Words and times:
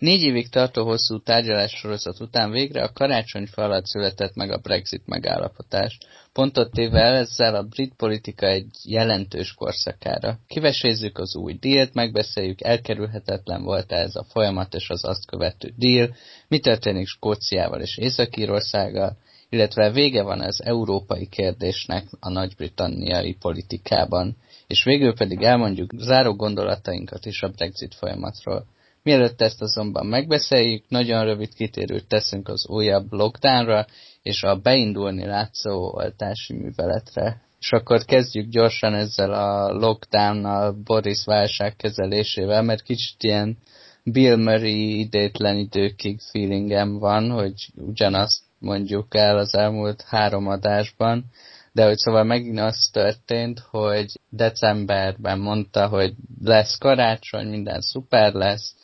Négy 0.00 0.22
évig 0.22 0.48
tartó 0.48 0.84
hosszú 0.84 1.18
tárgyalássorozat 1.18 2.20
után 2.20 2.50
végre 2.50 2.82
a 2.82 2.92
karácsonyfa 2.92 3.62
alatt 3.62 3.86
született 3.86 4.34
meg 4.34 4.50
a 4.50 4.58
Brexit 4.58 5.06
megállapotás. 5.06 5.98
Pontot 6.32 6.72
téve 6.72 7.00
ezzel 7.00 7.54
a 7.54 7.62
brit 7.62 7.94
politika 7.96 8.46
egy 8.46 8.66
jelentős 8.84 9.52
korszakára. 9.52 10.38
Kivesézzük 10.46 11.18
az 11.18 11.36
új 11.36 11.52
dílt, 11.52 11.94
megbeszéljük, 11.94 12.60
elkerülhetetlen 12.60 13.62
volt 13.62 13.92
-e 13.92 13.96
ez 13.96 14.16
a 14.16 14.24
folyamat 14.24 14.74
és 14.74 14.88
az 14.90 15.04
azt 15.04 15.26
követő 15.26 15.72
díl, 15.76 16.14
mi 16.48 16.58
történik 16.58 17.06
Skóciával 17.06 17.80
és 17.80 17.98
Észak-Írországgal, 17.98 19.16
illetve 19.48 19.90
vége 19.90 20.22
van 20.22 20.40
az 20.40 20.62
európai 20.64 21.26
kérdésnek 21.26 22.06
a 22.20 22.30
nagy-britanniai 22.30 23.34
politikában, 23.34 24.36
és 24.66 24.84
végül 24.84 25.14
pedig 25.14 25.42
elmondjuk 25.42 25.90
záró 25.96 26.34
gondolatainkat 26.34 27.26
is 27.26 27.42
a 27.42 27.48
Brexit 27.48 27.94
folyamatról. 27.94 28.66
Mielőtt 29.02 29.40
ezt 29.40 29.62
azonban 29.62 30.06
megbeszéljük, 30.06 30.84
nagyon 30.88 31.24
rövid 31.24 31.54
kitérőt 31.54 32.08
teszünk 32.08 32.48
az 32.48 32.68
újabb 32.68 33.12
lockdownra 33.12 33.86
és 34.22 34.42
a 34.42 34.56
beindulni 34.56 35.26
látszó 35.26 35.94
oltási 35.94 36.52
műveletre. 36.52 37.42
És 37.60 37.72
akkor 37.72 38.04
kezdjük 38.04 38.48
gyorsan 38.48 38.94
ezzel 38.94 39.32
a 39.32 39.72
lockdownnal, 39.72 40.72
Boris 40.84 41.24
válság 41.24 41.76
kezelésével, 41.76 42.62
mert 42.62 42.82
kicsit 42.82 43.22
ilyen 43.22 43.58
Bill 44.04 44.36
Murray 44.36 44.98
idétlen 44.98 45.56
időkig 45.56 46.20
feelingem 46.30 46.98
van, 46.98 47.30
hogy 47.30 47.54
ugyanazt 47.74 48.42
mondjuk 48.58 49.14
el 49.14 49.38
az 49.38 49.54
elmúlt 49.54 50.02
három 50.02 50.46
adásban, 50.46 51.24
de 51.72 51.84
hogy 51.84 51.96
szóval 51.96 52.24
megint 52.24 52.60
az 52.60 52.88
történt, 52.92 53.58
hogy 53.58 54.12
decemberben 54.28 55.38
mondta, 55.38 55.88
hogy 55.88 56.14
lesz 56.44 56.78
karácsony, 56.78 57.46
minden 57.46 57.80
szuper 57.80 58.32
lesz, 58.32 58.74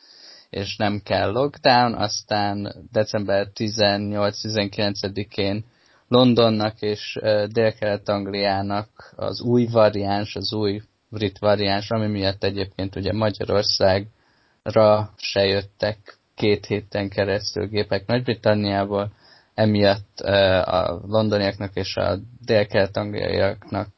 és 0.50 0.76
nem 0.76 1.00
kell 1.04 1.30
lockdown, 1.30 1.94
aztán 1.94 2.74
december 2.92 3.48
18-19-én 3.54 5.64
Londonnak 6.08 6.80
és 6.80 7.18
Dél-Kelet-Angliának 7.46 9.12
az 9.16 9.40
új 9.40 9.66
variáns, 9.66 10.36
az 10.36 10.52
új 10.52 10.82
brit 11.08 11.38
variáns, 11.38 11.90
ami 11.90 12.06
miatt 12.06 12.44
egyébként 12.44 12.96
ugye 12.96 13.12
Magyarországra 13.12 15.12
se 15.16 15.44
jöttek 15.44 16.18
két 16.34 16.66
héten 16.66 17.08
keresztül 17.08 17.66
gépek 17.66 18.06
Nagy-Britanniából, 18.06 19.12
emiatt 19.54 20.20
a 20.20 21.00
londoniaknak 21.06 21.74
és 21.74 21.96
a 21.96 22.18
dél-kelet-angliaiaknak 22.44 23.88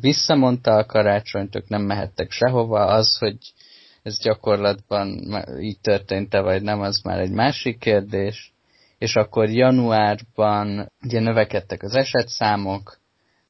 visszamondta 0.00 0.74
a 0.74 0.86
karácsonyt, 0.86 1.56
ők 1.56 1.68
nem 1.68 1.82
mehettek 1.82 2.30
sehova. 2.30 2.84
Az, 2.84 3.18
hogy 3.18 3.36
ez 4.06 4.18
gyakorlatban 4.18 5.36
így 5.60 5.80
történt-e, 5.80 6.40
vagy 6.40 6.62
nem, 6.62 6.80
az 6.80 7.00
már 7.04 7.18
egy 7.18 7.30
másik 7.30 7.78
kérdés. 7.78 8.52
És 8.98 9.16
akkor 9.16 9.48
januárban 9.48 10.92
ugye 11.02 11.20
növekedtek 11.20 11.82
az 11.82 11.94
esetszámok, 11.94 12.98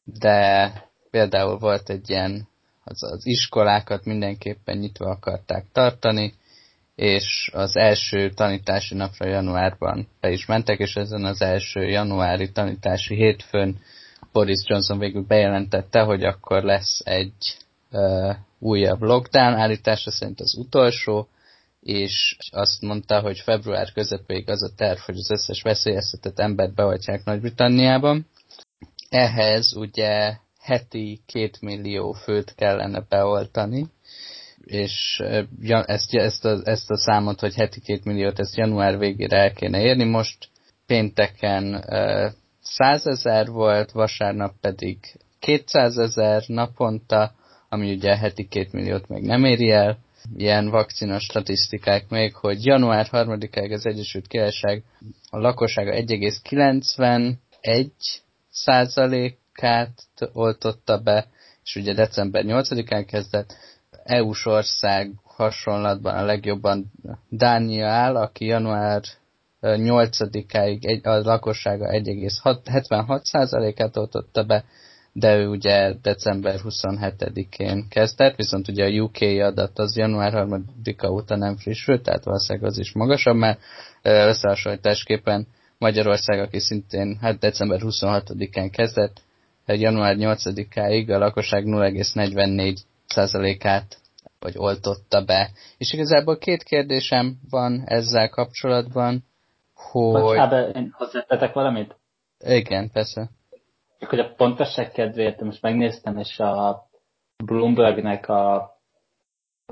de 0.05 0.73
például 1.11 1.59
volt 1.59 1.91
egy 1.91 2.11
ilyen, 2.11 2.49
az, 2.85 3.03
az 3.03 3.27
iskolákat 3.27 4.05
mindenképpen 4.05 4.77
nyitva 4.79 5.11
akarták 5.11 5.65
tartani, 5.73 6.35
és 6.95 7.51
az 7.53 7.77
első 7.77 8.31
tanítási 8.31 8.95
napra 8.95 9.27
januárban 9.27 10.09
be 10.21 10.31
is 10.31 10.47
mentek, 10.47 10.79
és 10.79 10.95
ezen 10.95 11.25
az 11.25 11.43
első 11.43 11.83
januári 11.83 12.53
tanítási 12.53 13.15
hétfőn 13.15 13.79
Boris 14.33 14.65
Johnson 14.67 14.99
végül 14.99 15.25
bejelentette, 15.27 16.01
hogy 16.01 16.25
akkor 16.25 16.63
lesz 16.63 17.01
egy 17.05 17.57
újabb 18.59 19.03
lockdown, 19.03 19.55
állítása 19.55 20.11
szerint 20.11 20.41
az 20.41 20.55
utolsó, 20.59 21.29
és 21.81 22.37
azt 22.51 22.83
mondta, 22.83 23.21
hogy 23.21 23.39
február 23.39 23.93
közepéig 23.93 24.49
az 24.49 24.63
a 24.63 24.75
terv, 24.77 24.99
hogy 24.99 25.17
az 25.17 25.31
összes 25.31 25.63
veszélyeztetett 25.63 26.39
embert 26.39 26.75
beoltják 26.75 27.25
Nagy-Britanniában. 27.25 28.27
Ehhez 29.09 29.77
ugye 29.77 30.37
heti 30.61 31.21
két 31.27 31.61
millió 31.61 32.13
főt 32.13 32.55
kellene 32.55 33.01
beoltani, 33.09 33.87
és 34.65 35.23
ezt, 35.85 36.15
ezt, 36.15 36.45
a, 36.45 36.61
ezt 36.65 36.91
a 36.91 36.97
számot, 36.97 37.41
hogy 37.41 37.55
heti 37.55 37.81
két 37.81 38.05
milliót, 38.05 38.39
ezt 38.39 38.57
január 38.57 38.99
végére 38.99 39.39
el 39.39 39.53
kéne 39.53 39.81
érni. 39.81 40.05
Most 40.05 40.49
pénteken 40.87 41.85
100 42.61 43.07
ezer 43.07 43.47
volt, 43.47 43.91
vasárnap 43.91 44.55
pedig 44.61 44.99
200 45.39 45.99
ezer 45.99 46.43
naponta, 46.47 47.35
ami 47.69 47.95
ugye 47.95 48.17
heti 48.17 48.49
két 48.49 48.73
milliót 48.73 49.09
még 49.09 49.23
nem 49.23 49.45
éri 49.45 49.71
el. 49.71 49.99
Ilyen 50.37 50.69
vakcinos 50.69 51.23
statisztikák 51.23 52.09
még, 52.09 52.35
hogy 52.35 52.65
január 52.65 53.09
3-áig 53.13 53.73
az 53.73 53.87
Egyesült 53.87 54.27
Királyság 54.27 54.83
a 55.31 55.39
lakossága 55.39 55.93
1,91 55.93 57.91
százalékát 58.51 60.03
oltotta 60.33 60.99
be, 60.99 61.27
és 61.65 61.77
ugye 61.77 61.95
december 61.95 62.45
8-án 62.47 63.05
kezdett, 63.07 63.57
EU-s 64.05 64.47
ország 64.47 65.13
hasonlatban 65.25 66.15
a 66.15 66.25
legjobban 66.25 66.93
Dánia 67.29 67.89
áll, 67.89 68.17
aki 68.17 68.45
január 68.45 69.03
8-áig 69.63 71.07
a 71.07 71.11
lakossága 71.11 71.89
1,76%-át 71.91 73.97
oltotta 73.97 74.45
be, 74.45 74.65
de 75.19 75.37
ő 75.37 75.49
ugye 75.49 75.95
december 76.03 76.61
27-én 76.65 77.89
kezdett, 77.89 78.37
viszont 78.37 78.69
ugye 78.69 78.85
a 78.85 79.03
UK 79.03 79.17
adat 79.21 79.79
az 79.79 79.97
január 79.97 80.33
3-a 80.35 81.07
óta 81.07 81.37
nem 81.37 81.57
frissült, 81.57 82.03
tehát 82.03 82.25
valószínűleg 82.25 82.69
az 82.69 82.79
is 82.79 82.93
magasabb, 82.93 83.37
mert 83.37 83.61
összehasonlításképpen 84.03 85.47
Magyarország, 85.79 86.41
aki 86.41 86.59
szintén 86.59 87.19
hát 87.21 87.39
december 87.39 87.81
26-án 87.83 88.69
kezdett, 88.73 89.21
január 89.67 90.17
8-áig 90.19 91.15
a 91.15 91.19
lakosság 91.19 91.65
0,44 91.67 92.77
százalékát 93.07 93.97
vagy 94.39 94.55
oltotta 94.57 95.25
be. 95.25 95.51
És 95.79 95.93
igazából 95.93 96.39
két 96.39 96.63
kérdésem 96.63 97.39
van 97.51 97.83
ezzel 97.85 98.29
kapcsolatban, 98.29 99.25
hogy... 99.75 100.21
Bocsánat, 100.23 100.77
én 100.77 100.91
hozzátettek 100.93 101.53
valamit? 101.53 101.97
Igen, 102.39 102.91
persze. 102.91 103.31
Csak 104.07 104.19
hogy 104.19 104.25
a 104.25 104.35
pontosság 104.35 104.91
kedvéért 104.91 105.41
most 105.41 105.63
megnéztem, 105.63 106.17
és 106.17 106.39
a 106.39 106.87
Bloombergnek 107.45 108.29
a 108.29 108.71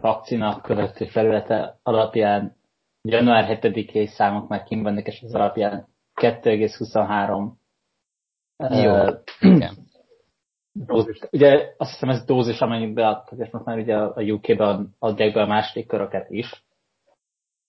vakcina 0.01 0.61
követő 0.61 1.05
felülete 1.05 1.79
alapján 1.83 2.57
január 3.03 3.59
7-i 3.63 4.07
számok 4.07 4.49
már 4.49 4.63
kim 4.63 4.83
vannak, 4.83 5.07
és 5.07 5.23
az 5.23 5.35
alapján 5.35 5.87
2,23 6.21 7.53
Jó, 8.83 8.93
uh, 8.93 9.19
igen 9.41 9.75
dózis. 10.73 11.19
Ugye 11.31 11.75
azt 11.77 11.91
hiszem 11.91 12.09
ez 12.09 12.25
dózis, 12.25 12.61
amennyit 12.61 12.95
beadtak, 12.95 13.39
és 13.39 13.51
most 13.51 13.65
már 13.65 13.79
ugye 13.79 13.97
a 13.97 14.23
UK-ban 14.23 14.95
adják 14.99 15.35
be 15.35 15.43
a 15.43 15.47
második 15.47 15.87
köröket 15.87 16.31
is. 16.31 16.65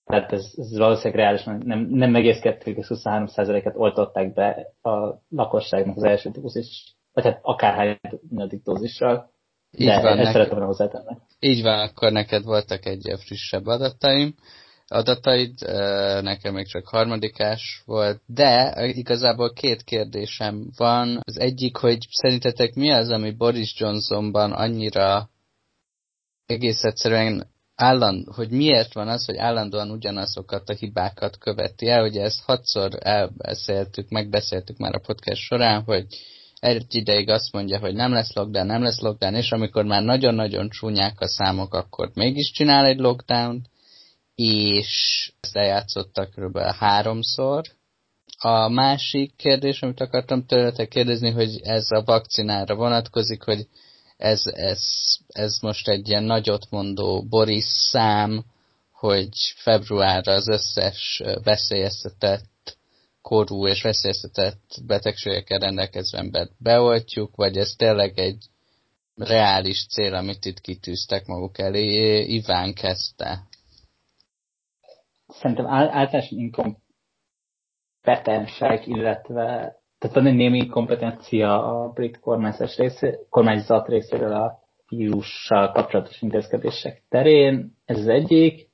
Tehát 0.05 0.31
ez, 0.31 0.51
ez 0.57 0.77
valószínűleg 0.77 1.19
reális, 1.19 1.43
nem, 1.43 1.88
nem 1.89 2.16
egész 2.16 2.39
2,23%-et 2.41 3.75
oltották 3.75 4.33
be 4.33 4.73
a 4.81 5.21
lakosságnak 5.29 5.95
az 5.95 6.03
első 6.03 6.29
dózis, 6.29 6.95
vagy 7.13 7.23
hát 7.23 7.39
akárhány 7.41 7.99
dózissal. 8.63 9.31
Így 9.77 9.88
de 9.88 10.01
van, 10.01 10.17
ezt 10.17 10.31
szeretem 10.31 10.61
hozzátenni. 10.61 11.17
Így 11.39 11.61
van, 11.61 11.79
akkor 11.79 12.11
neked 12.11 12.44
voltak 12.44 12.85
egy 12.85 13.13
frissebb 13.19 13.65
adataim 13.65 14.35
adataid, 14.88 15.59
nekem 16.21 16.53
még 16.53 16.67
csak 16.67 16.88
harmadikás 16.88 17.81
volt, 17.85 18.21
de 18.25 18.73
igazából 18.88 19.53
két 19.53 19.83
kérdésem 19.83 20.69
van. 20.77 21.19
Az 21.23 21.39
egyik, 21.39 21.77
hogy 21.77 21.97
szerintetek 22.09 22.73
mi 22.73 22.91
az, 22.91 23.09
ami 23.09 23.31
Boris 23.31 23.79
Johnsonban 23.79 24.51
annyira 24.51 25.29
egész 26.45 26.83
egyszerűen 26.83 27.47
álland, 27.75 28.28
hogy 28.36 28.50
miért 28.50 28.94
van 28.94 29.08
az, 29.08 29.25
hogy 29.25 29.38
állandóan 29.38 29.91
ugyanazokat 29.91 30.69
a 30.69 30.74
hibákat 30.74 31.38
követi 31.38 31.88
el. 31.88 32.04
Ugye 32.04 32.22
ezt 32.22 32.42
hatszor 32.42 32.98
elbeszéltük, 33.00 34.10
megbeszéltük 34.10 34.77
már 34.77 34.95
a 34.95 35.01
podcast 35.06 35.42
során, 35.42 35.83
hogy 35.83 36.06
egy 36.60 36.95
ideig 36.95 37.30
azt 37.30 37.51
mondja, 37.51 37.80
hogy 37.80 37.94
nem 37.94 38.12
lesz 38.12 38.33
lockdown, 38.33 38.66
nem 38.66 38.83
lesz 38.83 39.00
lockdown, 39.00 39.36
és 39.36 39.51
amikor 39.51 39.86
már 39.86 40.04
nagyon-nagyon 40.04 40.69
csúnyák 40.69 41.19
a 41.22 41.27
számok, 41.27 41.74
akkor 41.74 42.12
mégis 42.13 42.51
csinál 42.51 42.86
egy 42.86 43.00
lockdown 43.00 43.68
és 44.36 45.31
ezt 45.39 45.56
eljátszottak 45.56 46.30
kb. 46.36 46.57
háromszor. 46.57 47.63
A 48.38 48.69
másik 48.69 49.36
kérdés, 49.36 49.81
amit 49.81 50.01
akartam 50.01 50.45
tőletek 50.45 50.88
kérdezni, 50.88 51.30
hogy 51.30 51.60
ez 51.63 51.92
a 51.92 52.04
vakcinára 52.04 52.75
vonatkozik, 52.75 53.44
hogy 53.44 53.68
ez, 54.17 54.45
ez, 54.45 54.83
ez 55.27 55.57
most 55.62 55.88
egy 55.88 56.07
ilyen 56.07 56.23
nagyot 56.23 56.69
mondó 56.69 57.23
Boris 57.23 57.63
szám, 57.63 58.44
hogy 58.91 59.29
februárra 59.56 60.33
az 60.33 60.47
összes 60.47 61.21
veszélyeztetett 61.44 62.77
korú 63.21 63.67
és 63.67 63.81
veszélyeztetett 63.81 64.62
betegségekkel 64.85 65.59
rendelkező 65.59 66.17
embert 66.17 66.51
beoltjuk, 66.57 67.35
vagy 67.35 67.57
ez 67.57 67.73
tényleg 67.77 68.19
egy 68.19 68.45
reális 69.15 69.88
cél, 69.88 70.13
amit 70.13 70.45
itt 70.45 70.59
kitűztek 70.59 71.25
maguk 71.25 71.57
elé. 71.57 72.19
Iván 72.23 72.73
kezdte. 72.73 73.47
szerintem 75.27 75.68
általánosan 75.68 76.38
inkompetensek, 76.38 78.88
illetve 78.88 79.79
tehát 79.97 80.15
van 80.15 80.25
egy 80.25 80.36
némi 80.36 80.68
kompetencia 80.68 81.81
a 81.81 81.89
brit 81.89 82.19
kormányzat, 82.19 82.75
részé, 82.75 83.19
kormányzat 83.30 83.88
részéről 83.88 84.33
a 84.33 84.59
vírussal 84.89 85.71
kapcsolatos 85.71 86.21
intézkedések 86.21 87.03
terén. 87.09 87.77
Ez 87.86 87.97
az 87.97 88.07
egyik. 88.07 88.69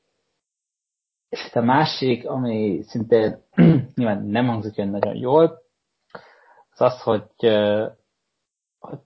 És 1.30 1.50
a 1.54 1.62
másik, 1.62 2.28
ami 2.30 2.82
szintén 2.84 3.44
nyilván 3.96 4.26
nem 4.26 4.48
hangzik 4.48 4.78
olyan 4.78 4.90
nagyon 4.90 5.16
jól, 5.16 5.62
az 6.74 6.82
az, 6.82 7.02
hogy 7.02 7.30
uh, 7.42 7.92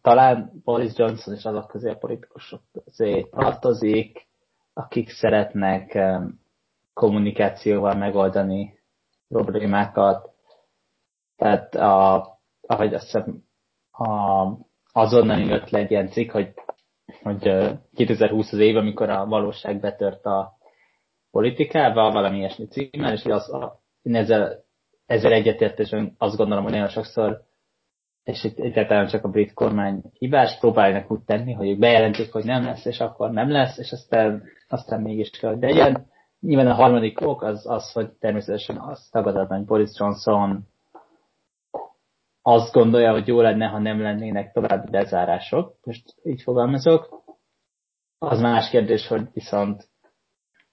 talán 0.01 0.51
Boris 0.63 0.91
Johnson 0.95 1.33
és 1.33 1.45
azok 1.45 1.67
közé 1.67 1.89
a 1.89 1.97
politikusok 1.97 2.61
közé 2.83 3.21
tartozik, 3.21 4.27
akik 4.73 5.09
szeretnek 5.09 5.99
kommunikációval 6.93 7.95
megoldani 7.95 8.79
problémákat. 9.27 10.34
Tehát 11.35 11.75
a, 11.75 12.25
ahogy 12.61 12.93
azt 12.93 13.03
hiszem, 13.03 13.43
a, 13.91 14.47
azonnal 14.91 15.39
jött 15.39 15.69
le 15.69 15.79
egy 15.79 15.91
ilyen 15.91 16.07
cikk, 16.07 16.31
hogy, 16.31 16.53
hogy 17.23 17.39
2020 17.93 18.51
az 18.51 18.59
év, 18.59 18.75
amikor 18.75 19.09
a 19.09 19.25
valóság 19.25 19.79
betört 19.79 20.25
a 20.25 20.53
politikába, 21.31 22.11
valami 22.11 22.37
ilyesmi 22.37 22.65
címmel, 22.67 23.13
és 23.13 23.25
az, 23.25 23.53
a, 23.53 23.81
én 24.01 24.15
ezzel, 24.15 24.63
ezzel 25.05 25.31
egyetértésen 25.31 26.15
azt 26.17 26.35
gondolom, 26.37 26.63
hogy 26.63 26.73
nagyon 26.73 26.89
sokszor 26.89 27.45
és 28.25 28.43
itt 28.43 28.59
egyáltalán 28.59 29.07
csak 29.07 29.23
a 29.23 29.29
brit 29.29 29.53
kormány 29.53 30.01
hibás, 30.17 30.57
próbálnak 30.59 31.11
úgy 31.11 31.21
tenni, 31.25 31.53
hogy 31.53 31.69
ők 31.69 31.79
bejelentik, 31.79 32.31
hogy 32.31 32.45
nem 32.45 32.63
lesz, 32.63 32.85
és 32.85 32.99
akkor 32.99 33.31
nem 33.31 33.51
lesz, 33.51 33.77
és 33.77 33.91
aztán, 33.91 34.43
aztán 34.67 35.01
mégis 35.01 35.29
kell, 35.29 35.51
hogy 35.51 35.61
legyen. 35.61 36.07
Nyilván 36.39 36.67
a 36.67 36.73
harmadik 36.73 37.21
ok 37.21 37.41
az, 37.41 37.65
az 37.69 37.91
hogy 37.91 38.09
természetesen 38.11 38.77
az 38.77 39.09
tagadatlan, 39.11 39.57
hogy 39.57 39.67
Boris 39.67 39.89
Johnson 39.97 40.67
azt 42.47 42.73
gondolja, 42.73 43.11
hogy 43.11 43.27
jó 43.27 43.41
lenne, 43.41 43.67
ha 43.67 43.79
nem 43.79 44.01
lennének 44.01 44.51
további 44.51 44.91
lezárások, 44.91 45.77
most 45.83 46.15
így 46.23 46.41
fogalmazok. 46.41 47.23
Az 48.17 48.39
más 48.39 48.69
kérdés, 48.69 49.07
hogy 49.07 49.27
viszont 49.33 49.89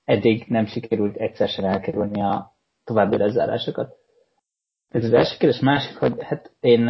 eddig 0.05 0.45
nem 0.49 0.67
sikerült 0.67 1.17
egyszer 1.17 1.49
sem 1.49 1.65
elkerülni 1.65 2.23
a 2.23 2.57
további 2.85 3.17
lezárásokat. 3.17 3.97
Ez 4.89 5.05
az 5.05 5.13
első 5.13 5.37
kérdés. 5.39 5.61
Másik, 5.61 5.97
hogy 5.97 6.23
hát 6.23 6.53
én 6.61 6.89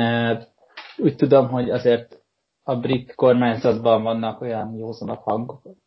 úgy 0.96 1.17
tudom, 1.17 1.49
hogy 1.49 1.70
azért 1.70 2.23
a 2.62 2.76
brit 2.76 3.14
kormányzatban 3.14 4.02
vannak 4.02 4.40
olyan 4.40 4.75
józanabb 4.76 5.23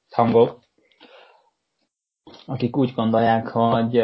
hangok, 0.10 0.60
akik 2.46 2.78
úgy 2.78 2.94
gondolják, 2.94 3.48
hogy, 3.48 4.02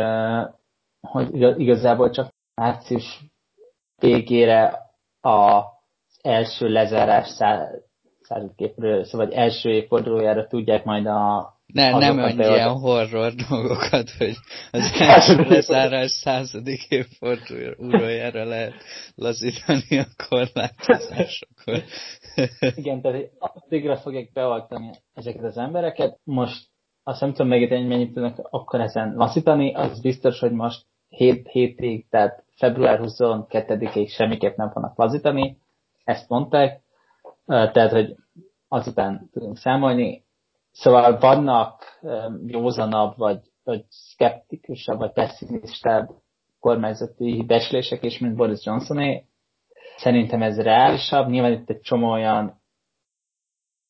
hogy 1.01 1.59
igazából 1.59 2.09
csak 2.09 2.33
március 2.55 3.30
végére 4.01 4.79
az 5.21 5.63
első 6.21 6.67
lezárás 6.67 7.27
századképről, 8.21 9.03
szóval 9.03 9.33
első 9.33 9.69
évfordulójára 9.69 10.47
tudják 10.47 10.83
majd 10.83 11.05
a 11.05 11.53
ne, 11.73 11.97
nem 11.97 12.15
mondj 12.15 12.43
ilyen 12.43 12.69
horror 12.69 13.33
dolgokat, 13.49 14.09
hogy 14.17 14.35
az 14.71 14.91
első 14.99 15.35
lezárás 15.35 16.11
századik 16.11 16.85
évfordulójára 16.89 18.43
lehet 18.43 18.73
lazítani 19.15 19.97
a 19.99 20.05
korlátozásokat. 20.29 21.83
Igen, 22.75 23.01
tehát 23.01 23.31
addigra 23.39 23.97
fogják 23.97 24.31
beoltani 24.33 24.89
ezeket 25.13 25.43
az 25.43 25.57
embereket. 25.57 26.19
Most 26.23 26.69
azt 27.03 27.21
nem 27.21 27.31
tudom 27.31 27.47
megítélni, 27.47 27.87
mennyit 27.87 28.13
tudnak 28.13 28.47
akkor 28.49 28.81
ezen 28.81 29.13
lazítani, 29.15 29.73
az 29.73 30.01
biztos, 30.01 30.39
hogy 30.39 30.51
most 30.51 30.85
7 31.11 31.47
hétig, 31.47 32.07
tehát 32.09 32.43
február 32.55 32.99
22-ig 33.03 34.09
semmiképp 34.09 34.55
nem 34.55 34.69
fognak 34.69 34.97
lazítani, 34.97 35.57
ezt 36.03 36.29
mondták, 36.29 36.81
tehát, 37.45 37.91
hogy 37.91 38.15
azután 38.67 39.29
tudunk 39.31 39.57
számolni, 39.57 40.23
Szóval 40.71 41.17
vannak 41.19 41.99
józanabb, 42.45 43.17
vagy, 43.17 43.39
vagy 43.63 43.85
szkeptikusabb, 43.89 44.99
vagy 44.99 45.11
pessimistább 45.11 46.09
kormányzati 46.59 47.43
becslések 47.47 48.03
is, 48.03 48.19
mint 48.19 48.35
Boris 48.35 48.65
Johnsoné. 48.65 49.25
Szerintem 49.97 50.41
ez 50.41 50.61
reálisabb. 50.61 51.29
Nyilván 51.29 51.51
itt 51.51 51.69
egy 51.69 51.81
csomó 51.81 52.11
olyan 52.11 52.61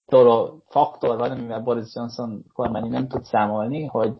dolog, 0.07 0.63
faktor 0.67 1.17
van, 1.17 1.31
amivel 1.31 1.61
Boris 1.61 1.95
Johnson 1.95 2.43
kormány 2.53 2.89
nem 2.89 3.07
tud 3.07 3.23
számolni, 3.23 3.85
hogy 3.85 4.13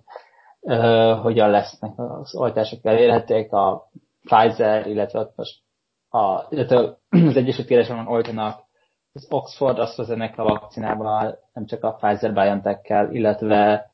uh, 0.61 1.19
hogyan 1.19 1.49
lesznek 1.49 1.99
az 1.99 2.35
oltások 2.35 2.85
elérhetőek, 2.85 3.53
a 3.53 3.89
Pfizer, 4.23 4.87
illetve 4.87 5.31
most 5.35 5.61
a, 6.09 6.45
illetve 6.49 6.97
az 7.09 7.35
Egyesült 7.35 7.67
Királyságban 7.67 8.07
oltanak 8.07 8.69
az 9.13 9.27
Oxford 9.29 9.79
AstraZeneca 9.79 10.43
vakcinával, 10.43 11.39
nem 11.53 11.65
csak 11.65 11.83
a 11.83 11.93
Pfizer-BioNTech-kel, 11.93 13.13
illetve 13.13 13.91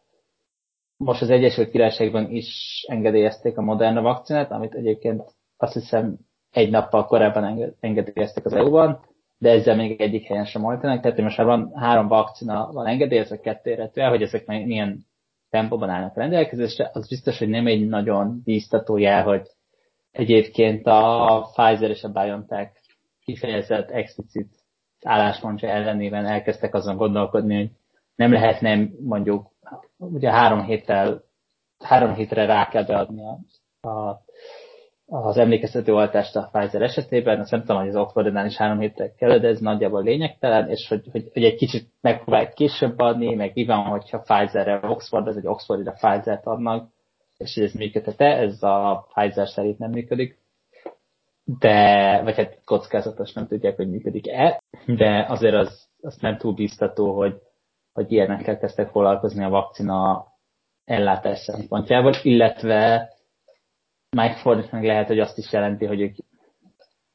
most 0.97 1.21
az 1.21 1.29
Egyesült 1.29 1.69
Királyságban 1.69 2.29
is 2.29 2.83
engedélyezték 2.87 3.57
a 3.57 3.61
Moderna 3.61 4.01
vakcinát, 4.01 4.51
amit 4.51 4.73
egyébként 4.73 5.23
azt 5.57 5.73
hiszem 5.73 6.17
egy 6.51 6.69
nappal 6.69 7.05
korábban 7.05 7.75
engedélyeztek 7.79 8.45
az 8.45 8.53
EU-ban, 8.53 8.99
de 9.37 9.49
ezzel 9.49 9.75
még 9.75 10.01
egyik 10.01 10.27
helyen 10.27 10.45
sem 10.45 10.63
oltanak, 10.63 11.01
tehát 11.01 11.17
most 11.17 11.37
már 11.37 11.47
van 11.47 11.71
három 11.75 12.07
vakcina 12.07 12.69
van 12.71 12.87
engedélyezve, 12.87 13.39
kettő 13.39 13.71
illetve, 13.71 14.07
hogy 14.07 14.21
ezek 14.21 14.45
milyen 14.45 15.05
tempóban 15.49 15.89
állnak 15.89 16.15
rendelkezésre, 16.15 16.89
az 16.93 17.07
biztos, 17.07 17.37
hogy 17.37 17.49
nem 17.49 17.67
egy 17.67 17.87
nagyon 17.87 18.41
bíztató 18.43 18.97
jel, 18.97 19.23
hogy 19.23 19.47
egyébként 20.11 20.87
a 20.87 21.49
Pfizer 21.53 21.89
és 21.89 22.03
a 22.03 22.09
BioNTech 22.09 22.71
kifejezett 23.23 23.89
explicit 23.89 24.49
álláspontja 25.03 25.69
ellenében 25.69 26.25
elkezdtek 26.25 26.73
azon 26.73 26.97
gondolkodni, 26.97 27.55
hogy 27.55 27.69
nem 28.15 28.31
lehetne 28.31 28.89
mondjuk 28.99 29.51
ugye 29.97 30.31
három 30.31 30.63
héttel, 30.63 31.23
három 31.79 32.13
hétre 32.13 32.45
rá 32.45 32.67
kell 32.67 32.83
beadni 32.83 33.21
a, 33.23 33.39
a, 33.89 34.21
az 35.09 35.37
emlékeztető 35.37 35.93
oltást 35.93 36.35
a 36.35 36.49
Pfizer 36.51 36.81
esetében, 36.81 37.39
azt 37.39 37.51
nem 37.51 37.59
tudom, 37.59 37.77
hogy 37.77 37.87
az 37.87 37.95
Oxfordnál 37.95 38.45
is 38.45 38.57
három 38.57 38.79
hétre 38.79 39.13
kell, 39.13 39.37
de 39.37 39.47
ez 39.47 39.59
nagyjából 39.59 40.03
lényegtelen, 40.03 40.69
és 40.69 40.87
hogy, 40.87 41.07
hogy, 41.11 41.29
hogy 41.33 41.43
egy 41.43 41.55
kicsit 41.55 41.89
megpróbálják 42.01 42.53
később 42.53 42.99
adni, 42.99 43.35
meg 43.35 43.51
mi 43.53 43.65
van, 43.65 43.83
hogyha 43.83 44.19
Pfizerre 44.19 44.79
Oxford, 44.87 45.27
ez 45.27 45.35
egy 45.35 45.47
Oxfordra 45.47 45.91
Pfizer-t 45.91 46.45
adnak, 46.45 46.89
és 47.37 47.53
hogy 47.53 47.63
ez 47.63 47.73
működhet-e, 47.73 48.25
ez 48.25 48.63
a 48.63 49.07
Pfizer 49.13 49.47
szerint 49.47 49.77
nem 49.77 49.91
működik. 49.91 50.37
De, 51.43 52.21
vagy 52.23 52.35
hát 52.35 52.61
kockázatos, 52.65 53.33
nem 53.33 53.47
tudják, 53.47 53.75
hogy 53.75 53.89
működik-e, 53.89 54.61
de 54.85 55.25
azért 55.29 55.55
az, 55.55 55.87
az 56.01 56.17
nem 56.21 56.37
túl 56.37 56.53
biztató, 56.53 57.15
hogy, 57.15 57.35
hogy 57.93 58.11
ilyenekkel 58.11 58.57
kezdtek 58.57 58.89
foglalkozni 58.89 59.43
a 59.43 59.49
vakcina 59.49 60.25
ellátás 60.85 61.39
szempontjából, 61.39 62.13
illetve 62.23 63.09
Ford 64.41 64.69
meg 64.71 64.83
lehet, 64.83 65.07
hogy 65.07 65.19
azt 65.19 65.37
is 65.37 65.51
jelenti, 65.51 65.85
hogy 65.85 66.01
ők 66.01 66.15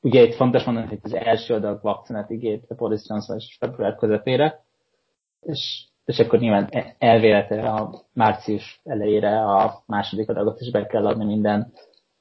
ugye 0.01 0.23
itt 0.23 0.35
fontos 0.35 0.65
mondani, 0.65 0.87
hogy 0.87 0.99
az 1.03 1.15
első 1.15 1.55
adag 1.55 1.83
vakcinát 1.83 2.31
ígért 2.31 2.71
a 2.71 2.75
Boris 2.75 3.03
Johnson 3.09 3.37
és 3.37 3.57
február 3.59 3.95
közepére, 3.95 4.65
és, 5.41 5.87
és 6.05 6.19
akkor 6.19 6.39
nyilván 6.39 6.69
elvéletlenül 6.99 7.67
a 7.67 8.03
március 8.13 8.81
elejére 8.85 9.41
a 9.45 9.83
második 9.87 10.29
adagot 10.29 10.61
is 10.61 10.71
be 10.71 10.87
kell 10.87 11.07
adni 11.07 11.25
minden 11.25 11.73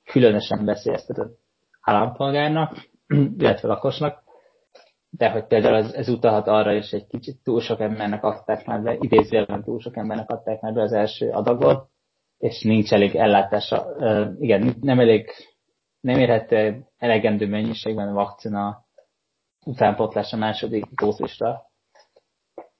különösen 0.03 0.65
veszélyeztetett 0.65 1.39
állampolgárnak, 1.81 2.89
illetve 3.37 3.67
lakosnak, 3.67 4.23
de 5.09 5.29
hogy 5.29 5.45
például 5.45 5.75
ez, 5.75 5.93
ez 5.93 6.09
utalhat 6.09 6.47
arra 6.47 6.73
is, 6.73 6.91
egy 6.91 7.07
kicsit 7.07 7.43
túl 7.43 7.61
sok 7.61 7.79
embernek 7.79 8.23
adták 8.23 8.65
már 8.65 8.81
be, 8.81 8.95
idézőjelben 8.99 9.63
túl 9.63 9.79
sok 9.79 9.97
embernek 9.97 10.29
adták 10.29 10.61
már 10.61 10.73
be 10.73 10.81
az 10.81 10.93
első 10.93 11.29
adagot, 11.29 11.90
és 12.41 12.61
nincs 12.61 12.93
elég 12.93 13.15
ellátása, 13.15 13.95
igen, 14.39 14.75
nem 14.81 14.99
elég, 14.99 15.29
nem 15.99 16.19
érhető 16.19 16.85
elegendő 16.97 17.47
mennyiségben 17.47 18.07
a 18.07 18.13
vakcina 18.13 18.85
utánpotlás 19.65 20.33
a 20.33 20.37
második 20.37 20.85
dózisra, 20.85 21.71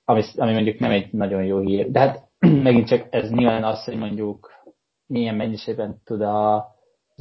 ami, 0.05 0.21
ami 0.35 0.53
mondjuk 0.53 0.79
nem 0.79 0.91
egy 0.91 1.13
nagyon 1.13 1.43
jó 1.43 1.59
hír. 1.59 1.91
De 1.91 1.99
hát 1.99 2.29
megint 2.67 2.87
csak 2.87 3.07
ez 3.09 3.29
nyilván 3.29 3.63
az, 3.63 3.83
hogy 3.83 3.97
mondjuk 3.97 4.63
milyen 5.05 5.35
mennyiségben 5.35 6.01
tud 6.03 6.21
a, 6.21 6.55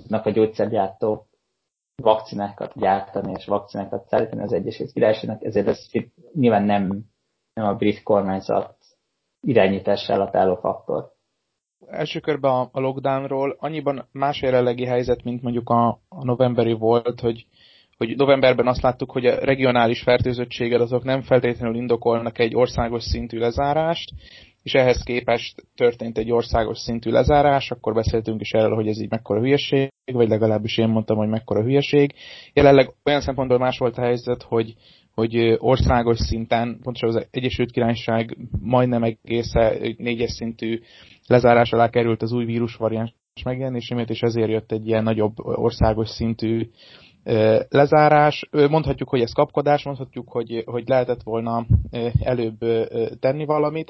a 0.09 0.31
gyógyszergyártók 0.31 1.27
vakcinákat 2.03 2.73
gyártani 2.79 3.33
és 3.37 3.47
vakcinákat 3.47 4.09
szállítani 4.09 4.43
az 4.43 4.53
Egyesült 4.53 4.93
Királyságnak, 4.93 5.45
ezért 5.45 5.67
ez 5.67 5.87
nyilván 6.33 6.63
nem, 6.63 7.01
nem 7.53 7.67
a 7.67 7.75
brit 7.75 8.03
kormányzat 8.03 8.77
irányítása 9.41 10.15
alatt 10.15 10.35
álló 10.35 10.57
faktor. 10.57 11.19
Első 11.91 12.21
körben 12.21 12.51
a, 12.51 12.69
a 12.73 12.81
lockdownról 12.81 13.57
annyiban 13.59 14.09
más 14.13 14.43
jelenlegi 14.43 14.85
helyzet, 14.85 15.25
mint 15.25 15.43
mondjuk 15.43 15.69
a, 15.69 15.89
a 16.09 16.25
novemberi 16.25 16.73
volt, 16.73 17.21
hogy, 17.21 17.47
hogy 17.97 18.17
novemberben 18.17 18.67
azt 18.67 18.83
láttuk, 18.83 19.11
hogy 19.11 19.27
a 19.27 19.45
regionális 19.45 20.03
fertőzöttséggel 20.03 20.81
azok 20.81 21.05
nem 21.05 21.23
feltétlenül 21.23 21.77
indokolnak 21.77 22.39
egy 22.39 22.55
országos 22.55 23.03
szintű 23.03 23.39
lezárást, 23.39 24.11
és 24.63 24.75
ehhez 24.75 25.03
képest 25.03 25.67
történt 25.77 26.19
egy 26.19 26.33
országos 26.33 26.79
szintű 26.79 27.11
lezárás, 27.11 27.71
akkor 27.71 27.95
beszéltünk 27.95 28.41
is 28.41 28.53
erről, 28.53 28.75
hogy 28.75 28.89
ez 28.89 29.01
így 29.01 29.11
mekkora 29.11 29.41
hülyeség, 29.41 29.91
vagy 30.13 30.29
legalábbis 30.29 30.79
én 30.79 30.89
mondtam, 30.89 31.17
hogy 31.17 31.29
mekkora 31.29 31.63
hülyeség. 31.63 32.15
Jelenleg 32.53 32.93
olyan 33.05 33.21
szempontból 33.21 33.59
más 33.59 33.79
volt 33.79 33.99
a 33.99 34.03
helyzet, 34.03 34.43
hogy 34.43 34.75
hogy 35.21 35.57
országos 35.59 36.19
szinten, 36.19 36.79
pontosan 36.83 37.09
az 37.09 37.27
Egyesült 37.31 37.71
Királyság 37.71 38.37
majdnem 38.61 39.03
egészen 39.03 39.95
négyes 39.97 40.31
szintű 40.31 40.81
lezárás 41.27 41.73
alá 41.73 41.89
került 41.89 42.23
az 42.23 42.33
új 42.33 42.45
vírusvariáns 42.45 43.15
megjelenését, 43.45 44.11
és 44.11 44.21
ezért 44.21 44.51
jött 44.51 44.73
egy 44.73 44.87
ilyen 44.87 45.03
nagyobb 45.03 45.33
országos 45.39 46.09
szintű 46.09 46.69
lezárás. 47.69 48.49
Mondhatjuk, 48.51 49.09
hogy 49.09 49.21
ez 49.21 49.33
kapkodás, 49.33 49.85
mondhatjuk, 49.85 50.29
hogy, 50.29 50.63
hogy 50.67 50.89
lehetett 50.89 51.23
volna 51.23 51.67
előbb 52.23 52.59
tenni 53.21 53.45
valamit. 53.45 53.89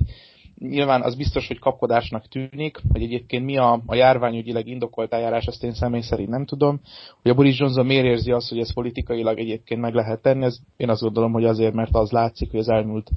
Nyilván 0.69 1.03
az 1.03 1.15
biztos, 1.15 1.47
hogy 1.47 1.59
kapkodásnak 1.59 2.29
tűnik, 2.29 2.81
hogy 2.93 3.03
egyébként 3.03 3.45
mi 3.45 3.57
a, 3.57 3.83
a 3.87 3.95
járványügyileg 3.95 4.67
indokolt 4.67 5.13
eljárás, 5.13 5.47
azt 5.47 5.65
én 5.65 5.73
személy 5.73 6.01
szerint 6.01 6.29
nem 6.29 6.45
tudom. 6.45 6.81
Hogy 7.23 7.31
a 7.31 7.35
Boris 7.35 7.59
Johnson 7.59 7.87
miért 7.87 8.05
érzi 8.05 8.31
azt, 8.31 8.49
hogy 8.49 8.59
ez 8.59 8.75
politikailag 8.75 9.39
egyébként 9.39 9.81
meg 9.81 9.95
lehet 9.95 10.23
tenni, 10.23 10.45
ez 10.45 10.59
én 10.77 10.89
azt 10.89 11.01
gondolom, 11.01 11.33
hogy 11.33 11.45
azért, 11.45 11.75
mert 11.75 11.95
az 11.95 12.11
látszik, 12.11 12.51
hogy 12.51 12.61
az 12.61 12.69
elmúlt 12.69 13.11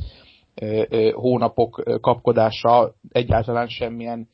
hónapok 1.14 2.00
kapkodása 2.02 2.94
egyáltalán 3.12 3.68
semmilyen 3.68 4.28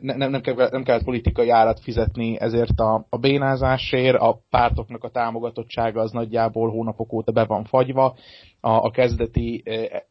nem, 0.00 0.30
nem, 0.30 0.40
kell, 0.40 0.68
nem 0.70 0.82
kellett 0.82 1.04
politikai 1.04 1.50
árat 1.50 1.80
fizetni 1.80 2.40
ezért 2.40 2.80
a, 2.80 3.06
a 3.08 3.18
bénázásért, 3.18 4.16
a 4.16 4.40
pártoknak 4.50 5.04
a 5.04 5.10
támogatottsága 5.10 6.00
az 6.00 6.10
nagyjából 6.10 6.70
hónapok 6.70 7.12
óta 7.12 7.32
be 7.32 7.44
van 7.44 7.64
fagyva, 7.64 8.16
a, 8.60 8.70
a 8.70 8.90
kezdeti 8.90 9.62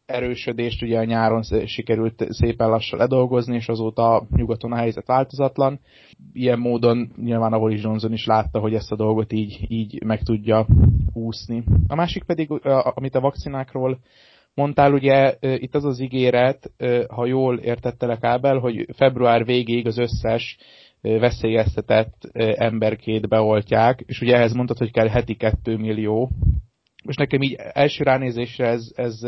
erősödést 0.06 0.82
ugye 0.82 1.00
a 1.00 1.04
nyáron 1.04 1.44
sikerült 1.66 2.26
szépen 2.30 2.70
lassan 2.70 3.00
ledolgozni, 3.00 3.56
és 3.56 3.68
azóta 3.68 4.28
nyugaton 4.36 4.72
a 4.72 4.78
helyzet 4.78 5.08
változatlan. 5.08 5.80
Ilyen 6.34 6.60
módon 6.60 7.12
nyilván 7.22 7.54
ahol 7.54 7.72
is 7.72 7.84
Johnson 7.84 8.14
is 8.14 8.26
látta, 8.26 8.60
hogy 8.60 8.74
ezt 8.74 8.92
a 8.92 8.96
dolgot 8.96 9.34
így, 9.34 9.66
így 9.68 10.04
meg 10.04 10.24
tudja 10.24 10.66
úszni. 11.14 11.64
A 11.88 11.96
másik 11.96 12.24
pedig, 12.24 12.50
amit 12.94 13.16
a 13.16 13.20
vakcinákról 13.20 14.00
mondtál, 14.58 14.94
ugye 14.94 15.36
itt 15.40 15.76
az 15.76 15.86
az 15.86 16.00
ígéret, 16.00 16.72
ha 17.08 17.26
jól 17.26 17.58
értettelek 17.60 18.24
Ábel, 18.24 18.58
hogy 18.58 18.86
február 18.96 19.46
végéig 19.46 19.88
az 19.88 19.98
összes 19.98 20.58
veszélyeztetett 21.02 22.30
emberkét 22.56 23.28
beoltják, 23.28 24.04
és 24.06 24.22
ugye 24.22 24.36
ehhez 24.36 24.54
mondtad, 24.54 24.78
hogy 24.78 24.92
kell 24.92 25.08
heti 25.08 25.36
2 25.36 25.78
millió. 25.78 26.30
Most 27.04 27.20
nekem 27.20 27.42
így 27.42 27.56
első 27.74 28.04
ránézésre 28.04 28.68
ez, 28.68 28.92
ez, 28.96 29.20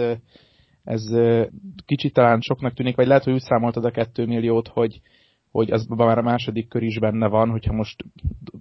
ez 0.84 1.04
kicsit 1.86 2.14
talán 2.14 2.42
soknak 2.42 2.74
tűnik, 2.74 2.96
vagy 2.96 3.08
lehet, 3.08 3.24
hogy 3.24 3.34
úgy 3.34 3.42
számoltad 3.42 3.86
a 3.86 3.92
2 3.92 4.26
milliót, 4.26 4.68
hogy, 4.68 5.02
hogy 5.52 5.72
az 5.72 5.86
már 5.86 6.18
a 6.18 6.22
második 6.22 6.68
kör 6.68 6.84
is 6.84 7.00
benne 7.00 7.28
van, 7.28 7.50
hogyha 7.50 7.74
most 7.74 8.06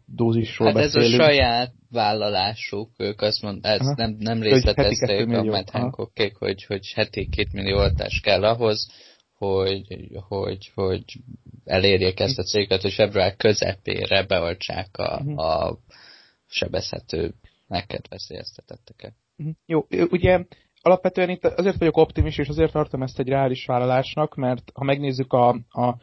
dózisról 0.07 0.69
hát 0.69 0.77
beszélünk. 0.77 1.13
ez 1.13 1.19
a 1.19 1.23
saját 1.23 1.73
vállalásuk, 1.91 2.91
ők 2.97 3.21
azt 3.21 3.43
mond, 3.43 3.65
ez 3.65 3.81
Aha. 3.81 3.95
nem, 3.97 4.17
nem 4.19 4.43
részletezték 4.43 5.29
a 5.29 5.45
Matt 5.45 5.71
Hancockék, 5.71 6.37
hogy, 6.37 6.65
hogy 6.65 6.93
heti 6.95 7.29
két 7.29 7.53
millió 7.53 7.77
oltás 7.77 8.21
kell 8.21 8.45
ahhoz, 8.45 8.91
hogy, 9.39 10.09
hogy, 10.29 10.71
hogy 10.75 11.05
elérjék 11.65 12.21
ezt 12.21 12.39
a 12.39 12.43
céget, 12.43 12.83
hogy 12.83 12.93
február 12.93 13.37
közepére 13.37 14.27
beoltsák 14.27 14.99
a, 14.99 15.21
uh-huh. 15.21 15.39
a 15.39 15.79
sebezhető 16.47 17.35
neked 17.67 18.09
veszélyeztetetteket. 18.09 19.15
Uh-huh. 19.37 19.55
Jó, 19.67 19.87
ugye 20.11 20.45
alapvetően 20.83 21.29
itt 21.29 21.45
azért 21.45 21.79
vagyok 21.79 21.97
optimist, 21.97 22.39
és 22.39 22.49
azért 22.49 22.73
tartom 22.73 23.03
ezt 23.03 23.19
egy 23.19 23.29
reális 23.29 23.67
vállalásnak, 23.67 24.35
mert 24.35 24.71
ha 24.75 24.85
megnézzük 24.85 25.33
a, 25.33 25.49
a, 25.69 25.97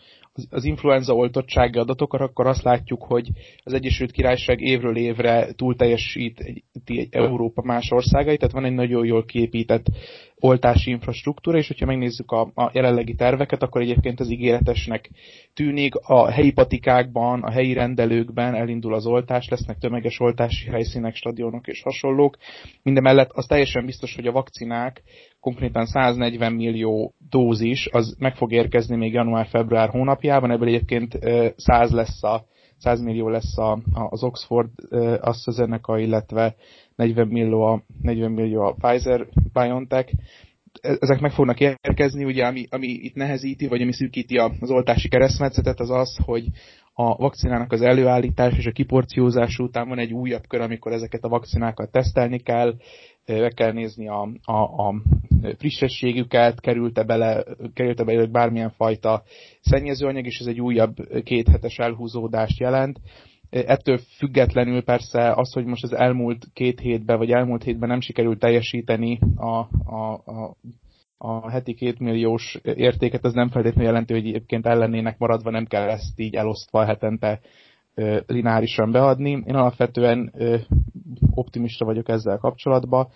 az 0.50 0.64
influenza 0.66 1.14
oltottsági 1.14 1.80
adatokat, 1.80 2.22
akkor 2.22 2.48
azt 2.48 2.64
látjuk, 2.64 3.04
hogy 3.04 3.30
az 3.64 3.74
Egyesült 3.74 4.12
Királyság 4.12 4.62
évről 4.62 4.98
évre 4.98 5.52
túl 5.56 5.76
teljesít 5.76 6.40
egy, 6.40 6.64
egy 6.86 7.08
Európa 7.12 7.62
más 7.64 7.92
országai, 7.92 8.38
tehát 8.38 8.54
van 8.54 8.66
egy 8.66 8.74
nagyon 8.74 9.06
jól 9.06 9.26
képített 9.26 9.86
oltási 10.36 10.90
infrastruktúra, 10.90 11.58
és 11.58 11.68
hogyha 11.68 11.86
megnézzük 11.86 12.32
a, 12.32 12.52
a 12.56 12.70
jelenlegi 12.74 13.16
terveket, 13.16 13.64
akkor 13.64 13.82
egyébként 13.82 14.20
az 14.20 14.30
ígéretesnek 14.30 15.10
tűnik. 15.54 15.96
A 15.96 16.32
helyi 16.32 16.52
patikákban, 16.52 17.44
a 17.44 17.52
helyi 17.52 17.74
rendelőkben 17.74 18.56
elindul 18.56 18.94
az 18.94 19.06
oltás, 19.06 19.48
lesznek 19.50 19.78
tömeges 19.78 20.20
oltási 20.20 20.70
helyszínek, 20.70 21.16
stadionok 21.16 21.68
és 21.68 21.82
hasonlók. 21.82 22.38
Mindemellett 22.84 23.30
az 23.32 23.46
teljesen 23.46 23.86
biztos, 23.86 24.16
hogy 24.16 24.28
a 24.28 24.32
vakcinák 24.32 25.04
konkrétan 25.46 25.86
140 25.86 26.54
millió 26.54 27.14
dózis, 27.30 27.88
az 27.92 28.16
meg 28.20 28.36
fog 28.36 28.52
érkezni 28.52 28.96
még 28.96 29.14
január-február 29.14 29.90
hónapjában, 29.90 30.52
ebből 30.52 30.68
egyébként 30.68 31.20
100 31.56 31.92
lesz 31.92 32.24
a 32.24 32.46
100 32.78 33.02
millió 33.02 33.30
lesz 33.30 33.58
a, 33.58 33.80
az 34.10 34.24
Oxford 34.24 34.70
AstraZeneca, 35.22 36.00
illetve 36.00 36.56
40 36.96 37.28
millió 37.28 37.62
a, 37.62 37.84
40 38.02 38.32
millió 38.32 38.62
a 38.62 38.76
Pfizer 38.80 39.28
BioNTech. 39.54 40.14
E, 40.82 40.98
ezek 41.00 41.20
meg 41.20 41.32
fognak 41.32 41.60
érkezni, 41.60 42.24
ugye 42.24 42.46
ami, 42.46 42.66
ami 42.70 42.88
itt 42.88 43.16
nehezíti, 43.16 43.68
vagy 43.68 43.82
ami 43.82 43.94
szűkíti 43.94 44.38
az 44.38 44.72
oltási 44.72 45.10
keresztmetszetet, 45.10 45.80
az 45.80 45.90
az, 45.90 46.18
hogy 46.26 46.46
a 46.94 47.16
vakcinának 47.16 47.72
az 47.72 47.82
előállítás 47.82 48.58
és 48.58 48.66
a 48.66 48.72
kiporciózás 48.72 49.60
után 49.60 49.88
van 49.88 50.00
egy 50.00 50.14
újabb 50.14 50.48
kör, 50.48 50.62
amikor 50.62 50.92
ezeket 50.92 51.24
a 51.24 51.30
vakcinákat 51.30 51.92
tesztelni 51.92 52.40
kell, 52.40 52.76
meg 53.26 53.54
kell 53.54 53.72
nézni 53.72 54.08
a, 54.08 54.30
a, 54.44 54.88
a 54.88 55.02
frissességüket, 55.58 56.62
került-e 56.62 57.04
bele, 57.04 57.44
került-e 57.74 58.04
bele 58.04 58.26
bármilyen 58.26 58.70
fajta 58.70 59.24
szennyezőanyag, 59.62 60.26
és 60.26 60.40
ez 60.40 60.46
egy 60.46 60.62
újabb 60.62 60.96
kéthetes 61.24 61.78
elhúzódást 61.78 62.60
jelent. 62.60 63.00
Ettől 63.50 63.98
függetlenül 64.18 64.84
persze 64.84 65.34
az, 65.34 65.54
hogy 65.54 65.66
most 65.66 65.84
az 65.84 65.94
elmúlt 65.94 66.46
két 66.54 66.80
hétben, 66.80 67.18
vagy 67.18 67.32
elmúlt 67.32 67.64
hétben 67.64 67.90
nem 67.90 68.02
sikerült 68.02 68.40
teljesíteni 68.40 69.20
a, 69.36 69.58
a, 69.96 70.14
a 70.14 70.56
a 71.18 71.50
heti 71.50 71.74
két 71.74 72.00
milliós 72.00 72.60
értéket, 72.64 73.24
az 73.24 73.34
nem 73.34 73.50
feltétlenül 73.50 73.90
jelenti, 73.90 74.14
hogy 74.14 74.28
egyébként 74.28 74.66
ellennének 74.66 75.18
maradva, 75.18 75.50
nem 75.50 75.66
kell 75.66 75.90
ezt 75.90 76.20
így 76.20 76.36
elosztva 76.36 76.86
hetente 76.86 77.40
lineárisan 78.28 78.92
beadni. 78.92 79.30
Én 79.30 79.56
alapvetően 79.56 80.34
optimista 81.30 81.86
vagyok 81.86 82.10
ezzel 82.10 82.38
kapcsolatban, 82.38 83.08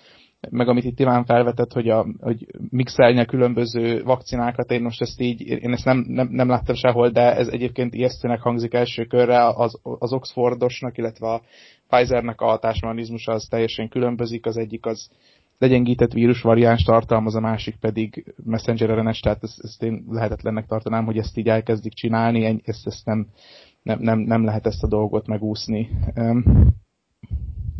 meg 0.49 0.67
amit 0.67 0.83
itt 0.83 0.99
Iván 0.99 1.25
felvetett, 1.25 1.73
hogy, 1.73 1.89
a, 1.89 2.05
hogy 2.19 2.45
mixelni 2.69 3.19
a 3.19 3.25
különböző 3.25 4.03
vakcinákat, 4.03 4.71
én 4.71 4.81
most 4.81 5.01
ezt 5.01 5.21
így, 5.21 5.41
én 5.41 5.71
ezt 5.71 5.85
nem, 5.85 6.05
nem, 6.07 6.27
nem 6.31 6.49
láttam 6.49 6.75
sehol, 6.75 7.09
de 7.09 7.35
ez 7.35 7.47
egyébként 7.47 7.93
ijesztőnek 7.93 8.41
hangzik 8.41 8.73
első 8.73 9.05
körre, 9.05 9.47
az, 9.47 9.79
az 9.81 10.13
Oxfordosnak, 10.13 10.97
illetve 10.97 11.27
a 11.27 11.41
Pfizernek 11.87 12.41
a 12.41 12.45
hatásmechanizmusa 12.45 13.31
az 13.31 13.47
teljesen 13.49 13.89
különbözik, 13.89 14.45
az 14.45 14.57
egyik 14.57 14.85
az 14.85 15.09
legyengített 15.57 16.13
vírusvariáns 16.13 16.83
tartalmaz, 16.83 17.35
a 17.35 17.39
másik 17.39 17.75
pedig 17.75 18.33
messenger 18.43 18.89
RNS, 18.89 19.19
tehát 19.19 19.43
ezt, 19.43 19.59
ezt 19.63 19.83
én 19.83 20.05
lehetetlennek 20.09 20.65
tartanám, 20.65 21.05
hogy 21.05 21.17
ezt 21.17 21.37
így 21.37 21.47
elkezdik 21.47 21.93
csinálni, 21.93 22.61
ezt, 22.63 22.87
ezt 22.87 23.05
nem, 23.05 23.27
nem, 23.83 23.99
nem, 23.99 24.19
nem 24.19 24.43
lehet 24.43 24.65
ezt 24.65 24.83
a 24.83 24.87
dolgot 24.87 25.27
megúszni. 25.27 25.89
Um, 26.15 26.43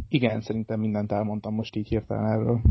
igen, 0.09 0.41
szerintem 0.41 0.79
mindent 0.79 1.11
elmondtam 1.11 1.53
most 1.53 1.75
így 1.75 1.87
hirtelen 1.87 2.31
erről. 2.31 2.61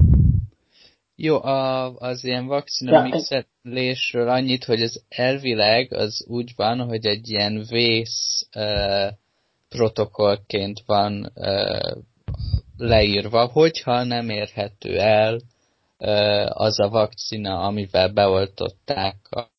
Jó, 1.21 1.43
a, 1.43 1.95
az 1.97 2.25
ilyen 2.25 2.47
vakcina 2.47 3.03
mixelésről 3.03 4.29
annyit, 4.29 4.65
hogy 4.65 4.83
ez 4.83 4.95
elvileg 5.09 5.93
az 5.93 6.25
úgy 6.29 6.53
van, 6.57 6.79
hogy 6.79 7.07
egy 7.07 7.31
ilyen 7.31 7.65
vész 7.69 8.49
uh, 8.55 9.13
protokollként 9.69 10.83
van 10.87 11.33
uh, 11.35 12.03
leírva, 12.77 13.47
hogyha 13.47 14.03
nem 14.03 14.29
érhető 14.29 14.99
el 14.99 15.35
uh, 15.35 16.61
az 16.61 16.81
a 16.81 16.89
vakcina, 16.89 17.61
amivel 17.61 18.09
beoltották 18.13 19.17
a, 19.31 19.51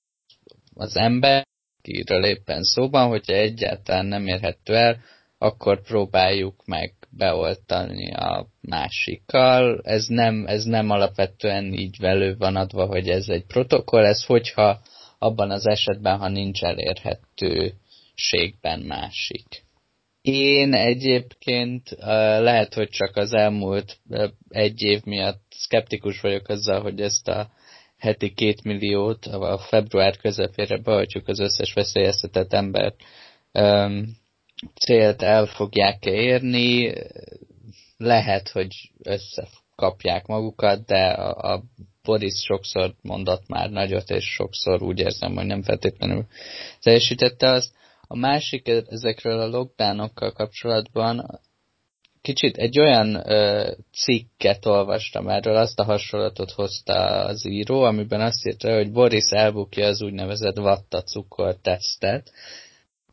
az 0.74 0.98
ember, 0.98 1.48
akiről 1.80 2.24
éppen 2.24 2.64
szóban, 2.64 3.08
hogyha 3.08 3.34
egyáltalán 3.34 4.06
nem 4.06 4.28
érhető 4.28 4.76
el, 4.76 4.98
akkor 5.38 5.82
próbáljuk 5.82 6.66
meg 6.66 6.94
beoltani 7.10 8.14
a 8.14 8.48
másikkal. 8.62 9.82
Ez 9.84 10.06
nem, 10.06 10.46
ez 10.48 10.64
nem 10.64 10.90
alapvetően 10.90 11.74
így 11.74 11.96
velő 12.00 12.36
van 12.38 12.56
adva, 12.56 12.86
hogy 12.86 13.10
ez 13.10 13.30
egy 13.30 13.46
protokoll, 13.46 14.06
ez 14.06 14.26
hogyha 14.26 14.82
abban 15.20 15.52
az 15.52 15.68
esetben, 15.68 16.18
ha 16.18 16.28
nincs 16.28 16.64
elérhetőségben 16.64 18.80
másik. 18.80 19.68
Én 20.22 20.74
egyébként 20.74 21.90
lehet, 22.40 22.74
hogy 22.74 22.90
csak 22.90 23.16
az 23.16 23.34
elmúlt 23.34 23.98
egy 24.50 24.82
év 24.82 25.04
miatt 25.04 25.42
szkeptikus 25.50 26.22
vagyok 26.22 26.48
azzal, 26.48 26.82
hogy 26.82 27.02
ezt 27.02 27.28
a 27.28 27.50
heti 27.98 28.34
két 28.34 28.64
milliót 28.64 29.26
a 29.26 29.58
február 29.58 30.18
közepére 30.18 30.78
beadjuk 30.78 31.28
az 31.28 31.40
összes 31.40 31.74
veszélyeztetett 31.74 32.54
embert 32.54 32.96
célt 34.86 35.22
el 35.22 35.46
fogják 35.46 36.06
-e 36.06 36.12
érni, 36.12 36.94
lehet, 37.98 38.50
hogy 38.50 38.92
összekapják 39.04 40.26
magukat, 40.26 40.86
de 40.86 41.08
a, 41.08 41.54
a 41.54 41.64
Boris 42.04 42.34
sokszor 42.34 42.94
mondott 43.02 43.48
már 43.48 43.70
nagyot, 43.70 44.10
és 44.10 44.26
sokszor 44.26 44.82
úgy 44.82 45.00
érzem, 45.00 45.36
hogy 45.36 45.46
nem 45.46 45.64
feltétlenül 45.64 46.26
teljesítette 46.82 47.50
azt. 47.50 47.72
A 48.08 48.16
másik 48.18 48.68
ezekről 48.68 49.40
a 49.40 49.48
lockdownokkal 49.48 50.32
kapcsolatban 50.32 51.40
kicsit 52.22 52.58
egy 52.58 52.80
olyan 52.80 53.30
ö, 53.30 53.72
cikket 53.94 54.66
olvastam 54.66 55.28
erről, 55.28 55.56
azt 55.56 55.80
a 55.80 55.84
hasonlatot 55.84 56.52
hozta 56.52 57.26
az 57.26 57.48
író, 57.48 57.82
amiben 57.82 58.22
azt 58.22 58.48
írta, 58.48 58.76
hogy 58.76 58.92
Boris 58.92 59.30
elbukja 59.30 59.88
az 59.88 60.02
úgynevezett 60.02 60.58
vattacukor 60.58 61.56
tesztet, 61.62 62.32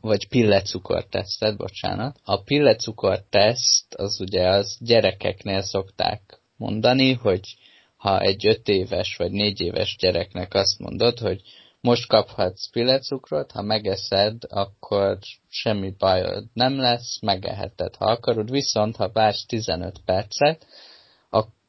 vagy 0.07 0.29
pillecukor 0.29 1.07
tesztet, 1.07 1.57
bocsánat. 1.57 2.21
A 2.25 2.43
pillecukor 2.43 3.23
teszt 3.31 3.95
az 3.95 4.21
ugye 4.21 4.49
az 4.49 4.77
gyerekeknél 4.81 5.63
szokták 5.63 6.41
mondani, 6.57 7.13
hogy 7.13 7.57
ha 7.97 8.21
egy 8.21 8.47
öt 8.47 8.69
éves 8.69 9.17
vagy 9.17 9.31
négy 9.31 9.61
éves 9.61 9.97
gyereknek 9.99 10.55
azt 10.55 10.79
mondod, 10.79 11.19
hogy 11.19 11.41
most 11.81 12.07
kaphatsz 12.07 12.71
pillecukrot, 12.71 13.53
ha 13.53 13.63
megeszed, 13.63 14.43
akkor 14.49 15.19
semmi 15.49 15.95
bajod 15.99 16.45
nem 16.53 16.79
lesz, 16.79 17.19
megeheted, 17.21 17.95
ha 17.95 18.05
akarod, 18.05 18.51
viszont 18.51 18.97
ha 18.97 19.11
vársz 19.13 19.47
15 19.47 20.01
percet, 20.05 20.67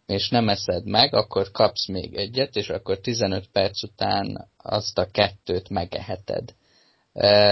és 0.07 0.29
nem 0.29 0.49
eszed 0.49 0.85
meg, 0.85 1.13
akkor 1.13 1.51
kapsz 1.51 1.87
még 1.87 2.15
egyet, 2.15 2.55
és 2.55 2.69
akkor 2.69 2.99
15 2.99 3.47
perc 3.51 3.83
után 3.83 4.49
azt 4.57 4.97
a 4.97 5.11
kettőt 5.11 5.69
megeheted. 5.69 6.53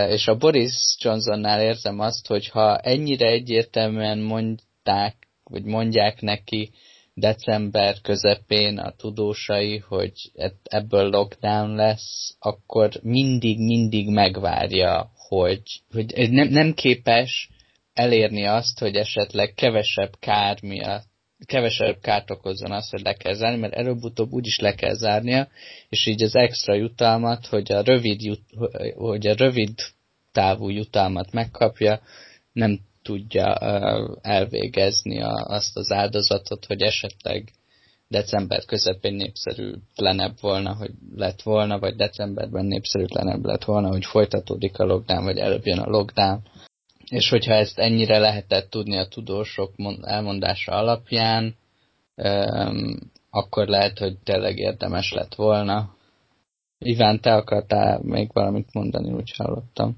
És 0.10 0.28
a 0.28 0.38
Boris 0.38 0.96
Johnsonnál 1.00 1.62
érzem 1.62 2.00
azt, 2.00 2.28
hogy 2.28 2.50
ha 2.50 2.78
ennyire 2.78 3.28
egyértelműen 3.28 4.20
mondták, 4.20 5.16
vagy 5.44 5.64
mondják 5.64 6.22
neki, 6.22 6.72
december 7.14 8.02
közepén 8.02 8.78
a 8.78 8.92
tudósai, 8.92 9.78
hogy 9.78 10.32
ebből 10.64 11.10
lockdown 11.10 11.76
lesz, 11.76 12.36
akkor 12.40 12.92
mindig-mindig 13.02 14.10
megvárja, 14.10 15.12
hogy, 15.28 15.62
hogy 15.92 16.32
nem, 16.32 16.48
nem 16.48 16.74
képes 16.74 17.50
elérni 17.94 18.46
azt, 18.46 18.80
hogy 18.80 18.96
esetleg 18.96 19.54
kevesebb 19.54 20.12
kár 20.20 20.58
miatt 20.62 21.15
kevesebb 21.46 22.00
kárt 22.02 22.32
okozzon 22.32 22.72
az, 22.72 22.90
hogy 22.90 23.02
le 23.02 23.14
kell 23.14 23.34
zárni, 23.34 23.60
mert 23.60 23.74
előbb-utóbb 23.74 24.32
úgyis 24.32 24.60
le 24.60 24.76
kell 24.76 24.94
zárnia, 24.94 25.48
és 25.90 26.06
így 26.06 26.24
az 26.24 26.36
extra 26.36 26.74
jutalmat, 26.74 27.46
hogy 27.46 27.72
a 27.72 27.82
rövid, 27.82 28.22
jut, 28.22 28.42
hogy 28.96 29.28
a 29.28 29.36
rövid 29.36 29.74
távú 30.32 30.70
jutalmat 30.70 31.32
megkapja, 31.32 32.02
nem 32.52 32.80
tudja 33.02 33.54
elvégezni 34.22 35.22
azt 35.22 35.78
az 35.78 35.92
áldozatot, 35.92 36.66
hogy 36.66 36.82
esetleg 36.82 37.52
december 38.08 38.66
közepén 38.66 39.14
népszerűtlenebb 39.14 40.36
volna, 40.42 40.74
hogy 40.74 40.92
lett 41.16 41.42
volna, 41.42 41.80
vagy 41.80 41.96
decemberben 41.96 42.66
népszerűtlenebb 42.66 43.46
lett 43.46 43.64
volna, 43.64 43.88
hogy 43.88 44.06
folytatódik 44.06 44.80
a 44.80 44.86
lockdown, 44.86 45.24
vagy 45.24 45.38
előbb 45.38 45.66
jön 45.66 45.80
a 45.80 45.90
lockdown. 45.90 46.42
És 47.10 47.30
hogyha 47.30 47.54
ezt 47.54 47.80
ennyire 47.80 48.18
lehetett 48.18 48.70
tudni 48.70 48.98
a 48.98 49.08
tudósok 49.08 49.72
elmondása 50.02 50.72
alapján, 50.72 51.56
akkor 53.30 53.68
lehet, 53.68 54.00
hogy 54.00 54.18
tényleg 54.24 54.58
érdemes 54.58 55.14
lett 55.14 55.36
volna. 55.36 55.96
Iván, 56.78 57.20
te 57.20 57.36
akartál 57.36 58.00
még 58.04 58.30
valamit 58.34 58.74
mondani, 58.74 59.12
úgy 59.12 59.34
hallottam. 59.38 59.98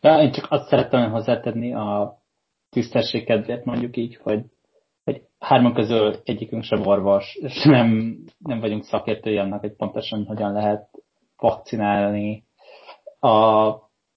Ja, 0.00 0.22
én 0.22 0.32
csak 0.32 0.46
azt 0.50 0.68
szerettem 0.68 1.10
hozzátenni 1.10 1.74
a 1.74 2.18
tisztesség 2.70 3.24
kedvéért 3.24 3.64
mondjuk 3.64 3.96
így, 3.96 4.18
hogy, 4.22 4.44
hogy 5.04 5.22
hárman 5.38 5.74
közül 5.74 6.20
egyikünk 6.24 6.62
sem 6.62 6.86
orvos, 6.86 7.34
és 7.34 7.64
nem, 7.64 8.18
nem 8.38 8.60
vagyunk 8.60 8.84
szakértői 8.84 9.38
annak, 9.38 9.60
hogy 9.60 9.72
pontosan 9.72 10.24
hogyan 10.24 10.52
lehet 10.52 10.88
vakcinálni 11.36 12.44
a 13.20 13.70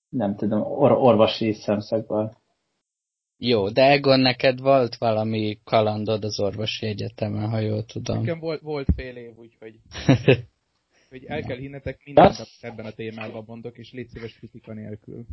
nem 0.10 0.36
tudom, 0.36 0.62
or- 0.62 0.98
orvosi 0.98 1.54
szemszögből. 1.54 2.38
Jó, 3.38 3.70
de 3.70 3.82
Egon, 3.82 4.20
neked 4.20 4.60
volt 4.60 4.96
valami 4.96 5.60
kalandod 5.64 6.24
az 6.24 6.40
orvosi 6.40 6.86
egyetemen, 6.86 7.50
ha 7.50 7.60
jól 7.60 7.86
tudom. 7.86 8.20
Nekem 8.20 8.40
volt, 8.40 8.62
volt 8.62 8.88
fél 8.96 9.16
év, 9.16 9.38
úgyhogy 9.38 9.80
hogy 11.10 11.24
el 11.26 11.42
kell 11.42 11.58
hinnetek 11.58 12.02
mindent, 12.06 12.36
amit 12.36 12.58
ebben 12.62 12.86
a 12.86 12.92
témában 12.92 13.44
mondok, 13.48 13.78
és 13.78 13.92
légy 13.92 14.08
szíves 14.08 14.38
kritika 14.38 14.74
nélkül. 14.74 15.26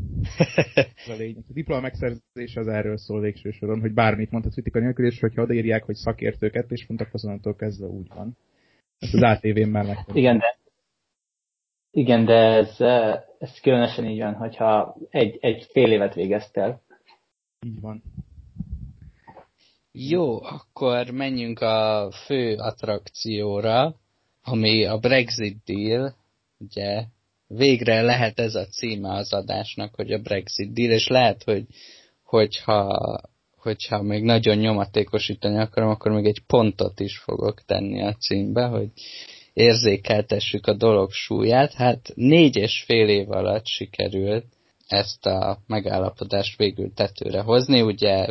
Ez 1.05 1.09
a 1.09 1.17
lényeg. 1.17 1.45
A 1.49 1.53
diploma 1.53 1.81
megszerzése 1.81 2.61
az 2.61 2.69
erről 2.69 2.97
szól 2.97 3.21
végső 3.21 3.51
soron, 3.51 3.81
hogy 3.81 3.93
bármit 3.93 4.31
mondhatsz 4.31 4.55
kritika 4.55 4.79
nélkül, 4.79 5.07
és 5.07 5.21
hogyha 5.21 5.43
odaírják, 5.43 5.85
hogy 5.85 5.95
szakértőket, 5.95 6.71
és 6.71 6.87
mondtak 6.87 7.15
azonnantól 7.15 7.57
kezdve 7.57 7.87
úgy 7.87 8.09
van. 8.15 8.37
Ez 8.99 9.15
az 9.15 9.23
ATV-n 9.23 9.69
mellett. 9.69 10.11
Igen, 10.12 10.39
de 10.39 10.59
igen, 11.97 12.25
de 12.25 12.35
ez, 12.35 12.81
ez 13.39 13.61
különösen 13.61 14.07
így 14.07 14.19
van, 14.19 14.35
hogyha 14.35 14.97
egy, 15.11 15.39
egy 15.41 15.67
fél 15.73 15.93
évet 15.93 16.15
végeztél. 16.15 16.81
Így 17.67 17.81
van. 17.81 18.03
Jó, 19.93 20.43
akkor 20.43 21.11
menjünk 21.11 21.61
a 21.61 22.11
fő 22.25 22.55
attrakcióra, 22.57 23.95
ami 24.43 24.85
a 24.85 24.99
Brexit 24.99 25.57
deal, 25.65 26.15
ugye 26.59 27.05
végre 27.47 28.03
lehet 28.03 28.39
ez 28.39 28.55
a 28.55 28.67
címe 28.67 29.13
az 29.13 29.33
adásnak, 29.33 29.95
hogy 29.95 30.13
a 30.13 30.23
Brexit 30.23 30.73
deal, 30.73 30.91
és 30.91 31.09
lehet, 31.09 31.43
hogy 31.43 31.65
hogyha, 32.23 33.21
hogyha 33.57 34.03
még 34.03 34.23
nagyon 34.23 34.57
nyomatékosítani 34.57 35.59
akarom, 35.59 35.91
akkor 35.91 36.11
még 36.11 36.27
egy 36.27 36.43
pontot 36.47 37.01
is 37.01 37.19
fogok 37.19 37.65
tenni 37.65 38.03
a 38.03 38.13
címbe, 38.13 38.67
hogy 38.67 38.91
érzékeltessük 39.57 40.66
a 40.66 40.75
dolog 40.75 41.12
súlyát. 41.12 41.73
Hát 41.73 42.12
négy 42.14 42.57
és 42.57 42.83
fél 42.87 43.09
év 43.09 43.31
alatt 43.31 43.66
sikerült 43.66 44.45
ezt 44.87 45.27
a 45.27 45.59
megállapodást 45.66 46.59
végül 46.59 46.92
tetőre 46.95 47.40
hozni. 47.40 47.81
Ugye 47.81 48.27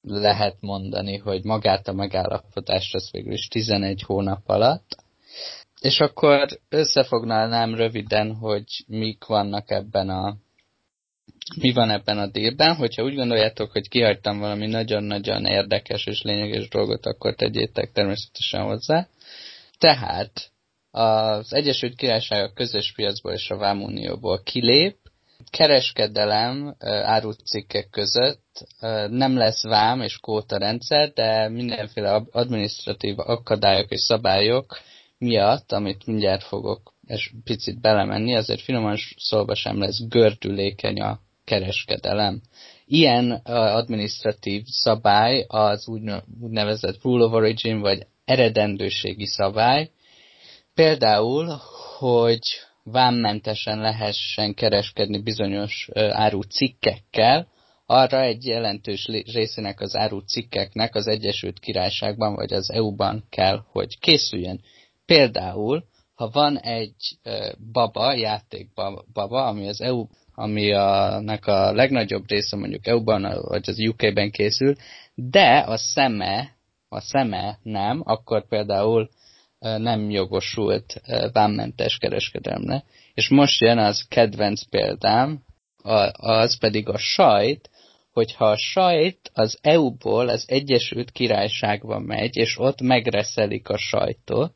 lehet 0.00 0.56
mondani, 0.60 1.16
hogy 1.16 1.44
magát 1.44 1.88
a 1.88 1.92
megállapodást 1.92 2.94
az 2.94 3.10
végül 3.10 3.32
is 3.32 3.48
11 3.48 4.02
hónap 4.02 4.42
alatt. 4.46 4.96
És 5.80 6.00
akkor 6.00 6.46
összefoglalnám 6.68 7.74
röviden, 7.74 8.34
hogy 8.34 8.64
mik 8.86 9.24
vannak 9.24 9.70
ebben 9.70 10.08
a 10.08 10.36
mi 11.60 11.72
van 11.72 11.90
ebben 11.90 12.18
a 12.18 12.26
délben. 12.26 12.74
Hogyha 12.74 13.02
úgy 13.02 13.14
gondoljátok, 13.14 13.72
hogy 13.72 13.88
kihagytam 13.88 14.38
valami 14.38 14.66
nagyon-nagyon 14.66 15.44
érdekes 15.44 16.06
és 16.06 16.22
lényeges 16.22 16.68
dolgot, 16.68 17.06
akkor 17.06 17.34
tegyétek 17.34 17.92
természetesen 17.92 18.62
hozzá. 18.62 19.08
Tehát 19.78 20.52
az 20.90 21.52
Egyesült 21.54 21.94
Királyság 21.94 22.44
a 22.44 22.52
közös 22.52 22.92
piacból 22.92 23.32
és 23.32 23.50
a 23.50 23.56
Vámunióból 23.56 24.42
kilép, 24.42 24.96
kereskedelem 25.50 26.76
árucikkek 27.02 27.88
között 27.90 28.64
nem 29.10 29.36
lesz 29.36 29.62
vám 29.62 30.00
és 30.00 30.18
kóta 30.18 30.58
rendszer, 30.58 31.12
de 31.12 31.48
mindenféle 31.48 32.22
administratív 32.30 33.18
akadályok 33.18 33.90
és 33.90 34.00
szabályok 34.00 34.78
miatt, 35.18 35.72
amit 35.72 36.06
mindjárt 36.06 36.42
fogok 36.42 36.94
és 37.06 37.32
picit 37.44 37.80
belemenni, 37.80 38.34
azért 38.34 38.60
finoman 38.60 38.96
szólva 39.16 39.54
sem 39.54 39.78
lesz 39.78 40.06
gördülékeny 40.08 41.00
a 41.00 41.20
kereskedelem. 41.44 42.40
Ilyen 42.86 43.30
administratív 43.50 44.62
szabály 44.66 45.44
az 45.48 45.88
úgynevezett 46.40 47.02
rule 47.02 47.24
of 47.24 47.32
origin, 47.32 47.80
vagy 47.80 48.06
eredendőségi 48.24 49.26
szabály, 49.26 49.90
például, 50.74 51.60
hogy 51.98 52.42
vámmentesen 52.84 53.78
lehessen 53.78 54.54
kereskedni 54.54 55.22
bizonyos 55.22 55.88
áru 55.94 56.40
cikkekkel, 56.40 57.48
arra 57.86 58.20
egy 58.20 58.46
jelentős 58.46 59.06
részének 59.32 59.80
az 59.80 59.96
áru 59.96 60.18
cikkeknek 60.18 60.94
az 60.94 61.06
Egyesült 61.06 61.58
Királyságban 61.58 62.34
vagy 62.34 62.52
az 62.52 62.70
EU-ban 62.70 63.24
kell, 63.30 63.64
hogy 63.72 63.98
készüljön. 63.98 64.60
Például, 65.06 65.84
ha 66.14 66.28
van 66.32 66.58
egy 66.58 67.18
baba, 67.72 68.14
játékbaba, 68.14 69.46
ami 69.46 69.68
az 69.68 69.80
EU, 69.80 70.06
ami 70.34 70.72
a, 70.72 71.16
a 71.40 71.72
legnagyobb 71.72 72.28
része 72.28 72.56
mondjuk 72.56 72.86
EU-ban 72.86 73.22
vagy 73.48 73.68
az 73.68 73.78
UK-ben 73.78 74.30
készül, 74.30 74.74
de 75.14 75.58
a 75.58 75.76
szeme 75.76 76.53
a 76.94 77.00
szeme 77.00 77.58
nem, 77.62 78.02
akkor 78.04 78.48
például 78.48 79.08
nem 79.58 80.10
jogosult 80.10 81.02
vámmentes 81.32 81.98
kereskedelmre. 81.98 82.84
És 83.14 83.28
most 83.28 83.60
jön 83.60 83.78
az 83.78 84.06
kedvenc 84.08 84.62
példám, 84.62 85.42
az 86.12 86.58
pedig 86.58 86.88
a 86.88 86.98
sajt, 86.98 87.70
hogyha 88.12 88.44
a 88.44 88.56
sajt 88.56 89.30
az 89.32 89.58
EU-ból 89.62 90.28
az 90.28 90.44
Egyesült 90.48 91.10
Királyságba 91.10 91.98
megy, 91.98 92.36
és 92.36 92.58
ott 92.58 92.80
megreszelik 92.80 93.68
a 93.68 93.78
sajtot, 93.78 94.54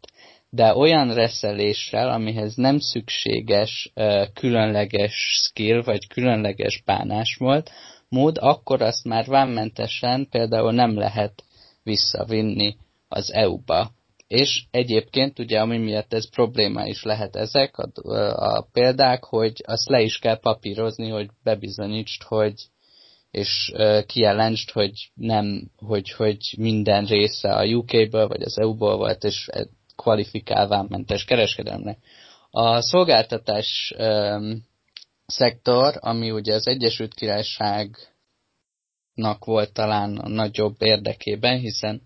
de 0.50 0.74
olyan 0.76 1.14
reszeléssel, 1.14 2.08
amihez 2.08 2.54
nem 2.54 2.78
szükséges 2.78 3.92
különleges 4.34 5.40
skill, 5.44 5.82
vagy 5.82 6.06
különleges 6.06 6.82
bánásmód, 6.84 7.68
mód, 8.08 8.36
akkor 8.40 8.82
azt 8.82 9.04
már 9.04 9.26
vámmentesen 9.26 10.28
például 10.30 10.72
nem 10.72 10.98
lehet 10.98 11.42
visszavinni 11.88 12.76
az 13.08 13.32
EU-ba. 13.32 13.90
És 14.26 14.62
egyébként 14.70 15.38
ugye, 15.38 15.60
ami 15.60 15.78
miatt 15.78 16.12
ez 16.12 16.30
probléma 16.30 16.86
is 16.86 17.02
lehet 17.02 17.36
ezek 17.36 17.78
a, 17.78 17.88
a 18.56 18.68
példák, 18.72 19.24
hogy 19.24 19.62
azt 19.66 19.88
le 19.88 20.00
is 20.00 20.18
kell 20.18 20.40
papírozni, 20.40 21.08
hogy 21.08 21.28
bebizonyítsd, 21.42 22.22
hogy 22.22 22.54
és 23.30 23.72
kijelentsd, 24.06 24.70
hogy 24.70 25.10
nem, 25.14 25.70
hogy, 25.76 26.10
hogy 26.10 26.54
minden 26.58 27.04
része 27.04 27.50
a 27.54 27.66
UK-ből 27.66 28.28
vagy 28.28 28.42
az 28.42 28.58
EU-ból 28.58 28.96
volt, 28.96 29.24
és 29.24 29.48
kvalifikálván 29.96 30.86
mentes 30.88 31.24
kereskedelemnek. 31.24 31.98
A 32.50 32.80
szolgáltatás 32.80 33.94
um, 33.98 34.64
szektor, 35.26 35.94
ami 36.00 36.30
ugye 36.30 36.54
az 36.54 36.66
Egyesült 36.66 37.14
Királyságnak 39.18 39.44
volt 39.44 39.72
talán 39.72 40.16
a 40.16 40.28
nagyobb 40.28 40.82
érdekében, 40.82 41.58
hiszen 41.58 42.02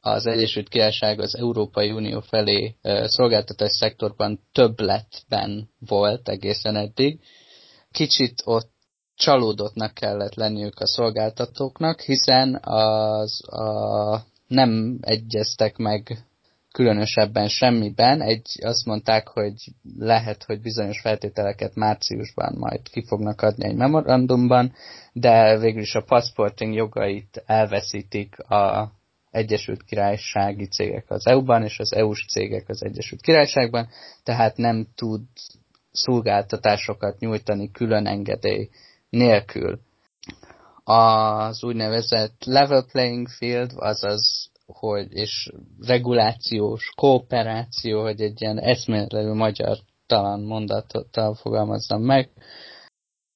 az 0.00 0.26
Egyesült 0.26 0.68
Királyság 0.68 1.20
az 1.20 1.36
Európai 1.36 1.90
Unió 1.90 2.20
felé 2.20 2.76
szolgáltatás 3.04 3.70
szektorban 3.72 4.40
többletben 4.52 5.70
volt 5.78 6.28
egészen 6.28 6.76
eddig. 6.76 7.20
Kicsit 7.90 8.42
ott 8.44 8.70
csalódottnak 9.14 9.94
kellett 9.94 10.34
lenniük 10.34 10.80
a 10.80 10.86
szolgáltatóknak, 10.86 12.00
hiszen 12.00 12.58
az 12.62 13.48
a, 13.48 14.24
nem 14.46 14.98
egyeztek 15.00 15.76
meg 15.76 16.24
különösebben 16.74 17.48
semmiben. 17.48 18.20
Egy, 18.20 18.58
azt 18.62 18.84
mondták, 18.84 19.28
hogy 19.28 19.54
lehet, 19.98 20.44
hogy 20.44 20.60
bizonyos 20.60 21.00
feltételeket 21.00 21.74
márciusban 21.74 22.54
majd 22.58 22.80
ki 22.90 23.04
fognak 23.06 23.40
adni 23.42 23.64
egy 23.64 23.76
memorandumban, 23.76 24.72
de 25.12 25.58
végül 25.58 25.80
is 25.80 25.94
a 25.94 26.02
passporting 26.04 26.74
jogait 26.74 27.42
elveszítik 27.46 28.38
a 28.38 28.92
Egyesült 29.30 29.82
Királysági 29.82 30.66
cégek 30.66 31.10
az 31.10 31.26
EU-ban, 31.26 31.62
és 31.62 31.78
az 31.78 31.92
EU-s 31.92 32.24
cégek 32.26 32.68
az 32.68 32.84
Egyesült 32.84 33.20
Királyságban, 33.20 33.88
tehát 34.22 34.56
nem 34.56 34.86
tud 34.94 35.22
szolgáltatásokat 35.92 37.18
nyújtani 37.18 37.70
külön 37.70 38.06
engedély 38.06 38.68
nélkül. 39.10 39.78
Az 40.84 41.64
úgynevezett 41.64 42.44
level 42.44 42.84
playing 42.92 43.28
field, 43.28 43.72
azaz 43.76 44.50
hogy, 44.66 45.12
és 45.12 45.52
regulációs 45.80 46.92
kooperáció, 46.96 48.02
hogy 48.02 48.20
egy 48.20 48.40
ilyen 48.40 48.58
eszméletlenül 48.58 49.34
magyar 49.34 49.78
talán 50.06 50.40
mondattal 50.40 51.34
fogalmazzam 51.34 52.02
meg, 52.02 52.30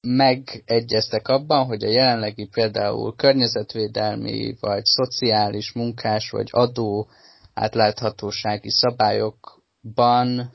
megegyeztek 0.07 1.27
abban, 1.27 1.65
hogy 1.65 1.83
a 1.83 1.89
jelenlegi 1.89 2.47
például 2.47 3.15
környezetvédelmi, 3.15 4.55
vagy 4.59 4.83
szociális, 4.83 5.71
munkás, 5.73 6.29
vagy 6.29 6.47
adó 6.51 7.07
átláthatósági 7.53 8.69
szabályokban 8.69 10.51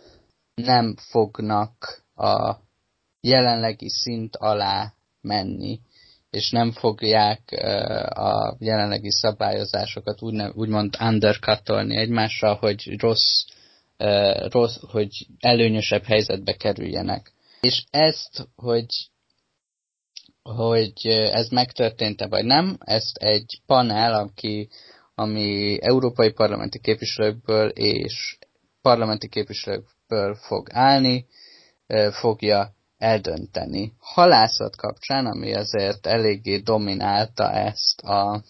nem 0.54 0.96
fognak 1.10 2.04
a 2.14 2.56
jelenlegi 3.20 3.88
szint 3.88 4.36
alá 4.36 4.92
menni 5.20 5.80
és 6.34 6.50
nem 6.50 6.72
fogják 6.72 7.40
a 8.14 8.56
jelenlegi 8.58 9.10
szabályozásokat 9.10 10.22
úgymond 10.54 10.96
undercutolni 11.00 11.96
egymással, 11.96 12.54
hogy 12.54 13.00
rossz, 13.00 13.44
rossz, 14.50 14.76
hogy 14.90 15.26
előnyösebb 15.40 16.04
helyzetbe 16.04 16.52
kerüljenek. 16.56 17.32
És 17.60 17.84
ezt, 17.90 18.48
hogy 18.56 18.86
hogy 20.42 21.06
ez 21.08 21.48
megtörtént-e 21.48 22.26
vagy 22.26 22.44
nem, 22.44 22.76
ezt 22.80 23.16
egy 23.16 23.60
panel, 23.66 24.14
aki, 24.14 24.68
ami 25.14 25.78
európai 25.82 26.30
parlamenti 26.32 26.80
képviselőkből 26.80 27.68
és 27.68 28.38
parlamenti 28.82 29.28
képviselőkből 29.28 30.34
fog 30.34 30.68
állni, 30.72 31.26
fogja 32.12 32.74
eldönteni. 33.04 33.92
Halászat 33.98 34.76
kapcsán, 34.76 35.26
ami 35.26 35.54
azért 35.54 36.06
eléggé 36.06 36.58
dominálta 36.58 37.50
ezt 37.50 38.00
a 38.00 38.42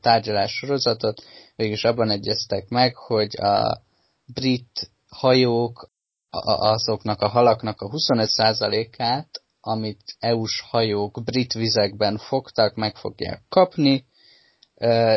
tárgyalás 0.00 0.52
sorozatot, 0.52 1.22
végülis 1.56 1.84
abban 1.84 2.10
egyeztek 2.10 2.68
meg, 2.68 2.96
hogy 2.96 3.36
a 3.40 3.82
brit 4.26 4.90
hajók 5.08 5.90
azoknak 6.30 7.20
a 7.20 7.28
halaknak 7.28 7.80
a 7.80 7.88
25%-át, 7.88 9.42
amit 9.60 10.16
EU-s 10.18 10.60
hajók 10.60 11.22
brit 11.24 11.52
vizekben 11.52 12.16
fogtak, 12.16 12.74
meg 12.74 12.96
fogják 12.96 13.42
kapni. 13.48 14.06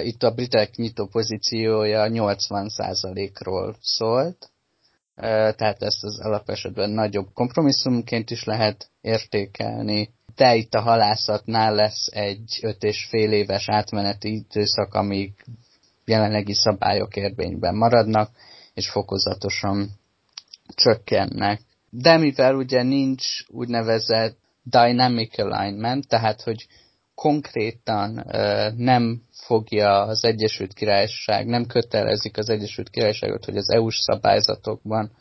Itt 0.02 0.24
a 0.24 0.34
britek 0.34 0.76
nyitó 0.76 1.08
pozíciója 1.08 2.08
80%-ról 2.10 3.76
szólt, 3.82 4.51
tehát 5.56 5.82
ezt 5.82 6.04
az 6.04 6.20
alapesetben 6.20 6.90
nagyobb 6.90 7.28
kompromisszumként 7.34 8.30
is 8.30 8.44
lehet 8.44 8.90
értékelni. 9.02 10.10
De 10.36 10.56
itt 10.56 10.74
a 10.74 10.82
halászatnál 10.82 11.76
lesz 11.76 12.08
egy 12.12 12.60
öt 12.62 12.84
és 12.84 13.06
fél 13.10 13.32
éves 13.32 13.70
átmeneti 13.70 14.34
időszak, 14.34 14.94
amíg 14.94 15.34
jelenlegi 16.06 16.54
szabályok 16.54 17.16
érvényben 17.16 17.76
maradnak, 17.76 18.30
és 18.74 18.90
fokozatosan 18.90 19.90
csökkennek. 20.76 21.62
De 21.90 22.18
mivel 22.18 22.56
ugye 22.56 22.84
nincs 22.84 23.26
úgynevezett 23.48 24.38
dynamic 24.64 25.40
alignment, 25.40 26.08
tehát 26.08 26.42
hogy 26.42 26.68
konkrétan 27.22 28.26
nem 28.78 29.22
fogja 29.32 30.02
az 30.02 30.24
Egyesült 30.26 30.74
Királyság, 30.74 31.48
nem 31.48 31.66
kötelezik 31.66 32.38
az 32.38 32.50
Egyesült 32.50 32.90
Királyságot, 32.90 33.46
hogy 33.46 33.58
az 33.58 33.70
EU-s 33.70 33.98
szabályzatokban 33.98 35.12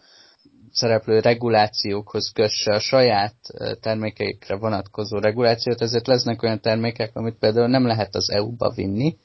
szereplő 0.72 1.18
regulációkhoz 1.20 2.32
kösse 2.32 2.72
a 2.74 2.78
saját 2.80 3.34
termékeikre 3.80 4.56
vonatkozó 4.56 5.18
regulációt, 5.18 5.80
ezért 5.80 6.06
lesznek 6.06 6.42
olyan 6.42 6.60
termékek, 6.60 7.16
amit 7.16 7.38
például 7.38 7.68
nem 7.68 7.86
lehet 7.86 8.14
az 8.14 8.30
EU-ba 8.30 8.70
vinni. 8.70 9.16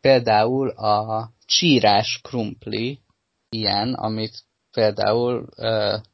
Például 0.00 0.68
a 0.68 1.30
csírás 1.46 2.20
krumpli 2.22 3.00
ilyen, 3.48 3.94
amit 3.94 4.42
például 4.70 5.46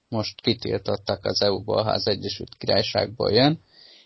most 0.09 0.41
kitiltottak 0.41 1.25
az 1.25 1.43
EU-ból, 1.43 1.83
ha 1.83 1.91
az 1.91 2.07
Egyesült 2.09 2.55
Királyságból 2.59 3.33
jön, 3.33 3.61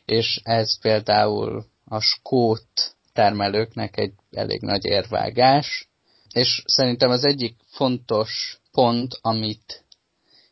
és 0.04 0.40
ez 0.44 0.80
például 0.80 1.64
a 1.88 2.00
skót 2.00 2.96
termelőknek 3.12 3.96
egy 3.96 4.12
elég 4.30 4.60
nagy 4.60 4.84
érvágás, 4.84 5.88
és 6.32 6.62
szerintem 6.66 7.10
az 7.10 7.24
egyik 7.24 7.56
fontos 7.70 8.60
pont, 8.72 9.18
amit 9.20 9.84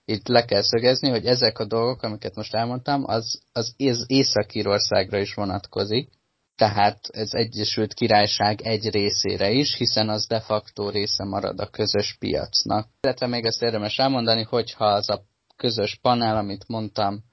itt 0.04 0.28
le 0.28 0.44
kell 0.44 0.62
szögezni, 0.62 1.08
hogy 1.08 1.26
ezek 1.26 1.58
a 1.58 1.64
dolgok, 1.64 2.02
amiket 2.02 2.34
most 2.34 2.54
elmondtam, 2.54 3.04
az, 3.06 3.40
az 3.52 3.74
Észak-Írországra 4.06 5.18
is 5.18 5.34
vonatkozik, 5.34 6.10
tehát 6.56 7.08
ez 7.12 7.32
Egyesült 7.32 7.94
Királyság 7.94 8.60
egy 8.60 8.90
részére 8.90 9.50
is, 9.50 9.74
hiszen 9.74 10.08
az 10.08 10.26
de 10.26 10.40
facto 10.40 10.90
része 10.90 11.24
marad 11.24 11.60
a 11.60 11.70
közös 11.70 12.16
piacnak. 12.18 12.88
Illetve 13.00 13.26
még 13.26 13.44
ezt 13.44 13.62
érdemes 13.62 13.98
elmondani, 13.98 14.42
hogyha 14.42 14.84
az 14.84 15.10
a 15.10 15.22
közös 15.56 15.98
panel, 16.02 16.36
amit 16.36 16.68
mondtam, 16.68 17.24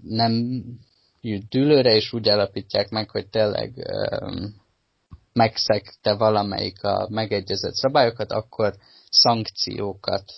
nem 0.00 0.62
dűlőre, 1.48 1.94
és 1.94 2.12
úgy 2.12 2.28
alapítják 2.28 2.88
meg, 2.88 3.10
hogy 3.10 3.28
tényleg 3.28 3.72
megszegte 5.32 6.14
valamelyik 6.14 6.82
a 6.82 7.08
megegyezett 7.10 7.74
szabályokat, 7.74 8.32
akkor 8.32 8.74
szankciókat 9.10 10.32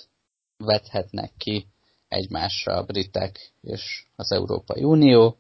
vethetnek 0.57 1.33
ki 1.37 1.66
egymásra 2.09 2.77
a 2.77 2.85
britek 2.85 3.53
és 3.61 4.05
az 4.16 4.33
Európai 4.33 4.83
Unió. 4.83 5.38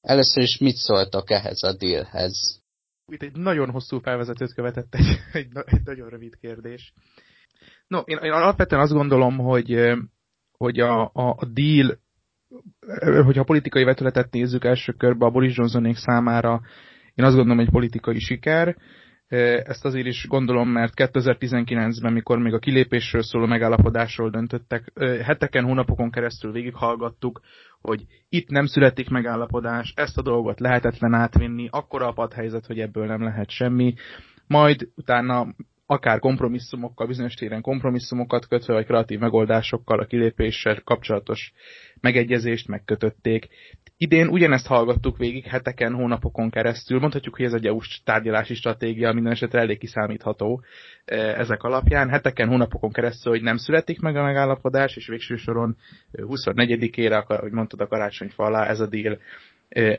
Először 0.00 0.42
is 0.42 0.58
mit 0.58 0.76
szóltok 0.76 1.30
ehhez 1.30 1.62
a 1.62 1.72
dealhez? 1.72 2.60
Itt 3.06 3.22
egy 3.22 3.36
nagyon 3.36 3.70
hosszú 3.70 3.98
felvezetőt 3.98 4.54
követett 4.54 4.94
egy, 4.94 5.18
egy, 5.32 5.48
egy 5.64 5.82
nagyon 5.84 6.08
rövid 6.08 6.36
kérdés. 6.38 6.92
No, 7.86 7.98
én, 7.98 8.18
én 8.22 8.32
alapvetően 8.32 8.82
azt 8.82 8.92
gondolom, 8.92 9.38
hogy, 9.38 9.92
hogy 10.56 10.80
a, 10.80 11.02
a, 11.02 11.34
a 11.38 11.44
deal 11.44 11.98
hogyha 13.24 13.44
politikai 13.44 13.84
vetületet 13.84 14.32
nézzük 14.32 14.64
első 14.64 14.92
körbe 14.92 15.26
a 15.26 15.30
Boris 15.30 15.56
Johnsonék 15.56 15.96
számára, 15.96 16.60
én 17.14 17.24
azt 17.24 17.34
gondolom, 17.34 17.58
hogy 17.58 17.70
politikai 17.70 18.18
siker. 18.18 18.76
Ezt 19.64 19.84
azért 19.84 20.06
is 20.06 20.26
gondolom, 20.28 20.68
mert 20.68 20.92
2019-ben, 20.96 22.12
mikor 22.12 22.38
még 22.38 22.52
a 22.52 22.58
kilépésről 22.58 23.22
szóló 23.22 23.46
megállapodásról 23.46 24.30
döntöttek, 24.30 24.92
heteken, 25.24 25.64
hónapokon 25.64 26.10
keresztül 26.10 26.52
végighallgattuk, 26.52 27.40
hogy 27.80 28.04
itt 28.28 28.48
nem 28.48 28.66
születik 28.66 29.08
megállapodás, 29.08 29.92
ezt 29.96 30.18
a 30.18 30.22
dolgot 30.22 30.60
lehetetlen 30.60 31.14
átvinni, 31.14 31.68
akkora 31.70 32.08
a 32.08 32.12
padhelyzet, 32.12 32.66
hogy 32.66 32.78
ebből 32.78 33.06
nem 33.06 33.22
lehet 33.22 33.50
semmi. 33.50 33.94
Majd 34.46 34.88
utána 34.96 35.54
akár 35.86 36.18
kompromisszumokkal, 36.18 37.06
bizonyos 37.06 37.34
téren 37.34 37.60
kompromisszumokat 37.60 38.46
kötve, 38.46 38.72
vagy 38.72 38.86
kreatív 38.86 39.18
megoldásokkal 39.18 39.98
a 39.98 40.04
kilépéssel 40.04 40.80
kapcsolatos 40.84 41.52
megegyezést 42.00 42.68
megkötötték. 42.68 43.48
Idén 43.96 44.28
ugyanezt 44.28 44.66
hallgattuk 44.66 45.16
végig 45.16 45.44
heteken, 45.44 45.94
hónapokon 45.94 46.50
keresztül. 46.50 46.98
Mondhatjuk, 47.00 47.36
hogy 47.36 47.44
ez 47.44 47.52
egy 47.52 47.66
EU-s 47.66 48.00
tárgyalási 48.04 48.54
stratégia, 48.54 49.12
minden 49.12 49.32
esetre 49.32 49.60
elég 49.60 49.78
kiszámítható 49.78 50.62
ezek 51.04 51.62
alapján. 51.62 52.08
Heteken, 52.08 52.48
hónapokon 52.48 52.92
keresztül, 52.92 53.32
hogy 53.32 53.42
nem 53.42 53.56
születik 53.56 54.00
meg 54.00 54.16
a 54.16 54.22
megállapodás, 54.22 54.96
és 54.96 55.06
végső 55.06 55.36
soron 55.36 55.76
24-ére, 56.12 57.26
ahogy 57.26 57.52
mondtad 57.52 57.80
a 57.80 57.86
karácsonyfa 57.86 58.44
alá, 58.44 58.66
ez 58.66 58.80
a 58.80 58.86
deal 58.86 59.18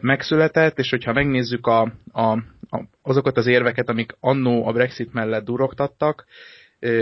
megszületett, 0.02 0.80
és 0.80 0.90
hogyha 0.90 1.14
megnézzük 1.14 1.68
a, 1.68 1.94
a, 2.12 2.32
a, 2.70 2.84
azokat 3.02 3.38
az 3.38 3.48
érveket, 3.48 3.90
amik 3.90 4.16
annó 4.20 4.68
a 4.68 4.72
Brexit 4.72 5.14
mellett 5.14 5.46
durogtattak, 5.46 6.26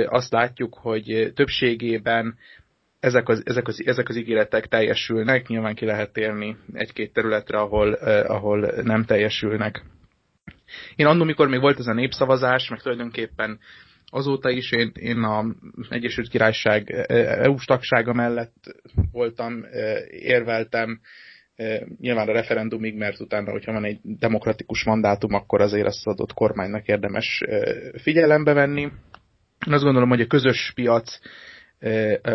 azt 0.06 0.32
látjuk, 0.32 0.78
hogy 0.82 1.32
többségében 1.36 2.38
ezek 3.00 3.30
az, 3.30 3.42
ezek, 3.46 3.68
az, 3.68 3.82
ezek 3.86 4.10
az 4.10 4.16
ígéretek 4.16 4.68
teljesülnek, 4.68 5.48
nyilván 5.48 5.76
ki 5.76 5.86
lehet 5.86 6.14
térni 6.14 6.58
egy-két 6.74 7.14
területre, 7.14 7.60
ahol, 7.60 7.94
ahol 8.24 8.60
nem 8.84 9.06
teljesülnek. 9.06 9.84
Én 10.96 11.06
annól, 11.06 11.26
mikor 11.26 11.48
még 11.48 11.60
volt 11.60 11.80
ez 11.80 11.88
a 11.88 11.94
népszavazás, 11.94 12.70
meg 12.70 12.82
tulajdonképpen 12.82 13.60
azóta 14.06 14.50
is 14.50 14.72
én, 14.72 14.92
én 14.94 15.24
a 15.24 15.46
Egyesült 15.90 16.30
Királyság 16.30 16.90
EU-s 17.42 17.66
tagsága 17.66 18.14
mellett 18.14 18.76
voltam, 19.12 19.66
érveltem, 20.10 21.00
nyilván 22.00 22.28
a 22.28 22.32
referendumig, 22.32 22.96
mert 22.96 23.20
utána, 23.20 23.52
hogyha 23.52 23.72
van 23.72 23.86
egy 23.86 24.00
demokratikus 24.04 24.84
mandátum, 24.84 25.34
akkor 25.34 25.62
azért 25.62 25.86
azt 25.86 26.08
adott 26.08 26.34
kormánynak 26.34 26.88
érdemes 26.88 27.44
figyelembe 28.02 28.54
venni. 28.54 28.82
Én 29.68 29.74
azt 29.74 29.84
gondolom, 29.84 30.10
hogy 30.10 30.22
a 30.22 30.28
közös 30.28 30.72
piac 30.76 31.20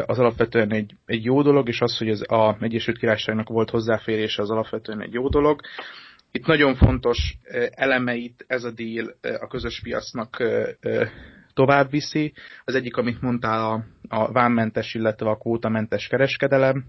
az 0.06 0.18
alapvetően 0.18 0.72
egy, 0.72 0.94
egy 1.06 1.24
jó 1.24 1.42
dolog, 1.42 1.68
és 1.68 1.80
az, 1.80 1.98
hogy 1.98 2.08
az 2.10 2.32
a 2.32 2.56
Egyesült 2.60 2.98
Királyságnak 2.98 3.48
volt 3.48 3.70
hozzáférése, 3.70 4.42
az 4.42 4.50
alapvetően 4.50 5.02
egy 5.02 5.12
jó 5.12 5.28
dolog. 5.28 5.60
Itt 6.32 6.46
nagyon 6.46 6.74
fontos 6.74 7.36
elemeit 7.70 8.44
ez 8.46 8.64
a 8.64 8.70
deal 8.70 9.14
a 9.40 9.46
közös 9.46 9.80
piacnak 9.82 10.42
tovább 11.54 11.90
viszi. 11.90 12.32
Az 12.64 12.74
egyik, 12.74 12.96
amit 12.96 13.20
mondtál, 13.20 13.70
a, 13.70 13.84
a 14.08 14.32
vámmentes, 14.32 14.94
illetve 14.94 15.28
a 15.30 15.36
kvótamentes 15.36 16.06
kereskedelem. 16.06 16.84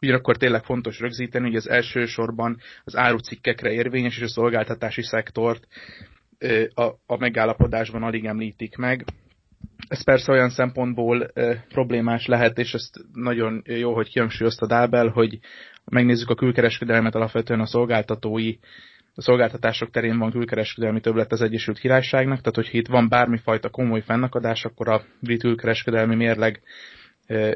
Ugyanakkor 0.00 0.36
tényleg 0.36 0.64
fontos 0.64 1.00
rögzíteni, 1.00 1.46
hogy 1.46 1.56
az 1.56 1.68
elsősorban 1.68 2.60
az 2.84 2.96
árucikkekre 2.96 3.72
érvényes 3.72 4.16
és 4.16 4.22
a 4.22 4.28
szolgáltatási 4.28 5.02
szektort 5.02 5.66
a, 7.06 7.16
megállapodásban 7.18 8.02
alig 8.02 8.24
említik 8.24 8.76
meg. 8.76 9.04
Ez 9.88 10.04
persze 10.04 10.32
olyan 10.32 10.50
szempontból 10.50 11.32
problémás 11.68 12.26
lehet, 12.26 12.58
és 12.58 12.74
ezt 12.74 12.98
nagyon 13.12 13.62
jó, 13.64 13.94
hogy 13.94 14.08
kihangsúlyozta 14.08 14.66
Dábel, 14.66 15.08
hogy 15.08 15.38
megnézzük 15.84 16.30
a 16.30 16.34
külkereskedelmet, 16.34 17.14
alapvetően 17.14 17.60
a 17.60 17.66
szolgáltatói 17.66 18.56
a 19.14 19.22
szolgáltatások 19.22 19.90
terén 19.90 20.18
van 20.18 20.30
külkereskedelmi 20.30 21.00
többlet 21.00 21.32
az 21.32 21.42
Egyesült 21.42 21.78
Királyságnak, 21.78 22.38
tehát 22.38 22.54
hogyha 22.54 22.78
itt 22.78 22.86
van 22.86 23.08
bármifajta 23.08 23.68
komoly 23.70 24.00
fennakadás, 24.00 24.64
akkor 24.64 24.88
a 24.88 25.02
brit 25.20 25.40
külkereskedelmi 25.40 26.14
mérleg 26.14 26.62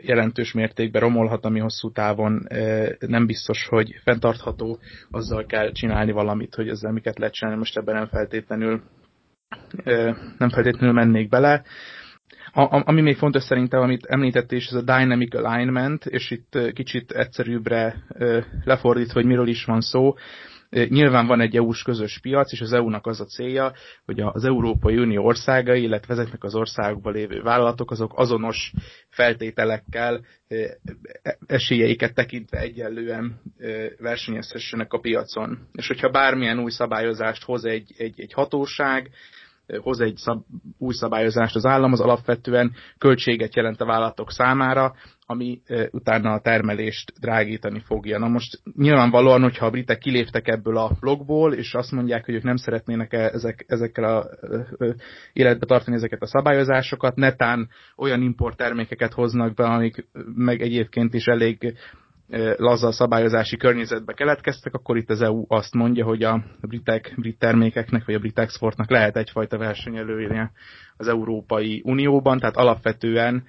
jelentős 0.03 0.53
mértékben 0.53 1.01
romolhat, 1.03 1.45
ami 1.45 1.59
hosszú 1.59 1.91
távon 1.91 2.47
nem 2.99 3.27
biztos, 3.27 3.67
hogy 3.67 4.01
fenntartható, 4.03 4.79
azzal 5.11 5.47
kell 5.47 5.73
csinálni 5.73 6.13
valamit, 6.13 6.55
hogy 6.55 6.69
ezzel 6.69 6.93
miket 6.93 7.19
lehet 7.19 7.35
csinálni, 7.35 7.59
most 7.59 7.77
ebben 7.77 7.95
nem 7.95 8.07
feltétlenül 8.07 8.83
nem 10.39 10.49
feltétlenül 10.49 10.93
mennék 10.95 11.29
bele. 11.29 11.63
A, 12.53 12.83
ami 12.89 13.01
még 13.01 13.17
fontos 13.17 13.43
szerintem, 13.43 13.81
amit 13.81 14.07
említett 14.07 14.53
is, 14.53 14.67
ez 14.67 14.75
a 14.75 14.83
dynamic 14.83 15.35
alignment, 15.35 16.07
és 16.07 16.31
itt 16.31 16.59
kicsit 16.73 17.13
egyszerűbbre 17.13 17.95
lefordítva, 18.65 19.13
hogy 19.13 19.25
miről 19.25 19.49
is 19.49 19.65
van 19.65 19.81
szó. 19.81 20.15
Nyilván 20.71 21.27
van 21.27 21.41
egy 21.41 21.57
EU-s 21.57 21.83
közös 21.83 22.19
piac, 22.23 22.53
és 22.53 22.61
az 22.61 22.73
EU-nak 22.73 23.07
az 23.07 23.21
a 23.21 23.25
célja, 23.25 23.73
hogy 24.05 24.21
az 24.21 24.45
Európai 24.45 24.97
Unió 24.99 25.25
országai, 25.25 25.83
illetve 25.83 26.13
ezeknek 26.13 26.45
az 26.45 26.55
országokban 26.55 27.13
lévő 27.13 27.43
vállalatok, 27.43 27.91
azok 27.91 28.13
azonos 28.19 28.73
feltételekkel, 29.09 30.21
esélyeiket 31.47 32.15
tekintve 32.15 32.59
egyenlően 32.59 33.41
versenyezhessenek 33.99 34.93
a 34.93 34.99
piacon. 34.99 35.69
És 35.73 35.87
hogyha 35.87 36.09
bármilyen 36.11 36.59
új 36.59 36.71
szabályozást 36.71 37.45
hoz 37.45 37.65
egy, 37.65 37.95
egy, 37.99 38.21
egy 38.21 38.33
hatóság, 38.33 39.11
hoz 39.81 40.01
egy 40.01 40.17
szab, 40.17 40.43
új 40.79 40.95
szabályozást 40.95 41.55
az 41.55 41.65
állam, 41.65 41.93
az 41.93 42.01
alapvetően 42.01 42.73
költséget 42.99 43.57
jelent 43.57 43.81
a 43.81 43.85
vállalatok 43.85 44.31
számára, 44.31 44.95
ami 45.27 45.61
e, 45.67 45.89
utána 45.93 46.33
a 46.33 46.41
termelést 46.41 47.13
drágítani 47.21 47.81
fogja. 47.81 48.19
Na 48.19 48.29
most 48.29 48.61
nyilvánvalóan, 48.77 49.43
hogyha 49.43 49.67
a 49.67 49.71
britek 49.71 49.99
kiléptek 49.99 50.49
ebből 50.49 50.77
a 50.77 50.91
blogból, 51.01 51.53
és 51.53 51.75
azt 51.75 51.93
mondják, 51.93 52.25
hogy 52.25 52.35
ők 52.35 52.43
nem 52.43 52.57
szeretnének 52.57 53.13
-e 53.13 53.19
ezek, 53.19 53.65
ezekkel 53.69 54.05
a 54.05 54.27
e, 54.79 54.95
életbe 55.33 55.67
tartani 55.67 55.97
ezeket 55.97 56.23
a 56.23 56.27
szabályozásokat, 56.27 57.17
netán 57.17 57.69
olyan 57.97 58.23
importtermékeket 58.23 59.13
hoznak 59.13 59.55
be, 59.55 59.65
amik 59.65 60.07
meg 60.35 60.61
egyébként 60.61 61.15
is 61.15 61.25
elég 61.25 61.77
laza 62.57 62.93
szabályozási 62.93 63.57
környezetbe 63.57 64.13
keletkeztek, 64.13 64.75
akkor 64.75 64.97
itt 64.97 65.11
az 65.11 65.23
EU 65.23 65.45
azt 65.49 65.75
mondja, 65.75 66.05
hogy 66.05 66.23
a 66.23 66.45
britek, 66.61 67.13
brit 67.17 67.39
termékeknek, 67.39 68.05
vagy 68.05 68.15
a 68.15 68.19
brit 68.19 68.39
exportnak 68.39 68.91
lehet 68.91 69.17
egyfajta 69.17 69.59
versenyelője 69.59 70.53
az 70.97 71.09
Európai 71.09 71.83
Unióban, 71.85 72.39
tehát 72.39 72.57
alapvetően 72.57 73.45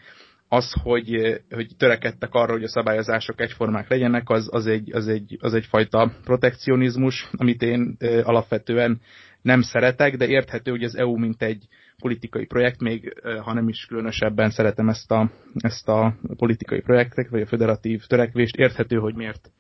az, 0.50 0.74
hogy, 0.84 1.40
hogy 1.50 1.68
törekedtek 1.78 2.34
arra, 2.34 2.52
hogy 2.52 2.64
a 2.64 2.68
szabályozások 2.68 3.42
egyformák 3.42 3.90
legyenek, 3.90 4.30
az, 4.30 4.50
az, 4.52 4.68
egy, 4.68 4.94
az, 4.94 5.08
egy, 5.08 5.38
az 5.42 5.54
egyfajta 5.54 6.12
protekcionizmus, 6.24 7.30
amit 7.38 7.62
én 7.62 7.98
alapvetően 8.24 9.02
nem 9.42 9.62
szeretek, 9.62 10.16
de 10.18 10.28
érthető, 10.28 10.72
hogy 10.72 10.84
az 10.84 10.96
EU 10.98 11.18
mint 11.18 11.42
egy 11.42 11.68
politikai 12.02 12.46
projekt, 12.46 12.80
még 12.82 13.22
ha 13.44 13.54
nem 13.54 13.68
is 13.70 13.86
különösebben 13.86 14.50
szeretem 14.50 14.90
ezt 14.90 15.12
a, 15.12 15.32
ezt 15.56 15.88
a 15.88 16.16
politikai 16.38 16.82
projektet, 16.82 17.30
vagy 17.30 17.42
a 17.42 17.46
federatív 17.46 18.06
törekvést, 18.06 18.56
érthető, 18.56 18.98
hogy 18.98 19.16
miért 19.16 19.52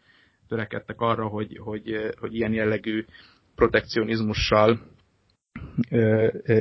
törekedtek 0.47 1.00
arra, 1.02 1.28
hogy, 1.28 1.58
hogy, 1.63 2.13
hogy 2.19 2.36
ilyen 2.36 2.54
jellegű 2.54 3.06
protekcionizmussal 3.56 4.80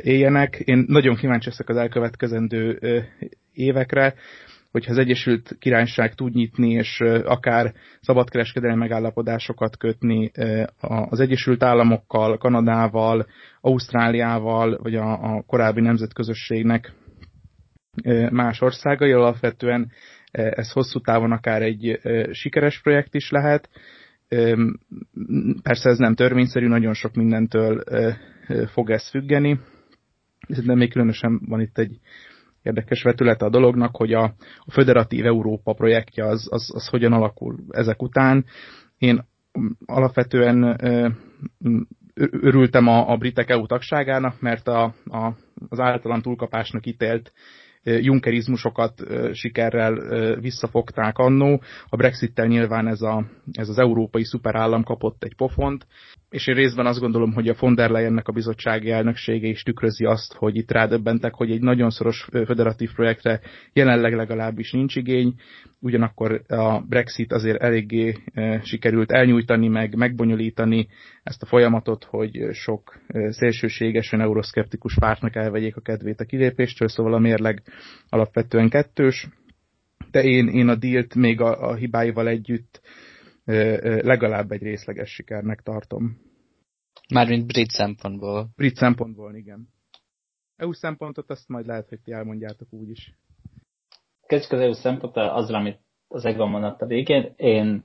éljenek. 0.02 0.56
Én 0.58 0.84
nagyon 0.88 1.16
kíváncsi 1.16 1.48
leszek 1.48 1.68
az 1.68 1.76
elkövetkezendő 1.76 2.78
évekre 3.52 4.14
hogyha 4.76 4.92
az 4.92 4.98
Egyesült 4.98 5.56
Királyság 5.58 6.14
tud 6.14 6.34
nyitni, 6.34 6.70
és 6.70 7.00
akár 7.24 7.72
szabadkereskedelmi 8.00 8.78
megállapodásokat 8.78 9.76
kötni 9.76 10.30
az 10.80 11.20
Egyesült 11.20 11.62
Államokkal, 11.62 12.38
Kanadával, 12.38 13.26
Ausztráliával, 13.60 14.78
vagy 14.82 14.94
a, 14.94 15.34
a 15.34 15.42
korábbi 15.46 15.80
nemzetközösségnek 15.80 16.92
más 18.30 18.60
országai, 18.60 19.12
alapvetően 19.12 19.90
ez 20.30 20.72
hosszú 20.72 21.00
távon 21.00 21.32
akár 21.32 21.62
egy 21.62 22.00
sikeres 22.30 22.80
projekt 22.80 23.14
is 23.14 23.30
lehet. 23.30 23.68
Persze 25.62 25.90
ez 25.90 25.98
nem 25.98 26.14
törvényszerű, 26.14 26.66
nagyon 26.66 26.94
sok 26.94 27.14
mindentől 27.14 27.84
fog 28.72 28.90
ez 28.90 29.08
függeni, 29.08 29.60
de 30.64 30.74
még 30.74 30.90
különösen 30.92 31.40
van 31.48 31.60
itt 31.60 31.78
egy 31.78 31.98
érdekes 32.66 33.02
vetülete 33.02 33.44
a 33.44 33.48
dolognak, 33.50 33.96
hogy 33.96 34.12
a, 34.12 34.22
a 34.58 34.70
Föderatív 34.70 35.26
Európa 35.26 35.72
projektje 35.72 36.24
az, 36.26 36.48
az, 36.50 36.70
az 36.74 36.88
hogyan 36.88 37.12
alakul 37.12 37.56
ezek 37.70 38.02
után. 38.02 38.44
Én 38.98 39.24
alapvetően 39.86 40.80
örültem 42.14 42.86
a, 42.88 43.10
a 43.10 43.16
britek 43.16 43.50
EU 43.50 43.66
tagságának, 43.66 44.40
mert 44.40 44.68
a, 44.68 44.94
a, 45.04 45.32
az 45.68 45.80
általam 45.80 46.20
túlkapásnak 46.20 46.86
ítélt 46.86 47.32
junkerizmusokat 47.86 49.02
sikerrel 49.32 49.94
visszafogták 50.40 51.18
annó. 51.18 51.62
A 51.88 51.96
Brexit-tel 51.96 52.46
nyilván 52.46 52.88
ez, 52.88 53.00
a, 53.00 53.26
ez 53.52 53.68
az 53.68 53.78
európai 53.78 54.24
szuperállam 54.24 54.82
kapott 54.82 55.24
egy 55.24 55.34
pofont, 55.36 55.86
és 56.30 56.46
én 56.46 56.54
részben 56.54 56.86
azt 56.86 57.00
gondolom, 57.00 57.32
hogy 57.32 57.48
a 57.48 57.54
von 57.58 57.74
der 57.74 57.90
Leyennek 57.90 58.28
a 58.28 58.32
bizottsági 58.32 58.90
elnöksége 58.90 59.48
is 59.48 59.62
tükrözi 59.62 60.04
azt, 60.04 60.32
hogy 60.32 60.56
itt 60.56 60.70
rádöbbentek, 60.70 61.34
hogy 61.34 61.50
egy 61.50 61.60
nagyon 61.60 61.90
szoros 61.90 62.28
federatív 62.30 62.92
projektre 62.92 63.40
jelenleg 63.72 64.14
legalábbis 64.14 64.72
nincs 64.72 64.96
igény, 64.96 65.34
ugyanakkor 65.80 66.42
a 66.48 66.80
Brexit 66.80 67.32
azért 67.32 67.62
eléggé 67.62 68.14
sikerült 68.62 69.12
elnyújtani, 69.12 69.68
meg 69.68 69.94
megbonyolítani 69.94 70.88
ezt 71.22 71.42
a 71.42 71.46
folyamatot, 71.46 72.04
hogy 72.04 72.48
sok 72.52 73.00
szélsőségesen 73.28 74.20
euroszkeptikus 74.20 74.94
pártnak 74.94 75.36
elvegyék 75.36 75.76
a 75.76 75.80
kedvét 75.80 76.20
a 76.20 76.24
kilépéstől, 76.24 76.88
szóval 76.88 77.14
a 77.14 77.18
mérleg 77.18 77.62
alapvetően 78.08 78.68
kettős, 78.68 79.28
de 80.10 80.22
én, 80.22 80.48
én 80.48 80.68
a 80.68 80.74
dílt 80.74 81.14
még 81.14 81.40
a, 81.40 81.68
a 81.68 81.74
hibáival 81.74 82.28
együtt 82.28 82.80
legalább 84.02 84.50
egy 84.50 84.62
részleges 84.62 85.10
sikernek 85.10 85.60
tartom. 85.60 86.18
Mármint 87.14 87.46
brit 87.46 87.70
szempontból. 87.70 88.48
Brit 88.56 88.76
szempontból, 88.76 89.34
igen. 89.34 89.68
EU 90.56 90.72
szempontot 90.72 91.30
azt 91.30 91.48
majd 91.48 91.66
lehet, 91.66 91.88
hogy 91.88 92.00
ti 92.00 92.12
elmondjátok 92.12 92.72
úgy 92.72 92.90
is. 92.90 93.14
Az 94.28 94.52
EU 94.52 94.72
szempontból 94.72 95.22
azzal, 95.28 95.54
amit 95.56 95.80
az 96.08 96.24
Egvan 96.24 96.48
mondott 96.48 96.82
a 96.82 96.86
végén. 96.86 97.32
Én 97.36 97.84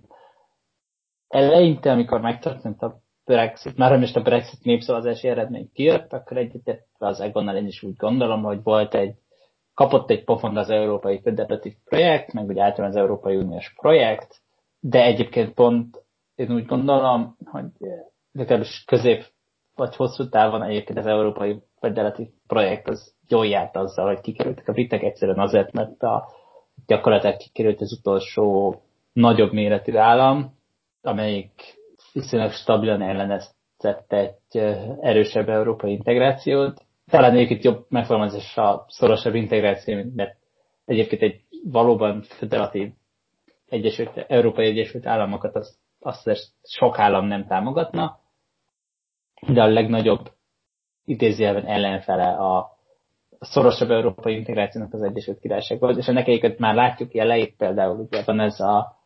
eleinte, 1.28 1.92
amikor 1.92 2.22
megtörtént 2.22 2.82
a 2.82 3.02
Brexit, 3.26 3.78
már 3.78 4.00
most 4.00 4.16
a 4.16 4.22
Brexit 4.22 4.64
népszavazási 4.64 5.28
eredmény 5.28 5.70
kijött, 5.74 6.14
akkor 6.14 6.38
egyetértve 6.38 7.08
az 7.08 7.20
Egonnal 7.20 7.56
én 7.56 7.68
is 7.68 7.84
úgy 7.84 7.96
gondolom, 7.96 8.44
hogy 8.44 8.64
volt 8.64 8.94
egy, 8.94 9.16
kapott 9.74 10.10
egy 10.10 10.24
pofont 10.24 10.58
az 10.58 10.70
Európai 10.70 11.22
Föderatív 11.22 11.74
Projekt, 11.86 12.34
meg 12.34 12.46
úgy 12.46 12.60
általában 12.60 12.96
az 12.96 13.02
Európai 13.02 13.36
Uniós 13.36 13.74
projekt, 13.74 14.42
de 14.80 15.04
egyébként 15.04 15.54
pont 15.54 16.04
én 16.36 16.52
úgy 16.52 16.66
gondolom, 16.66 17.38
hogy 17.46 17.66
legalábbis 18.32 18.84
közép 18.84 19.26
vagy 19.76 19.96
hosszú 19.96 20.30
távon 20.30 20.64
egyébként 20.64 20.98
az 20.98 21.06
Európai 21.06 21.62
Föderatív 21.82 22.28
Projekt 22.48 22.88
az 22.88 23.14
jól 23.28 23.48
járt 23.48 23.76
azzal, 23.76 24.06
hogy 24.08 24.22
kikerültek 24.22 24.68
a 24.68 24.72
britek 24.72 25.04
egyszerűen 25.04 25.40
azért, 25.40 25.72
mert 25.72 26.02
a 26.02 26.28
gyakorlatilag 26.86 27.38
kikerült 27.38 27.82
az 27.82 27.98
utolsó 28.00 28.76
nagyobb 29.14 29.52
méretű 29.52 29.96
állam, 29.96 30.58
amelyik 31.02 31.52
viszonylag 32.14 32.52
stabilan 32.52 33.02
elleneztette 33.02 34.18
egy 34.18 34.58
erősebb 35.02 35.50
európai 35.50 35.92
integrációt. 35.92 36.82
Talán 37.10 37.34
egyébként 37.34 37.64
jobb 37.64 37.86
megfogalmazás 37.90 38.58
a 38.58 38.86
szorosabb 38.88 39.36
integráció, 39.36 40.04
mert 40.16 40.38
egyébként 40.86 41.22
egy 41.22 41.42
valóban 41.64 42.22
federatív 42.22 42.92
Egyesült, 43.70 44.18
Európai 44.28 44.66
Egyesült 44.66 45.06
Államokat 45.06 45.56
azt, 45.56 45.76
azt 46.00 46.30
sok 46.64 47.00
állam 47.00 47.26
nem 47.26 47.46
támogatna, 47.46 48.20
de 49.48 49.62
a 49.62 49.68
legnagyobb 49.68 50.32
idézőjelben 51.12 51.66
ellenfele 51.66 52.28
a 52.28 52.78
szorosabb 53.40 53.92
európai 53.92 54.36
integrációnak 54.36 54.94
az 54.94 55.02
Egyesült 55.02 55.40
Királyság 55.40 55.80
volt, 55.80 55.98
és 55.98 56.08
ennek 56.08 56.28
egyiket 56.28 56.60
már 56.60 56.76
látjuk 56.76 57.14
jeleit, 57.14 57.56
például 57.58 58.00
ugye 58.00 58.24
van 58.26 58.40
ez 58.40 58.60
a 58.60 59.00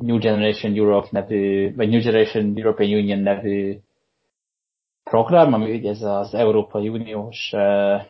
New 0.00 0.18
Generation 0.18 0.74
Europe 0.76 1.08
nevű, 1.10 1.74
vagy 1.74 1.88
New 1.88 2.00
Generation 2.00 2.52
European 2.56 2.90
Union 2.90 3.18
nevű 3.18 3.78
program, 5.02 5.52
ami 5.52 5.76
ugye 5.76 5.90
ez 5.90 6.02
az 6.02 6.34
Európai 6.34 6.88
Uniós 6.88 7.52
uh, 7.52 8.02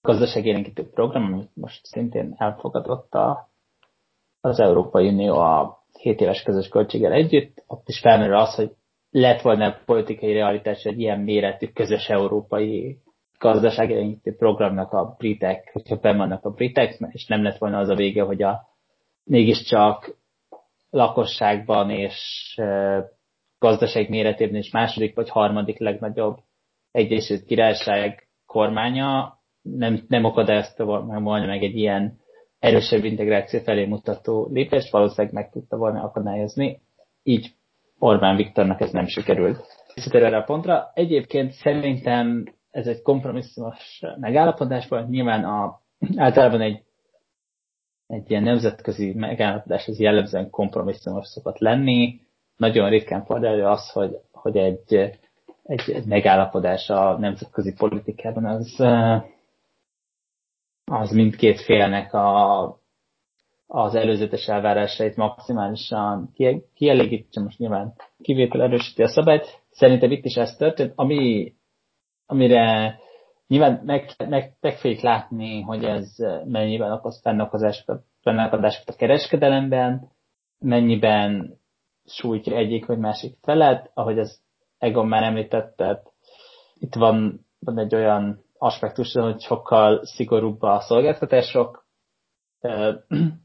gazdaságélénkítő 0.00 0.90
program, 0.90 1.32
amit 1.32 1.50
most 1.54 1.86
szintén 1.86 2.34
elfogadott 2.38 3.14
a, 3.14 3.48
az 4.40 4.60
Európai 4.60 5.08
Unió 5.08 5.38
a 5.38 5.84
7 6.00 6.20
éves 6.20 6.42
közös 6.42 6.68
költséggel 6.68 7.12
együtt. 7.12 7.62
Ott 7.66 7.88
is 7.88 8.00
felmerül 8.00 8.36
az, 8.36 8.54
hogy 8.54 8.70
lett 9.14 9.40
volna 9.40 9.76
politikai 9.84 10.32
realitás 10.32 10.84
egy 10.84 11.00
ilyen 11.00 11.20
méretű 11.20 11.66
közös 11.66 12.08
európai 12.08 12.98
gazdaságélénkítő 13.38 14.36
programnak 14.36 14.92
a 14.92 15.14
britek, 15.18 15.70
hogyha 15.72 15.96
bemannak 15.96 16.44
a 16.44 16.50
britek, 16.50 16.96
és 17.10 17.26
nem 17.26 17.42
lett 17.42 17.58
volna 17.58 17.78
az 17.78 17.88
a 17.88 17.94
vége, 17.94 18.22
hogy 18.22 18.42
a 18.42 18.68
mégiscsak 19.24 20.16
lakosságban 20.90 21.90
és 21.90 22.54
gazdaság 23.58 24.08
méretében 24.08 24.56
is 24.56 24.70
második 24.70 25.14
vagy 25.14 25.28
harmadik 25.30 25.78
legnagyobb 25.78 26.36
Egyesült 26.90 27.44
Királyság 27.44 28.28
kormánya 28.46 29.38
nem, 29.62 30.04
nem 30.08 30.24
akadályozta 30.24 30.84
volna 30.84 31.46
meg 31.46 31.62
egy 31.62 31.76
ilyen 31.76 32.20
erősebb 32.58 33.04
integráció 33.04 33.60
felé 33.60 33.84
mutató 33.84 34.48
lépést, 34.52 34.90
valószínűleg 34.90 35.34
meg 35.34 35.50
tudta 35.50 35.76
volna 35.76 36.02
akadályozni. 36.02 36.80
Így 37.22 37.54
Orbán 37.98 38.36
Viktornak 38.36 38.80
ez 38.80 38.92
nem 38.92 39.06
sikerült. 39.06 39.66
Visszatérve 39.94 40.26
erre 40.26 40.36
a 40.36 40.42
pontra. 40.42 40.90
Egyébként 40.94 41.52
szerintem 41.52 42.44
ez 42.70 42.86
egy 42.86 43.02
kompromisszumos 43.02 44.00
megállapodás 44.20 44.88
volt. 44.88 45.08
Nyilván 45.08 45.44
a, 45.44 45.80
általában 46.16 46.60
egy 46.60 46.82
egy 48.06 48.30
ilyen 48.30 48.42
nemzetközi 48.42 49.12
megállapodás 49.12 49.88
az 49.88 49.98
jellemzően 49.98 50.50
kompromisszumos 50.50 51.26
szokott 51.26 51.58
lenni. 51.58 52.20
Nagyon 52.56 52.88
ritkán 52.88 53.24
fordul 53.24 53.46
elő 53.46 53.64
az, 53.64 53.90
hogy, 53.90 54.18
hogy 54.32 54.56
egy, 54.56 54.94
egy, 55.62 55.90
egy 55.90 56.06
megállapodás 56.06 56.90
a 56.90 57.18
nemzetközi 57.18 57.72
politikában 57.72 58.44
az, 58.44 58.80
az 60.84 61.10
mindkét 61.10 61.60
félnek 61.60 62.14
a, 62.14 62.62
az 63.66 63.94
előzetes 63.94 64.48
elvárásait 64.48 65.16
maximálisan 65.16 66.32
kielégítse, 66.74 67.40
most 67.40 67.58
nyilván 67.58 67.94
kivétel 68.22 68.62
erősíti 68.62 69.02
a 69.02 69.08
szabályt. 69.08 69.62
Szerintem 69.70 70.10
itt 70.10 70.24
is 70.24 70.34
ez 70.34 70.56
történt, 70.56 70.92
ami, 70.94 71.52
amire 72.26 72.98
Nyilván 73.46 73.80
meg, 73.84 74.10
meg, 74.28 74.56
meg 74.60 74.76
fogjuk 74.76 75.00
látni, 75.00 75.60
hogy 75.60 75.84
ez 75.84 76.14
mennyiben 76.44 76.92
okoz 76.92 77.20
fennakadásokat 78.20 78.88
a 78.88 78.94
kereskedelemben, 78.96 80.10
mennyiben 80.58 81.58
sújtja 82.04 82.56
egyik 82.56 82.86
vagy 82.86 82.98
másik 82.98 83.36
felet, 83.42 83.90
ahogy 83.94 84.18
az 84.18 84.42
Egon 84.78 85.06
már 85.06 85.22
említette, 85.22 86.02
itt 86.74 86.94
van, 86.94 87.46
van 87.58 87.78
egy 87.78 87.94
olyan 87.94 88.44
aspektus, 88.58 89.12
hogy 89.12 89.40
sokkal 89.40 90.04
szigorúbb 90.04 90.62
a 90.62 90.80
szolgáltatások 90.80 91.83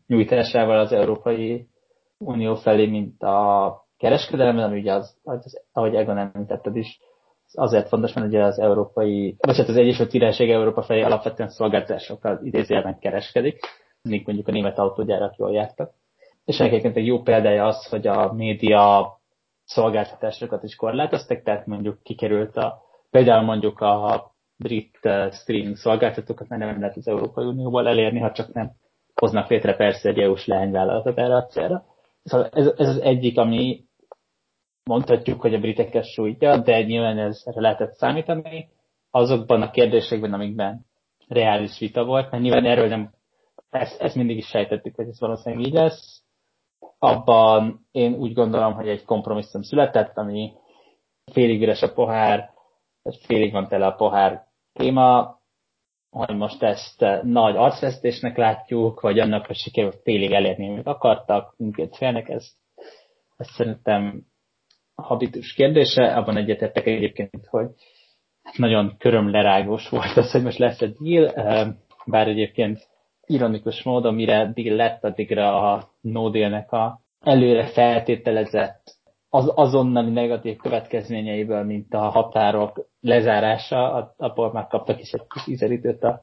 nyújtásával 0.08 0.80
az 0.80 0.92
Európai 0.92 1.68
Unió 2.18 2.56
felé, 2.56 2.86
mint 2.86 3.24
a 3.24 3.88
kereskedelemben, 3.98 4.66
ami 4.66 4.80
ugye 4.80 4.94
az, 4.94 5.18
az 5.24 5.62
ahogy 5.72 5.96
Egon 5.96 6.18
említetted 6.18 6.76
is, 6.76 7.00
azért 7.54 7.88
fontos, 7.88 8.14
mert 8.14 8.28
ugye 8.28 8.44
az 8.44 8.60
európai, 8.60 9.36
vagy 9.40 9.58
hát 9.58 9.68
az 9.68 9.78
Egyesült 9.78 10.10
Királyság 10.10 10.50
Európa 10.50 10.82
felé 10.82 11.02
alapvetően 11.02 11.50
szolgáltatásokkal 11.50 12.40
idézőjelben 12.44 13.00
kereskedik, 13.00 13.60
míg 14.02 14.26
mondjuk 14.26 14.48
a 14.48 14.52
német 14.52 14.78
autógyárak 14.80 15.36
jól 15.38 15.52
jártak. 15.52 15.94
És 16.46 16.60
egyébként 16.60 16.96
egy 16.96 17.06
jó 17.06 17.22
példája 17.22 17.66
az, 17.66 17.86
hogy 17.90 18.08
a 18.08 18.34
média 18.34 19.08
szolgáltatásokat 19.66 20.64
is 20.64 20.76
korlátoztak, 20.76 21.44
tehát 21.44 21.66
mondjuk 21.66 22.04
kikerült 22.04 22.56
a, 22.58 22.82
például 23.10 23.44
mondjuk 23.44 23.80
a 23.80 24.32
brit 24.56 25.00
streaming 25.32 25.76
szolgáltatókat 25.76 26.48
mert 26.48 26.62
nem 26.62 26.80
lehet 26.80 26.98
az 26.98 27.08
Európai 27.08 27.46
Unióból 27.46 27.88
elérni, 27.88 28.20
ha 28.20 28.32
csak 28.32 28.54
nem 28.54 28.72
hoznak 29.20 29.50
létre 29.50 29.76
persze 29.76 30.10
egy 30.10 30.20
EU-s 30.20 30.46
leányvállalatot 30.46 31.18
erre 31.18 31.36
a 31.36 31.46
célra. 31.46 31.86
Szóval 32.24 32.50
ez, 32.52 32.66
ez 32.78 32.88
az 32.88 33.02
egyik, 33.02 33.38
ami 33.38 33.84
mondhatjuk, 34.84 35.42
hogy 35.42 35.54
a 35.54 35.60
briteket 35.60 36.06
sújtja, 36.06 36.58
de 36.58 36.82
nyilván 36.82 37.18
ez 37.18 37.42
erre 37.46 37.62
lehetett 37.62 37.94
számítani. 37.94 38.70
Azokban 39.12 39.62
a 39.62 39.72
kérdésekben, 39.72 40.34
amikben 40.34 40.86
reális 41.28 41.80
vita 41.80 42.04
volt, 42.06 42.32
mert 42.32 42.44
nyilván 42.44 42.66
erről 42.66 42.88
nem, 42.88 43.14
ezt, 43.70 44.02
ezt 44.02 44.16
mindig 44.16 44.38
is 44.38 44.48
sejtettük, 44.48 44.96
hogy 44.96 45.08
ez 45.08 45.20
valószínűleg 45.20 45.66
így 45.66 45.74
lesz. 45.74 46.24
Abban 47.00 47.88
én 47.92 48.14
úgy 48.14 48.34
gondolom, 48.34 48.74
hogy 48.74 48.88
egy 48.88 49.06
kompromisszum 49.06 49.62
született, 49.62 50.18
ami 50.18 50.54
félig 51.32 51.62
üres 51.62 51.82
a 51.82 51.94
pohár, 51.94 52.50
félig 53.26 53.52
van 53.52 53.68
tele 53.68 53.86
a 53.86 53.96
pohár 53.96 54.48
téma, 54.74 55.39
hogy 56.10 56.36
most 56.36 56.64
ezt 56.64 57.06
nagy 57.24 57.56
arcvesztésnek 57.56 58.38
látjuk, 58.38 59.02
vagy 59.02 59.20
annak, 59.20 59.46
hogy 59.46 59.56
sikerült 59.56 60.00
félig 60.04 60.32
elérni, 60.32 60.70
amit 60.70 60.88
akartak, 60.88 61.54
mindkét 61.58 61.96
félnek, 61.96 62.30
ez, 62.30 62.48
ez 63.38 63.48
szerintem 63.48 64.24
habitus 64.96 65.54
kérdése, 65.54 66.16
abban 66.16 66.38
egyetértek 66.38 66.86
egyébként, 66.86 67.46
hogy 67.50 67.68
nagyon 68.58 68.96
körömlerágós 68.98 69.90
volt 69.90 70.18
az, 70.18 70.32
hogy 70.32 70.44
most 70.44 70.58
lesz 70.58 70.82
egy 70.82 70.96
deal, 71.00 71.76
bár 72.06 72.28
egyébként 72.28 72.88
ironikus 73.26 73.84
módon, 73.84 74.14
mire 74.14 74.52
deal 74.54 74.76
lett, 74.76 75.04
addigra 75.04 75.74
a 75.74 75.90
no 76.02 76.30
deal-nek 76.30 76.72
a 76.72 77.02
előre 77.20 77.66
feltételezett 77.68 78.99
az 79.30 79.52
azonnali 79.56 80.12
negatív 80.12 80.58
következményeiből, 80.58 81.64
mint 81.64 81.94
a 81.94 82.10
határok 82.10 82.88
lezárása, 83.02 84.14
abból 84.18 84.52
már 84.52 84.68
kaptak 84.68 85.00
is 85.00 85.12
egy 85.12 85.28
kis 85.28 85.48
ízelítőt 85.48 86.04
a 86.04 86.22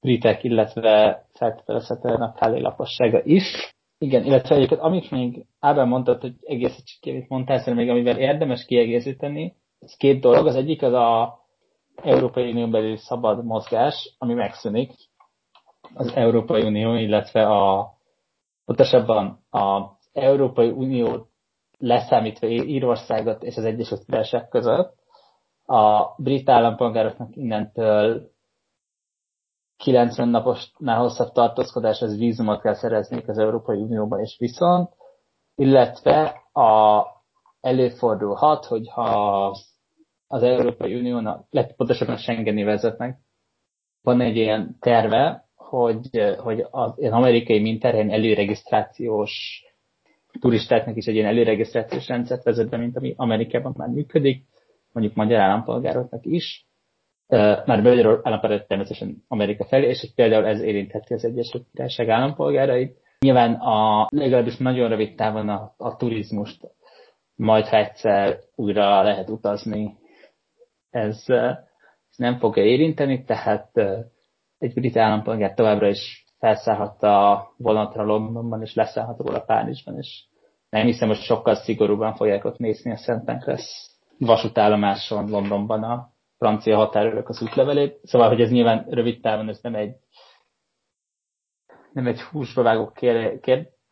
britek, 0.00 0.44
illetve 0.44 1.24
feltételezhetően 1.32 2.20
a 2.22 2.32
Kálé 2.32 2.60
lakossága 2.60 3.20
is. 3.24 3.74
Igen, 3.98 4.24
illetve 4.24 4.54
egyébként 4.54 4.80
amit 4.80 5.10
még 5.10 5.46
Ábel 5.60 5.84
mondtad, 5.84 6.20
hogy 6.20 6.34
egészítsük 6.42 7.00
ki, 7.00 7.10
amit 7.10 7.28
mondtál, 7.28 7.58
szerintem 7.58 7.84
még 7.84 7.94
amivel 7.94 8.18
érdemes 8.18 8.64
kiegészíteni, 8.64 9.56
ez 9.80 9.96
két 9.96 10.20
dolog. 10.20 10.46
Az 10.46 10.56
egyik 10.56 10.82
az 10.82 10.92
a 10.92 11.38
Európai 12.02 12.50
Unió 12.50 12.68
belül 12.68 12.96
szabad 12.96 13.44
mozgás, 13.44 14.14
ami 14.18 14.34
megszűnik. 14.34 14.92
Az 15.94 16.12
Európai 16.14 16.62
Unió, 16.62 16.94
illetve 16.94 17.46
a 17.46 17.92
pontosabban 18.64 19.44
az 19.50 19.82
Európai 20.12 20.68
Unió 20.68 21.28
leszámítva 21.78 22.46
Írországot 22.46 23.42
és 23.42 23.56
az 23.56 23.64
Egyesült 23.64 24.04
Királyság 24.04 24.48
között. 24.48 24.96
A 25.64 26.14
brit 26.16 26.48
állampolgároknak 26.48 27.36
innentől 27.36 28.30
90 29.76 30.28
naposnál 30.28 30.98
hosszabb 30.98 31.32
tartózkodáshoz 31.32 32.18
vízumot 32.18 32.60
kell 32.60 32.74
szerezniük 32.74 33.28
az 33.28 33.38
Európai 33.38 33.80
Unióban, 33.80 34.20
és 34.20 34.36
viszont, 34.38 34.92
illetve 35.54 36.42
a, 36.52 37.02
előfordulhat, 37.60 38.64
hogyha 38.64 39.46
az 40.26 40.42
Európai 40.42 40.94
Uniónak, 40.94 41.46
lett 41.50 41.74
pontosabban 41.76 42.14
a 42.14 42.18
Schengeni 42.18 42.62
vezetnek, 42.62 43.18
van 44.02 44.20
egy 44.20 44.36
ilyen 44.36 44.76
terve, 44.80 45.48
hogy, 45.54 46.36
hogy 46.38 46.66
az, 46.70 46.92
az 46.96 47.10
amerikai 47.12 47.60
minterhelyen 47.60 48.10
előregisztrációs 48.10 49.62
turistáknak 50.40 50.96
is 50.96 51.06
egy 51.06 51.14
ilyen 51.14 51.28
előregisztrációs 51.28 52.08
rendszert 52.08 52.44
vezet 52.44 52.68
be, 52.68 52.76
mint 52.76 52.96
ami 52.96 53.14
Amerikában 53.16 53.74
már 53.76 53.88
működik, 53.88 54.44
mondjuk 54.92 55.16
magyar 55.16 55.40
állampolgároknak 55.40 56.24
is. 56.24 56.66
Már 57.64 57.80
magyar 57.82 58.20
állampolgárok 58.22 58.66
természetesen 58.66 59.24
Amerika 59.28 59.64
felé, 59.64 59.88
és 59.88 60.12
például 60.14 60.46
ez 60.46 60.60
érintheti 60.60 61.14
az 61.14 61.24
Egyesült 61.24 61.66
Királyság 61.72 62.08
állampolgárait. 62.08 62.96
Nyilván 63.20 63.54
a, 63.54 64.06
legalábbis 64.10 64.56
nagyon 64.56 64.88
rövid 64.88 65.14
távon 65.14 65.48
a, 65.48 65.74
a 65.76 65.96
turizmust 65.96 66.60
majd 67.38 67.66
ha 67.66 67.76
egyszer 67.76 68.38
újra 68.54 69.02
lehet 69.02 69.30
utazni, 69.30 69.98
ez, 70.90 71.24
ez 71.28 72.16
nem 72.16 72.38
fogja 72.38 72.64
érinteni, 72.64 73.24
tehát 73.24 73.70
egy 74.58 74.74
brit 74.74 74.96
állampolgár 74.96 75.54
továbbra 75.54 75.88
is 75.88 76.24
felszállhat 76.38 77.02
a 77.02 77.48
vonatra 77.56 78.04
Londonban, 78.04 78.62
és 78.62 78.74
leszállhat 78.74 79.18
róla 79.18 79.40
Párizsban, 79.40 79.96
és 79.96 80.24
nem 80.70 80.86
hiszem, 80.86 81.08
hogy 81.08 81.16
sokkal 81.16 81.54
szigorúban 81.54 82.14
fogják 82.14 82.44
ott 82.44 82.58
nézni 82.58 82.90
a 82.92 82.96
Szent 82.96 83.24
Pancras 83.24 83.90
vasútállomáson 84.18 85.28
Londonban 85.28 85.82
a 85.82 86.12
francia 86.38 86.76
határőrök 86.76 87.28
az 87.28 87.42
útlevelét. 87.42 88.00
Szóval, 88.02 88.28
hogy 88.28 88.40
ez 88.40 88.50
nyilván 88.50 88.86
rövid 88.88 89.20
távon, 89.20 89.48
ez 89.48 89.60
nem 89.62 89.74
egy 89.74 89.96
nem 91.92 92.06
egy 92.06 92.20
húsba 92.20 92.62
vágó 92.62 92.92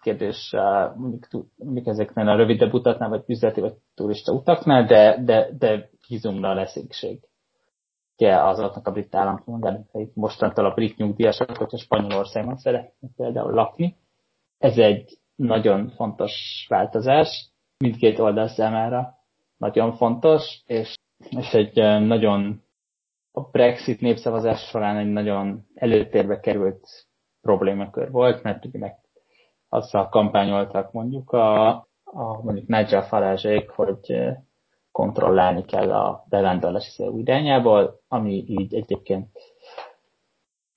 kérdés, 0.02 0.54
mondjuk, 0.96 1.26
mondjuk 1.56 1.86
ezeknél 1.86 2.28
a 2.28 2.36
rövidebb 2.36 2.72
utaknál, 2.72 3.08
vagy 3.08 3.22
üzleti, 3.26 3.60
vagy 3.60 3.74
turista 3.94 4.32
utaknál, 4.32 4.84
de, 4.84 5.22
de, 5.24 5.48
de 5.58 5.90
vízumra 6.08 6.54
lesz 6.54 6.72
szükség 6.72 7.20
ugye 8.16 8.36
azoknak 8.36 8.86
a 8.86 8.90
brit 8.90 9.14
állampolgárai 9.14 10.10
mostantól 10.14 10.64
a 10.64 10.74
brit 10.74 10.96
nyugdíjasok, 10.96 11.56
hogyha 11.56 11.78
Spanyolországban 11.78 12.56
szeretnek 12.56 13.10
például 13.16 13.52
lakni. 13.52 13.96
Ez 14.58 14.78
egy 14.78 15.18
nagyon 15.34 15.90
fontos 15.90 16.66
változás, 16.68 17.50
mindkét 17.78 18.18
oldal 18.18 18.48
számára 18.48 19.14
nagyon 19.56 19.92
fontos, 19.92 20.62
és, 20.66 20.94
és 21.30 21.52
egy 21.52 21.74
nagyon 22.06 22.62
a 23.32 23.40
Brexit 23.40 24.00
népszavazás 24.00 24.60
során 24.60 24.96
egy 24.96 25.12
nagyon 25.12 25.66
előtérbe 25.74 26.40
került 26.40 27.06
problémakör 27.40 28.10
volt, 28.10 28.42
mert 28.42 28.64
ugye 28.64 28.78
meg 28.78 28.94
azzal 29.68 30.08
kampányoltak 30.08 30.92
mondjuk 30.92 31.32
a, 31.32 31.68
a 32.04 32.42
mondjuk 32.42 32.66
Nigel 32.66 33.02
farage 33.02 33.64
hogy 33.74 34.16
kontrollálni 34.96 35.64
kell 35.64 35.92
a 35.92 36.24
bevándorlási 36.28 36.90
szélú 36.90 37.18
irányából, 37.18 38.00
ami 38.08 38.44
így 38.46 38.74
egyébként 38.74 39.28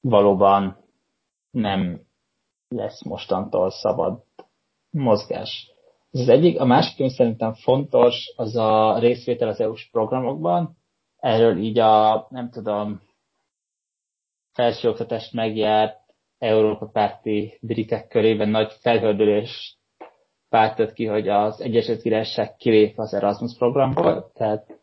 valóban 0.02 0.78
nem 1.52 2.02
lesz 2.70 3.04
mostantól 3.04 3.70
szabad 3.70 4.24
mozgás. 4.90 5.72
Ez 6.12 6.20
az 6.20 6.30
egyik. 6.30 6.60
A 6.60 6.66
másik, 6.66 7.00
ami 7.00 7.10
szerintem 7.10 7.54
fontos, 7.54 8.34
az 8.36 8.56
a 8.56 9.00
részvétel 9.00 9.48
az 9.48 9.60
EU-s 9.60 9.90
programokban. 9.92 10.78
Erről 11.18 11.58
így 11.58 11.80
a, 11.80 12.28
nem 12.30 12.50
tudom, 12.50 13.02
felsőoktatást 14.54 15.34
megjárt 15.34 16.00
Európa 16.38 16.86
párti 16.86 17.58
britek 17.62 18.08
körében 18.08 18.50
nagy 18.50 18.74
felhördülést 20.50 20.78
váltott 20.78 20.94
ki, 20.94 21.06
hogy 21.06 21.28
az 21.28 21.62
Egyesült 21.62 22.02
Királyság 22.02 22.56
kilép 22.56 23.00
az 23.00 23.14
Erasmus 23.14 23.58
programból, 23.58 24.32
tehát 24.34 24.80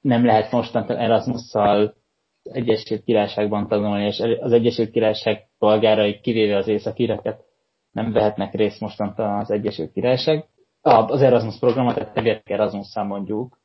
nem 0.00 0.24
lehet 0.24 0.52
mostantól 0.52 0.96
Erasmusszal 0.96 1.96
Egyesült 2.42 3.04
Királyságban 3.04 3.68
tanulni, 3.68 4.04
és 4.04 4.20
az 4.20 4.52
Egyesült 4.52 4.90
Királyság 4.90 5.48
polgárai 5.58 6.20
kivéve 6.20 6.56
az 6.56 6.68
északíreket 6.68 7.44
nem 7.90 8.12
vehetnek 8.12 8.54
részt 8.54 8.80
mostantól 8.80 9.38
az 9.38 9.50
Egyesült 9.50 9.92
Királyság. 9.92 10.44
Az 10.80 11.22
Erasmus 11.22 11.58
programot, 11.58 11.94
tehát 11.94 12.14
terjedtek 12.14 12.50
erasmus 12.50 12.94
mondjuk 12.94 13.60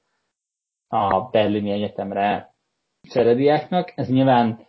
a 0.87 1.29
Berlini 1.31 1.71
Egyetemre 1.71 2.53
szerediáknak. 3.01 3.91
Ez 3.95 4.09
nyilván 4.09 4.67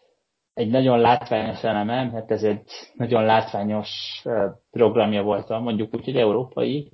egy 0.54 0.70
nagyon 0.70 0.98
látványos 0.98 1.64
eleme, 1.64 2.04
mert 2.04 2.30
ez 2.30 2.42
egy 2.42 2.62
nagyon 2.94 3.24
látványos 3.24 4.22
programja 4.70 5.22
volt, 5.22 5.48
mondjuk 5.48 5.94
úgy, 5.94 6.04
hogy 6.04 6.16
európai, 6.16 6.92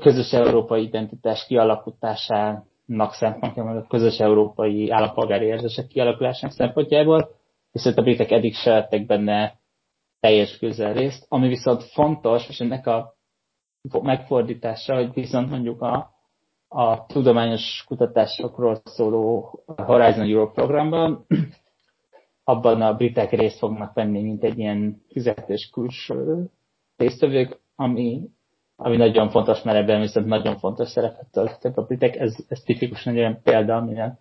közös 0.00 0.32
európai 0.32 0.82
identitás 0.82 1.46
kialakításának 1.46 3.12
szempontja, 3.12 3.64
meg 3.64 3.76
a 3.76 3.86
közös 3.86 4.18
európai 4.18 4.90
állampolgári 4.90 5.44
érzések 5.44 5.86
kialakulásának 5.86 6.56
szempontjából, 6.56 7.30
viszont 7.72 7.98
a 7.98 8.02
britek 8.02 8.30
eddig 8.30 8.54
se 8.54 8.70
vettek 8.70 9.06
benne 9.06 9.60
teljes 10.20 10.58
közel 10.58 10.92
részt, 10.92 11.26
ami 11.28 11.48
viszont 11.48 11.82
fontos, 11.82 12.48
és 12.48 12.60
ennek 12.60 12.86
a 12.86 13.14
megfordítása, 14.02 14.94
hogy 14.94 15.12
viszont 15.12 15.50
mondjuk 15.50 15.82
a, 15.82 16.10
a 16.68 17.06
tudományos 17.06 17.84
kutatásokról 17.86 18.80
szóló 18.84 19.50
Horizon 19.76 20.28
Europe 20.28 20.52
programban 20.52 21.26
abban 22.44 22.82
a 22.82 22.94
britek 22.94 23.30
részt 23.30 23.58
fognak 23.58 23.94
venni, 23.94 24.22
mint 24.22 24.44
egy 24.44 24.58
ilyen 24.58 25.02
fizetős 25.08 25.70
külső 25.72 26.50
résztvevők, 26.96 27.60
ami, 27.76 28.28
ami 28.76 28.96
nagyon 28.96 29.28
fontos, 29.28 29.62
mert 29.62 29.78
ebben 29.78 30.00
viszont 30.00 30.26
nagyon 30.26 30.58
fontos 30.58 30.88
szerepet 30.88 31.26
töltöttek 31.32 31.76
a 31.76 31.82
britek. 31.82 32.16
Ez, 32.16 32.36
ez 32.48 32.60
tipikusan 32.60 33.12
egy 33.12 33.18
olyan 33.18 33.40
példa, 33.42 33.76
amire 33.76 34.18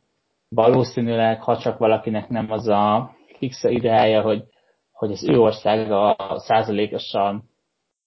valószínűleg, 0.49 1.41
ha 1.41 1.57
csak 1.57 1.78
valakinek 1.78 2.30
nem 2.30 2.51
az 2.51 2.67
a 2.67 3.15
fix 3.38 3.63
ideája, 3.63 4.22
hogy, 4.22 4.43
hogy 4.91 5.11
az 5.11 5.30
ő 5.30 5.39
országa 5.39 6.15
százalékosan 6.38 7.49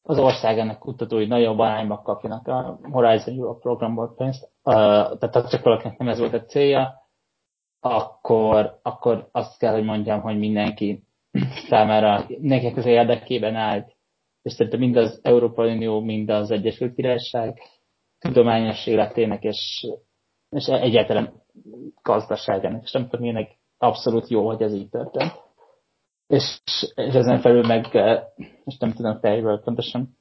az 0.03 0.19
országának 0.19 0.79
kutatói 0.79 1.27
nagyobb 1.27 1.59
arányban 1.59 2.03
kapjanak 2.03 2.49
a 2.49 2.79
Horizon 2.91 3.35
Europe 3.35 3.61
programból 3.61 4.15
pénzt. 4.17 4.51
Uh, 4.65 4.75
tehát 5.19 5.51
csak 5.51 5.63
valakinek 5.63 5.99
nem 5.99 6.09
ez 6.09 6.19
volt 6.19 6.35
a 6.35 6.45
célja, 6.45 7.04
akkor, 7.85 8.79
akkor 8.83 9.29
azt 9.33 9.59
kell, 9.59 9.73
hogy 9.73 9.85
mondjam, 9.85 10.21
hogy 10.21 10.39
mindenki 10.39 11.03
számára, 11.69 12.25
mindenkinek 12.29 12.77
az 12.77 12.87
érdekében 12.87 13.55
állt, 13.55 13.93
és 14.43 14.53
szerintem 14.53 14.81
mind 14.81 14.97
az 14.97 15.21
Európai 15.23 15.73
Unió, 15.73 16.01
mind 16.01 16.31
az 16.31 16.51
Egyesült 16.51 16.95
Királyság 16.95 17.59
tudományos 18.19 18.87
életének, 18.87 19.43
és, 19.43 19.87
és 20.51 20.67
egyáltalán 20.67 21.33
gazdaságának, 22.03 22.83
és 22.83 22.93
nem 22.93 23.03
tudom, 23.03 23.21
milyenek 23.21 23.59
abszolút 23.79 24.29
jó, 24.29 24.47
hogy 24.47 24.63
ez 24.63 24.75
így 24.75 24.89
történt. 24.89 25.33
És, 26.27 26.61
és 26.95 27.15
ezen 27.15 27.41
felül 27.41 27.67
meg, 27.67 27.87
most 28.65 28.81
nem 28.81 28.93
tudom 28.93 29.19
fejből 29.21 29.61
pontosan, 29.61 30.17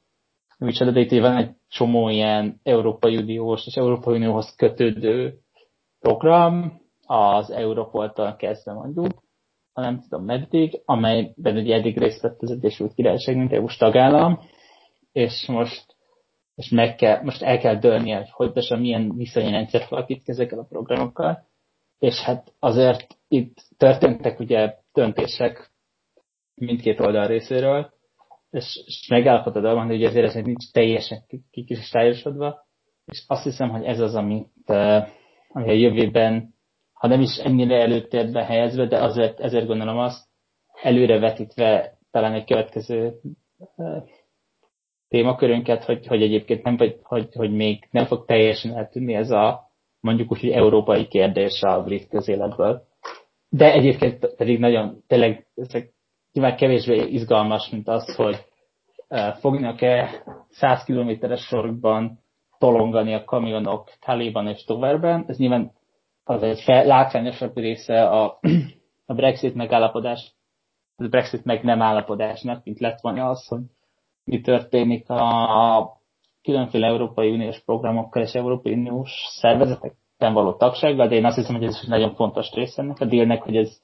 micsoda, 0.57 0.91
de 0.91 0.99
itt 0.99 1.11
van 1.11 1.37
egy 1.37 1.51
csomó 1.67 2.09
ilyen 2.09 2.59
Európai 2.63 3.17
Uniós 3.17 3.65
és 3.65 3.75
Európai 3.75 4.15
Unióhoz 4.15 4.55
kötődő 4.55 5.39
program, 5.99 6.81
az 7.05 7.51
Europoltól 7.51 8.35
kezdve 8.35 8.73
mondjuk, 8.73 9.23
ha 9.73 9.81
nem 9.81 10.01
tudom 10.01 10.25
meddig, 10.25 10.81
amelyben 10.85 11.57
ugye 11.57 11.75
eddig 11.75 11.97
részt 11.97 12.21
vett 12.21 12.41
az 12.41 12.51
Egyesült 12.51 12.93
Királyság, 12.93 13.37
mint 13.37 13.53
EU-s 13.53 13.77
tagállam, 13.77 14.39
és 15.11 15.47
most, 15.47 15.95
és 16.55 16.69
meg 16.69 16.95
kell, 16.95 17.21
most 17.23 17.41
el 17.41 17.57
kell 17.57 17.75
dőlnie, 17.75 18.17
hogy 18.17 18.29
hogy 18.31 18.45
pontosan 18.45 18.79
milyen 18.79 19.15
viszonyrendszer 19.15 19.85
alakít 19.89 20.29
ezekkel 20.29 20.59
a 20.59 20.67
programokkal, 20.69 21.47
és 21.99 22.21
hát 22.21 22.53
azért 22.59 23.17
itt 23.27 23.57
történtek 23.77 24.39
ugye 24.39 24.75
döntések 24.93 25.71
mindkét 26.55 26.99
oldal 26.99 27.27
részéről, 27.27 27.93
és, 28.49 28.81
és 28.85 29.07
megállapodod 29.07 29.65
abban, 29.65 29.85
hogy 29.85 30.03
azért 30.03 30.25
ez 30.25 30.33
nincs 30.33 30.71
teljesen 30.71 31.23
kikristályosodva, 31.51 32.67
és 33.05 33.23
azt 33.27 33.43
hiszem, 33.43 33.69
hogy 33.69 33.83
ez 33.83 33.99
az, 33.99 34.15
amit, 34.15 34.51
uh, 34.67 35.07
ami 35.47 35.69
a 35.69 35.73
jövőben 35.73 36.52
ha 37.03 37.09
nem 37.09 37.21
is 37.21 37.37
ennyire 37.37 37.81
előtérbe 37.81 38.43
helyezve, 38.43 38.85
de 38.85 39.03
azért 39.03 39.39
ezért 39.39 39.67
gondolom 39.67 39.97
azt, 39.97 40.27
előrevetítve 40.81 41.97
talán 42.11 42.33
egy 42.33 42.45
következő 42.45 43.19
témakörünket, 45.07 45.83
hogy, 45.83 46.07
hogy 46.07 46.21
egyébként 46.21 46.63
nem, 46.63 46.77
hogy, 46.77 46.99
hogy, 47.01 47.27
hogy 47.33 47.51
még 47.51 47.87
nem 47.91 48.05
fog 48.05 48.25
teljesen 48.25 48.77
eltűnni 48.77 49.13
ez 49.13 49.31
a 49.31 49.71
mondjuk 49.99 50.31
úgy, 50.31 50.39
hogy 50.39 50.49
európai 50.49 51.07
kérdés 51.07 51.61
a 51.61 51.83
brit 51.83 52.07
közéletből. 52.07 52.83
De 53.49 53.71
egyébként 53.73 54.35
pedig 54.35 54.59
nagyon, 54.59 55.03
tényleg 55.07 55.47
ezek 55.55 55.93
nyilván 56.33 56.55
kevésbé 56.55 57.07
izgalmas, 57.07 57.69
mint 57.69 57.87
az, 57.87 58.15
hogy 58.15 58.45
fognak-e 59.39 60.23
100 60.49 60.83
kilométeres 60.83 61.41
sorokban 61.41 62.19
tolongani 62.57 63.13
a 63.13 63.23
kamionok 63.23 63.91
Taliban 63.99 64.47
és 64.47 64.63
Toverben. 64.63 65.25
Ez 65.27 65.37
nyilván 65.37 65.71
az 66.23 66.43
egy 66.43 66.61
fel, 66.61 66.85
látványosabb 66.85 67.57
része 67.57 68.09
a, 68.09 68.39
a 69.05 69.13
Brexit 69.13 69.55
megállapodás, 69.55 70.35
a 70.95 71.07
Brexit 71.07 71.45
meg 71.45 71.63
nem 71.63 71.81
állapodásnak, 71.81 72.63
mint 72.63 72.79
lett 72.79 72.99
volna 73.01 73.29
az, 73.29 73.47
hogy 73.47 73.61
mi 74.23 74.41
történik 74.41 75.09
a, 75.09 76.01
különféle 76.41 76.87
Európai 76.87 77.31
Uniós 77.31 77.59
programokkal 77.59 78.21
és 78.21 78.33
Európai 78.33 78.73
Uniós 78.73 79.11
szervezetekben 79.27 80.33
való 80.33 80.53
tagsággal, 80.53 81.07
de 81.07 81.15
én 81.15 81.25
azt 81.25 81.35
hiszem, 81.35 81.55
hogy 81.55 81.65
ez 81.65 81.79
is 81.81 81.87
nagyon 81.87 82.15
fontos 82.15 82.51
része 82.51 82.81
ennek 82.81 82.99
a 82.99 83.05
dílnek, 83.05 83.41
hogy 83.41 83.55
ez, 83.55 83.81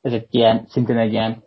ez 0.00 0.12
egy 0.12 0.26
ilyen, 0.30 0.64
szintén 0.66 0.98
egy 0.98 1.12
ilyen, 1.12 1.44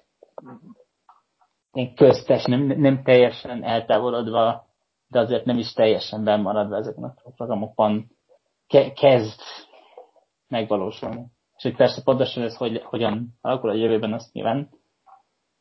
ilyen 1.73 1.93
köztes, 1.95 2.45
nem, 2.45 2.61
nem 2.61 3.03
teljesen 3.03 3.63
eltávolodva 3.63 4.71
de 5.13 5.19
azért 5.19 5.45
nem 5.45 5.57
is 5.57 5.73
teljesen 5.73 6.23
bennmaradva 6.23 6.75
ezeknek 6.75 7.11
a 7.23 7.29
programokban 7.35 8.11
ke- 8.67 8.93
kezd 8.93 9.39
megvalósulni. 10.53 11.25
És 11.57 11.63
hogy 11.63 11.75
persze 11.75 12.01
pontosan 12.01 12.43
ez 12.43 12.55
hogy, 12.55 12.81
hogyan 12.83 13.37
alakul 13.41 13.69
a 13.69 13.73
jövőben, 13.73 14.13
azt 14.13 14.33
nyilván, 14.33 14.69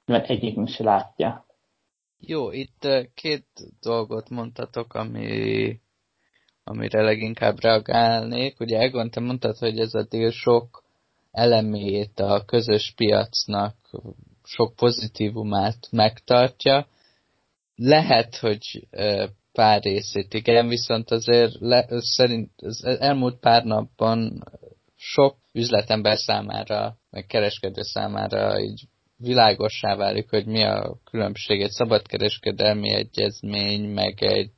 nyilván 0.07 0.27
egyikünk 0.27 0.69
se 0.69 0.85
látja. 0.85 1.47
Jó, 2.19 2.51
itt 2.51 2.89
két 3.15 3.47
dolgot 3.81 4.29
mondtatok, 4.29 4.95
ami, 4.95 5.81
amire 6.65 7.03
leginkább 7.03 7.61
reagálnék. 7.61 8.61
Ugye 8.61 8.79
Egon, 8.79 9.11
te 9.11 9.21
mondtad, 9.21 9.57
hogy 9.57 9.79
ez 9.79 9.95
a 9.95 10.07
dél 10.09 10.31
sok 10.31 10.85
elemét 11.31 12.21
a 12.21 12.45
közös 12.45 12.93
piacnak, 12.97 13.77
sok 14.45 14.75
pozitívumát 14.75 15.89
megtartja. 15.91 16.87
Lehet, 17.75 18.37
hogy 18.37 18.89
pár 19.53 19.83
részét 19.83 20.35
igen, 20.35 20.69
viszont 20.69 21.11
azért 21.11 21.53
le, 21.59 21.87
szerint 21.99 22.51
az 22.57 22.85
elmúlt 22.85 23.39
pár 23.39 23.65
napban 23.65 24.45
sok 25.05 25.37
üzletember 25.53 26.19
számára, 26.19 26.97
meg 27.11 27.27
kereskedő 27.27 27.83
számára 27.83 28.61
így 28.61 28.83
világossá 29.17 29.97
válik, 29.97 30.31
hogy 30.31 30.47
mi 30.47 30.65
a 30.65 30.97
különbség 31.11 31.63
egy 31.63 31.71
szabadkereskedelmi 31.71 32.95
egyezmény, 32.95 33.89
meg 33.89 34.23
egy 34.23 34.53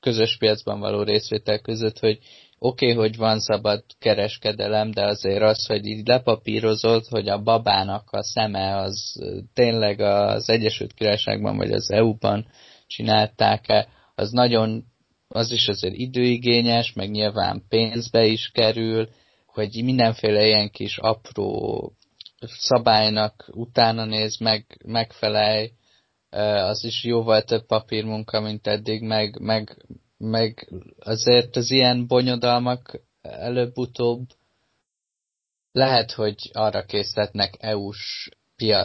közös 0.00 0.36
piacban 0.36 0.80
való 0.80 1.02
részvétel 1.02 1.58
között, 1.58 1.98
hogy 1.98 2.18
oké, 2.58 2.92
okay, 2.92 2.96
hogy 2.96 3.16
van 3.16 3.40
szabad 3.40 3.84
kereskedelem, 3.98 4.90
de 4.90 5.06
azért 5.06 5.42
az, 5.42 5.66
hogy 5.66 5.86
így 5.86 6.06
lepapírozott, 6.06 7.06
hogy 7.08 7.28
a 7.28 7.42
babának 7.42 8.10
a 8.10 8.22
szeme 8.22 8.76
az 8.76 9.14
tényleg 9.54 10.00
az 10.00 10.48
Egyesült 10.48 10.92
Királyságban 10.92 11.56
vagy 11.56 11.70
az 11.72 11.90
EU-ban 11.90 12.46
csinálták-e, 12.86 13.88
az 14.14 14.30
nagyon, 14.30 14.84
az 15.28 15.52
is 15.52 15.68
azért 15.68 15.94
időigényes, 15.94 16.92
meg 16.92 17.10
nyilván 17.10 17.64
pénzbe 17.68 18.24
is 18.26 18.50
kerül, 18.52 19.08
hogy 19.52 19.84
mindenféle 19.84 20.46
ilyen 20.46 20.70
kis 20.70 20.98
apró 20.98 21.92
szabálynak 22.46 23.48
utána 23.52 24.04
néz, 24.04 24.36
meg, 24.38 24.80
megfelelj, 24.84 25.72
az 26.30 26.84
is 26.84 27.04
jóval 27.04 27.42
több 27.42 27.66
papírmunka, 27.66 28.40
mint 28.40 28.66
eddig, 28.66 29.02
meg, 29.02 29.38
meg, 29.40 29.84
meg 30.18 30.72
azért 30.98 31.56
az 31.56 31.70
ilyen 31.70 32.06
bonyodalmak 32.06 33.00
előbb-utóbb 33.22 34.28
lehet, 35.72 36.12
hogy 36.12 36.50
arra 36.52 36.84
készíthetnek 36.84 37.54
EU-s, 37.58 38.28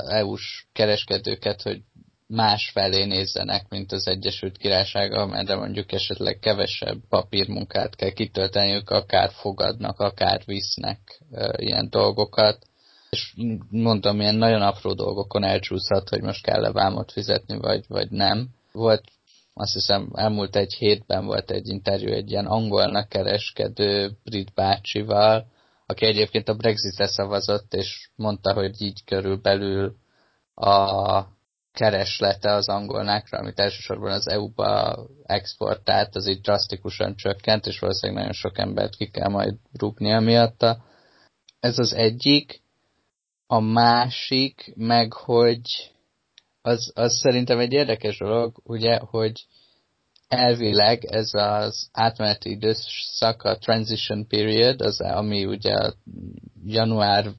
EU-s 0.07 0.65
kereskedőket, 0.73 1.61
hogy 1.61 1.81
más 2.27 2.69
felé 2.73 3.05
nézzenek, 3.05 3.69
mint 3.69 3.91
az 3.91 4.07
Egyesült 4.07 4.57
Királyság, 4.57 5.13
amelyre 5.13 5.55
mondjuk 5.55 5.91
esetleg 5.91 6.39
kevesebb 6.39 6.97
papírmunkát 7.09 7.95
kell 7.95 8.09
kitölteniük, 8.09 8.89
akár 8.89 9.31
fogadnak, 9.31 9.99
akár 9.99 10.41
visznek 10.45 11.21
ilyen 11.55 11.89
dolgokat. 11.89 12.65
És 13.09 13.33
mondom, 13.69 14.19
ilyen 14.19 14.35
nagyon 14.35 14.61
apró 14.61 14.93
dolgokon 14.93 15.43
elcsúszhat, 15.43 16.09
hogy 16.09 16.21
most 16.21 16.43
kell-e 16.43 16.71
vámot 16.71 17.11
fizetni, 17.11 17.57
vagy, 17.57 17.85
vagy 17.87 18.09
nem. 18.09 18.47
Volt 18.71 19.03
azt 19.53 19.73
hiszem 19.73 20.09
elmúlt 20.13 20.55
egy 20.55 20.73
hétben 20.73 21.25
volt 21.25 21.51
egy 21.51 21.67
interjú 21.67 22.13
egy 22.13 22.31
ilyen 22.31 22.45
angolnak 22.45 23.09
kereskedő 23.09 24.11
brit 24.23 24.53
bácsival, 24.53 25.45
aki 25.85 26.05
egyébként 26.05 26.49
a 26.49 26.55
Brexitre 26.55 27.07
szavazott, 27.07 27.73
és 27.73 28.09
mondta, 28.15 28.53
hogy 28.53 28.81
így 28.81 29.03
körülbelül 29.03 29.95
a 30.55 31.34
kereslete 31.75 32.53
az 32.53 32.69
angolnákra, 32.69 33.37
amit 33.37 33.59
elsősorban 33.59 34.11
az 34.11 34.27
EU-ba 34.27 34.97
exportált, 35.23 36.15
az 36.15 36.27
így 36.27 36.41
drasztikusan 36.41 37.15
csökkent, 37.15 37.65
és 37.65 37.79
valószínűleg 37.79 38.21
nagyon 38.21 38.35
sok 38.35 38.57
embert 38.57 38.95
ki 38.95 39.09
kell 39.09 39.29
majd 39.29 39.55
rúgnia 39.79 40.19
miatta. 40.19 40.83
Ez 41.59 41.79
az 41.79 41.93
egyik. 41.93 42.63
A 43.47 43.59
másik, 43.59 44.73
meg 44.75 45.13
hogy 45.13 45.61
az, 46.61 46.91
az 46.95 47.17
szerintem 47.17 47.59
egy 47.59 47.71
érdekes 47.71 48.17
dolog, 48.17 48.61
ugye, 48.63 48.97
hogy 48.97 49.45
elvileg 50.27 51.03
ez 51.03 51.29
az 51.33 51.89
átmeneti 51.91 52.49
időszak, 52.49 53.43
a 53.43 53.57
transition 53.57 54.27
period, 54.27 54.81
az, 54.81 55.01
ami 55.01 55.45
ugye 55.45 55.75
január, 56.65 57.31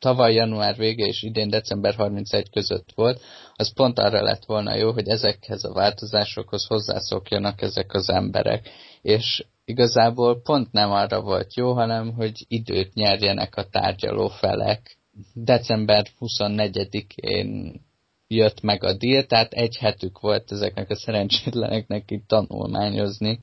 tavaly 0.00 0.34
január 0.34 0.76
vége 0.76 1.04
és 1.04 1.22
idén 1.22 1.50
december 1.50 1.94
31 1.94 2.50
között 2.50 2.92
volt, 2.94 3.20
az 3.54 3.72
pont 3.74 3.98
arra 3.98 4.22
lett 4.22 4.44
volna 4.44 4.74
jó, 4.74 4.92
hogy 4.92 5.08
ezekhez 5.08 5.64
a 5.64 5.72
változásokhoz 5.72 6.66
hozzászokjanak 6.66 7.62
ezek 7.62 7.94
az 7.94 8.08
emberek. 8.08 8.68
És 9.02 9.44
igazából 9.64 10.40
pont 10.42 10.72
nem 10.72 10.90
arra 10.90 11.20
volt 11.20 11.54
jó, 11.54 11.72
hanem 11.72 12.12
hogy 12.12 12.44
időt 12.48 12.94
nyerjenek 12.94 13.56
a 13.56 13.68
tárgyaló 13.68 14.28
felek. 14.28 14.98
December 15.34 16.06
24-én 16.20 17.80
jött 18.28 18.60
meg 18.60 18.84
a 18.84 18.92
deal, 18.92 19.24
tehát 19.24 19.52
egy 19.52 19.76
hetük 19.76 20.20
volt 20.20 20.52
ezeknek 20.52 20.90
a 20.90 20.96
szerencsétleneknek 20.96 22.10
itt 22.10 22.26
tanulmányozni 22.26 23.40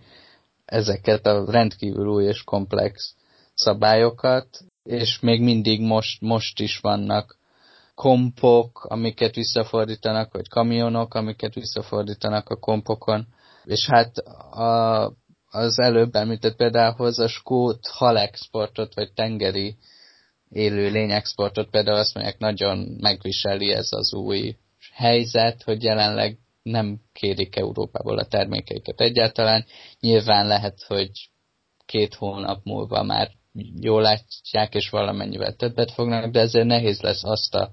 ezeket 0.65 1.25
a 1.25 1.51
rendkívül 1.51 2.07
új 2.07 2.23
és 2.23 2.43
komplex 2.43 3.15
szabályokat, 3.53 4.47
és 4.87 5.19
még 5.19 5.41
mindig 5.41 5.81
most, 5.81 6.21
most 6.21 6.59
is 6.59 6.79
vannak 6.79 7.37
kompok, 7.95 8.83
amiket 8.83 9.35
visszafordítanak, 9.35 10.33
vagy 10.33 10.47
kamionok, 10.47 11.13
amiket 11.13 11.53
visszafordítanak 11.53 12.49
a 12.49 12.55
kompokon. 12.55 13.27
És 13.63 13.85
hát 13.87 14.17
a, 14.17 15.05
az 15.49 15.79
előbb 15.79 16.15
említett 16.15 16.55
például 16.55 17.07
a 17.07 17.27
skót 17.27 17.87
halexportot, 17.87 18.95
vagy 18.95 19.13
tengeri 19.13 19.77
élő 20.49 20.89
lényexportot 20.89 21.69
például 21.69 21.97
azt 21.97 22.13
mondják, 22.13 22.37
nagyon 22.37 22.97
megviseli 22.99 23.71
ez 23.71 23.87
az 23.91 24.13
új 24.13 24.55
helyzet, 24.93 25.63
hogy 25.63 25.83
jelenleg 25.83 26.37
nem 26.63 27.01
kérik 27.13 27.55
Európából 27.55 28.17
a 28.17 28.27
termékeiket 28.27 29.01
egyáltalán. 29.01 29.65
Nyilván 29.99 30.47
lehet, 30.47 30.83
hogy 30.87 31.11
két 31.85 32.13
hónap 32.13 32.63
múlva 32.63 33.03
már 33.03 33.31
jól 33.79 34.01
látják, 34.01 34.75
és 34.75 34.89
valamennyivel 34.89 35.55
többet 35.55 35.91
fognak, 35.91 36.31
de 36.31 36.39
ezért 36.39 36.65
nehéz 36.65 37.01
lesz 37.01 37.23
azt 37.23 37.55
a 37.55 37.71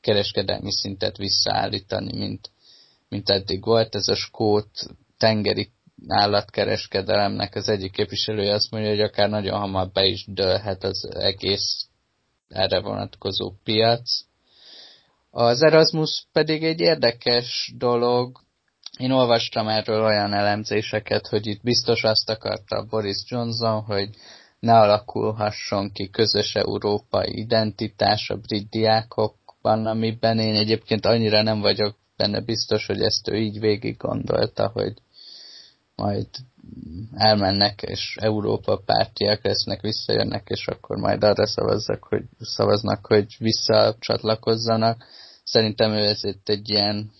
kereskedelmi 0.00 0.72
szintet 0.72 1.16
visszaállítani, 1.16 2.18
mint, 2.18 2.50
mint 3.08 3.28
eddig 3.28 3.64
volt. 3.64 3.94
Ez 3.94 4.08
a 4.08 4.14
skót 4.14 4.70
tengeri 5.18 5.70
állatkereskedelemnek 6.08 7.54
az 7.54 7.68
egyik 7.68 7.92
képviselője 7.92 8.54
azt 8.54 8.70
mondja, 8.70 8.90
hogy 8.90 9.00
akár 9.00 9.28
nagyon 9.28 9.58
hamar 9.58 9.90
be 9.90 10.04
is 10.04 10.24
dőlhet 10.28 10.84
az 10.84 11.08
egész 11.14 11.86
erre 12.48 12.80
vonatkozó 12.80 13.52
piac. 13.64 14.10
Az 15.30 15.62
Erasmus 15.62 16.26
pedig 16.32 16.64
egy 16.64 16.80
érdekes 16.80 17.72
dolog. 17.76 18.40
Én 18.98 19.10
olvastam 19.10 19.68
erről 19.68 20.04
olyan 20.04 20.32
elemzéseket, 20.32 21.26
hogy 21.26 21.46
itt 21.46 21.62
biztos 21.62 22.02
azt 22.02 22.30
akarta 22.30 22.86
Boris 22.88 23.24
Johnson, 23.28 23.82
hogy 23.82 24.08
ne 24.66 24.78
alakulhasson 24.78 25.92
ki 25.92 26.10
közös 26.10 26.54
európai 26.54 27.38
identitás 27.38 28.30
a 28.30 28.36
brit 28.36 28.68
diákokban, 28.68 29.86
amiben 29.86 30.38
én 30.38 30.54
egyébként 30.54 31.06
annyira 31.06 31.42
nem 31.42 31.60
vagyok 31.60 31.96
benne 32.16 32.40
biztos, 32.40 32.86
hogy 32.86 33.00
ezt 33.00 33.28
ő 33.28 33.36
így 33.36 33.60
végig 33.60 33.96
gondolta, 33.96 34.68
hogy 34.68 34.94
majd 35.94 36.26
elmennek, 37.14 37.82
és 37.82 38.16
Európa 38.20 38.76
pártiak 38.76 39.44
lesznek, 39.44 39.80
visszajönnek, 39.80 40.48
és 40.48 40.66
akkor 40.66 40.96
majd 40.96 41.24
arra 41.24 41.46
szavazzak, 41.46 42.04
hogy 42.04 42.22
szavaznak, 42.40 43.06
hogy 43.06 43.36
visszacsatlakozzanak. 43.38 45.04
Szerintem 45.44 45.90
ő 45.90 46.04
ez 46.04 46.20
egy 46.44 46.68
ilyen 46.70 47.10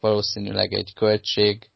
valószínűleg 0.00 0.72
egy 0.72 0.92
költség 0.94 1.70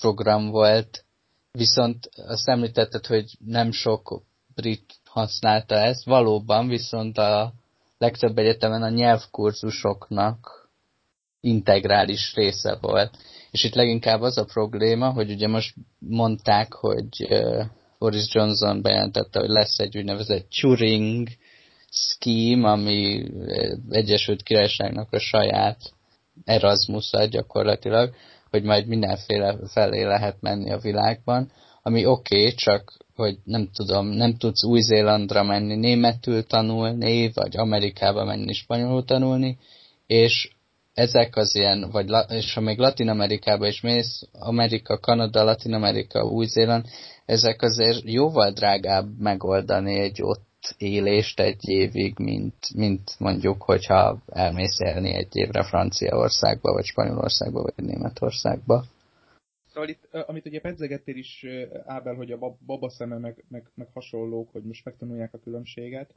program 0.00 0.50
volt, 0.50 1.04
viszont 1.52 2.08
azt 2.14 2.48
említetted, 2.48 3.06
hogy 3.06 3.36
nem 3.44 3.72
sok 3.72 4.22
brit 4.54 4.94
használta 5.04 5.74
ezt, 5.74 6.04
valóban, 6.04 6.68
viszont 6.68 7.18
a 7.18 7.52
legtöbb 7.98 8.38
egyetemen 8.38 8.82
a 8.82 8.88
nyelvkurzusoknak 8.88 10.68
integrális 11.40 12.34
része 12.34 12.78
volt. 12.80 13.16
És 13.50 13.64
itt 13.64 13.74
leginkább 13.74 14.20
az 14.20 14.38
a 14.38 14.44
probléma, 14.44 15.10
hogy 15.10 15.30
ugye 15.30 15.48
most 15.48 15.74
mondták, 15.98 16.72
hogy 16.72 17.28
Boris 17.98 18.34
Johnson 18.34 18.82
bejelentette, 18.82 19.40
hogy 19.40 19.48
lesz 19.48 19.78
egy 19.78 19.98
úgynevezett 19.98 20.48
Turing 20.60 21.28
scheme, 21.90 22.70
ami 22.70 23.24
Egyesült 23.90 24.42
Királyságnak 24.42 25.12
a 25.12 25.18
saját 25.18 25.80
erasmus 26.44 27.10
gyakorlatilag, 27.30 28.14
hogy 28.50 28.62
majd 28.62 28.86
mindenféle 28.86 29.58
felé 29.72 30.02
lehet 30.02 30.36
menni 30.40 30.72
a 30.72 30.78
világban, 30.78 31.50
ami 31.82 32.06
oké, 32.06 32.40
okay, 32.40 32.54
csak 32.54 32.92
hogy 33.16 33.38
nem 33.44 33.68
tudom, 33.74 34.06
nem 34.06 34.36
tudsz 34.36 34.64
Új-Zélandra 34.64 35.42
menni 35.42 35.74
németül 35.74 36.46
tanulni, 36.46 37.30
vagy 37.34 37.56
Amerikába 37.56 38.24
menni 38.24 38.52
spanyolul 38.52 39.04
tanulni, 39.04 39.58
és 40.06 40.52
ezek 40.94 41.36
az 41.36 41.54
ilyen, 41.54 41.90
vagy 41.90 42.10
és 42.28 42.54
ha 42.54 42.60
még 42.60 42.78
Latin 42.78 43.08
Amerikába 43.08 43.66
is 43.66 43.80
mész, 43.80 44.22
Amerika, 44.32 44.98
Kanada, 44.98 45.44
Latin 45.44 45.72
Amerika, 45.72 46.24
Új-Zéland, 46.24 46.84
ezek 47.26 47.62
azért 47.62 48.02
jóval 48.04 48.50
drágább 48.50 49.18
megoldani 49.18 49.98
egy 49.98 50.22
ott 50.22 50.74
élést 50.78 51.40
egy 51.40 51.68
évig, 51.68 52.18
mint, 52.18 52.74
mint 52.74 53.14
mondjuk, 53.18 53.62
hogyha 53.62 54.22
elmész 54.26 54.78
élni 54.80 55.14
egy 55.14 55.36
évre 55.36 55.64
Franciaországba, 55.64 56.72
vagy 56.72 56.84
Spanyolországba, 56.84 57.62
vagy 57.62 57.84
Németországba. 57.84 58.84
Szóval 59.74 59.88
itt, 59.88 60.08
amit 60.26 60.46
ugye 60.46 60.60
pedzegettél 60.60 61.16
is, 61.16 61.46
Ábel, 61.84 62.14
hogy 62.14 62.30
a 62.30 62.56
baba 62.66 62.88
szeme 62.88 63.18
meg, 63.18 63.44
meg, 63.48 63.70
meg 63.74 63.88
hasonlók, 63.92 64.50
hogy 64.52 64.62
most 64.62 64.84
megtanulják 64.84 65.34
a 65.34 65.38
különbséget. 65.38 66.14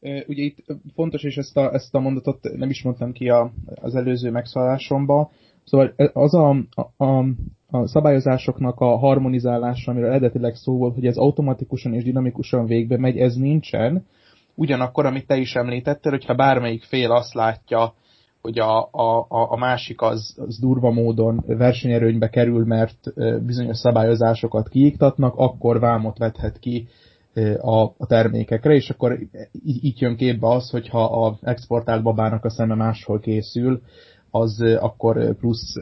Ugye 0.00 0.42
itt 0.42 0.64
fontos, 0.94 1.22
és 1.22 1.36
ezt 1.36 1.56
a, 1.56 1.72
ezt 1.72 1.94
a 1.94 2.00
mondatot 2.00 2.42
nem 2.56 2.70
is 2.70 2.82
mondtam 2.82 3.12
ki 3.12 3.28
a, 3.28 3.52
az 3.74 3.94
előző 3.94 4.30
megszólásomba, 4.30 5.30
Szóval 5.64 5.94
az 6.12 6.34
a, 6.34 6.56
a, 6.96 7.24
a 7.70 7.86
szabályozásoknak 7.86 8.80
a 8.80 8.96
harmonizálása, 8.96 9.90
amiről 9.90 10.08
eredetileg 10.08 10.54
szó 10.54 10.76
volt, 10.76 10.94
hogy 10.94 11.06
ez 11.06 11.16
automatikusan 11.16 11.94
és 11.94 12.02
dinamikusan 12.02 12.66
végbe 12.66 12.96
megy, 12.98 13.18
ez 13.18 13.36
nincsen. 13.36 14.06
Ugyanakkor, 14.54 15.06
amit 15.06 15.26
te 15.26 15.36
is 15.36 15.54
említettél, 15.54 16.12
hogyha 16.12 16.34
bármelyik 16.34 16.82
fél 16.82 17.10
azt 17.10 17.34
látja, 17.34 17.94
hogy 18.42 18.58
a, 18.58 18.88
a, 18.92 19.26
a 19.28 19.56
másik 19.56 20.02
az, 20.02 20.36
az 20.46 20.58
durva 20.58 20.90
módon 20.90 21.44
versenyerőnybe 21.46 22.28
kerül, 22.28 22.64
mert 22.64 23.12
bizonyos 23.44 23.78
szabályozásokat 23.78 24.68
kiiktatnak, 24.68 25.34
akkor 25.36 25.80
vámot 25.80 26.18
vethet 26.18 26.58
ki 26.58 26.88
a, 27.60 27.80
a 27.80 28.06
termékekre, 28.06 28.74
és 28.74 28.90
akkor 28.90 29.18
így 29.64 30.00
jön 30.00 30.16
képbe 30.16 30.48
az, 30.48 30.70
hogyha 30.70 31.04
a 31.26 31.38
exportált 31.42 32.02
babának 32.02 32.44
a 32.44 32.50
szeme 32.50 32.74
máshol 32.74 33.20
készül, 33.20 33.80
az 34.30 34.62
akkor 34.80 35.34
plusz 35.34 35.74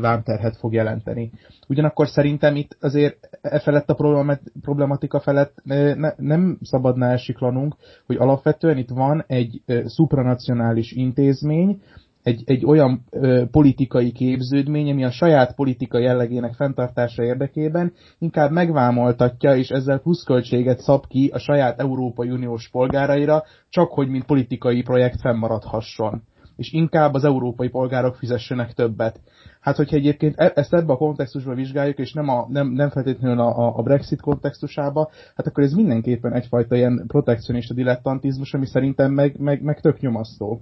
vámterhet 0.00 0.56
fog 0.56 0.72
jelenteni. 0.72 1.30
Ugyanakkor 1.68 2.08
szerintem 2.08 2.56
itt 2.56 2.76
azért 2.80 3.38
e 3.42 3.58
felett 3.58 3.90
a 3.90 4.28
problematika 4.60 5.20
felett 5.20 5.60
ne, 5.64 6.14
nem 6.16 6.58
szabadna 6.62 7.06
elsiklanunk, 7.06 7.76
hogy 8.06 8.16
alapvetően 8.16 8.76
itt 8.76 8.88
van 8.88 9.24
egy 9.26 9.62
supranacionális 9.88 10.92
intézmény, 10.92 11.82
egy, 12.24 12.42
egy 12.46 12.64
olyan 12.66 13.04
ö, 13.10 13.44
politikai 13.50 14.12
képződmény, 14.12 14.90
ami 14.90 15.04
a 15.04 15.10
saját 15.10 15.54
politika 15.54 15.98
jellegének 15.98 16.54
fenntartása 16.54 17.22
érdekében 17.22 17.92
inkább 18.18 18.50
megvámoltatja, 18.50 19.56
és 19.56 19.68
ezzel 19.68 19.98
pluszköltséget 19.98 20.80
szab 20.80 21.06
ki 21.06 21.30
a 21.32 21.38
saját 21.38 21.80
Európai 21.80 22.30
Uniós 22.30 22.68
polgáraira, 22.68 23.42
csak 23.68 23.90
hogy 23.90 24.08
mint 24.08 24.24
politikai 24.24 24.82
projekt 24.82 25.20
fennmaradhasson 25.20 26.22
és 26.56 26.72
inkább 26.72 27.14
az 27.14 27.24
európai 27.24 27.68
polgárok 27.68 28.16
fizessenek 28.16 28.72
többet. 28.72 29.20
Hát, 29.60 29.76
hogyha 29.76 29.96
egyébként 29.96 30.34
e- 30.36 30.52
ezt 30.54 30.74
ebbe 30.74 30.92
a 30.92 30.96
kontextusba 30.96 31.54
vizsgáljuk, 31.54 31.98
és 31.98 32.12
nem, 32.12 32.28
a, 32.28 32.46
nem, 32.48 32.68
nem 32.68 32.90
feltétlenül 32.90 33.40
a, 33.40 33.76
a 33.78 33.82
Brexit 33.82 34.20
kontextusába, 34.20 35.10
hát 35.36 35.46
akkor 35.46 35.64
ez 35.64 35.72
mindenképpen 35.72 36.32
egyfajta 36.32 36.76
ilyen 36.76 37.04
protekcionista 37.06 37.74
dilettantizmus, 37.74 38.54
ami 38.54 38.66
szerintem 38.66 39.12
meg, 39.12 39.38
meg, 39.38 39.62
meg 39.62 39.80
tök 39.80 40.00
nyomasztó. 40.00 40.60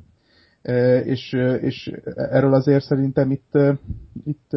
És, 1.04 1.32
és 1.60 1.92
erről 2.14 2.54
azért 2.54 2.84
szerintem 2.84 3.30
itt, 3.30 3.58
itt 4.24 4.50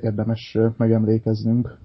érdemes 0.00 0.58
megemlékeznünk. 0.76 1.78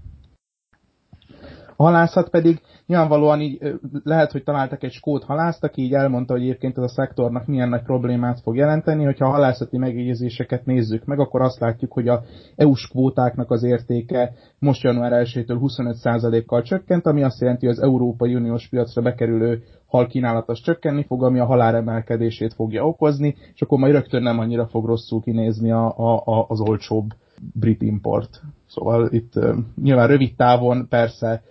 A 1.77 1.83
halászat 1.83 2.29
pedig 2.29 2.59
nyilvánvalóan 2.85 3.41
így 3.41 3.75
lehet, 4.03 4.31
hogy 4.31 4.43
találtak 4.43 4.83
egy 4.83 4.91
skót 4.91 5.23
halászt, 5.23 5.63
aki 5.63 5.81
így 5.81 5.93
elmondta, 5.93 6.33
hogy 6.33 6.41
egyébként 6.41 6.77
ez 6.77 6.83
a 6.83 6.87
szektornak 6.87 7.47
milyen 7.47 7.69
nagy 7.69 7.81
problémát 7.83 8.39
fog 8.39 8.55
jelenteni. 8.55 9.03
Hogyha 9.03 9.25
a 9.25 9.31
halászati 9.31 9.77
megjegyzéseket 9.77 10.65
nézzük 10.65 11.05
meg, 11.05 11.19
akkor 11.19 11.41
azt 11.41 11.59
látjuk, 11.59 11.93
hogy 11.93 12.07
a 12.07 12.23
EU-s 12.55 12.87
kvótáknak 12.87 13.51
az 13.51 13.63
értéke 13.63 14.33
most 14.59 14.83
január 14.83 15.25
1-től 15.25 15.57
25%-kal 15.61 16.61
csökkent, 16.61 17.05
ami 17.05 17.23
azt 17.23 17.41
jelenti, 17.41 17.65
hogy 17.65 17.75
az 17.75 17.81
Európai 17.81 18.35
Uniós 18.35 18.67
piacra 18.67 19.01
bekerülő 19.01 19.63
hal 19.95 20.07
kínálatos 20.07 20.61
csökkenni 20.61 21.03
fog, 21.03 21.23
ami 21.23 21.39
a 21.39 21.45
halál 21.45 21.75
emelkedését 21.75 22.53
fogja 22.53 22.87
okozni, 22.87 23.35
és 23.53 23.61
akkor 23.61 23.79
majd 23.79 23.93
rögtön 23.93 24.21
nem 24.21 24.39
annyira 24.39 24.67
fog 24.67 24.85
rosszul 24.85 25.21
kinézni 25.21 25.71
a, 25.71 25.97
a, 25.97 26.21
a, 26.25 26.45
az 26.47 26.59
olcsóbb 26.59 27.13
brit 27.53 27.81
import. 27.81 28.41
Szóval 28.67 29.07
itt 29.11 29.33
nyilván 29.81 30.07
rövid 30.07 30.35
távon 30.35 30.87
persze 30.89 31.43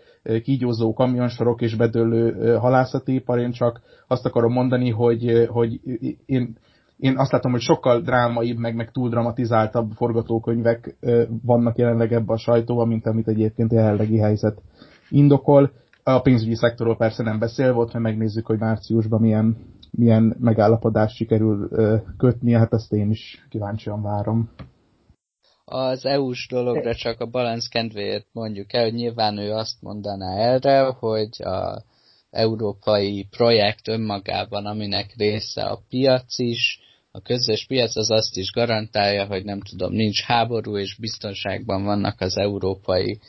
kígyózó 0.42 0.92
kamionsorok 0.92 1.60
és 1.60 1.76
bedőlő 1.76 2.54
halászati 2.56 3.14
ipar, 3.14 3.38
én 3.38 3.52
csak 3.52 3.80
azt 4.06 4.26
akarom 4.26 4.52
mondani, 4.52 4.90
hogy, 4.90 5.46
hogy 5.48 5.80
én, 6.26 6.56
én 6.96 7.18
azt 7.18 7.32
látom, 7.32 7.52
hogy 7.52 7.60
sokkal 7.60 8.00
drámaibb, 8.00 8.58
meg, 8.58 8.74
meg 8.74 8.90
túl 8.90 9.08
dramatizáltabb 9.08 9.90
forgatókönyvek 9.90 10.96
vannak 11.42 11.78
jelenleg 11.78 12.12
ebbe 12.12 12.32
a 12.32 12.38
sajtóban, 12.38 12.88
mint 12.88 13.06
amit 13.06 13.28
egyébként 13.28 13.72
a 13.72 13.74
jelenlegi 13.74 14.18
helyzet 14.18 14.62
indokol. 15.10 15.70
A 16.06 16.20
pénzügyi 16.20 16.54
szektorról 16.54 16.96
persze 16.96 17.22
nem 17.22 17.38
beszél 17.38 17.72
volt, 17.72 17.92
mert 17.92 18.04
megnézzük, 18.04 18.46
hogy 18.46 18.58
márciusban 18.58 19.20
milyen, 19.20 19.56
milyen 19.90 20.36
megállapodást 20.40 21.16
sikerül 21.16 21.68
kötni, 22.16 22.52
hát 22.52 22.72
ezt 22.72 22.92
én 22.92 23.10
is 23.10 23.46
kíváncsian 23.50 24.02
várom. 24.02 24.50
Az 25.64 26.04
EU-s 26.04 26.48
dologra 26.48 26.94
csak 26.94 27.20
a 27.20 27.26
balansz 27.26 27.68
kedvéért 27.68 28.26
mondjuk 28.32 28.72
el, 28.72 28.82
hogy 28.82 28.92
nyilván 28.94 29.38
ő 29.38 29.52
azt 29.52 29.82
mondaná 29.82 30.36
erre, 30.36 30.82
hogy 30.82 31.42
a 31.42 31.82
európai 32.30 33.26
projekt 33.30 33.88
önmagában, 33.88 34.66
aminek 34.66 35.14
része 35.16 35.62
a 35.62 35.80
piac 35.88 36.38
is, 36.38 36.80
a 37.10 37.20
közös 37.20 37.66
piac 37.66 37.96
az 37.96 38.10
azt 38.10 38.36
is 38.36 38.52
garantálja, 38.52 39.26
hogy 39.26 39.44
nem 39.44 39.60
tudom, 39.60 39.92
nincs 39.92 40.22
háború 40.22 40.76
és 40.78 40.96
biztonságban 41.00 41.84
vannak 41.84 42.20
az 42.20 42.36
európai 42.36 43.20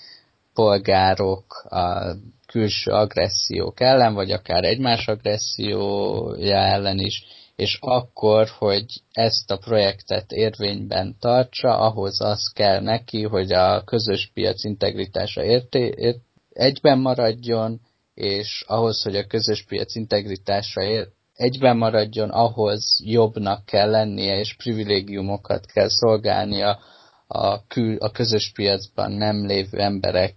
polgárok 0.53 1.65
a 1.69 2.15
külső 2.55 2.91
agressziók 2.91 3.79
ellen, 3.79 4.13
vagy 4.13 4.31
akár 4.31 4.63
egymás 4.63 5.07
agressziója 5.07 6.57
ellen 6.57 6.99
is, 6.99 7.23
és 7.55 7.77
akkor, 7.81 8.47
hogy 8.57 8.85
ezt 9.11 9.51
a 9.51 9.57
projektet 9.57 10.31
érvényben 10.31 11.15
tartsa, 11.19 11.77
ahhoz 11.77 12.21
az 12.21 12.51
kell 12.53 12.81
neki, 12.81 13.23
hogy 13.23 13.51
a 13.51 13.83
közös 13.83 14.31
piac 14.33 14.63
integritása 14.63 15.43
érté, 15.43 15.93
ért, 15.97 16.19
egyben 16.49 16.99
maradjon, 16.99 17.81
és 18.13 18.63
ahhoz, 18.67 19.01
hogy 19.01 19.15
a 19.15 19.27
közös 19.27 19.63
piac 19.67 19.95
integritása 19.95 20.81
ért, 20.81 21.11
egyben 21.33 21.77
maradjon, 21.77 22.29
ahhoz 22.29 23.01
jobbnak 23.05 23.65
kell 23.65 23.89
lennie, 23.89 24.39
és 24.39 24.55
privilégiumokat 24.55 25.65
kell 25.65 25.89
szolgálnia 25.89 26.79
a, 27.27 27.67
kül, 27.67 27.97
a 27.97 28.11
közös 28.11 28.51
piacban 28.53 29.11
nem 29.11 29.45
lévő 29.45 29.77
emberek 29.79 30.35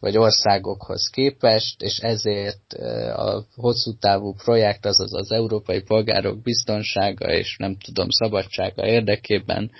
vagy 0.00 0.16
országokhoz 0.16 1.08
képest, 1.08 1.82
és 1.82 1.98
ezért 1.98 2.72
a 3.16 3.44
hosszú 3.56 3.92
távú 3.98 4.34
projekt, 4.34 4.86
azaz 4.86 5.14
az 5.14 5.32
európai 5.32 5.82
polgárok 5.82 6.42
biztonsága 6.42 7.32
és 7.32 7.56
nem 7.58 7.76
tudom, 7.76 8.08
szabadsága 8.08 8.86
érdekében 8.86 9.70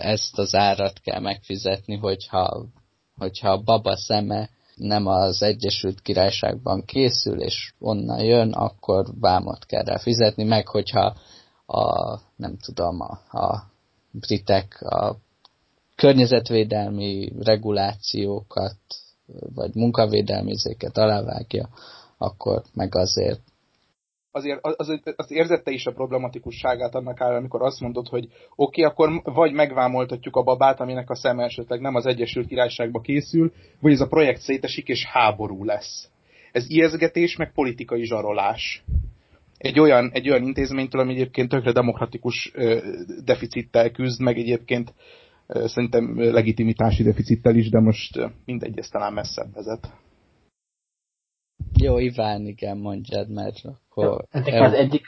ezt 0.00 0.38
az 0.38 0.54
árat 0.54 1.00
kell 1.00 1.20
megfizetni, 1.20 1.96
hogyha, 1.96 2.66
hogyha 3.16 3.50
a 3.50 3.62
baba 3.62 3.96
szeme 3.96 4.48
nem 4.74 5.06
az 5.06 5.42
Egyesült 5.42 6.00
Királyságban 6.00 6.84
készül, 6.84 7.40
és 7.40 7.72
onnan 7.78 8.24
jön, 8.24 8.52
akkor 8.52 9.06
vámot 9.20 9.66
kell 9.66 9.84
rá 9.84 9.96
fizetni, 9.98 10.44
meg 10.44 10.66
hogyha 10.68 11.16
a, 11.66 12.14
nem 12.36 12.56
tudom, 12.56 13.00
a, 13.00 13.38
a 13.38 13.70
britek 14.10 14.82
a 14.82 15.16
környezetvédelmi 15.98 17.32
regulációkat, 17.42 18.78
vagy 19.54 19.74
munkavédelmi 19.74 20.54
zéket 20.54 20.96
alávágja, 20.98 21.68
akkor 22.18 22.62
meg 22.74 22.94
azért 22.94 23.40
azért 24.30 24.58
az, 24.62 25.00
az 25.16 25.30
érzette 25.30 25.70
is 25.70 25.86
a 25.86 25.92
problematikusságát 25.92 26.94
annak 26.94 27.20
áll, 27.20 27.34
amikor 27.34 27.62
azt 27.62 27.80
mondod, 27.80 28.08
hogy 28.08 28.24
oké, 28.24 28.84
okay, 28.84 28.84
akkor 28.84 29.34
vagy 29.34 29.52
megvámoltatjuk 29.52 30.36
a 30.36 30.42
babát, 30.42 30.80
aminek 30.80 31.10
a 31.10 31.14
szeme 31.14 31.44
esetleg 31.44 31.80
nem 31.80 31.94
az 31.94 32.06
Egyesült 32.06 32.46
Királyságba 32.46 33.00
készül, 33.00 33.52
vagy 33.80 33.92
ez 33.92 34.00
a 34.00 34.08
projekt 34.08 34.40
szétesik 34.40 34.88
és 34.88 35.04
háború 35.04 35.64
lesz. 35.64 36.10
Ez 36.52 36.70
ijeszgetés, 36.70 37.36
meg 37.36 37.52
politikai 37.52 38.04
zsarolás. 38.04 38.84
Egy 39.56 39.80
olyan, 39.80 40.10
egy 40.12 40.30
olyan 40.30 40.42
intézménytől, 40.42 41.00
ami 41.00 41.12
egyébként 41.12 41.48
tökre 41.48 41.72
demokratikus 41.72 42.50
ö, 42.54 42.78
deficittel 43.24 43.90
küzd, 43.90 44.20
meg 44.20 44.38
egyébként 44.38 44.94
szerintem 45.48 46.20
legitimitási 46.20 47.02
deficittel 47.02 47.56
is, 47.56 47.70
de 47.70 47.80
most 47.80 48.18
mindegy, 48.44 48.78
ez 48.78 48.88
talán 48.88 49.12
messzebb 49.12 49.52
vezet. 49.52 49.92
Jó, 51.80 51.98
Iván, 51.98 52.46
igen, 52.46 52.78
mondjad, 52.78 53.30
mert 53.30 53.64
akkor... 53.64 54.24
Ennek 54.30 54.62
az 54.62 54.72
egyik 54.72 55.04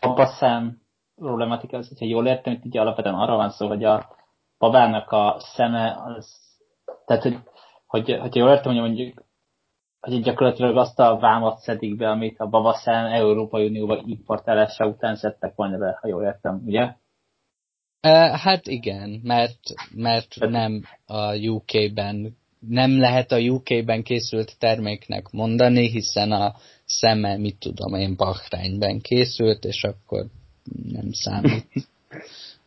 babaszám 0.00 0.80
problematika 1.14 1.76
az, 1.76 1.88
hogyha 1.88 2.06
jól 2.06 2.26
értem, 2.26 2.54
hogy 2.54 2.66
ugye 2.66 2.80
alapvetően 2.80 3.14
arról 3.14 3.36
van 3.36 3.50
szó, 3.50 3.68
hogy 3.68 3.84
a 3.84 4.16
babának 4.58 5.10
a 5.10 5.36
szeme 5.38 5.96
az, 6.04 6.58
tehát 7.06 7.22
hogy, 7.22 7.38
hogy 7.86 8.18
hogyha 8.20 8.40
jól 8.40 8.50
értem, 8.50 8.72
hogy 8.72 8.80
mondjuk 8.80 9.24
hogy 10.00 10.22
gyakorlatilag 10.22 10.76
azt 10.76 10.98
a 10.98 11.18
vámat 11.18 11.58
szedik 11.58 11.96
be, 11.96 12.10
amit 12.10 12.38
a 12.38 12.46
Bavaszán 12.46 13.12
Európai 13.12 13.66
Unióba 13.66 14.02
importálása 14.04 14.86
után 14.86 15.16
szedtek 15.16 15.54
volna 15.54 15.78
be, 15.78 15.98
ha 16.00 16.08
jól 16.08 16.22
értem, 16.22 16.62
ugye? 16.66 16.94
Hát 18.32 18.66
igen, 18.66 19.20
mert, 19.22 19.58
mert 19.94 20.34
nem 20.38 20.82
a 21.06 21.34
UK-ben 21.34 22.36
nem 22.68 22.98
lehet 22.98 23.32
a 23.32 23.38
UK-ben 23.38 24.02
készült 24.02 24.58
terméknek 24.58 25.30
mondani, 25.30 25.88
hiszen 25.88 26.32
a 26.32 26.54
szeme, 26.84 27.36
mit 27.36 27.58
tudom 27.58 27.94
én, 27.94 28.16
Bahreinben 28.16 29.00
készült, 29.00 29.64
és 29.64 29.84
akkor 29.84 30.26
nem 30.92 31.10
számít. 31.10 31.66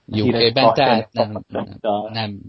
UK-ben, 0.07 0.73
tehát 0.73 1.13
nem, 1.13 1.43
nem, 1.47 1.77
nem, 1.81 2.01
nem 2.11 2.39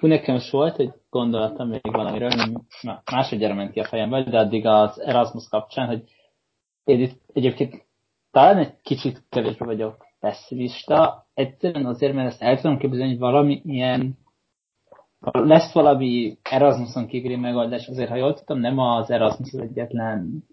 Hú, 0.00 0.06
nekem 0.06 0.34
is 0.34 0.50
volt 0.50 0.78
egy 0.78 0.92
gondolatom 1.10 1.68
még 1.68 1.80
valamiről, 1.82 2.28
nem, 2.28 2.66
másodjára 3.12 3.54
ment 3.54 3.72
ki 3.72 3.80
a 3.80 3.84
fejembe, 3.84 4.22
de 4.22 4.38
addig 4.38 4.66
az 4.66 5.00
Erasmus 5.00 5.48
kapcsán, 5.48 5.86
hogy 5.86 6.02
én 6.84 7.00
itt 7.00 7.20
egyébként 7.32 7.84
talán 8.30 8.58
egy 8.58 8.74
kicsit 8.82 9.22
kevésbé 9.28 9.64
vagyok 9.64 10.05
pessimista, 10.26 11.26
egyszerűen 11.34 11.86
azért, 11.86 12.14
mert 12.14 12.28
ezt 12.28 12.42
el 12.42 12.60
tudom 12.60 12.78
képzelni, 12.78 13.08
hogy 13.08 13.18
valami 13.18 13.62
ilyen 13.64 14.18
lesz 15.32 15.72
valami 15.72 16.38
Erasmuson 16.42 17.06
kívüli 17.06 17.36
megoldás, 17.36 17.86
azért 17.88 18.08
ha 18.08 18.16
jól 18.16 18.34
tudom, 18.34 18.60
nem 18.60 18.78
az 18.78 19.10
Erasmus 19.10 19.52
az 19.52 19.60
egyetlen 19.60 20.44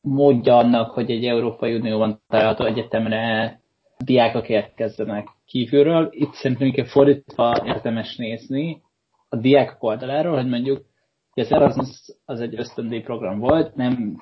módja 0.00 0.56
annak, 0.56 0.90
hogy 0.90 1.10
egy 1.10 1.24
Európai 1.24 1.74
Unióban 1.74 2.20
található 2.28 2.64
egyetemre 2.64 3.60
diákok 4.04 4.48
érkezzenek 4.48 5.28
kívülről. 5.46 6.08
Itt 6.10 6.32
szerintem 6.32 6.66
inkább 6.66 6.86
fordítva 6.86 7.62
érdemes 7.64 8.16
nézni 8.16 8.82
a 9.28 9.36
diákok 9.36 9.82
oldaláról, 9.82 10.36
hogy 10.36 10.48
mondjuk 10.48 10.84
hogy 11.32 11.42
az 11.42 11.52
Erasmus 11.52 11.88
az 12.24 12.40
egy 12.40 12.54
ösztöndíj 12.58 13.00
program 13.00 13.38
volt, 13.38 13.74
nem, 13.74 14.20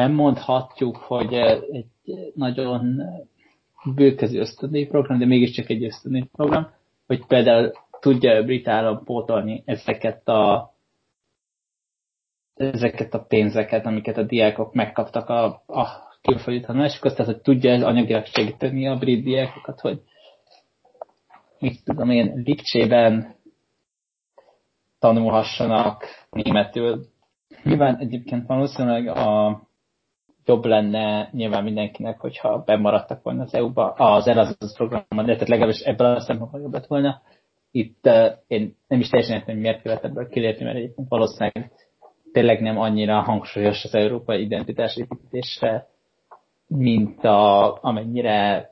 nem 0.00 0.12
mondhatjuk, 0.12 0.96
hogy 0.96 1.32
egy 1.34 1.86
nagyon 2.34 3.02
bőkező 3.94 4.38
ösztöndíj 4.38 4.86
program, 4.86 5.18
de 5.18 5.26
mégiscsak 5.26 5.68
egy 5.68 5.84
ösztöndíj 5.84 6.28
program, 6.32 6.70
hogy 7.06 7.26
például 7.26 7.72
tudja 8.00 8.36
a 8.36 8.42
brit 8.42 8.68
állam 8.68 9.04
pótolni 9.04 9.62
ezeket 9.66 10.28
a 10.28 10.72
ezeket 12.54 13.14
a 13.14 13.24
pénzeket, 13.24 13.86
amiket 13.86 14.16
a 14.16 14.22
diákok 14.22 14.74
megkaptak 14.74 15.28
a, 15.28 15.44
a 15.66 15.86
külföldi 16.22 16.60
tanulásokhoz, 16.60 17.14
tehát 17.14 17.32
hogy 17.32 17.42
tudja 17.42 17.70
ez 17.70 17.82
anyagilag 17.82 18.24
segíteni 18.24 18.88
a 18.88 18.96
brit 18.96 19.24
diákokat, 19.24 19.80
hogy 19.80 20.00
mit 21.58 21.84
tudom 21.84 22.10
én, 22.10 22.42
Lipcsében 22.44 23.34
tanulhassanak 24.98 26.04
németül. 26.30 27.06
Nyilván 27.62 27.96
egyébként 27.96 28.46
valószínűleg 28.46 29.06
a 29.08 29.60
jobb 30.50 30.64
lenne 30.64 31.28
nyilván 31.32 31.62
mindenkinek, 31.62 32.20
hogyha 32.20 32.62
bemaradtak 32.66 33.22
volna 33.22 33.42
az 33.42 33.54
EU-ba, 33.54 33.90
az 33.90 34.26
Erasmus 34.26 34.72
programban, 34.74 35.26
de 35.26 35.32
tehát 35.32 35.48
legalábbis 35.48 35.80
ebből 35.80 36.06
a 36.06 36.20
szempontból 36.20 36.60
jobb 36.60 36.72
lett 36.72 36.86
volna. 36.86 37.22
Itt 37.70 38.06
uh, 38.06 38.26
én 38.46 38.76
nem 38.88 39.00
is 39.00 39.08
teljesen 39.08 39.36
értem, 39.36 39.54
hogy 39.54 39.62
miért 39.62 39.82
kellett 39.82 40.04
ebből 40.04 40.28
kilépni, 40.28 40.64
mert 40.64 40.76
egyébként 40.76 41.08
valószínűleg 41.08 41.70
tényleg 42.32 42.60
nem 42.60 42.78
annyira 42.78 43.20
hangsúlyos 43.20 43.84
az 43.84 43.94
európai 43.94 44.42
identitás 44.42 44.96
építésre, 44.96 45.86
mint 46.66 47.24
a, 47.24 47.78
amennyire 47.82 48.70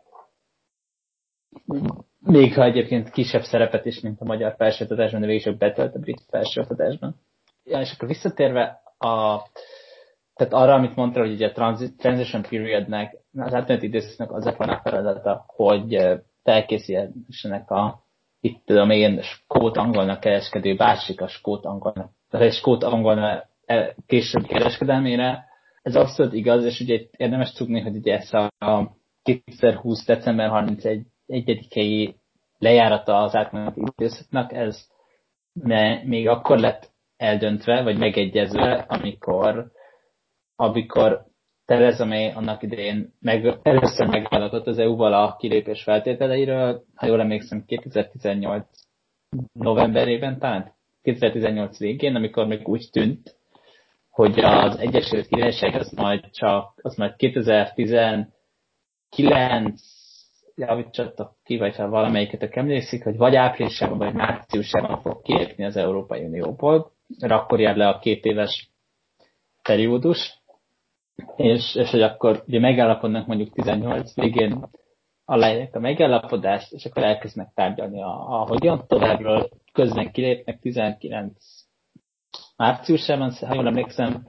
még 2.21 2.55
ha 2.55 2.65
egyébként 2.65 3.11
kisebb 3.11 3.43
szerepet 3.43 3.85
is, 3.85 4.01
mint 4.01 4.21
a 4.21 4.25
magyar 4.25 4.55
felsőoktatásban, 4.57 5.21
de 5.21 5.27
végül 5.27 5.57
betölt 5.57 5.95
a 5.95 5.99
brit 5.99 6.23
felsőoktatásban. 6.29 7.15
Ja, 7.65 7.81
és 7.81 7.93
akkor 7.93 8.09
visszatérve 8.09 8.83
a, 8.99 9.43
tehát 10.39 10.53
arra, 10.53 10.75
amit 10.75 10.97
mondta, 10.97 11.21
hogy 11.21 11.33
ugye 11.33 11.47
a 11.47 11.77
transition 11.97 12.43
periodnek, 12.43 13.17
az 13.39 13.55
átmeneti 13.55 13.87
időszaknak 13.87 14.33
az 14.37 14.47
a 14.47 14.81
feladata, 14.83 15.45
hogy 15.47 15.99
felkészüljenek 16.43 17.71
a, 17.71 18.03
itt 18.41 18.65
tudom 18.65 18.91
én, 18.91 19.21
skót 19.23 19.77
angolnak 19.77 20.21
kereskedő 20.21 20.77
básik 20.77 21.21
a 21.21 21.29
skót 21.29 21.65
angolnak, 21.65 22.11
tehát 22.31 22.53
skót 22.53 22.83
angolnak 22.85 23.49
e, 23.67 23.95
később 24.07 24.47
kereskedelmére. 24.47 25.45
Ez 25.83 25.97
abszolút 25.97 26.33
igaz, 26.33 26.65
és 26.65 26.81
ugye 26.81 27.01
érdemes 27.17 27.53
tudni, 27.53 27.81
hogy 27.81 27.97
ugye 27.97 28.17
ez 28.17 28.33
a 28.59 28.97
2020. 29.23 30.07
december 30.07 30.51
31-i 30.53 32.15
lejárata 32.59 33.17
az 33.17 33.35
átmeneti 33.35 33.81
időszaknak, 33.97 34.53
ez 34.53 34.87
ne, 35.53 36.03
még 36.05 36.29
akkor 36.29 36.59
lett 36.59 36.91
eldöntve, 37.17 37.83
vagy 37.83 37.99
megegyezve, 37.99 38.85
amikor 38.89 39.77
amikor 40.61 41.25
Theresa 41.65 42.05
May 42.05 42.31
annak 42.31 42.63
idején 42.63 43.13
meg, 43.21 43.59
először 43.63 44.07
megállapodott 44.07 44.67
az 44.67 44.79
EU-val 44.79 45.13
a 45.13 45.37
kilépés 45.37 45.83
feltételeiről, 45.83 46.85
ha 46.95 47.07
jól 47.07 47.21
emlékszem 47.21 47.65
2018 47.65 48.67
novemberében, 49.53 50.39
talán 50.39 50.73
2018 51.03 51.79
végén, 51.79 52.15
amikor 52.15 52.47
még 52.47 52.69
úgy 52.69 52.89
tűnt, 52.93 53.37
hogy 54.11 54.41
az 54.41 54.79
Egyesült 54.79 55.27
Királyság 55.27 55.75
az 55.75 55.93
majd 55.93 56.31
csak, 56.31 56.73
az 56.83 56.97
majd 56.97 57.17
2019 57.17 58.31
javítsatok 60.55 61.37
ki, 61.45 61.57
vagy 61.57 61.77
ha 61.77 61.89
valamelyiket 61.89 62.57
emlékszik, 62.57 63.05
hogy 63.05 63.17
vagy 63.17 63.37
áprilisában, 63.37 63.99
vagy 63.99 64.15
márciusában 64.15 65.01
fog 65.01 65.23
kilépni 65.23 65.65
az 65.65 65.77
Európai 65.77 66.25
Unióból, 66.25 66.93
akkor 67.21 67.61
jár 67.61 67.77
le 67.77 67.89
a 67.89 67.99
két 67.99 68.25
éves 68.25 68.71
periódus, 69.63 70.38
és, 71.37 71.75
és 71.75 71.91
hogy 71.91 72.03
akkor 72.03 72.43
ugye 72.47 72.61
megállapodnak 72.61 73.27
mondjuk 73.27 73.53
18 73.53 74.15
végén 74.15 74.69
aláírják 75.25 75.75
a 75.75 75.81
megállapodást, 75.81 76.73
és 76.73 76.85
akkor 76.85 77.03
elkezdenek 77.03 77.53
tárgyalni 77.55 78.03
a, 78.03 78.41
a 78.41 78.47
hogyan 78.47 78.87
továbbról, 78.87 79.49
közben 79.73 80.13
kilépnek 80.13 80.59
19 80.61 81.35
márciusában, 82.57 83.33
ha 83.33 83.55
jól 83.55 83.67
emlékszem, 83.67 84.29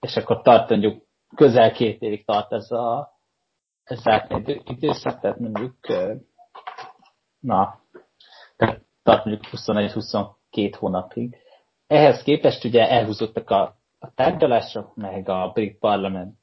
és 0.00 0.16
akkor 0.16 0.42
tart 0.42 0.70
mondjuk 0.70 1.02
közel 1.36 1.72
két 1.72 2.02
évig 2.02 2.24
tart 2.24 2.52
ez 2.52 2.70
a 2.70 3.16
ez 3.84 4.00
átmenő 4.04 4.60
időszak, 4.64 5.20
tehát 5.20 5.38
mondjuk 5.38 5.76
na, 7.38 7.80
tart 9.02 9.24
mondjuk 9.24 9.42
21-22 9.52 10.74
hónapig. 10.78 11.36
Ehhez 11.86 12.22
képest 12.22 12.64
ugye 12.64 12.90
elhúzottak 12.90 13.50
a 13.50 13.77
a 13.98 14.14
tárgyalások, 14.14 14.96
meg 14.96 15.28
a 15.28 15.50
brit 15.54 15.78
parlament 15.78 16.36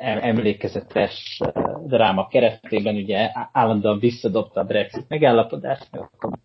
emlékezetes 0.00 1.40
eh, 1.44 1.62
dráma 1.86 2.26
keretében 2.26 2.94
ugye 2.94 3.30
állandóan 3.52 3.98
visszadobta 3.98 4.60
a 4.60 4.64
Brexit 4.64 5.08
megállapodást, 5.08 5.90
meg 5.90 6.00
akkor 6.00 6.38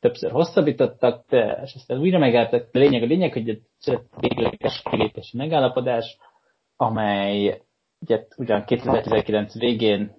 többször 0.00 0.30
hosszabbítottak, 0.30 1.26
de, 1.28 1.60
és 1.64 1.74
aztán 1.74 1.98
újra 1.98 2.18
megálltak. 2.18 2.68
A 2.72 2.78
lényeg 2.78 3.02
a 3.02 3.06
lényeg, 3.06 3.32
hogy 3.32 3.48
egy 3.48 3.62
végleges 4.20 4.82
kilépési 4.90 5.36
megállapodás, 5.36 6.16
amely 6.76 7.62
ugye, 8.00 8.26
ugyan 8.36 8.64
2019 8.64 9.58
végén 9.58 10.14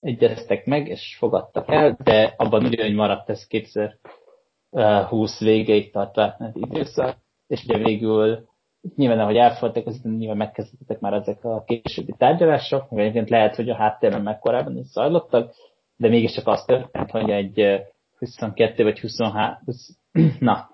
egyeztek 0.00 0.66
meg, 0.66 0.88
és 0.88 1.16
fogadtak 1.18 1.70
el, 1.70 1.96
de 2.02 2.34
abban 2.36 2.64
ugyanúgy 2.64 2.94
maradt 2.94 3.30
ez 3.30 3.46
2020 3.46 5.40
végéig 5.40 5.92
tartva 5.92 6.36
időszak, 6.52 7.16
és 7.54 7.64
ugye 7.64 7.78
végül 7.78 8.48
nyilván, 8.96 9.20
ahogy 9.20 9.36
elfogadtak, 9.36 9.86
az 9.86 10.00
nyilván 10.02 10.36
megkezdődtek 10.36 11.00
már 11.00 11.12
ezek 11.12 11.44
a 11.44 11.64
későbbi 11.64 12.14
tárgyalások, 12.18 12.90
meg 12.90 13.00
egyébként 13.00 13.30
lehet, 13.30 13.54
hogy 13.54 13.70
a 13.70 13.76
háttérben 13.76 14.22
meg 14.22 14.38
korábban 14.38 14.76
is 14.76 14.86
zajlottak, 14.86 15.54
de 15.96 16.08
mégiscsak 16.08 16.46
az 16.46 16.64
történt, 16.64 17.10
hogy 17.10 17.30
egy 17.30 17.82
22 18.18 18.82
vagy 18.82 19.00
23, 19.00 19.58
20, 19.64 19.98
na, 20.38 20.70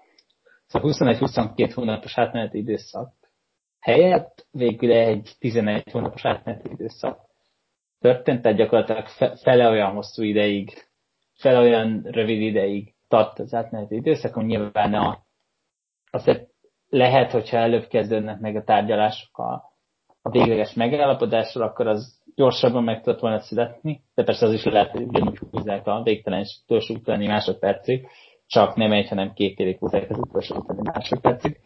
szóval 0.67 0.93
21-22 0.93 1.71
hónapos 1.75 2.19
átmeneti 2.19 2.59
időszak 2.59 3.13
helyett 3.81 4.47
végül 4.51 4.93
egy 4.93 5.31
11 5.39 5.91
hónapos 5.91 6.25
átmeneti 6.25 6.71
időszak 6.71 7.21
történt, 8.01 8.43
tehát 8.43 8.59
gyakorlatilag 8.59 9.07
fele 9.43 9.69
olyan 9.69 9.93
hosszú 9.93 10.23
ideig, 10.23 10.73
fele 11.35 11.59
olyan 11.59 12.03
rövid 12.05 12.41
ideig 12.41 12.95
tart 13.09 13.39
az 13.39 13.55
átmeneti 13.55 13.95
időszak, 13.95 14.37
ami 14.37 14.47
nyilván 14.47 14.95
a, 14.95 15.19
azt 16.11 16.50
lehet, 16.91 17.31
hogyha 17.31 17.57
előbb 17.57 17.87
kezdődnek 17.87 18.41
meg 18.41 18.57
a 18.57 18.65
tárgyalások 18.65 19.39
a, 19.39 19.53
a 20.23 20.31
végleges 20.31 20.75
megállapodásról, 20.75 21.65
akkor 21.65 21.87
az 21.87 22.19
gyorsabban 22.35 22.85
meg 22.85 23.03
tudott 23.03 23.21
volna 23.21 23.39
születni, 23.39 24.03
de 24.15 24.25
persze 24.25 24.47
az 24.47 24.53
is 24.53 24.65
lehet, 24.65 24.91
hogy 24.91 25.03
ugyanúgy 25.03 25.39
húzzák 25.51 25.87
a 25.87 26.03
végtelen 26.03 26.45
utolsó 26.63 26.95
utáni 26.95 27.27
másodpercig, 27.27 28.07
csak 28.47 28.77
nem 28.77 28.93
egy, 28.93 29.09
hanem 29.09 29.33
két 29.33 29.59
évig 29.59 29.79
húzzák 29.79 30.11
az 30.11 30.19
utolsó 30.19 30.57
utáni 30.57 30.81
másodpercig. 30.83 31.61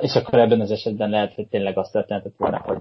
És 0.00 0.14
akkor 0.14 0.38
ebben 0.38 0.60
az 0.60 0.70
esetben 0.70 1.10
lehet, 1.10 1.34
hogy 1.34 1.48
tényleg 1.48 1.78
azt 1.78 1.92
történhetett 1.92 2.36
volna, 2.36 2.58
hogy, 2.58 2.78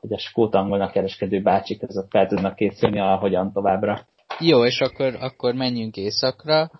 hogy 0.00 0.12
a 0.12 0.18
skót 0.18 0.54
angolnak 0.54 0.92
kereskedő 0.92 1.42
bácsik 1.42 1.82
azok 1.82 2.06
fel 2.10 2.26
tudnak 2.26 2.54
készülni 2.54 3.00
a 3.00 3.16
hogyan 3.16 3.52
továbbra. 3.52 4.06
Jó, 4.38 4.64
és 4.64 4.80
akkor, 4.80 5.14
akkor 5.20 5.54
menjünk 5.54 5.96
északra, 5.96 6.70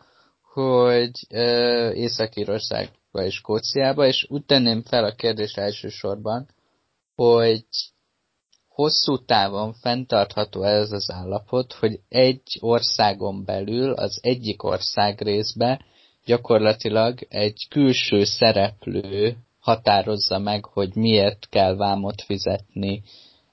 hogy 0.52 1.10
Észak-Írországba 3.12 3.26
és 3.26 3.34
Skóciába, 3.34 4.06
és 4.06 4.26
úgy 4.28 4.44
tenném 4.44 4.82
fel 4.82 5.04
a 5.04 5.14
kérdést 5.14 5.58
elsősorban, 5.58 6.48
hogy 7.14 7.64
hosszú 8.68 9.24
távon 9.24 9.72
fenntartható 9.72 10.62
ez 10.62 10.92
az 10.92 11.10
állapot, 11.10 11.72
hogy 11.72 12.00
egy 12.08 12.42
országon 12.60 13.44
belül 13.44 13.92
az 13.92 14.18
egyik 14.22 14.62
ország 14.62 15.20
részbe 15.20 15.80
gyakorlatilag 16.24 17.26
egy 17.28 17.66
külső 17.68 18.24
szereplő 18.24 19.36
határozza 19.58 20.38
meg, 20.38 20.64
hogy 20.64 20.94
miért 20.94 21.46
kell 21.50 21.76
vámot 21.76 22.22
fizetni, 22.22 23.02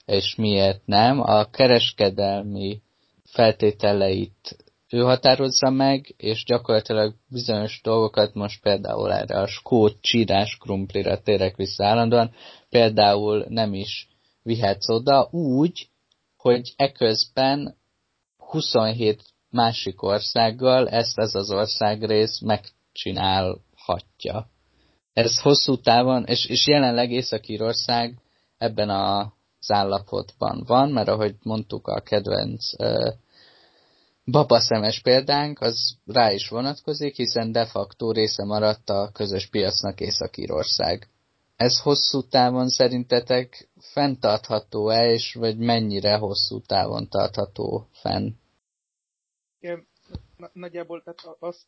és 0.04 0.34
miért 0.34 0.86
nem. 0.86 1.20
A 1.20 1.44
kereskedelmi 1.44 2.80
feltételeit 3.24 4.65
ő 4.88 5.00
határozza 5.00 5.70
meg, 5.70 6.14
és 6.16 6.44
gyakorlatilag 6.44 7.14
bizonyos 7.28 7.80
dolgokat 7.82 8.34
most 8.34 8.62
például 8.62 9.12
erre 9.12 9.40
a 9.40 9.46
skót 9.46 10.00
csírás 10.00 10.56
krumplira 10.56 11.22
térek 11.22 11.56
vissza 11.56 11.86
állandóan, 11.86 12.34
például 12.68 13.44
nem 13.48 13.74
is 13.74 14.08
vihetsz 14.42 14.88
oda 14.88 15.28
úgy, 15.30 15.88
hogy 16.36 16.72
eközben 16.76 17.76
27 18.36 19.22
másik 19.50 20.02
országgal 20.02 20.88
ezt 20.88 21.18
ez 21.18 21.34
az 21.34 21.50
országrész 21.50 22.40
megcsinálhatja. 22.40 24.50
Ez 25.12 25.40
hosszú 25.40 25.80
távon, 25.80 26.24
és, 26.24 26.46
és 26.46 26.66
jelenleg 26.66 27.10
Észak-Írország 27.10 28.18
ebben 28.58 28.90
az 28.90 29.70
állapotban 29.70 30.62
van, 30.66 30.90
mert 30.90 31.08
ahogy 31.08 31.34
mondtuk 31.42 31.86
a 31.86 32.00
kedvenc 32.00 32.72
uh, 32.78 33.12
babaszemes 34.30 35.00
példánk, 35.00 35.60
az 35.60 35.96
rá 36.06 36.32
is 36.32 36.48
vonatkozik, 36.48 37.16
hiszen 37.16 37.52
de 37.52 37.66
facto 37.66 38.10
része 38.10 38.44
maradt 38.44 38.90
a 38.90 39.10
közös 39.12 39.48
piacnak 39.48 40.00
Észak-Írország. 40.00 41.08
Ez 41.56 41.80
hosszú 41.80 42.22
távon 42.22 42.68
szerintetek 42.68 43.68
fenntartható-e, 43.78 45.10
és 45.12 45.34
vagy 45.34 45.58
mennyire 45.58 46.16
hosszú 46.16 46.60
távon 46.60 47.08
tartható 47.08 47.88
fenn? 47.92 48.30
nagyjából 50.52 51.02
tehát 51.02 51.36
azt 51.38 51.66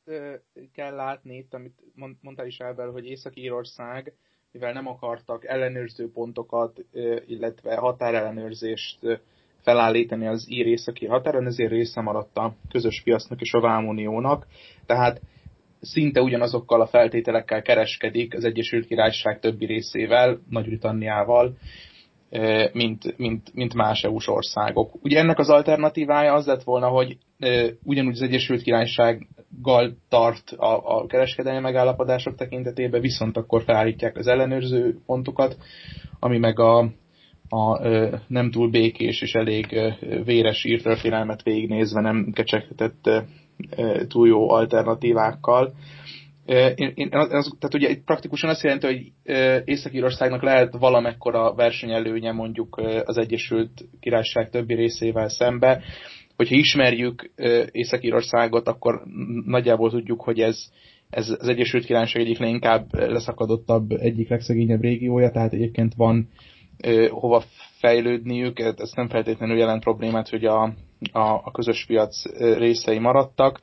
kell 0.72 0.94
látni 0.94 1.36
itt, 1.36 1.54
amit 1.54 1.82
mondtál 2.20 2.46
is 2.46 2.59
Elbel, 2.59 2.90
hogy 2.90 3.04
Észak-Írország, 3.04 4.14
mivel 4.50 4.72
nem 4.72 4.86
akartak 4.86 5.44
ellenőrző 5.44 6.11
pontokat, 6.11 6.84
illetve 7.26 7.76
határellenőrzést 7.76 8.98
felállítani 9.62 10.26
az 10.26 10.46
ír 10.48 10.66
északi 10.66 11.06
határon, 11.06 11.46
ezért 11.46 11.70
része 11.70 12.00
maradt 12.00 12.36
a 12.36 12.54
közös 12.70 13.02
piacnak 13.04 13.40
és 13.40 13.52
a 13.52 13.61
Vámuniónak. 13.61 14.46
Tehát 14.86 15.20
szinte 15.80 16.22
ugyanazokkal 16.22 16.80
a 16.80 16.86
feltételekkel 16.86 17.62
kereskedik 17.62 18.34
az 18.34 18.44
Egyesült 18.44 18.86
Királyság 18.86 19.40
többi 19.40 19.66
részével, 19.66 20.40
Nagy-Britanniával, 20.50 21.56
mint, 22.72 23.18
mint, 23.18 23.54
mint 23.54 23.74
más 23.74 24.04
EU-s 24.04 24.28
országok. 24.28 24.94
Ugye 25.02 25.18
ennek 25.18 25.38
az 25.38 25.48
alternatívája 25.48 26.32
az 26.32 26.46
lett 26.46 26.62
volna, 26.62 26.88
hogy 26.88 27.18
ugyanúgy 27.82 28.12
az 28.14 28.22
Egyesült 28.22 28.62
Királysággal 28.62 29.96
tart 30.09 30.50
a, 30.50 30.98
a 30.98 31.06
kereskedelmi 31.06 31.61
megállapodások 31.61 32.34
tekintetében, 32.34 33.00
viszont 33.00 33.36
akkor 33.36 33.62
felállítják 33.62 34.16
az 34.16 34.26
ellenőrző 34.26 34.98
pontokat, 35.06 35.56
ami 36.18 36.38
meg 36.38 36.59
a, 36.59 36.90
a 37.49 37.88
nem 38.26 38.51
túl 38.51 38.70
békés 38.70 39.20
és 39.22 39.34
elég 39.34 39.80
véres 40.24 40.64
írtörténelmet 40.64 41.42
végignézve 41.42 42.01
nem 42.01 42.32
kecsegtetett 42.32 43.11
túl 44.09 44.28
jó 44.28 44.51
alternatívákkal. 44.51 45.74
Én, 46.74 46.92
én, 46.94 47.09
az, 47.11 47.57
tehát 47.59 47.74
ugye 47.74 47.96
praktikusan 48.05 48.51
azt 48.51 48.62
jelenti, 48.62 48.86
hogy 48.86 49.12
Észak-Írországnak 49.64 50.42
lehet 50.42 50.76
valamekkora 50.78 51.55
versenyelőnye 51.55 52.32
mondjuk 52.32 52.76
az 53.05 53.18
Egyesült 53.18 53.88
Királyság 54.01 54.51
többi 54.51 54.74
részével 54.74 55.28
szembe. 55.28 55.82
Hogyha 56.36 56.57
ismerjük 56.57 57.30
Észak-Írországot, 57.70 58.68
akkor 58.68 59.03
nagyjából 59.44 59.90
tudjuk, 59.90 60.20
hogy 60.20 60.40
ez, 60.40 60.70
ez 61.11 61.28
az 61.38 61.49
Egyesült 61.49 61.84
Királyság 61.84 62.22
egyik 62.22 62.38
leginkább 62.38 62.86
leszakadottabb, 62.92 63.90
egyik 63.90 64.28
legszegényebb 64.28 64.82
régiója, 64.82 65.30
tehát 65.30 65.53
egyébként 65.53 65.94
van 65.94 66.28
hova 67.11 67.43
fejlődniük, 67.79 68.59
ez 68.59 68.93
nem 68.95 69.09
feltétlenül 69.09 69.57
jelent 69.59 69.83
problémát, 69.83 70.29
hogy 70.29 70.45
a, 70.45 70.62
a, 71.12 71.20
a 71.20 71.51
közös 71.53 71.85
piac 71.87 72.22
részei 72.39 72.99
maradtak. 72.99 73.61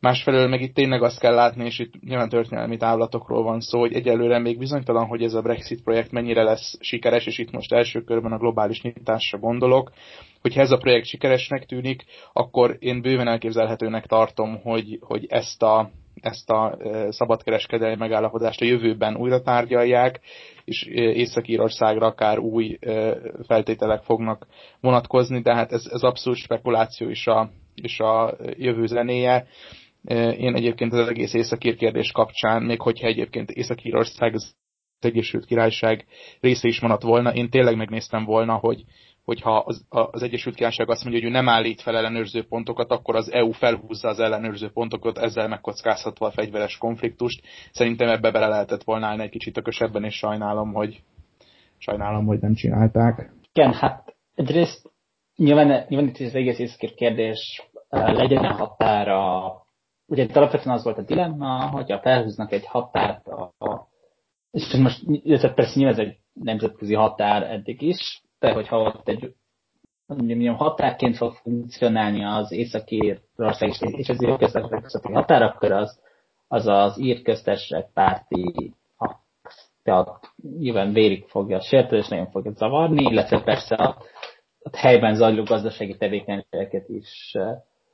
Másfelől 0.00 0.48
meg 0.48 0.60
itt 0.60 0.74
tényleg 0.74 1.02
azt 1.02 1.18
kell 1.18 1.34
látni, 1.34 1.64
és 1.64 1.78
itt 1.78 1.92
nyilván 2.00 2.28
történelmi 2.28 2.76
távlatokról 2.76 3.42
van 3.42 3.60
szó, 3.60 3.78
hogy 3.80 3.92
egyelőre 3.92 4.38
még 4.38 4.58
bizonytalan, 4.58 5.06
hogy 5.06 5.22
ez 5.22 5.34
a 5.34 5.42
Brexit 5.42 5.82
projekt 5.82 6.10
mennyire 6.12 6.42
lesz 6.42 6.76
sikeres, 6.80 7.26
és 7.26 7.38
itt 7.38 7.50
most 7.50 7.72
első 7.72 8.00
körben 8.00 8.32
a 8.32 8.38
globális 8.38 8.82
nyitásra 8.82 9.38
gondolok. 9.38 9.92
Hogyha 10.40 10.60
ez 10.60 10.70
a 10.70 10.76
projekt 10.76 11.06
sikeresnek 11.06 11.66
tűnik, 11.66 12.04
akkor 12.32 12.76
én 12.78 13.02
bőven 13.02 13.28
elképzelhetőnek 13.28 14.06
tartom, 14.06 14.60
hogy, 14.62 14.98
hogy 15.00 15.26
ezt 15.28 15.62
a, 15.62 15.90
ezt 16.20 16.50
a 16.50 16.78
szabadkereskedelmi 17.08 17.96
megállapodást 17.96 18.60
a 18.60 18.64
jövőben 18.64 19.16
újra 19.16 19.42
tárgyalják, 19.42 20.20
és 20.64 20.82
Észak-Írországra 20.92 22.06
akár 22.06 22.38
új 22.38 22.78
feltételek 23.46 24.02
fognak 24.02 24.46
vonatkozni, 24.80 25.40
de 25.40 25.54
hát 25.54 25.72
ez, 25.72 25.88
ez 25.92 26.02
abszolút 26.02 26.38
spekuláció 26.38 27.08
is 27.08 27.26
a, 27.26 27.50
is 27.74 28.00
a 28.00 28.36
jövő 28.56 28.86
zenéje. 28.86 29.46
Én 30.38 30.54
egyébként 30.54 30.92
az 30.92 31.08
egész 31.08 31.34
északír 31.34 31.76
kérdés 31.76 32.10
kapcsán, 32.10 32.62
még 32.62 32.80
hogyha 32.80 33.06
egyébként 33.06 33.50
Észak-Írország 33.50 34.34
az 34.34 34.54
Egyesült 35.00 35.44
Királyság 35.44 36.06
része 36.40 36.68
is 36.68 36.80
maradt 36.80 37.02
volna, 37.02 37.34
én 37.34 37.50
tényleg 37.50 37.76
megnéztem 37.76 38.24
volna, 38.24 38.54
hogy 38.54 38.84
hogyha 39.28 39.56
az, 39.56 39.84
az 39.88 40.22
Egyesült 40.22 40.54
Királyság 40.54 40.90
azt 40.90 41.02
mondja, 41.04 41.20
hogy 41.20 41.30
ő 41.30 41.32
nem 41.32 41.48
állít 41.48 41.80
fel 41.80 41.96
ellenőrző 41.96 42.46
pontokat, 42.46 42.90
akkor 42.90 43.16
az 43.16 43.32
EU 43.32 43.50
felhúzza 43.50 44.08
az 44.08 44.20
ellenőrző 44.20 44.70
pontokat, 44.70 45.18
ezzel 45.18 45.48
megkockázhatva 45.48 46.26
a 46.26 46.30
fegyveres 46.30 46.76
konfliktust. 46.76 47.42
Szerintem 47.72 48.08
ebbe 48.08 48.30
bele 48.30 48.46
lehetett 48.46 48.82
volna 48.82 49.06
állni 49.06 49.22
egy 49.22 49.30
kicsit 49.30 49.56
ökösebben, 49.56 50.04
és 50.04 50.14
sajnálom, 50.14 50.72
hogy 50.72 51.02
sajnálom, 51.78 52.26
hogy 52.26 52.38
nem 52.38 52.54
csinálták. 52.54 53.32
Igen, 53.52 53.72
hát 53.72 54.16
egyrészt 54.34 54.92
nyilván, 55.36 55.84
nyilván 55.88 56.08
itt 56.08 56.26
az 56.26 56.34
egész 56.34 56.58
északír 56.58 56.94
kérdés 56.94 57.70
legyen 57.90 58.44
a 58.44 58.52
határa. 58.52 59.52
Ugye 60.06 60.22
itt 60.22 60.36
alapvetően 60.36 60.74
az 60.76 60.84
volt 60.84 60.98
a 60.98 61.02
dilemma, 61.02 61.70
hogyha 61.70 62.00
felhúznak 62.00 62.52
egy 62.52 62.66
határt 62.66 63.26
a, 63.26 63.54
a 63.58 63.88
és 64.50 64.76
most 64.76 65.54
persze 65.54 65.78
nyilván 65.78 65.98
ez 65.98 66.06
egy 66.06 66.16
nemzetközi 66.32 66.94
határ 66.94 67.42
eddig 67.42 67.82
is, 67.82 68.22
de 68.38 68.52
hogyha 68.52 68.80
ott 68.80 69.08
egy 69.08 69.34
mondjam, 70.06 70.56
határként 70.56 71.16
fog 71.16 71.32
funkcionálni 71.32 72.24
az 72.24 72.52
északi 72.52 73.18
ország 73.36 73.68
és 73.80 74.08
az 74.08 74.24
írköztesek 74.24 74.80
közötti 74.82 75.12
határ, 75.12 75.42
akkor 75.42 75.72
az 75.72 76.00
az, 76.48 76.66
az 76.66 77.00
írköztesek 77.00 77.90
párti 77.94 78.74
tehát 79.82 80.20
nyilván 80.58 80.92
vérig 80.92 81.24
fogja 81.26 81.60
sérteni, 81.60 82.00
és 82.00 82.08
nagyon 82.08 82.30
fogja 82.30 82.52
zavarni, 82.52 83.02
illetve 83.02 83.42
persze 83.42 83.74
a, 83.74 83.96
a 84.62 84.76
helyben 84.76 85.14
zajló 85.14 85.42
gazdasági 85.42 85.96
tevékenységeket 85.96 86.88
is. 86.88 87.34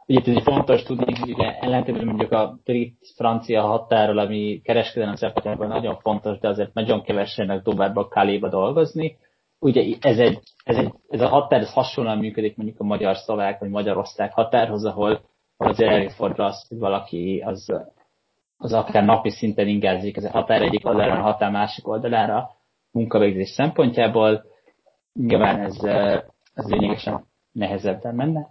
Ugye 0.07 0.33
ez 0.35 0.43
fontos 0.43 0.83
tudni, 0.83 1.15
hogy 1.19 1.31
ugye 1.31 1.59
ellentétben 1.59 2.05
mondjuk 2.05 2.33
a 2.33 2.59
brit-francia 2.65 3.63
határól, 3.63 4.19
ami 4.19 4.61
kereskedelem 4.65 5.15
szempontjából 5.15 5.67
nagyon 5.67 5.99
fontos, 5.99 6.39
de 6.39 6.49
azért 6.49 6.75
nagyon 6.75 7.03
kevesenek 7.03 7.63
dobárba 7.63 8.01
a 8.01 8.09
Kaléba 8.09 8.49
dolgozni, 8.49 9.17
ugye 9.65 9.97
ez, 10.01 10.19
egy, 10.19 10.39
ez, 10.65 10.77
egy, 10.77 10.93
ez 11.09 11.21
a 11.21 11.29
határ 11.29 11.61
ez 11.61 11.73
hasonlóan 11.73 12.19
működik 12.19 12.57
mondjuk 12.57 12.81
a 12.81 12.85
magyar-szlovák 12.85 13.59
vagy 13.59 13.69
magyar-osztrák 13.69 14.33
határhoz, 14.33 14.85
ahol 14.85 15.21
azért 15.57 15.91
előfordul 15.91 16.45
az, 16.45 16.67
hogy 16.69 16.79
valaki 16.79 17.43
az, 17.47 17.73
az 18.57 18.73
akár 18.73 19.05
napi 19.05 19.31
szinten 19.31 19.69
ingázik 19.69 20.17
ez 20.17 20.25
a 20.25 20.31
határ 20.31 20.63
egyik 20.63 20.87
oldalára, 20.87 21.19
a 21.19 21.23
határ 21.23 21.51
másik 21.51 21.89
oldalára 21.89 22.51
munkavégzés 22.91 23.49
szempontjából. 23.49 24.45
Nyilván 25.13 25.61
ez, 25.61 25.85
ez 26.55 26.71
lényegesen 26.71 27.25
nehezebben 27.53 28.15
menne. 28.15 28.47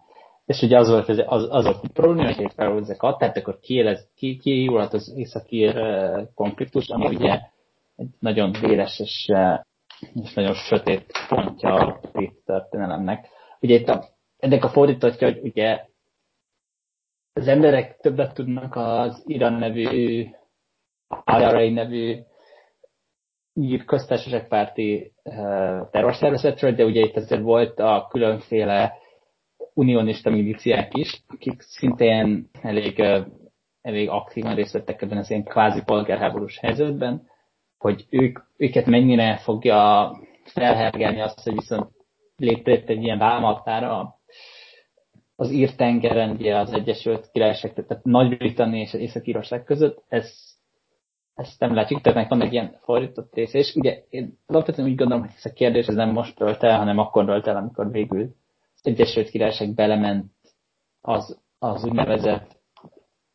És 0.46 0.62
ugye 0.62 0.78
az 0.78 0.90
volt, 0.90 1.10
az, 1.10 1.24
az, 1.26 1.48
az 1.50 1.64
volt 1.64 1.84
a 1.84 1.90
probléma, 1.94 2.34
hogy 2.34 2.54
felhozzák 2.56 3.04
a 3.04 3.08
határt, 3.08 3.38
akkor 3.38 3.60
kiélez, 3.60 4.10
ki, 4.16 4.38
ki 4.38 4.68
az 4.68 5.14
északír 5.16 5.76
konfliktus, 6.36 6.88
ami 6.90 7.06
ugye 7.06 7.40
egy 7.96 8.08
nagyon 8.20 8.52
véres 8.62 9.00
és 9.00 9.32
és 10.14 10.34
nagyon 10.34 10.54
sötét 10.54 11.12
pontja 11.28 11.74
a 11.74 12.00
brit 12.12 12.36
történelemnek. 12.46 13.28
Ugye 13.60 13.76
itt 13.76 13.88
a, 13.88 14.06
ennek 14.38 14.64
a 14.64 14.70
fordítottja, 14.70 15.28
hogy 15.28 15.40
ugye 15.44 15.86
az 17.34 17.48
emberek 17.48 17.98
többet 17.98 18.34
tudnak 18.34 18.76
az 18.76 19.24
Iran 19.26 19.54
nevű, 19.54 20.28
IRA 21.26 21.70
nevű 21.70 22.18
ír 23.54 23.86
köztársaságpárti 23.86 25.14
uh, 25.24 25.90
terrorszervezetről, 25.90 26.72
de 26.72 26.86
ugye 26.86 27.02
itt 27.02 27.16
azért 27.16 27.42
volt 27.42 27.80
a 27.80 28.08
különféle 28.10 28.94
unionista 29.74 30.30
miliciák 30.30 30.98
is, 30.98 31.24
akik 31.28 31.62
szintén 31.62 32.50
elég 32.62 33.00
uh, 33.00 33.26
elég 33.84 34.10
aktívan 34.10 34.56
részt 34.56 34.74
vettek 34.74 35.02
ebben 35.02 35.18
az 35.18 35.30
ilyen 35.30 35.44
kvázi 35.44 35.82
polgárháborús 35.86 36.60
helyzetben, 36.60 37.28
hogy 37.84 38.06
ők, 38.10 38.40
őket 38.58 38.86
mennyire 38.86 39.38
fogja 39.38 40.12
felhergelni 40.44 41.22
azt, 41.22 41.44
hogy 41.44 41.54
viszont 41.54 41.92
létrejött 42.36 42.90
egy 42.90 43.04
ilyen 43.04 43.18
vámhatára 43.18 44.20
az 45.36 45.52
ír-tengeren, 45.52 46.30
ugye 46.30 46.58
az 46.58 46.74
Egyesült 46.74 47.30
Királyság, 47.32 47.74
tehát 47.74 48.04
Nagy-Britannia 48.04 48.82
és 48.82 48.94
Észak-Írország 48.94 49.64
között, 49.64 50.04
ez, 50.08 50.34
ezt 51.34 51.60
nem 51.60 51.74
látjuk, 51.74 52.02
tehát 52.02 52.30
van 52.30 52.42
egy 52.42 52.54
ilyen 52.54 52.78
fordított 52.82 53.34
rész, 53.34 53.54
és 53.54 53.76
ugye 53.76 54.04
én 54.10 54.40
alapvetően 54.46 54.88
úgy 54.88 54.96
gondolom, 54.96 55.24
hogy 55.24 55.34
ez 55.36 55.46
a 55.46 55.54
kérdés 55.54 55.88
ez 55.88 55.96
nem 55.96 56.10
most 56.10 56.36
tölt 56.36 56.64
el, 56.64 56.78
hanem 56.78 56.98
akkor 56.98 57.26
tölt 57.26 57.48
el, 57.48 57.56
amikor 57.56 57.92
végül 57.92 58.22
az 58.74 58.82
Egyesült 58.82 59.30
Királyság 59.30 59.74
belement 59.74 60.26
az, 61.02 61.40
az 61.60 61.84
úgynevezett 61.84 62.62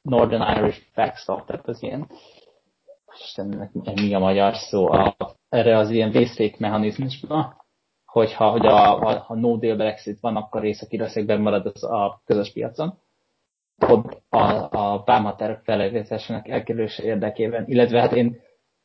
Northern 0.03 0.59
Irish 0.59 0.83
backstop, 0.95 1.47
tehát 1.47 1.69
az 1.69 1.83
ilyen, 1.83 2.11
Istennek, 3.21 3.73
mi 3.73 4.15
a 4.15 4.19
magyar 4.19 4.55
szó, 4.55 4.91
a, 4.91 5.17
erre 5.49 5.77
az 5.77 5.91
ilyen 5.91 6.11
vészfékmechanizmusba, 6.11 7.67
hogyha 8.05 8.51
hogy 8.51 8.67
a, 8.67 9.01
a, 9.01 9.25
a 9.29 9.35
no 9.35 9.57
deal 9.57 9.77
Brexit 9.77 10.21
van, 10.21 10.37
akkor 10.37 10.65
észak 10.65 10.91
marad 11.27 11.67
az 11.67 11.85
a 11.85 12.23
közös 12.25 12.53
piacon. 12.53 12.99
Ott 13.87 14.23
a, 14.29 14.69
a 14.71 15.03
vámhatárok 15.05 15.61
felelősségnek 15.63 16.49
elkerülése 16.49 17.03
érdekében, 17.03 17.65
illetve 17.67 18.01
hát 18.01 18.13
én, 18.13 18.41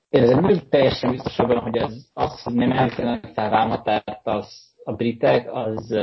én 0.10 0.24
ezzel 0.24 0.40
nem 0.40 0.60
teljesen 0.70 1.12
biztos 1.12 1.40
abban, 1.40 1.60
hogy 1.60 1.78
az, 1.78 2.10
az 2.14 2.44
hogy 2.44 2.54
nem 2.54 2.72
elkezdenek 2.72 3.32
fel 3.34 3.50
vámhatárt 3.50 4.28
az 4.28 4.74
a 4.84 4.94
britek, 4.94 5.54
az, 5.54 5.98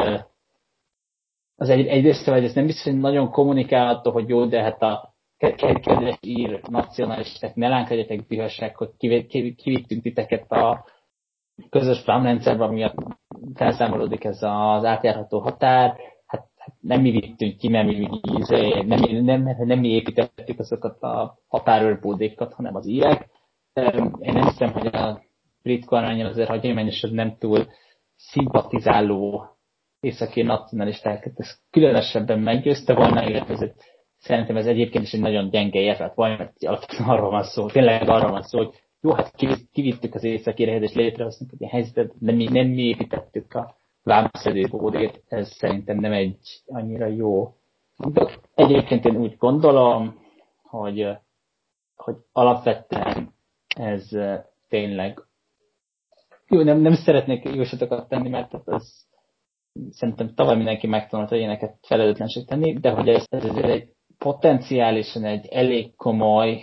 az 1.57 1.69
egy, 1.69 1.87
egyrészt, 1.87 2.29
hogy 2.29 2.45
ez 2.45 2.55
nem 2.55 2.67
biztos, 2.67 2.85
hogy 2.85 3.01
nagyon 3.01 3.31
kommunikálható, 3.31 4.11
hogy 4.11 4.29
jó, 4.29 4.47
de 4.47 4.63
hát 4.63 4.83
a 4.83 5.10
kedves 5.41 6.19
ír 6.21 6.61
nacionalisták, 6.69 7.55
ne 7.55 7.69
lánkedjetek 7.69 8.75
hogy 8.75 8.89
kivittünk 9.57 10.03
titeket 10.03 10.51
a 10.51 10.85
közös 11.71 12.05
vámrendszerben, 12.05 12.73
miatt 12.73 12.97
felszámolódik 13.55 14.25
ez 14.25 14.43
az 14.43 14.85
átjárható 14.85 15.39
határ, 15.39 15.97
hát, 16.27 16.47
hát 16.57 16.75
nem 16.81 17.01
mi 17.01 17.11
vittünk 17.11 17.57
ki, 17.57 17.69
mert 17.69 17.87
mi, 17.87 18.09
izé, 18.23 18.83
nem, 18.83 19.01
nem, 19.01 19.43
nem, 19.43 19.57
nem 19.59 19.79
mi 19.79 19.89
építettük 19.89 20.59
azokat 20.59 21.03
a 21.03 21.39
határőrbódékat, 21.49 22.53
hanem 22.53 22.75
az 22.75 22.87
írek. 22.87 23.29
Én 24.21 24.33
nem 24.33 24.49
hiszem, 24.49 24.73
hogy 24.73 24.87
a 24.87 25.23
brit 25.63 25.85
kormány 25.85 26.25
azért 26.25 26.49
hagyományosan 26.49 27.11
nem 27.15 27.37
túl 27.39 27.67
szimpatizáló 28.17 29.45
északi 30.01 30.43
nacionalistákat, 30.43 31.33
ez 31.37 31.59
különösebben 31.71 32.39
meggyőzte 32.39 32.95
volna, 32.95 33.29
illetve 33.29 33.53
ez 33.53 33.73
szerintem 34.21 34.57
ez 34.57 34.67
egyébként 34.67 35.05
is 35.05 35.13
egy 35.13 35.21
nagyon 35.21 35.51
gyenge 35.51 35.81
érvet 35.81 36.15
van, 36.15 36.37
mert 36.37 36.53
alapvetően 36.65 37.09
arról 37.09 37.31
van 37.31 37.43
szó, 37.43 37.67
tényleg 37.67 38.09
arról 38.09 38.31
van 38.31 38.43
szó, 38.43 38.59
hogy 38.59 38.75
jó, 39.01 39.13
hát 39.13 39.35
kivittük 39.73 40.15
az 40.15 40.25
északi 40.25 40.63
és 40.63 40.93
létrehoztunk 40.93 41.53
egy 41.59 41.69
helyzetet, 41.69 42.13
de 42.19 42.33
mi 42.33 42.45
nem 42.45 42.67
mi 42.67 42.83
építettük 42.83 43.55
a 43.55 43.77
vámszedő 44.03 44.69
bódét, 44.71 45.23
ez 45.29 45.51
szerintem 45.51 45.99
nem 45.99 46.13
egy 46.13 46.39
annyira 46.67 47.07
jó. 47.07 47.55
De 47.97 48.31
egyébként 48.55 49.05
én 49.05 49.17
úgy 49.17 49.37
gondolom, 49.37 50.19
hogy, 50.63 51.09
hogy 51.97 52.17
alapvetően 52.33 53.35
ez 53.77 54.09
tényleg 54.69 55.25
jó, 56.49 56.63
nem, 56.63 56.81
nem 56.81 56.95
szeretnék 56.95 57.45
jóslatokat 57.45 58.09
tenni, 58.09 58.29
mert 58.29 58.55
az 58.65 59.07
szerintem 59.91 60.35
tavaly 60.35 60.57
mindenki 60.57 60.87
megtanulta 60.87 61.37
ilyeneket 61.37 61.79
felelőtlenség 61.83 62.47
tenni, 62.47 62.79
de 62.79 62.91
hogy 62.91 63.09
ez, 63.09 63.25
ez 63.29 63.45
egy 63.45 63.95
potenciálisan 64.25 65.25
egy 65.25 65.47
elég 65.47 65.97
komoly 65.97 66.63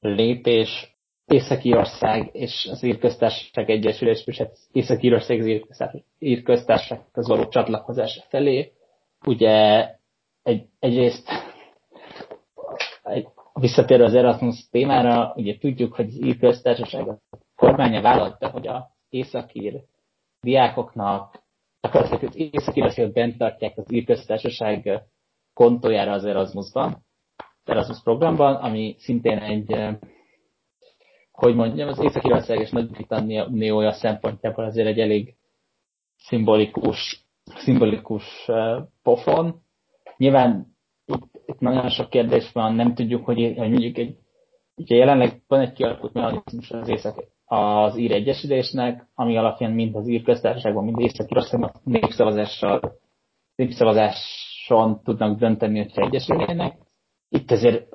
lépés 0.00 0.96
Észak-Írország 1.26 2.28
és 2.32 2.68
az 2.70 2.82
Írköztársaság 2.82 3.70
Egyesülés, 3.70 4.26
és 4.26 4.38
hát 4.38 4.56
Észak-Írország 4.72 5.40
az 5.68 6.02
Írköztársasághoz 6.18 7.28
való 7.28 7.48
csatlakozása 7.48 8.22
felé. 8.28 8.72
Ugye 9.26 9.86
egy, 10.42 10.66
egyrészt 10.78 11.28
egy, 13.02 13.28
visszatérve 13.52 14.04
az 14.04 14.14
Erasmus 14.14 14.68
témára, 14.70 15.32
ugye 15.36 15.58
tudjuk, 15.58 15.94
hogy 15.94 16.06
az 16.06 16.22
Írköztársaság 16.24 17.08
a 17.08 17.18
kormánya 17.56 18.00
vállalta, 18.00 18.48
hogy 18.50 18.66
a 18.66 18.90
északír 19.08 19.80
diákoknak, 20.40 21.42
akkor 21.80 22.00
az 22.00 22.36
észak 22.36 23.12
bent 23.12 23.38
tartják 23.38 23.78
az 23.78 23.92
Írköztársaság 23.92 25.02
kontójára 25.52 26.12
az 26.12 26.24
Erasmusban, 26.24 27.04
Erasmus 27.64 28.02
programban, 28.02 28.54
ami 28.54 28.94
szintén 28.98 29.38
egy 29.38 29.98
hogy 31.40 31.54
mondjam, 31.54 31.88
az 31.88 31.98
Észak-Írország 32.02 32.60
és 32.60 32.70
Nagy-Britannia 32.70 33.46
uniója 33.46 33.92
szempontjából 33.92 34.64
azért 34.64 34.86
egy 34.86 34.98
elég 34.98 35.34
szimbolikus, 36.16 37.26
szimbolikus 37.44 38.24
uh, 38.46 38.82
pofon. 39.02 39.62
Nyilván 40.16 40.76
itt, 41.06 41.42
itt 41.46 41.58
nagyon 41.58 41.88
sok 41.88 42.10
kérdés 42.10 42.52
van, 42.52 42.74
nem 42.74 42.94
tudjuk, 42.94 43.24
hogy, 43.24 43.54
hogy 43.56 43.70
mondjuk 43.70 43.98
egy, 43.98 44.16
ugye 44.74 44.96
jelenleg 44.96 45.42
van 45.46 45.60
egy 45.60 45.72
kialakult 45.72 46.12
mechanizmus 46.12 46.70
az 46.70 46.88
észak 46.88 47.24
az 47.44 47.96
ír 47.96 48.12
egyesülésnek, 48.12 49.06
ami 49.14 49.36
alapján 49.36 49.72
mind 49.72 49.96
az 49.96 50.08
ír 50.08 50.22
köztársaságban, 50.22 50.84
mind 50.84 51.00
Észak-Írországban 51.00 51.72
népszavazással, 51.84 52.80
népszavazáson 54.70 55.02
tudnak 55.02 55.38
dönteni, 55.38 55.78
hogyha 55.78 56.02
egyesülnének. 56.02 56.78
Itt 57.28 57.50
ezért 57.50 57.88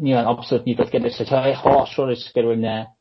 nyilván 0.00 0.26
abszolút 0.26 0.64
nyitott 0.64 0.88
kérdés, 0.88 1.16
hogy 1.16 1.28
ha, 1.28 1.54
ha 1.54 1.70
a 1.70 1.84
sor 1.84 2.10
is 2.10 2.30
kerülne 2.30 2.96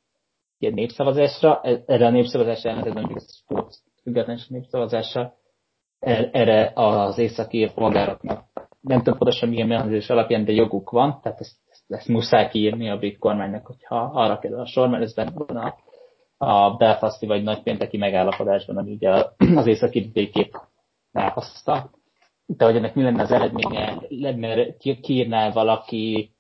egy 0.60 0.74
népszavazásra, 0.74 1.62
e, 1.64 1.84
erre 1.86 2.06
a 2.06 2.10
népszavazásra 2.10 2.70
elmentem, 2.70 3.04
hogy 3.04 3.16
ez 3.16 3.44
függetlenség 4.02 4.52
népszavazásra, 4.52 5.34
er, 6.00 6.30
erre 6.32 6.72
az 6.76 7.18
északi 7.18 7.72
polgároknak 7.76 8.50
nem 8.82 8.98
tudom 8.98 9.18
pontosan 9.18 9.50
milyen 9.50 9.68
mechanizmus 9.68 10.10
alapján, 10.10 10.46
de 10.46 10.52
joguk 10.52 10.90
van, 10.90 11.20
tehát 11.22 11.40
ezt, 11.40 11.58
ezt, 11.70 11.84
ezt 11.88 12.08
muszáj 12.08 12.50
kiírni 12.50 12.90
a 12.90 12.98
brit 12.98 13.18
kormánynak, 13.18 13.66
hogyha 13.66 13.96
arra 13.96 14.40
kerül 14.40 14.60
a 14.60 14.66
sor, 14.66 14.90
mert 14.90 15.04
ez 15.04 15.14
benne 15.14 15.32
van 15.34 15.58
a, 15.58 15.76
a 16.46 16.76
Belfasti 16.76 17.26
vagy 17.26 17.44
nagypénteki 17.44 17.98
megállapodásban, 17.98 18.78
ami 18.78 18.92
ugye 18.92 19.10
az 19.56 19.68
északi 19.68 20.12
békét 20.14 20.58
elhozta. 21.12 21.90
De 22.58 22.66
hogy 22.66 22.76
ennek 22.76 22.96
mi 22.96 23.04
lenne 23.04 23.22
az 23.22 23.32
eredménye, 23.32 24.02
lenne, 24.10 24.76
kiírná 24.78 25.52
valaki? 25.52 26.36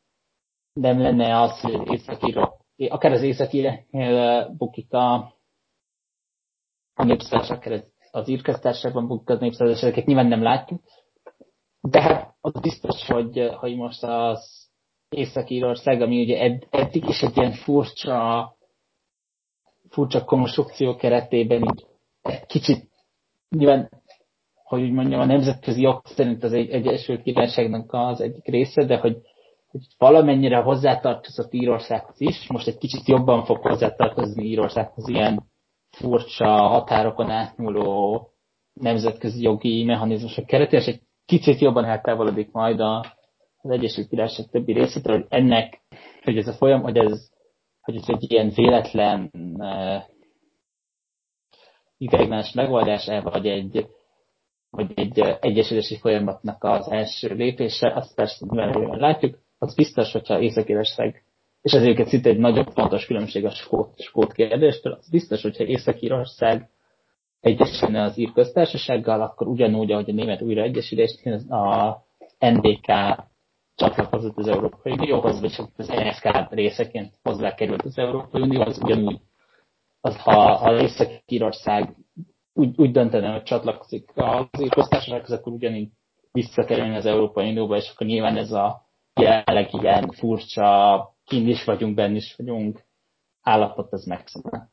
Nem 0.73 1.01
lenne 1.01 1.41
az, 1.41 1.59
hogy 1.59 1.91
északira, 1.91 2.57
akár 2.77 3.11
az 3.11 3.21
északira 3.21 3.79
bukik 4.57 4.93
a, 4.93 5.13
a 6.93 7.29
akár 7.49 7.83
az, 8.11 8.27
írköztárságban 8.27 9.07
bukik 9.07 9.29
a 9.29 9.35
népszavazás, 9.35 9.81
ezeket 9.81 10.05
nyilván 10.05 10.27
nem 10.27 10.41
látjuk, 10.43 10.81
de 11.81 12.01
hát 12.01 12.35
az 12.41 12.61
biztos, 12.61 13.07
hogy, 13.07 13.49
hogy 13.59 13.75
most 13.75 14.03
az 14.03 14.69
Észak-Írország, 15.09 16.01
ami 16.01 16.21
ugye 16.21 16.39
edd, 16.39 16.61
eddig 16.69 17.07
is 17.07 17.21
egy 17.21 17.37
ilyen 17.37 17.53
furcsa, 17.53 18.55
furcsa 19.89 20.23
konstrukció 20.23 20.95
keretében 20.95 21.61
így 21.61 21.85
egy 22.21 22.45
kicsit 22.45 22.89
nyilván, 23.49 24.00
hogy 24.71 24.81
úgy 24.81 24.91
mondjam, 24.91 25.19
a 25.19 25.25
nemzetközi 25.25 25.81
jog 25.81 26.01
szerint 26.05 26.43
az 26.43 26.53
egy 26.53 26.69
Egyesült 26.69 27.21
Királyságnak 27.21 27.93
az 27.93 28.21
egyik 28.21 28.45
része, 28.45 28.85
de 28.85 28.97
hogy 28.97 29.17
hogy 29.71 29.81
valamennyire 29.97 30.57
hozzátartozott 30.57 31.53
Írországhoz 31.53 32.21
is, 32.21 32.47
most 32.47 32.67
egy 32.67 32.77
kicsit 32.77 33.07
jobban 33.07 33.43
fog 33.45 33.57
hozzátartozni 33.61 34.43
Írországhoz 34.43 35.07
ilyen 35.07 35.43
furcsa 35.89 36.47
határokon 36.47 37.29
átnyúló 37.29 38.27
nemzetközi 38.73 39.41
jogi 39.41 39.83
mechanizmusok 39.83 40.45
keretében, 40.45 40.79
és 40.79 40.87
egy 40.93 41.01
kicsit 41.25 41.59
jobban 41.59 41.85
eltávolodik 41.85 42.51
majd 42.51 42.79
a, 42.79 42.99
az 43.61 43.69
Egyesült 43.69 44.07
Királyság 44.07 44.45
többi 44.45 44.73
részétől, 44.73 45.15
hogy 45.15 45.25
ennek, 45.29 45.81
hogy 46.23 46.37
ez 46.37 46.47
a 46.47 46.53
folyam, 46.53 46.81
hogy 46.81 46.97
ez, 46.97 47.29
hogy 47.81 47.95
ez 47.95 48.05
egy 48.07 48.31
ilyen 48.31 48.51
véletlen 48.55 49.31
uh, 49.57 50.03
ideiglenes 51.97 52.53
megoldás 52.53 53.05
vagy 53.23 53.47
egy, 53.47 53.87
vagy 54.71 54.91
egy 54.95 55.19
egyesülési 55.39 55.97
folyamatnak 55.97 56.63
az 56.63 56.91
első 56.91 57.33
lépése, 57.33 57.93
azt 57.95 58.15
persze 58.15 58.45
nyilván 58.49 58.99
látjuk, 58.99 59.37
az 59.57 59.75
biztos, 59.75 60.11
hogyha 60.11 60.39
Észak-Írország, 60.39 61.23
és 61.61 61.71
ez 61.71 61.81
egyébként 61.81 62.07
szinte 62.07 62.29
egy 62.29 62.37
nagyon 62.37 62.65
fontos 62.65 63.05
különbség 63.05 63.45
a 63.45 63.49
skót, 63.49 64.01
skót 64.01 64.33
kérdéstől, 64.33 64.93
az 64.93 65.09
biztos, 65.09 65.41
hogyha 65.41 65.63
Észak-Írország 65.63 66.69
egyesülne 67.39 68.01
az 68.03 68.17
ír 68.17 68.31
köztársasággal, 68.31 69.21
akkor 69.21 69.47
ugyanúgy, 69.47 69.91
ahogy 69.91 70.09
a 70.09 70.13
német 70.13 70.41
újraegyesülés, 70.41 71.15
a 71.49 71.97
NDK 72.39 72.85
csatlakozott 73.75 74.37
az 74.37 74.47
Európai 74.47 74.91
Unióhoz, 74.91 75.39
vagy 75.39 75.55
az 75.77 75.87
NSK 75.87 76.49
részeként 76.49 77.13
hozzákerült 77.23 77.81
az 77.81 77.97
Európai 77.97 78.41
Unióhoz, 78.41 78.79
ugyanúgy, 78.83 79.19
az, 80.01 80.17
ha, 80.21 80.55
ha 80.55 80.81
Észak-Írország 80.81 81.95
úgy, 82.53 82.79
úgy 82.79 82.91
döntene, 82.91 83.31
hogy 83.31 83.43
csatlakozik 83.43 84.11
az 84.15 84.61
ír 84.61 84.69
köztársasághoz, 84.69 85.31
akkor 85.31 85.53
ugyanígy 85.53 85.89
visszakerülni 86.31 86.95
az 86.95 87.05
Európai 87.05 87.49
Unióba, 87.49 87.75
és 87.75 87.89
akkor 87.93 88.07
nyilván 88.07 88.37
ez 88.37 88.51
a 88.51 88.85
jelenleg 89.13 89.73
ilyen 89.73 90.11
furcsa, 90.11 91.15
kint 91.25 91.47
is 91.47 91.63
vagyunk, 91.63 91.95
benn 91.95 92.15
is 92.15 92.35
vagyunk, 92.37 92.83
állapot 93.41 93.91
az 93.93 94.05
megszűnne. 94.05 94.69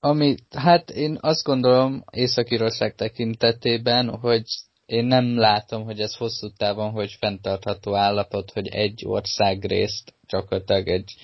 Ami, 0.00 0.34
hát 0.56 0.90
én 0.90 1.18
azt 1.20 1.44
gondolom 1.44 2.04
Észak-Írország 2.10 2.94
tekintetében, 2.94 4.18
hogy 4.18 4.42
én 4.86 5.04
nem 5.04 5.38
látom, 5.38 5.84
hogy 5.84 6.00
ez 6.00 6.16
hosszú 6.16 6.48
távon, 6.56 6.90
hogy 6.90 7.16
fenntartható 7.18 7.94
állapot, 7.94 8.50
hogy 8.50 8.68
egy 8.68 9.02
országrészt 9.06 10.14
gyakorlatilag 10.28 10.88
egy 10.88 11.14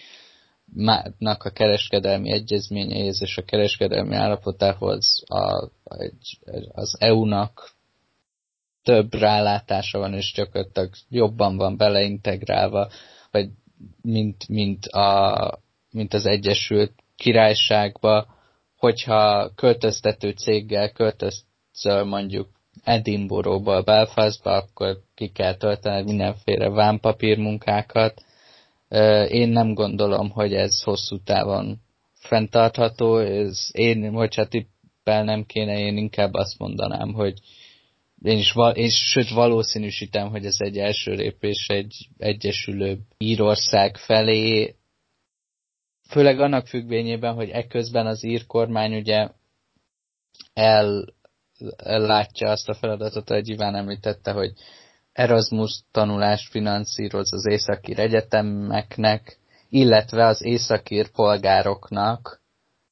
nak 1.19 1.45
a 1.45 1.51
kereskedelmi 1.51 2.31
egyezményeihez 2.31 3.23
és 3.23 3.37
a 3.37 3.45
kereskedelmi 3.45 4.15
állapotához 4.15 5.23
a, 5.27 5.71
az 6.73 6.97
EU-nak 7.01 7.71
több 8.83 9.15
rálátása 9.15 9.99
van, 9.99 10.15
és 10.15 10.33
gyakorlatilag 10.33 10.91
jobban 11.09 11.57
van 11.57 11.77
beleintegrálva, 11.77 12.89
vagy 13.31 13.49
mint, 14.03 14.49
mint, 14.49 14.87
a, 14.87 15.59
mint 15.91 16.15
az 16.15 16.27
Egyesült 16.27 16.93
Királyságba, 17.17 18.27
hogyha 18.77 19.51
költöztető 19.55 20.31
céggel 20.31 20.91
költözöl 20.93 22.05
mondjuk 22.05 22.49
Edinburghból 22.85 23.83
Belfastba, 23.83 24.51
akkor 24.53 24.99
ki 25.15 25.29
kell 25.29 25.55
tölteni 25.55 26.03
mindenféle 26.03 26.69
vámpapír 26.69 27.39
munkákat. 27.39 28.25
Én 29.29 29.49
nem 29.49 29.75
gondolom, 29.75 30.31
hogy 30.31 30.55
ez 30.55 30.83
hosszú 30.83 31.23
távon 31.23 31.81
fenntartható. 32.15 33.19
Ez 33.19 33.69
én, 33.73 34.13
hogyha 34.13 34.49
tippelnem 34.49 35.45
kéne, 35.45 35.79
én 35.79 35.97
inkább 35.97 36.33
azt 36.33 36.59
mondanám, 36.59 37.13
hogy 37.13 37.39
én 38.23 38.39
is, 38.39 38.55
én, 38.75 38.89
sőt 38.89 39.31
valószínűsítem, 39.31 40.29
hogy 40.31 40.45
ez 40.45 40.57
egy 40.59 40.79
első 40.79 41.13
lépés 41.13 41.69
egy 41.69 42.09
egyesülő 42.19 42.99
Írország 43.19 43.97
felé, 43.97 44.77
főleg 46.09 46.41
annak 46.41 46.67
függvényében, 46.67 47.35
hogy 47.35 47.49
ekközben 47.49 48.07
az 48.07 48.25
ír 48.25 48.47
kormány 48.47 48.97
ugye 48.97 49.29
el, 50.55 51.05
ellátja 51.77 52.51
azt 52.51 52.69
a 52.69 52.75
feladatot, 52.75 53.29
hogy 53.29 53.49
Iván 53.49 53.75
említette, 53.75 54.33
hogy 54.33 54.53
Erasmus 55.17 55.81
tanulást 55.91 56.51
finanszíroz 56.51 57.33
az 57.33 57.47
északír 57.47 57.99
egyetemeknek, 57.99 59.39
illetve 59.69 60.27
az 60.27 60.45
északír 60.45 61.11
polgároknak 61.11 62.41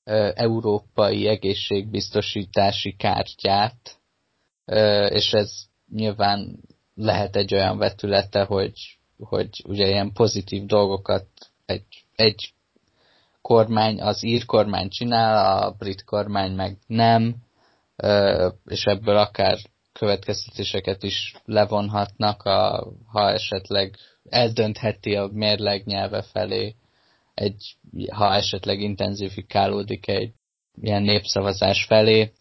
ö, 0.04 0.30
európai 0.34 1.28
egészségbiztosítási 1.28 2.96
kártyát, 2.96 3.98
ö, 4.64 5.06
és 5.06 5.32
ez 5.32 5.52
nyilván 5.90 6.60
lehet 6.94 7.36
egy 7.36 7.54
olyan 7.54 7.78
vetülete, 7.78 8.44
hogy, 8.44 8.98
hogy 9.18 9.48
ugye 9.66 9.86
ilyen 9.88 10.12
pozitív 10.12 10.64
dolgokat 10.66 11.26
egy, 11.66 12.04
egy 12.16 12.52
kormány, 13.40 14.00
az 14.02 14.22
ír 14.24 14.44
kormány 14.44 14.88
csinál, 14.88 15.62
a 15.62 15.70
brit 15.70 16.04
kormány 16.04 16.52
meg 16.52 16.78
nem, 16.86 17.36
és 18.66 18.84
ebből 18.84 19.16
akár 19.16 19.58
következtetéseket 19.98 21.02
is 21.02 21.34
levonhatnak, 21.44 22.42
a, 22.42 22.92
ha 23.06 23.30
esetleg 23.30 23.96
eldöntheti 24.28 25.14
a 25.14 25.28
mérleg 25.32 25.84
nyelve 25.84 26.22
felé, 26.22 26.74
egy, 27.34 27.76
ha 28.12 28.34
esetleg 28.34 28.80
intenzifikálódik 28.80 30.08
egy 30.08 30.32
ilyen 30.80 31.02
népszavazás 31.02 31.84
felé. 31.84 32.32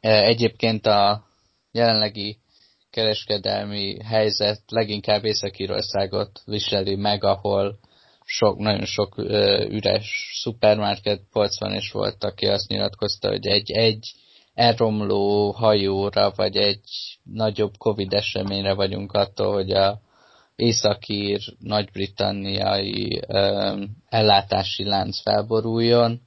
Egyébként 0.00 0.86
a 0.86 1.24
jelenlegi 1.72 2.38
kereskedelmi 2.90 4.02
helyzet 4.04 4.60
leginkább 4.66 5.24
Észak-Írországot 5.24 6.42
viseli 6.44 6.94
meg, 6.94 7.24
ahol 7.24 7.78
sok, 8.24 8.58
nagyon 8.58 8.84
sok 8.84 9.18
üres 9.68 10.38
szupermarket 10.42 11.20
polc 11.32 11.60
van, 11.60 11.72
és 11.72 11.90
volt, 11.90 12.24
aki 12.24 12.46
azt 12.46 12.68
nyilatkozta, 12.68 13.28
hogy 13.28 13.46
egy-egy 13.46 14.12
elromló 14.58 15.50
hajóra, 15.50 16.32
vagy 16.36 16.56
egy 16.56 16.80
nagyobb 17.22 17.76
Covid 17.76 18.12
eseményre 18.12 18.74
vagyunk 18.74 19.12
attól, 19.12 19.52
hogy 19.52 19.70
a 19.70 20.00
északír, 20.56 21.40
nagy-britanniai 21.58 23.20
ellátási 24.08 24.84
lánc 24.84 25.20
felboruljon. 25.20 26.20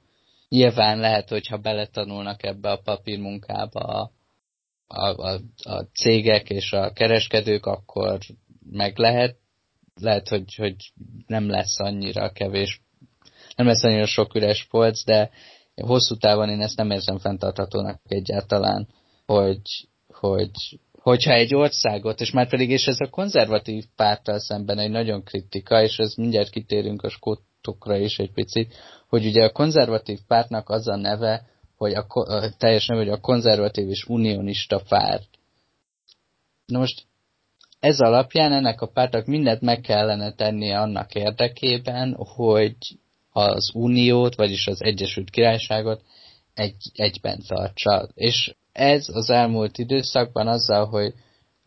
Nyilván 0.48 0.98
lehet, 0.98 1.28
hogyha 1.28 1.56
beletanulnak 1.56 2.42
ebbe 2.42 2.70
a 2.70 2.80
papírmunkába 2.84 3.80
a, 3.80 4.10
a, 4.86 5.32
a, 5.32 5.40
a 5.62 5.82
cégek 5.94 6.50
és 6.50 6.72
a 6.72 6.92
kereskedők, 6.92 7.66
akkor 7.66 8.18
meg 8.70 8.98
lehet. 8.98 9.36
Lehet, 10.00 10.28
hogy, 10.28 10.54
hogy 10.54 10.76
nem 11.26 11.50
lesz 11.50 11.80
annyira 11.80 12.32
kevés, 12.32 12.80
nem 13.56 13.66
lesz 13.66 13.84
annyira 13.84 14.06
sok 14.06 14.34
üres 14.34 14.66
polc, 14.70 15.04
de 15.04 15.30
hosszú 15.74 16.16
távon 16.16 16.48
én 16.48 16.60
ezt 16.60 16.76
nem 16.76 16.90
érzem 16.90 17.18
fenntarthatónak 17.18 18.00
egyáltalán, 18.08 18.88
hogy, 19.26 19.88
hogy 20.12 20.50
hogyha 21.02 21.32
egy 21.32 21.54
országot, 21.54 22.20
és 22.20 22.30
már 22.30 22.48
pedig, 22.48 22.70
és 22.70 22.86
ez 22.86 22.96
a 22.98 23.10
konzervatív 23.10 23.84
párttal 23.96 24.38
szemben 24.38 24.78
egy 24.78 24.90
nagyon 24.90 25.24
kritika, 25.24 25.82
és 25.82 25.96
ez 25.96 26.14
mindjárt 26.14 26.50
kitérünk 26.50 27.02
a 27.02 27.08
skótokra 27.08 27.96
is 27.96 28.18
egy 28.18 28.32
picit, 28.32 28.74
hogy 29.08 29.26
ugye 29.26 29.44
a 29.44 29.52
konzervatív 29.52 30.18
pártnak 30.26 30.68
az 30.68 30.88
a 30.88 30.96
neve, 30.96 31.46
hogy 31.76 31.92
a, 31.92 32.06
a 32.08 32.56
teljes 32.56 32.86
neve, 32.86 33.00
hogy 33.00 33.12
a 33.12 33.20
konzervatív 33.20 33.88
és 33.88 34.04
unionista 34.08 34.82
párt. 34.88 35.28
Na 36.66 36.78
most 36.78 37.06
ez 37.80 38.00
alapján 38.00 38.52
ennek 38.52 38.80
a 38.80 38.86
pártnak 38.86 39.26
mindent 39.26 39.60
meg 39.60 39.80
kellene 39.80 40.32
tennie 40.32 40.80
annak 40.80 41.14
érdekében, 41.14 42.14
hogy 42.18 42.76
az 43.32 43.70
Uniót, 43.74 44.34
vagyis 44.34 44.66
az 44.66 44.82
Egyesült 44.82 45.30
Királyságot 45.30 46.02
egy, 46.54 46.90
egyben 46.94 47.42
tartsa. 47.46 48.08
És 48.14 48.54
ez 48.72 49.08
az 49.08 49.30
elmúlt 49.30 49.78
időszakban 49.78 50.48
azzal, 50.48 50.86
hogy 50.86 51.14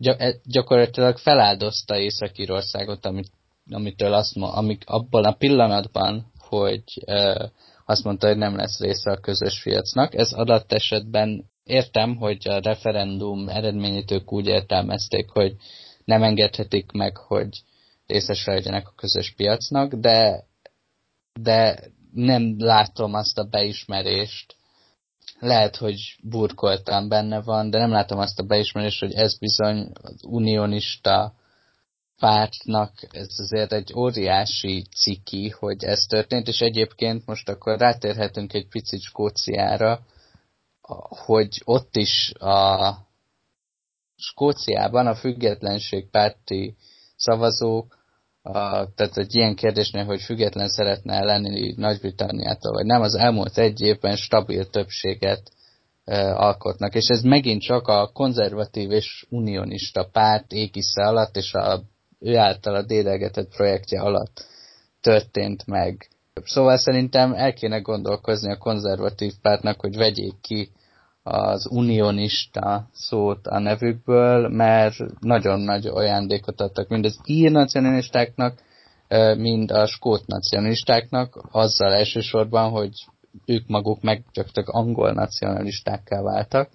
e, 0.02 0.34
gyakorlatilag 0.44 1.18
feláldozta 1.18 1.98
Észak-Írországot, 1.98 3.06
amit, 3.06 3.30
amitől 3.70 4.12
azt 4.12 4.36
amik, 4.36 4.82
abban 4.86 5.24
a 5.24 5.32
pillanatban, 5.32 6.32
hogy 6.38 6.82
e, 7.04 7.50
azt 7.84 8.04
mondta, 8.04 8.26
hogy 8.26 8.36
nem 8.36 8.56
lesz 8.56 8.80
része 8.80 9.10
a 9.10 9.20
közös 9.20 9.62
piacnak. 9.62 10.14
Ez 10.14 10.32
adat 10.32 10.72
esetben 10.72 11.44
értem, 11.64 12.16
hogy 12.16 12.48
a 12.48 12.60
referendum 12.60 13.48
eredményét 13.48 14.10
ők 14.10 14.32
úgy 14.32 14.46
értelmezték, 14.46 15.28
hogy 15.28 15.56
nem 16.04 16.22
engedhetik 16.22 16.92
meg, 16.92 17.16
hogy 17.16 17.62
részesre 18.06 18.52
legyenek 18.52 18.88
a 18.88 18.94
közös 18.96 19.34
piacnak, 19.36 19.94
de 19.94 20.44
de 21.40 21.78
nem 22.12 22.54
látom 22.58 23.14
azt 23.14 23.38
a 23.38 23.44
beismerést. 23.44 24.56
Lehet, 25.38 25.76
hogy 25.76 26.16
burkoltam 26.22 27.08
benne 27.08 27.42
van, 27.42 27.70
de 27.70 27.78
nem 27.78 27.90
látom 27.90 28.18
azt 28.18 28.38
a 28.38 28.42
beismerést, 28.42 29.00
hogy 29.00 29.12
ez 29.12 29.38
bizony 29.38 29.90
az 30.02 30.24
unionista 30.24 31.34
pártnak 32.18 32.92
ez 33.10 33.38
azért 33.38 33.72
egy 33.72 33.92
óriási 33.96 34.86
ciki, 34.96 35.48
hogy 35.48 35.84
ez 35.84 36.04
történt, 36.08 36.48
és 36.48 36.60
egyébként 36.60 37.26
most 37.26 37.48
akkor 37.48 37.78
rátérhetünk 37.78 38.52
egy 38.52 38.68
picit 38.68 39.00
Skóciára, 39.00 40.00
hogy 41.08 41.62
ott 41.64 41.96
is 41.96 42.32
a 42.32 42.94
Skóciában 44.16 45.06
a 45.06 45.14
függetlenség 45.14 46.10
párti 46.10 46.76
szavazók 47.16 47.95
tehát 48.52 49.16
egy 49.16 49.34
ilyen 49.34 49.54
kérdésnél, 49.54 50.04
hogy 50.04 50.22
független 50.22 50.68
szeretne 50.68 51.24
lenni 51.24 51.74
Nagy-Britanniától, 51.76 52.72
vagy 52.72 52.86
nem, 52.86 53.00
az 53.00 53.14
elmúlt 53.14 53.58
egy 53.58 53.80
évben 53.80 54.16
stabil 54.16 54.70
többséget 54.70 55.50
alkotnak. 56.34 56.94
És 56.94 57.08
ez 57.08 57.22
megint 57.22 57.62
csak 57.62 57.88
a 57.88 58.10
konzervatív 58.12 58.90
és 58.90 59.26
unionista 59.28 60.08
párt 60.12 60.52
ékisze 60.52 61.06
alatt, 61.06 61.36
és 61.36 61.54
a, 61.54 61.80
ő 62.18 62.36
által 62.36 62.82
dédelgetett 62.82 63.54
projektje 63.56 64.00
alatt 64.00 64.44
történt 65.00 65.66
meg. 65.66 66.08
Szóval 66.44 66.76
szerintem 66.76 67.32
el 67.32 67.52
kéne 67.52 67.78
gondolkozni 67.78 68.52
a 68.52 68.58
konzervatív 68.58 69.32
pártnak, 69.42 69.80
hogy 69.80 69.96
vegyék 69.96 70.34
ki 70.40 70.70
az 71.28 71.68
unionista 71.70 72.88
szót 72.92 73.46
a 73.46 73.58
nevükből, 73.58 74.48
mert 74.48 74.94
nagyon 75.20 75.60
nagy 75.60 75.86
ajándékot 75.86 76.60
adtak 76.60 76.88
mind 76.88 77.04
az 77.04 77.18
ír 77.24 77.50
nacionalistáknak, 77.50 78.58
mind 79.36 79.70
a 79.70 79.86
skót 79.86 80.26
nacionalistáknak, 80.26 81.48
azzal 81.50 81.92
elsősorban, 81.92 82.70
hogy 82.70 82.90
ők 83.46 83.66
maguk 83.66 84.02
meg 84.02 84.24
csak 84.32 84.68
angol 84.68 85.12
nacionalistákká 85.12 86.22
váltak. 86.22 86.70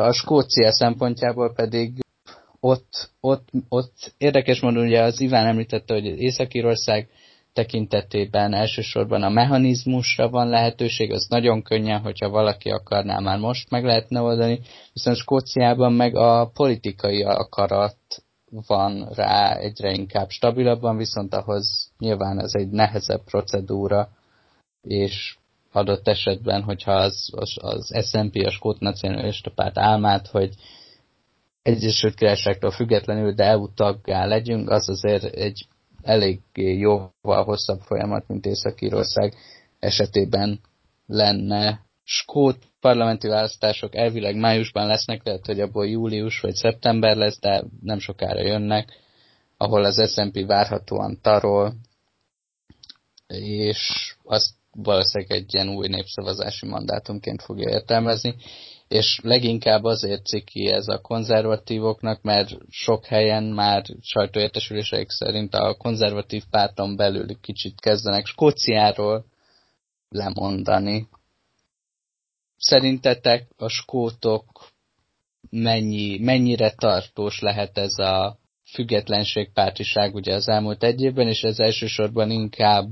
A 0.00 0.12
Skócia 0.12 0.72
szempontjából 0.72 1.52
pedig 1.52 2.04
ott, 2.60 3.10
ott, 3.20 3.48
ott 3.68 4.14
érdekes 4.18 4.60
módon 4.60 4.84
ugye 4.84 5.02
az 5.02 5.20
Iván 5.20 5.46
említette, 5.46 5.94
hogy 5.94 6.04
Észak-Írország 6.04 7.08
tekintetében 7.56 8.54
elsősorban 8.54 9.22
a 9.22 9.28
mechanizmusra 9.28 10.28
van 10.28 10.48
lehetőség, 10.48 11.12
az 11.12 11.26
nagyon 11.28 11.62
könnyen, 11.62 12.00
hogyha 12.00 12.28
valaki 12.28 12.70
akarná, 12.70 13.18
már 13.18 13.38
most 13.38 13.70
meg 13.70 13.84
lehetne 13.84 14.20
oldani, 14.20 14.60
viszont 14.92 15.16
Skóciában 15.16 15.92
meg 15.92 16.16
a 16.16 16.50
politikai 16.54 17.22
akarat 17.22 17.96
van 18.66 19.08
rá 19.14 19.54
egyre 19.56 19.92
inkább 19.92 20.28
stabilabban, 20.28 20.96
viszont 20.96 21.34
ahhoz 21.34 21.90
nyilván 21.98 22.40
ez 22.40 22.52
egy 22.54 22.68
nehezebb 22.68 23.24
procedúra, 23.24 24.08
és 24.82 25.36
adott 25.72 26.08
esetben, 26.08 26.62
hogyha 26.62 26.92
az, 26.92 27.30
az, 27.32 27.56
az 27.60 28.06
S&P, 28.08 28.36
a 28.46 28.50
Skót 28.50 28.80
Nacionalista 28.80 29.50
Párt 29.50 29.78
álmát, 29.78 30.26
hogy 30.26 30.54
Egyesült 31.62 32.14
Királyságtól 32.14 32.70
függetlenül, 32.70 33.32
de 33.32 33.44
EU 33.44 33.74
taggá 33.74 34.24
legyünk, 34.24 34.70
az 34.70 34.88
azért 34.88 35.24
egy 35.24 35.66
elég 36.06 36.40
jóval 36.54 37.44
hosszabb 37.44 37.80
folyamat, 37.80 38.28
mint 38.28 38.46
Észak-Írország 38.46 39.34
esetében 39.78 40.60
lenne. 41.06 41.84
Skót 42.04 42.58
parlamenti 42.80 43.28
választások 43.28 43.94
elvileg 43.94 44.36
májusban 44.36 44.86
lesznek, 44.86 45.24
lehet, 45.24 45.46
hogy 45.46 45.60
abból 45.60 45.86
július 45.86 46.40
vagy 46.40 46.54
szeptember 46.54 47.16
lesz, 47.16 47.40
de 47.40 47.64
nem 47.82 47.98
sokára 47.98 48.40
jönnek, 48.40 48.88
ahol 49.56 49.84
az 49.84 50.12
S&P 50.12 50.46
várhatóan 50.46 51.18
tarol, 51.22 51.74
és 53.26 54.14
azt 54.24 54.50
valószínűleg 54.72 55.32
egy 55.38 55.54
ilyen 55.54 55.68
új 55.68 55.88
népszavazási 55.88 56.66
mandátumként 56.66 57.42
fogja 57.42 57.68
értelmezni, 57.68 58.34
és 58.88 59.20
leginkább 59.22 59.84
azért 59.84 60.26
ciki 60.26 60.66
ez 60.72 60.88
a 60.88 61.00
konzervatívoknak, 61.00 62.22
mert 62.22 62.50
sok 62.70 63.04
helyen 63.04 63.44
már 63.44 63.84
sajtóértesüléseik 64.00 65.10
szerint 65.10 65.54
a 65.54 65.74
konzervatív 65.74 66.44
párton 66.50 66.96
belül 66.96 67.40
kicsit 67.40 67.80
kezdenek 67.80 68.26
Skóciáról 68.26 69.24
lemondani. 70.08 71.08
Szerintetek 72.56 73.48
a 73.56 73.68
skótok 73.68 74.44
mennyi, 75.50 76.18
mennyire 76.18 76.70
tartós 76.70 77.40
lehet 77.40 77.78
ez 77.78 77.98
a 77.98 78.38
függetlenségpártiság 78.64 80.14
ugye 80.14 80.34
az 80.34 80.48
elmúlt 80.48 80.82
egy 80.82 81.00
évben, 81.00 81.28
és 81.28 81.42
ez 81.42 81.58
elsősorban 81.58 82.30
inkább 82.30 82.88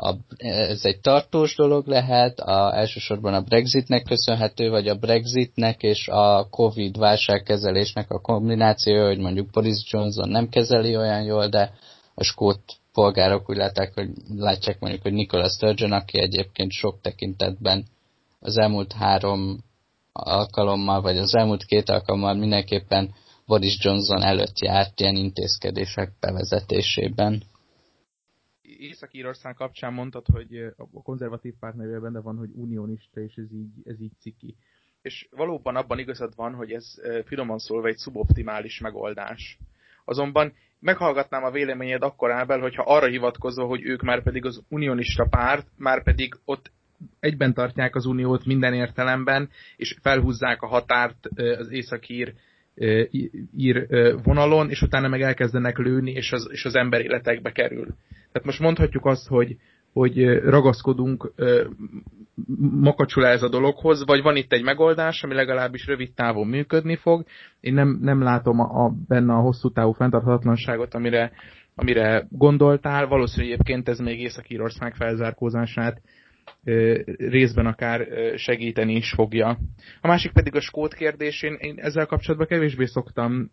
a, 0.00 0.14
ez 0.36 0.84
egy 0.84 1.00
tartós 1.00 1.56
dolog 1.56 1.86
lehet, 1.86 2.40
a, 2.40 2.76
elsősorban 2.76 3.34
a 3.34 3.40
Brexitnek 3.40 4.02
köszönhető, 4.02 4.70
vagy 4.70 4.88
a 4.88 4.94
Brexitnek 4.94 5.82
és 5.82 6.08
a 6.08 6.46
Covid 6.50 6.98
válságkezelésnek 6.98 8.10
a 8.10 8.20
kombináció, 8.20 9.06
hogy 9.06 9.18
mondjuk 9.18 9.50
Boris 9.50 9.82
Johnson 9.90 10.28
nem 10.28 10.48
kezeli 10.48 10.96
olyan 10.96 11.22
jól, 11.22 11.48
de 11.48 11.72
a 12.14 12.24
skót 12.24 12.60
polgárok 12.92 13.50
úgy 13.50 13.56
látják, 13.56 13.94
hogy 13.94 14.08
látják 14.36 14.80
mondjuk, 14.80 15.02
hogy 15.02 15.12
Nicola 15.12 15.48
Sturgeon, 15.48 15.92
aki 15.92 16.20
egyébként 16.20 16.70
sok 16.70 17.00
tekintetben 17.00 17.84
az 18.40 18.58
elmúlt 18.58 18.92
három 18.92 19.64
alkalommal, 20.12 21.00
vagy 21.00 21.18
az 21.18 21.34
elmúlt 21.34 21.64
két 21.64 21.88
alkalommal 21.88 22.34
mindenképpen 22.34 23.14
Boris 23.46 23.76
Johnson 23.80 24.22
előtt 24.22 24.58
járt 24.58 25.00
ilyen 25.00 25.16
intézkedések 25.16 26.12
bevezetésében. 26.20 27.42
Észak-Írország 28.78 29.54
kapcsán 29.54 29.92
mondtad, 29.92 30.26
hogy 30.26 30.56
a 30.76 31.02
konzervatív 31.02 31.54
párt 31.60 31.74
nevében 31.74 32.02
benne 32.02 32.20
van, 32.20 32.36
hogy 32.36 32.50
unionista, 32.54 33.20
és 33.20 33.34
ez 33.34 33.52
így, 33.52 33.70
ez 33.84 34.00
így 34.00 34.12
ciki. 34.20 34.54
És 35.02 35.28
valóban 35.30 35.76
abban 35.76 35.98
igazad 35.98 36.32
van, 36.36 36.54
hogy 36.54 36.72
ez 36.72 36.94
finoman 37.24 37.58
szólva 37.58 37.88
egy 37.88 37.96
szuboptimális 37.96 38.80
megoldás. 38.80 39.58
Azonban 40.04 40.52
meghallgatnám 40.80 41.44
a 41.44 41.50
véleményed 41.50 42.02
akkor 42.02 42.30
Ábel, 42.30 42.60
hogyha 42.60 42.82
arra 42.82 43.06
hivatkozva, 43.06 43.66
hogy 43.66 43.82
ők 43.82 44.02
már 44.02 44.22
pedig 44.22 44.44
az 44.44 44.62
unionista 44.68 45.26
párt, 45.30 45.66
már 45.76 46.02
pedig 46.02 46.34
ott 46.44 46.70
egyben 47.20 47.54
tartják 47.54 47.94
az 47.94 48.06
uniót 48.06 48.44
minden 48.44 48.74
értelemben, 48.74 49.50
és 49.76 49.96
felhúzzák 50.02 50.62
a 50.62 50.66
határt 50.66 51.26
az 51.36 51.70
északír 51.70 52.34
ír 53.56 53.86
vonalon, 54.22 54.70
és 54.70 54.82
utána 54.82 55.08
meg 55.08 55.22
elkezdenek 55.22 55.78
lőni, 55.78 56.10
és 56.10 56.32
az, 56.32 56.48
és 56.50 56.64
az 56.64 56.74
ember 56.74 57.00
életekbe 57.00 57.52
kerül. 57.52 57.86
Tehát 58.32 58.44
most 58.44 58.60
mondhatjuk 58.60 59.06
azt, 59.06 59.28
hogy, 59.28 59.56
hogy 59.92 60.38
ragaszkodunk 60.38 61.32
makacsul 62.80 63.26
ez 63.26 63.42
a 63.42 63.48
dologhoz, 63.48 64.04
vagy 64.06 64.22
van 64.22 64.36
itt 64.36 64.52
egy 64.52 64.62
megoldás, 64.62 65.22
ami 65.22 65.34
legalábbis 65.34 65.86
rövid 65.86 66.12
távon 66.14 66.46
működni 66.46 66.96
fog. 66.96 67.24
Én 67.60 67.74
nem, 67.74 67.98
nem 68.00 68.22
látom 68.22 68.60
a, 68.60 68.84
a, 68.84 68.92
benne 69.08 69.32
a 69.32 69.40
hosszú 69.40 69.70
távú 69.70 69.92
fenntarthatatlanságot, 69.92 70.94
amire, 70.94 71.32
amire 71.74 72.26
gondoltál. 72.30 73.06
Valószínűleg 73.06 73.52
egyébként 73.52 73.88
ez 73.88 73.98
még 73.98 74.20
Észak-Írország 74.20 74.94
felzárkózását 74.94 76.00
részben 77.16 77.66
akár 77.66 78.06
segíteni 78.36 78.94
is 78.94 79.10
fogja. 79.10 79.58
A 80.00 80.06
másik 80.06 80.32
pedig 80.32 80.54
a 80.54 80.60
skót 80.60 80.94
kérdés, 80.94 81.42
én, 81.42 81.56
én 81.60 81.78
ezzel 81.78 82.06
kapcsolatban 82.06 82.46
kevésbé 82.46 82.84
szoktam 82.84 83.50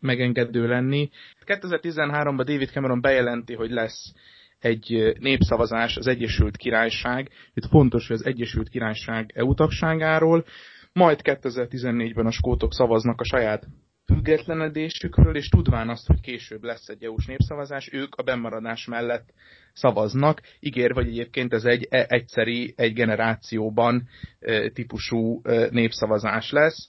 megengedő 0.00 0.66
lenni. 0.66 1.10
2013-ban 1.46 2.42
David 2.44 2.68
Cameron 2.68 3.00
bejelenti, 3.00 3.54
hogy 3.54 3.70
lesz 3.70 4.12
egy 4.58 5.14
népszavazás 5.18 5.96
az 5.96 6.06
Egyesült 6.06 6.56
Királyság. 6.56 7.28
Itt 7.54 7.68
fontos, 7.68 8.06
hogy 8.06 8.16
az 8.16 8.26
Egyesült 8.26 8.68
Királyság 8.68 9.30
EU 9.34 9.54
tagságáról, 9.54 10.44
majd 10.92 11.20
2014-ben 11.22 12.26
a 12.26 12.30
skótok 12.30 12.72
szavaznak 12.72 13.20
a 13.20 13.24
saját 13.24 13.66
függetlenedésükről, 14.06 15.36
és 15.36 15.48
tudván 15.48 15.88
azt, 15.88 16.06
hogy 16.06 16.20
később 16.20 16.62
lesz 16.62 16.88
egy 16.88 17.04
EU-s 17.04 17.26
népszavazás, 17.26 17.88
ők 17.92 18.14
a 18.14 18.22
bemaradás 18.22 18.86
mellett 18.86 19.28
szavaznak, 19.72 20.40
ígér, 20.60 20.92
vagy 20.92 21.06
egyébként 21.08 21.52
ez 21.52 21.64
egy 21.64 21.86
e, 21.90 22.06
egyszeri, 22.08 22.74
egy 22.76 22.92
generációban 22.92 24.08
e, 24.40 24.68
típusú 24.70 25.40
e, 25.44 25.68
népszavazás 25.70 26.50
lesz, 26.50 26.88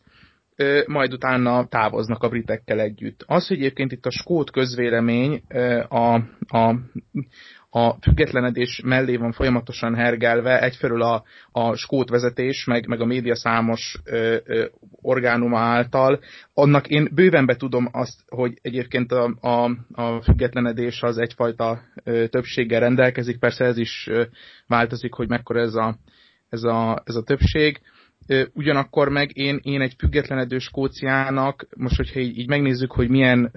majd 0.87 1.13
utána 1.13 1.67
távoznak 1.67 2.23
a 2.23 2.29
britekkel 2.29 2.79
együtt. 2.79 3.23
Az, 3.25 3.47
hogy 3.47 3.57
egyébként 3.57 3.91
itt 3.91 4.05
a 4.05 4.11
skót 4.11 4.51
közvélemény 4.51 5.43
a, 5.87 6.13
a, 6.47 6.75
a 7.75 7.97
függetlenedés 8.01 8.81
mellé 8.83 9.15
van 9.15 9.31
folyamatosan 9.31 9.95
hergelve, 9.95 10.61
egyfelől 10.61 11.01
a, 11.01 11.23
a 11.51 11.75
skót 11.75 12.09
vezetés, 12.09 12.65
meg, 12.65 12.87
meg 12.87 13.01
a 13.01 13.05
média 13.05 13.35
számos 13.35 13.97
ö, 14.03 14.37
ö, 14.45 14.65
orgánuma 14.91 15.59
által. 15.59 16.19
Annak 16.53 16.87
én 16.87 17.09
bőven 17.13 17.45
be 17.45 17.55
tudom 17.55 17.89
azt, 17.91 18.19
hogy 18.27 18.59
egyébként 18.61 19.11
a, 19.11 19.35
a, 19.41 19.71
a 19.91 20.21
függetlenedés 20.21 21.01
az 21.01 21.17
egyfajta 21.17 21.81
ö, 22.03 22.27
többséggel 22.27 22.79
rendelkezik, 22.79 23.39
persze 23.39 23.65
ez 23.65 23.77
is 23.77 24.07
ö, 24.07 24.23
változik, 24.67 25.13
hogy 25.13 25.29
mekkora 25.29 25.59
ez 25.59 25.75
a, 25.75 25.97
ez 26.49 26.63
a, 26.63 27.01
ez 27.05 27.15
a 27.15 27.23
többség. 27.23 27.79
Ugyanakkor 28.53 29.09
meg 29.09 29.37
én, 29.37 29.59
én 29.63 29.81
egy 29.81 29.95
függetlenedő 29.97 30.57
Skóciának, 30.57 31.67
most 31.77 31.95
hogyha 31.95 32.19
így, 32.19 32.37
így 32.37 32.47
megnézzük, 32.47 32.91
hogy 32.91 33.09
milyen 33.09 33.51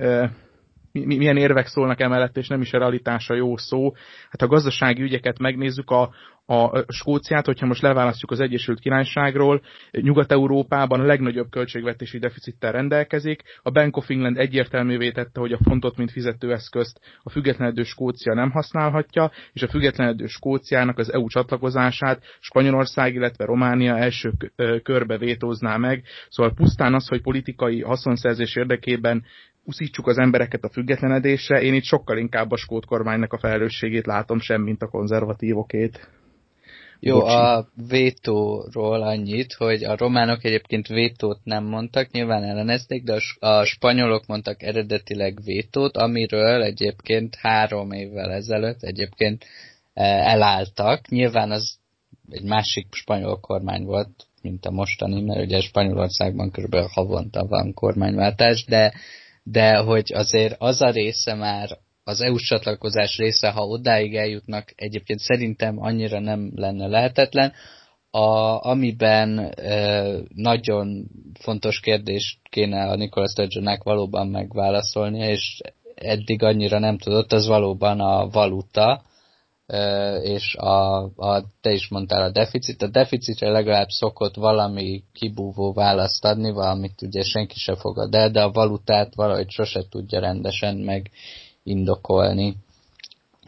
milyen 0.93 1.37
érvek 1.37 1.67
szólnak 1.67 2.01
emellett, 2.01 2.37
és 2.37 2.49
nem 2.49 2.61
is 2.61 2.73
a 2.73 2.79
realitása 2.79 3.35
jó 3.35 3.57
szó. 3.57 3.93
Hát 4.31 4.43
a 4.43 4.47
gazdasági 4.47 5.03
ügyeket 5.03 5.39
megnézzük, 5.39 5.91
a, 5.91 6.11
a 6.51 6.85
Skóciát, 6.93 7.47
hogyha 7.47 7.67
most 7.67 7.83
leválasztjuk 7.83 8.31
az 8.31 8.41
Egyesült 8.41 8.81
Királyságról, 8.81 9.63
Nyugat-Európában 9.91 11.01
a 11.01 11.05
legnagyobb 11.05 11.51
költségvetési 11.51 12.19
deficittel 12.19 12.73
rendelkezik. 12.73 13.43
A 13.63 13.71
Bank 13.71 13.97
of 13.97 14.11
England 14.11 14.39
egyértelművé 14.39 15.11
tette, 15.11 15.41
hogy 15.41 15.53
a 15.53 15.59
fontot, 15.63 15.97
mint 15.97 16.11
fizetőeszközt 16.11 17.01
a 17.23 17.31
függetlenedő 17.31 17.83
Skócia 17.83 18.35
nem 18.35 18.51
használhatja, 18.51 19.31
és 19.53 19.63
a 19.63 19.69
függetlenedő 19.69 20.27
Skóciának 20.27 20.99
az 20.99 21.13
EU 21.13 21.27
csatlakozását 21.29 22.23
Spanyolország, 22.41 23.15
illetve 23.15 23.45
Románia 23.45 23.97
első 23.99 24.33
körbe 24.83 25.19
vétózná 25.19 25.77
meg. 25.77 26.03
Szóval 26.29 26.55
pusztán 26.55 26.95
az, 26.95 27.09
hogy 27.09 27.23
politikai 27.23 27.81
haszonszerzés 27.83 28.57
érdekében 28.57 29.25
uszítsuk 29.69 30.07
az 30.07 30.19
embereket 30.19 30.65
a 30.65 30.69
függetlenedésre, 30.69 31.63
én 31.63 31.75
itt 31.75 31.85
sokkal 31.85 32.19
inkább 32.19 32.51
a 32.51 32.57
skót 32.57 32.87
kormánynak 32.87 33.33
a 33.33 33.39
felelősségét 33.39 34.07
látom 34.07 34.41
sem, 34.41 34.63
mint 34.63 34.83
a 34.83 34.89
konzervatívokét. 34.89 36.09
Jó, 37.01 37.19
Bocsi. 37.19 37.35
a 37.35 37.69
vétóról 37.89 39.03
annyit, 39.03 39.53
hogy 39.53 39.85
a 39.85 39.97
románok 39.97 40.45
egyébként 40.45 40.87
vétót 40.87 41.41
nem 41.45 41.65
mondtak, 41.65 42.11
nyilván 42.11 42.45
ellenezték, 42.45 43.03
de 43.05 43.21
a 43.39 43.65
spanyolok 43.65 44.27
mondtak 44.27 44.63
eredetileg 44.63 45.39
vétót, 45.45 45.97
amiről 45.97 46.63
egyébként 46.63 47.35
három 47.35 47.93
évvel 47.93 48.31
ezelőtt 48.31 48.83
egyébként 48.83 49.45
e, 49.95 50.05
elálltak. 50.05 51.09
Nyilván 51.09 51.51
az 51.51 51.79
egy 52.31 52.45
másik 52.45 52.87
spanyol 52.91 53.41
kormány 53.41 53.85
volt, 53.85 54.27
mint 54.43 54.67
a 54.67 54.71
mostani, 54.71 55.23
mert 55.23 55.45
ugye 55.45 55.61
Spanyolországban 55.61 56.51
kb. 56.51 56.77
havonta 56.93 57.47
van 57.47 57.75
kormányváltás, 57.75 58.65
de 58.65 58.93
de 59.51 59.77
hogy 59.77 60.13
azért 60.15 60.55
az 60.59 60.81
a 60.81 60.91
része 60.91 61.35
már 61.35 61.79
az 62.05 62.21
EU-s 62.21 62.43
csatlakozás 62.43 63.17
része, 63.17 63.51
ha 63.51 63.67
odáig 63.67 64.17
eljutnak, 64.17 64.73
egyébként 64.77 65.19
szerintem 65.19 65.79
annyira 65.79 66.21
nem 66.21 66.53
lenne 66.55 66.87
lehetetlen. 66.87 67.53
A, 68.11 68.67
amiben 68.69 69.39
e, 69.39 70.05
nagyon 70.35 71.07
fontos 71.41 71.81
kérdést 71.81 72.39
kéne 72.51 72.89
a 72.89 72.97
Nicholas 72.97 73.31
Sturgeonnek 73.31 73.83
valóban 73.83 74.29
megválaszolnia, 74.29 75.29
és 75.31 75.61
eddig 75.95 76.43
annyira 76.43 76.79
nem 76.79 76.99
tudott, 76.99 77.33
az 77.33 77.47
valóban 77.47 78.01
a 78.01 78.29
valuta, 78.29 79.03
és 80.23 80.55
a, 80.55 81.03
a, 81.17 81.45
te 81.61 81.71
is 81.71 81.89
mondtál 81.89 82.23
a 82.23 82.31
deficit, 82.31 82.83
a 82.83 82.89
deficitre 82.89 83.51
legalább 83.51 83.89
szokott 83.89 84.35
valami 84.35 85.03
kibúvó 85.13 85.73
választ 85.73 86.25
adni, 86.25 86.51
valamit 86.51 87.03
ugye 87.03 87.23
senki 87.23 87.59
se 87.59 87.77
fogad 87.77 88.15
el, 88.15 88.31
de 88.31 88.43
a 88.43 88.51
valutát 88.51 89.15
valahogy 89.15 89.51
sose 89.51 89.89
tudja 89.89 90.21
rendesen 90.21 90.77
meg 90.77 91.11
indokolni. 91.63 92.57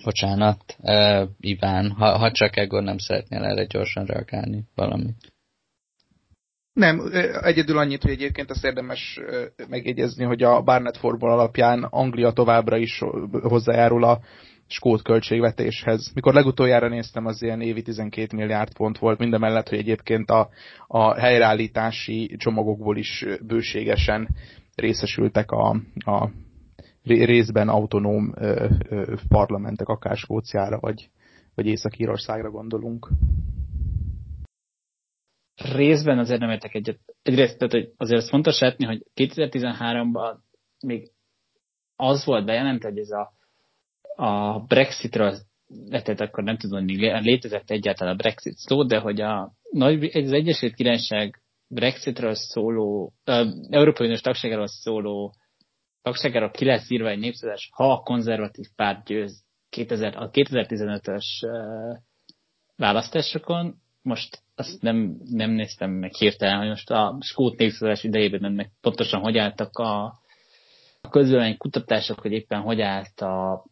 Bocsánat, 0.04 0.76
uh, 0.78 1.28
Iván, 1.40 1.90
ha, 1.90 2.18
ha 2.18 2.30
csak 2.30 2.56
Egor 2.56 2.82
nem 2.82 2.98
szeretnél 2.98 3.44
erre 3.44 3.64
gyorsan 3.64 4.04
reagálni 4.04 4.64
valami. 4.74 5.14
Nem, 6.72 7.10
egyedül 7.42 7.78
annyit, 7.78 8.02
hogy 8.02 8.10
egyébként 8.10 8.50
azt 8.50 8.64
érdemes 8.64 9.20
megjegyezni, 9.68 10.24
hogy 10.24 10.42
a 10.42 10.62
Barnett 10.62 10.96
Formula 10.96 11.32
alapján 11.32 11.82
Anglia 11.82 12.32
továbbra 12.32 12.76
is 12.76 13.02
hozzájárul 13.42 14.04
a 14.04 14.20
skót 14.70 15.02
költségvetéshez. 15.02 16.12
Mikor 16.14 16.34
legutoljára 16.34 16.88
néztem, 16.88 17.26
az 17.26 17.42
ilyen 17.42 17.60
évi 17.60 17.82
12 17.82 18.36
milliárd 18.36 18.74
pont 18.74 18.98
volt, 18.98 19.18
mindemellett, 19.18 19.68
hogy 19.68 19.78
egyébként 19.78 20.30
a, 20.30 20.48
a 20.86 21.14
helyreállítási 21.14 22.36
csomagokból 22.36 22.96
is 22.96 23.26
bőségesen 23.46 24.28
részesültek 24.74 25.50
a, 25.50 25.76
a 25.94 26.30
részben 27.02 27.68
autonóm 27.68 28.32
ö, 28.36 28.68
ö, 28.88 29.14
parlamentek, 29.28 29.88
akár 29.88 30.16
Skóciára 30.16 30.78
vagy, 30.78 31.10
vagy 31.54 31.66
Észak-Írországra 31.66 32.50
gondolunk. 32.50 33.08
Részben 35.72 36.18
azért 36.18 36.40
nem 36.40 36.50
értek 36.50 36.74
egyet. 36.74 36.98
Egyrészt, 37.22 37.58
tehát, 37.58 37.72
hogy 37.72 37.92
azért 37.96 38.28
fontos 38.28 38.60
látni, 38.60 38.84
hogy 38.84 39.06
2013-ban 39.14 40.36
még 40.86 41.10
az 41.96 42.24
volt 42.24 42.44
bejelentve, 42.44 42.88
hogy 42.88 42.98
ez 42.98 43.10
a 43.10 43.32
a 44.20 44.64
Brexitről 44.68 45.36
tehát 45.90 46.20
akkor 46.20 46.44
nem 46.44 46.56
tudom, 46.56 46.80
hogy 46.80 47.22
létezett 47.24 47.70
egyáltalán 47.70 48.14
a 48.14 48.16
Brexit 48.16 48.56
szó, 48.56 48.84
de 48.84 48.98
hogy 48.98 49.20
a 49.20 49.52
nagy, 49.70 50.04
az 50.16 50.32
Egyesült 50.32 50.74
Királyság 50.74 51.42
Brexitről 51.68 52.34
szóló, 52.34 53.12
uh, 53.26 53.46
Európai 53.70 54.06
Uniós 54.06 54.20
tagságáról 54.20 54.66
szóló 54.66 55.34
tagságáról 56.02 56.50
ki 56.50 56.64
lesz 56.64 56.90
írva 56.90 57.08
egy 57.08 57.18
népszavazás, 57.18 57.70
ha 57.72 57.92
a 57.92 58.00
konzervatív 58.00 58.66
párt 58.76 59.06
győz 59.06 59.44
2000, 59.68 60.16
a 60.16 60.30
2015-ös 60.30 61.24
uh, 61.46 61.96
választásokon. 62.76 63.74
Most 64.02 64.42
azt 64.54 64.82
nem, 64.82 65.16
nem 65.24 65.50
néztem 65.50 65.90
meg 65.90 66.14
hirtelen, 66.14 66.58
hogy 66.58 66.68
most 66.68 66.90
a 66.90 67.16
skót 67.20 67.58
népszavazás 67.58 68.04
idejében 68.04 68.44
ennek 68.44 68.70
pontosan 68.80 69.20
hogy 69.20 69.38
álltak 69.38 69.78
a, 69.78 70.04
a 71.00 71.08
közvélemény 71.10 71.56
kutatások, 71.56 72.20
hogy 72.20 72.32
éppen 72.32 72.60
hogy 72.60 72.80
állt 72.80 73.20
a 73.20 73.64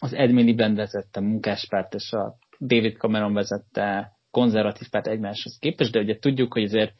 az 0.00 0.12
Ed 0.12 0.32
Miliband 0.32 0.76
vezette 0.76 1.20
munkáspárt 1.20 1.94
és 1.94 2.12
a 2.12 2.36
David 2.60 2.96
Cameron 2.96 3.34
vezette 3.34 4.16
konzervatív 4.30 4.88
párt 4.88 5.06
egymáshoz 5.06 5.58
képest, 5.58 5.92
de 5.92 6.00
ugye 6.00 6.18
tudjuk, 6.18 6.52
hogy 6.52 6.62
azért 6.62 6.94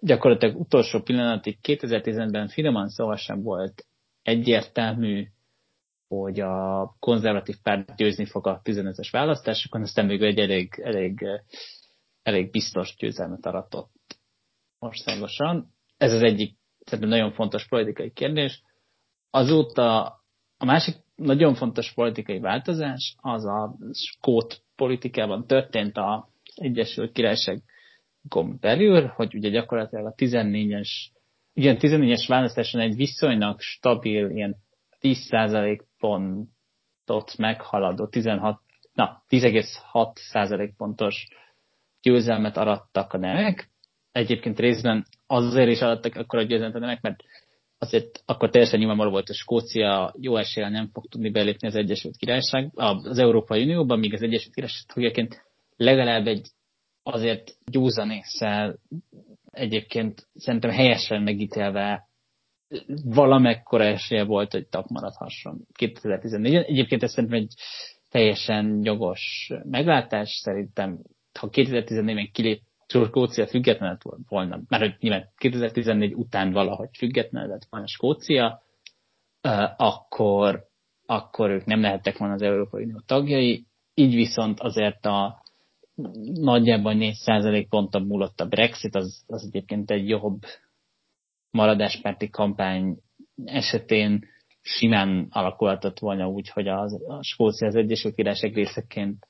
gyakorlatilag 0.00 0.60
utolsó 0.60 1.00
pillanatig 1.00 1.58
2010-ben 1.62 2.48
finoman 2.48 2.88
szóval 2.88 3.16
sem 3.16 3.42
volt 3.42 3.86
egyértelmű, 4.22 5.26
hogy 6.08 6.40
a 6.40 6.86
konzervatív 6.98 7.56
párt 7.62 7.96
győzni 7.96 8.26
fog 8.26 8.46
a 8.46 8.60
15-es 8.64 9.08
választásokon, 9.10 9.82
aztán 9.82 10.06
még 10.06 10.22
egy 10.22 10.38
elég, 10.38 10.80
elég, 10.82 11.24
elég 12.22 12.50
biztos 12.50 12.96
győzelmet 12.98 13.46
aratott 13.46 13.90
országosan. 14.78 15.74
Ez 15.96 16.12
az 16.12 16.22
egyik 16.22 16.56
szerintem 16.84 17.08
nagyon 17.08 17.32
fontos 17.32 17.68
politikai 17.68 18.12
kérdés. 18.12 18.62
Azóta 19.30 20.04
a 20.56 20.64
másik 20.64 20.96
nagyon 21.18 21.54
fontos 21.54 21.92
politikai 21.92 22.38
változás 22.38 23.14
az 23.20 23.44
a 23.44 23.76
skót 23.92 24.62
politikában 24.76 25.46
történt 25.46 25.96
a 25.96 26.28
Egyesült 26.54 27.12
Királyság 27.12 27.62
belül, 28.60 29.06
hogy 29.06 29.34
ugye 29.34 29.48
gyakorlatilag 29.48 30.06
a 30.06 30.14
14-es, 30.14 30.88
ugye 31.54 31.76
14-es 31.78 32.24
választáson 32.28 32.80
egy 32.80 32.96
viszonylag 32.96 33.60
stabil, 33.60 34.30
ilyen 34.30 34.56
10% 35.00 35.80
pontot 35.98 37.36
meghaladó, 37.36 38.06
16, 38.06 38.60
na, 38.92 39.22
10,6% 39.28 40.70
pontos 40.76 41.28
győzelmet 42.02 42.56
arattak 42.56 43.12
a 43.12 43.18
nemek. 43.18 43.70
Egyébként 44.12 44.58
részben 44.58 45.06
azért 45.26 45.70
is 45.70 45.80
adattak 45.80 46.14
akkor 46.14 46.38
a 46.38 46.42
győzelmet 46.42 46.76
a 46.76 46.78
nemek, 46.78 47.00
mert 47.00 47.24
azért 47.78 48.22
akkor 48.24 48.50
teljesen 48.50 48.78
nyilvánvaló 48.78 49.10
volt, 49.10 49.26
hogy 49.26 49.36
Skócia 49.36 50.14
jó 50.20 50.36
eséllyel 50.36 50.70
nem 50.70 50.90
fog 50.92 51.06
tudni 51.06 51.30
belépni 51.30 51.66
az 51.66 51.74
Egyesült 51.74 52.16
Királyság, 52.16 52.70
az 52.74 53.18
Európai 53.18 53.62
Unióban, 53.62 53.98
míg 53.98 54.14
az 54.14 54.22
Egyesült 54.22 54.54
Királyság 54.54 54.82
tagjaként 54.94 55.44
legalább 55.76 56.26
egy 56.26 56.48
azért 57.02 57.56
józan 57.72 58.10
észsel 58.10 58.78
egyébként 59.50 60.28
szerintem 60.34 60.70
helyesen 60.70 61.22
megítélve 61.22 62.08
valamekkora 63.04 63.84
esélye 63.84 64.24
volt, 64.24 64.52
hogy 64.52 64.68
tap 64.68 64.88
maradhasson 64.88 65.66
2014-en. 65.78 66.68
Egyébként 66.68 67.02
ez 67.02 67.12
szerintem 67.12 67.38
egy 67.38 67.54
teljesen 68.10 68.80
jogos 68.82 69.52
meglátás, 69.62 70.30
szerintem 70.30 71.02
ha 71.38 71.48
2014-ben 71.52 72.30
kilép 72.32 72.62
Skócia 72.88 73.46
független 73.46 73.90
lett 73.90 74.22
volna, 74.28 74.60
mert 74.68 74.82
hogy 74.82 74.96
nyilván 75.00 75.28
2014 75.36 76.14
után 76.14 76.52
valahogy 76.52 76.88
független 76.98 77.48
lett 77.48 77.66
volna 77.70 77.86
Skócia, 77.86 78.62
akkor, 79.76 80.64
akkor 81.06 81.50
ők 81.50 81.64
nem 81.64 81.80
lehettek 81.80 82.18
volna 82.18 82.34
az 82.34 82.42
Európai 82.42 82.84
Unió 82.84 83.00
tagjai, 83.06 83.66
így 83.94 84.14
viszont 84.14 84.60
azért 84.60 85.06
a 85.06 85.42
nagyjából 86.32 86.92
4% 86.96 87.66
ponttal 87.68 88.04
múlott 88.04 88.40
a 88.40 88.46
Brexit, 88.46 88.94
az, 88.94 89.24
az 89.26 89.44
egyébként 89.44 89.90
egy 89.90 90.08
jobb 90.08 90.42
maradáspárti 91.50 92.30
kampány 92.30 92.98
esetén 93.44 94.24
simán 94.60 95.26
alakulhatott 95.30 95.98
volna 95.98 96.28
úgy, 96.28 96.48
hogy 96.48 96.68
az, 96.68 97.02
a 97.08 97.22
Skócia 97.22 97.68
az 97.68 97.74
Egyesült 97.74 98.14
Királyság 98.14 98.54
részeként 98.54 99.26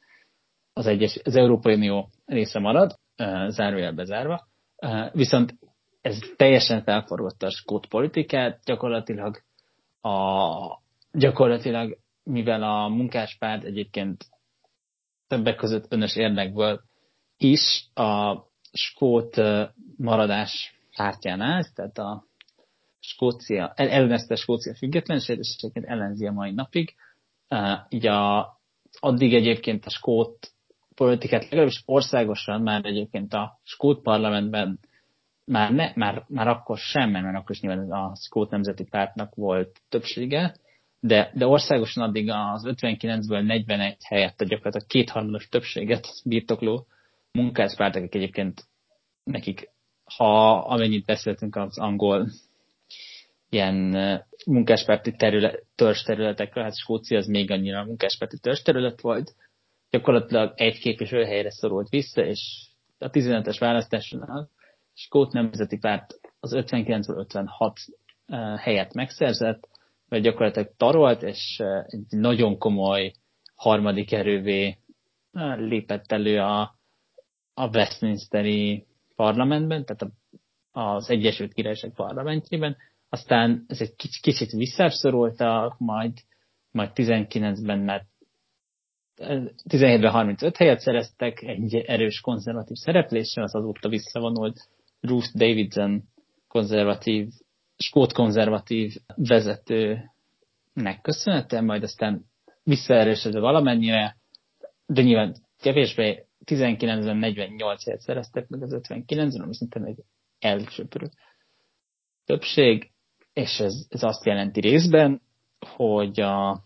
az, 0.72 0.86
egyes, 0.86 1.20
az 1.24 1.36
Európai 1.36 1.74
Unió 1.74 2.10
része 2.24 2.58
marad 2.58 2.98
zárójelbe 3.48 4.04
zárva. 4.04 4.48
Viszont 5.12 5.54
ez 6.00 6.18
teljesen 6.36 6.82
felforgatta 6.82 7.46
a 7.46 7.50
skót 7.50 7.86
politikát, 7.86 8.60
gyakorlatilag 8.64 9.42
a, 10.00 10.12
gyakorlatilag, 11.12 11.98
mivel 12.22 12.62
a 12.62 12.88
munkáspárt 12.88 13.64
egyébként 13.64 14.24
többek 15.26 15.56
között 15.56 15.92
önös 15.92 16.16
érdekből 16.16 16.80
is 17.36 17.88
a 17.94 18.36
skót 18.72 19.40
maradás 19.96 20.74
pártján 20.96 21.40
áll, 21.40 21.62
tehát 21.74 21.98
a 21.98 22.26
Skócia, 23.00 23.72
ellenezte 23.74 24.34
Skócia 24.34 24.74
függetlenséget, 24.74 25.44
és 25.44 25.54
egyébként 25.58 25.86
ellenzi 25.86 26.26
a 26.26 26.32
mai 26.32 26.50
napig. 26.50 26.94
így 27.88 28.06
a, 28.06 28.52
addig 29.00 29.34
egyébként 29.34 29.86
a 29.86 29.90
skót 29.90 30.52
politikát, 30.98 31.42
legalábbis 31.42 31.82
országosan 31.84 32.62
már 32.62 32.84
egyébként 32.84 33.34
a 33.34 33.60
Skót 33.62 34.02
parlamentben 34.02 34.78
már, 35.44 35.72
ne, 35.72 35.92
már, 35.94 36.24
már 36.28 36.48
akkor 36.48 36.78
sem, 36.78 37.10
mert 37.10 37.36
akkor 37.36 37.50
is 37.50 37.60
nyilván 37.60 37.90
a 37.90 38.16
Skót 38.16 38.50
Nemzeti 38.50 38.84
Pártnak 38.84 39.34
volt 39.34 39.80
többsége, 39.88 40.54
de, 41.00 41.30
de 41.34 41.46
országosan 41.46 42.04
addig 42.04 42.30
az 42.30 42.62
59-ből 42.66 43.46
41 43.46 43.96
helyett 44.04 44.40
a 44.40 44.44
gyakorlatilag 44.44 44.86
kétharmados 44.86 45.48
többséget 45.48 46.06
birtokló 46.24 46.86
munkáspártok, 47.32 48.14
egyébként 48.14 48.64
nekik, 49.24 49.70
ha 50.16 50.58
amennyit 50.58 51.04
beszéltünk 51.04 51.56
az 51.56 51.78
angol 51.78 52.28
ilyen 53.48 53.96
munkáspárti 54.46 55.12
terület, 55.16 55.64
törzs 55.74 56.02
területekről, 56.02 56.64
hát 56.64 56.76
Skócia 56.76 57.18
az 57.18 57.26
még 57.26 57.50
annyira 57.50 57.84
munkáspárti 57.84 58.38
törzs 58.38 58.62
terület 58.62 59.00
volt, 59.00 59.34
gyakorlatilag 59.90 60.52
egy 60.56 60.78
képviselő 60.78 61.24
helyre 61.24 61.50
szorult 61.50 61.88
vissza, 61.88 62.24
és 62.24 62.68
a 62.98 63.10
15-es 63.10 63.56
választáson 63.58 64.20
a 64.20 64.48
Skót 64.94 65.32
Nemzeti 65.32 65.78
Párt 65.78 66.20
az 66.40 66.52
59 66.52 67.08
56 67.08 67.72
helyet 68.56 68.94
megszerzett, 68.94 69.68
vagy 70.08 70.22
gyakorlatilag 70.22 70.72
tarolt, 70.76 71.22
és 71.22 71.62
egy 71.86 72.04
nagyon 72.08 72.58
komoly 72.58 73.12
harmadik 73.54 74.12
erővé 74.12 74.78
lépett 75.56 76.12
elő 76.12 76.40
a, 76.40 76.60
a 77.54 77.68
Westminsteri 77.68 78.86
parlamentben, 79.16 79.84
tehát 79.84 80.14
az 80.70 81.10
Egyesült 81.10 81.52
Királyság 81.52 81.92
parlamentjében. 81.94 82.76
Aztán 83.08 83.64
ez 83.68 83.80
egy 83.80 83.94
kicsit 84.20 84.50
visszaszorultak, 84.50 85.78
majd, 85.78 86.12
majd 86.70 86.90
19-ben 86.94 87.78
mert 87.78 88.06
17-ben 89.18 90.10
35 90.10 90.56
helyet 90.56 90.80
szereztek, 90.80 91.42
egy 91.42 91.74
erős 91.74 92.20
konzervatív 92.20 92.76
szerepléssel, 92.76 93.44
az 93.44 93.54
azóta 93.54 93.88
visszavonult 93.88 94.68
Ruth 95.00 95.28
Davidson 95.34 96.02
konzervatív, 96.48 97.28
skót 97.76 98.12
konzervatív 98.12 98.94
vezetőnek 99.14 101.00
köszönhetően, 101.02 101.64
majd 101.64 101.82
aztán 101.82 102.24
visszaerősödve 102.62 103.40
valamennyire, 103.40 104.16
de 104.86 105.02
nyilván 105.02 105.36
kevésbé 105.60 106.26
19-ben 106.44 107.16
48 107.16 107.84
helyet 107.84 108.00
szereztek 108.00 108.48
meg 108.48 108.62
az 108.62 108.80
59-en, 108.82 109.42
ami 109.42 109.54
szintén 109.54 109.84
egy 109.84 109.98
elsőprő 110.38 111.10
többség, 112.24 112.90
és 113.32 113.60
ez, 113.60 113.86
ez 113.88 114.02
azt 114.02 114.24
jelenti 114.24 114.60
részben, 114.60 115.20
hogy 115.58 116.20
a, 116.20 116.62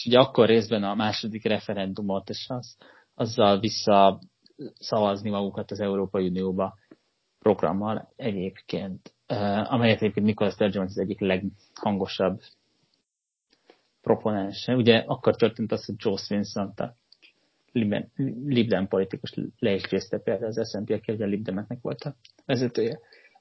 és 0.00 0.06
ugye 0.06 0.18
akkor 0.18 0.46
részben 0.46 0.82
a 0.82 0.94
második 0.94 1.44
referendumot, 1.44 2.28
és 2.28 2.46
az, 2.48 2.76
azzal 3.14 3.60
vissza 3.60 4.20
szavazni 4.78 5.30
magukat 5.30 5.70
az 5.70 5.80
Európai 5.80 6.28
Unióba 6.28 6.74
programmal 7.38 8.12
egyébként, 8.16 9.14
amelyet 9.64 9.96
egyébként 10.02 10.26
Nicholas 10.26 10.52
Sturgeon 10.52 10.84
az 10.84 10.98
egyik 10.98 11.20
leghangosabb 11.20 12.40
proponense. 14.00 14.76
Ugye 14.76 14.98
akkor 14.98 15.36
történt 15.36 15.72
az, 15.72 15.84
hogy 15.84 15.94
Joe 15.98 16.16
Swinson, 16.16 16.72
a 16.76 16.94
Libden 18.46 18.88
politikus 18.88 19.34
le 19.58 19.74
is 19.74 19.82
győzte 19.88 20.18
például 20.18 20.52
az 20.52 20.70
SNP, 20.70 20.90
aki 20.90 21.12
ugye 21.12 21.26
Libdemeknek 21.26 21.78
volt 21.80 22.02
a 22.02 22.14
vezetője. 22.46 22.98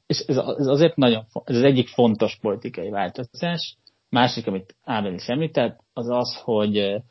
És 0.07 0.19
ez 0.19 0.37
azért 0.67 0.95
nagyon, 0.95 1.25
ez 1.43 1.55
az 1.55 1.63
egyik 1.63 1.87
fontos 1.87 2.37
politikai 2.41 2.89
változás. 2.89 3.77
Másik, 4.09 4.47
amit 4.47 4.75
Ábel 4.83 5.13
is 5.13 5.27
említett, 5.27 5.79
az 5.93 6.09
az, 6.09 6.35
hogy 6.43 7.03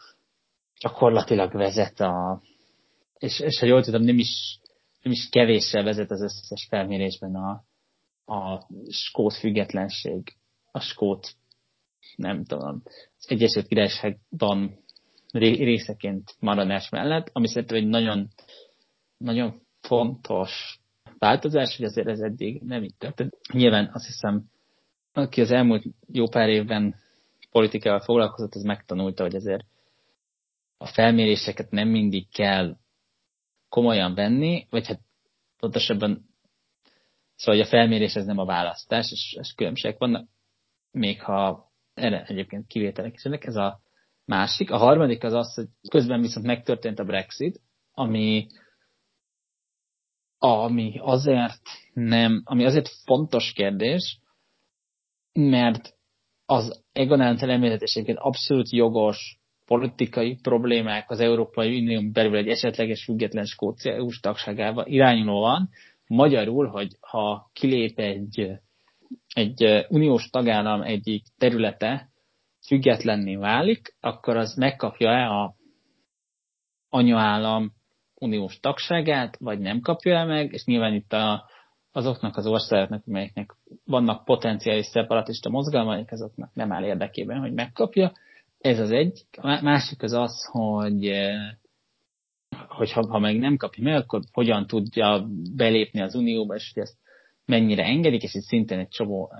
gyakorlatilag 0.81 1.53
vezet 1.53 2.01
a, 2.01 2.43
és, 3.19 3.41
és 3.41 3.59
ha 3.59 3.67
jól 3.67 3.83
tudom, 3.83 4.03
nem 4.03 4.19
is, 4.19 4.61
nem 5.03 5.13
is 5.13 5.29
kevéssel 5.29 5.83
vezet 5.83 6.11
az 6.11 6.23
összes 6.23 6.67
felmérésben 6.69 7.35
a, 7.35 7.65
a 8.35 8.67
skót 8.89 9.35
függetlenség, 9.35 10.37
a 10.71 10.81
skót, 10.81 11.35
nem 12.17 12.45
tudom, 12.45 12.83
az 13.19 13.27
Egyesült 13.29 13.67
Királyságban 13.67 14.85
részeként 15.33 16.37
maradás 16.41 16.89
mellett, 16.89 17.31
ami 17.33 17.49
szerintem 17.49 17.77
egy 17.77 17.87
nagyon, 17.87 18.29
nagyon 19.17 19.61
fontos 19.81 20.81
változás, 21.19 21.77
hogy 21.77 21.87
azért 21.87 22.09
ez 22.09 22.21
eddig 22.21 22.63
nem 22.63 22.83
így 22.83 22.95
történt. 22.99 23.37
Nyilván 23.53 23.91
azt 23.93 24.07
hiszem, 24.07 24.45
aki 25.23 25.41
az 25.41 25.51
elmúlt 25.51 25.85
jó 26.13 26.29
pár 26.29 26.49
évben 26.49 26.95
politikával 27.51 28.01
foglalkozott, 28.01 28.55
az 28.55 28.63
megtanulta, 28.63 29.23
hogy 29.23 29.35
azért 29.35 29.65
a 30.77 30.87
felméréseket 30.87 31.71
nem 31.71 31.89
mindig 31.89 32.29
kell 32.29 32.77
komolyan 33.69 34.15
venni, 34.15 34.67
vagy 34.71 34.87
hát 34.87 35.01
pontosabban 35.59 36.29
szóval 37.35 37.55
hogy 37.55 37.67
a 37.67 37.71
felmérés 37.71 38.15
ez 38.15 38.25
nem 38.25 38.39
a 38.39 38.45
választás, 38.45 39.11
és, 39.11 39.37
és 39.41 39.53
különbségek 39.53 39.99
vannak, 39.99 40.29
még 40.91 41.23
ha 41.23 41.71
erre 41.95 42.25
egyébként 42.25 42.67
kivételek 42.67 43.15
is 43.15 43.25
ennek. 43.25 43.45
Ez 43.45 43.57
a 43.57 43.81
másik. 44.25 44.71
A 44.71 44.77
harmadik 44.77 45.25
az 45.25 45.33
az, 45.33 45.55
hogy 45.55 45.67
közben 45.91 46.21
viszont 46.21 46.47
megtörtént 46.47 46.99
a 46.99 47.05
Brexit, 47.05 47.61
ami 47.93 48.47
ami 50.39 50.99
azért 51.03 51.63
nem, 51.93 52.43
ami 52.45 52.65
azért 52.65 52.89
fontos 52.89 53.53
kérdés, 53.53 54.19
mert 55.33 55.95
az 56.47 56.85
Egon 56.93 57.21
által 57.21 57.51
említett 57.51 58.17
abszolút 58.17 58.71
jogos 58.71 59.39
politikai 59.67 60.39
problémák 60.43 61.11
az 61.11 61.21
Európai 61.21 61.81
Unión 61.81 62.13
belül 62.13 62.37
egy 62.37 62.49
esetleges 62.49 63.05
független 63.05 63.45
Skócia 63.45 63.93
EU-s 63.93 64.21
tagságával 64.21 64.87
irányulóan, 64.87 65.69
magyarul, 66.07 66.67
hogy 66.67 66.97
ha 67.01 67.51
kilép 67.53 67.99
egy, 67.99 68.51
egy 69.35 69.87
uniós 69.89 70.31
tagállam 70.31 70.83
egyik 70.83 71.25
területe, 71.39 72.09
függetlenné 72.67 73.37
válik, 73.37 73.97
akkor 74.01 74.37
az 74.37 74.55
megkapja-e 74.55 75.29
a 75.29 75.55
anyaállam 76.89 77.73
uniós 78.15 78.61
tagságát, 78.61 79.37
vagy 79.37 79.59
nem 79.59 79.81
kapja 79.81 80.17
el 80.17 80.27
meg, 80.27 80.53
és 80.53 80.65
nyilván 80.65 80.95
itt 80.95 81.13
a, 81.13 81.49
azoknak 81.93 82.37
az 82.37 82.47
országoknak, 82.47 83.03
amelyeknek 83.07 83.57
vannak 83.85 84.25
potenciális 84.25 84.87
szeparatista 84.87 85.51
mozgalmaik, 85.51 86.13
azoknak 86.13 86.55
nem 86.55 86.73
áll 86.73 86.85
érdekében, 86.85 87.41
hogy 87.41 87.53
megkapja. 87.53 88.13
Ez 88.59 88.79
az 88.79 88.91
egy. 88.91 89.27
A 89.37 89.63
másik 89.63 90.03
az 90.03 90.13
az, 90.13 90.49
hogy, 90.51 91.13
hogy 92.69 92.93
ha, 92.93 93.07
ha 93.09 93.19
meg 93.19 93.39
nem 93.39 93.57
kapja 93.57 93.85
meg, 93.85 93.95
akkor 93.95 94.21
hogyan 94.33 94.67
tudja 94.67 95.27
belépni 95.55 96.01
az 96.01 96.15
Unióba, 96.15 96.55
és 96.55 96.71
hogy 96.75 96.83
ezt 96.83 96.97
mennyire 97.45 97.85
engedik, 97.85 98.23
és 98.23 98.35
itt 98.35 98.43
szintén 98.43 98.79
egy 98.79 98.89
csomó 98.89 99.33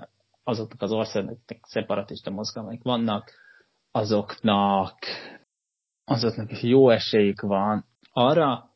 azoknak 0.43 0.81
az 0.81 0.91
országoknak 0.91 1.59
szeparatista 1.61 2.29
mozgalmaik 2.29 2.83
vannak, 2.83 3.31
azoknak 3.91 4.97
azoknak 6.09 6.51
is 6.51 6.61
jó 6.61 6.89
esélyük 6.89 7.41
van 7.41 7.85
arra, 8.11 8.69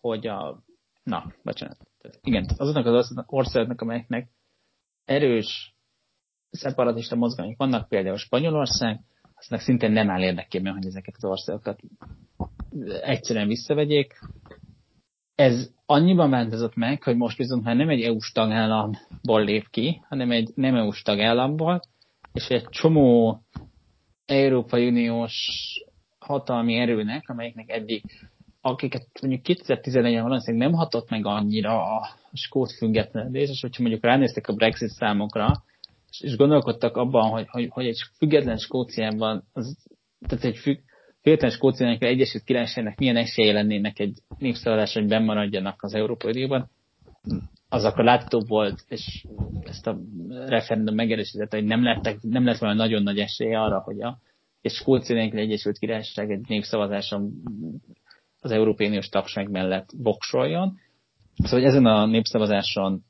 hogy 0.00 0.26
a... 0.26 0.62
Na, 1.02 1.32
bocsánat. 1.42 1.89
Igen, 2.22 2.46
azoknak 2.56 2.86
az 2.86 3.14
országoknak, 3.26 3.80
amelyeknek 3.80 4.28
erős 5.04 5.74
szeparatista 6.50 7.16
mozgalmak 7.16 7.56
vannak, 7.56 7.88
például 7.88 8.16
Spanyolország, 8.16 9.00
aztán 9.34 9.58
szintén 9.58 9.92
nem 9.92 10.10
áll 10.10 10.22
érdekében, 10.22 10.72
hogy 10.72 10.86
ezeket 10.86 11.14
az 11.16 11.24
országokat 11.24 11.80
egyszerűen 13.02 13.48
visszavegyék. 13.48 14.18
Ez 15.34 15.72
annyiban 15.86 16.30
változott 16.30 16.74
meg, 16.74 17.02
hogy 17.02 17.16
most 17.16 17.36
viszont 17.36 17.64
már 17.64 17.76
nem 17.76 17.88
egy 17.88 18.02
EU-s 18.02 18.32
tagállamból 18.32 19.44
lép 19.44 19.70
ki, 19.70 20.02
hanem 20.08 20.30
egy 20.30 20.50
nem 20.54 20.74
EU-s 20.74 21.02
tagállamból, 21.02 21.80
és 22.32 22.48
egy 22.48 22.68
csomó 22.68 23.40
Európai 24.26 24.88
Uniós 24.88 25.48
hatalmi 26.18 26.74
erőnek, 26.74 27.28
amelyeknek 27.28 27.68
eddig 27.70 28.02
akiket 28.60 29.06
mondjuk 29.22 29.42
2011-ben 29.44 30.22
valószínűleg 30.22 30.68
nem 30.68 30.78
hatott 30.78 31.10
meg 31.10 31.26
annyira 31.26 31.96
a 31.96 32.08
skót 32.32 32.72
függetlenedés, 32.72 33.48
és 33.48 33.60
hogyha 33.60 33.82
mondjuk 33.82 34.04
ránéztek 34.04 34.48
a 34.48 34.54
Brexit 34.54 34.88
számokra, 34.88 35.64
és, 36.10 36.20
és 36.20 36.36
gondolkodtak 36.36 36.96
abban, 36.96 37.30
hogy, 37.30 37.46
hogy, 37.48 37.68
hogy 37.70 37.86
egy 37.86 38.00
független 38.16 38.56
Skóciában, 38.56 39.44
az, 39.52 39.76
tehát 40.28 40.44
egy 40.44 40.56
függ, 40.56 40.78
független 41.22 41.50
Skóciának, 41.50 42.02
Egyesült 42.02 42.44
Királyságnak 42.44 42.98
milyen 42.98 43.16
esélye 43.16 43.52
lennének 43.52 43.98
egy 43.98 44.18
népszavazás, 44.38 44.94
hogy 44.94 45.06
bennmaradjanak 45.06 45.82
az 45.82 45.94
Európai 45.94 46.30
Unióban, 46.30 46.70
az 47.68 47.84
akkor 47.84 48.04
látható 48.04 48.44
volt, 48.46 48.84
és 48.88 49.24
ezt 49.62 49.86
a 49.86 49.98
referendum 50.46 50.94
megerősítette, 50.94 51.56
hogy 51.56 51.66
nem, 51.66 51.82
lettek, 51.82 52.22
nem 52.22 52.44
lett 52.44 52.58
volna 52.58 52.74
nagyon 52.74 53.02
nagy 53.02 53.18
esélye 53.18 53.60
arra, 53.60 53.80
hogy 53.80 54.00
a 54.00 54.18
és 54.60 54.72
Skócia 54.72 55.16
Egyesült 55.16 55.78
Királyság 55.78 56.30
egy 56.30 56.48
népszavazáson 56.48 57.32
az 58.40 58.50
Európai 58.50 58.86
Uniós 58.86 59.08
tagság 59.08 59.50
mellett 59.50 59.90
voksoljon. 59.96 60.78
Szóval 61.36 61.60
hogy 61.60 61.68
ezen 61.68 61.86
a 61.86 62.06
népszavazáson, 62.06 63.04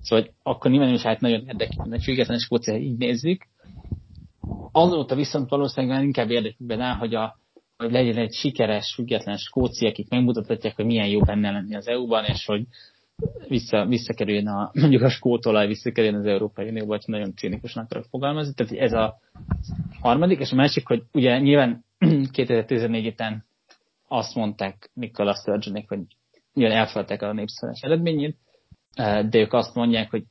szóval 0.00 0.24
hogy 0.24 0.32
akkor 0.42 0.70
nyilván 0.70 0.92
is 0.94 1.02
hát 1.02 1.20
nagyon 1.20 1.46
érdekel, 1.46 1.86
hogy 1.88 2.02
független 2.02 2.38
Skócia 2.38 2.76
így 2.76 2.96
nézzük. 2.96 3.46
Azóta 4.72 5.14
viszont 5.14 5.48
valószínűleg 5.50 5.96
már 5.96 6.04
inkább 6.04 6.30
érdekükben 6.30 6.80
áll, 6.80 6.96
hogy, 6.96 7.14
a, 7.14 7.38
hogy 7.76 7.90
legyen 7.90 8.16
egy 8.16 8.32
sikeres, 8.32 8.94
független 8.94 9.36
Skócia, 9.36 9.88
akik 9.88 10.08
megmutatják, 10.08 10.76
hogy 10.76 10.84
milyen 10.84 11.08
jó 11.08 11.20
benne 11.20 11.50
lenni 11.50 11.74
az 11.74 11.88
EU-ban, 11.88 12.24
és 12.24 12.44
hogy 12.46 12.66
vissza, 13.48 13.86
visszakerüljön 13.86 14.46
a, 14.46 14.70
mondjuk 14.80 15.02
a 15.02 15.08
skótolaj 15.10 15.66
visszakerüljön 15.66 16.20
az 16.20 16.26
Európai 16.26 16.68
Unióba, 16.68 16.86
vagy 16.86 17.02
nagyon 17.06 17.34
cinikusnak 17.36 17.84
akarok 17.84 18.04
fogalmazni. 18.10 18.54
Tehát 18.54 18.72
ez 18.72 18.92
a 18.92 19.18
harmadik, 20.00 20.38
és 20.38 20.52
a 20.52 20.56
másik, 20.56 20.86
hogy 20.86 21.02
ugye 21.12 21.38
nyilván 21.38 21.84
2014 22.32 23.06
után 23.06 23.44
azt 24.12 24.34
mondták 24.34 24.90
Nicola 24.94 25.34
Sturgeonék, 25.34 25.88
hogy 25.88 26.00
nyilván 26.52 26.78
elfogadták 26.78 27.22
a 27.22 27.32
népszavazás 27.32 27.82
eredményét, 27.82 28.36
de 28.96 29.38
ők 29.38 29.52
azt 29.52 29.74
mondják, 29.74 30.10
hogy, 30.10 30.24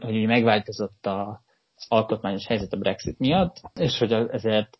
hogy 0.00 0.26
megváltozott 0.26 1.06
az 1.06 1.86
alkotmányos 1.88 2.46
helyzet 2.46 2.72
a 2.72 2.76
Brexit 2.76 3.18
miatt, 3.18 3.60
és 3.74 3.98
hogy 3.98 4.12
ezért 4.12 4.78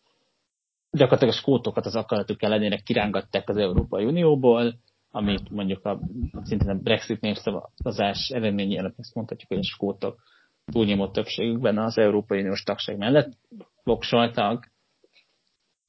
gyakorlatilag 0.90 1.34
a 1.34 1.36
skótokat 1.36 1.86
az 1.86 1.96
akaratuk 1.96 2.42
ellenére 2.42 2.76
kirángatták 2.76 3.48
az 3.48 3.56
Európai 3.56 4.04
Unióból, 4.04 4.74
amit 5.10 5.50
mondjuk 5.50 5.84
a, 5.84 6.00
szintén 6.42 6.68
a 6.68 6.74
Brexit 6.74 7.20
népszavazás 7.20 8.28
eredménye 8.28 8.92
ezt 8.96 9.14
mondhatjuk, 9.14 9.48
hogy 9.48 9.58
a 9.58 9.62
skótok 9.62 10.22
túlnyomó 10.64 11.10
többségükben 11.10 11.78
az 11.78 11.98
Európai 11.98 12.40
Uniós 12.40 12.62
tagság 12.62 12.96
mellett 12.96 13.38
voksoltak, 13.82 14.72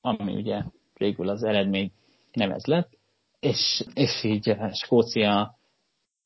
ami 0.01 0.35
ugye 0.35 0.63
végül 0.93 1.29
az 1.29 1.43
eredmény 1.43 1.91
nem 2.37 2.51
ez 2.51 2.65
lett, 2.65 2.89
és, 3.39 3.83
és 3.93 4.23
így 4.23 4.49
eh, 4.49 4.71
Skócia 4.73 5.55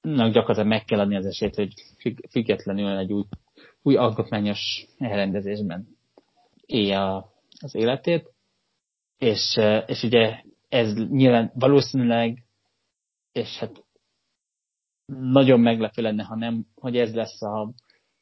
gyakorlatilag 0.01 0.67
meg 0.67 0.83
kell 0.83 0.99
adni 0.99 1.15
az 1.15 1.25
esélyt, 1.25 1.55
hogy 1.55 1.73
függetlenül 2.29 2.97
egy 2.97 3.13
új, 3.13 3.23
új 3.81 3.95
alkotmányos 3.95 4.85
elrendezésben 4.97 5.87
élje 6.65 7.25
az 7.61 7.75
életét, 7.75 8.29
és, 9.17 9.55
eh, 9.55 9.83
és 9.87 10.03
ugye 10.03 10.41
ez 10.69 10.93
nyilván 10.93 11.51
valószínűleg, 11.53 12.43
és 13.31 13.57
hát 13.57 13.83
nagyon 15.05 15.59
meglepő 15.59 16.01
lenne, 16.01 16.23
ha 16.23 16.35
nem, 16.35 16.65
hogy 16.75 16.97
ez 16.97 17.13
lesz 17.13 17.41
a 17.41 17.73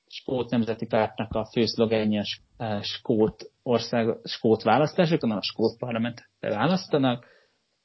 Skót 0.07 0.49
Nemzeti 0.49 0.85
Pártnak 0.85 1.33
a 1.33 1.45
fő 1.45 1.65
szlogenje, 1.65 2.23
Skót 2.81 3.51
ország 3.63 4.17
skót 4.23 4.63
választásokon, 4.63 5.31
a 5.31 5.41
skót 5.41 5.77
parlamentet 5.77 6.29
választanak, 6.39 7.25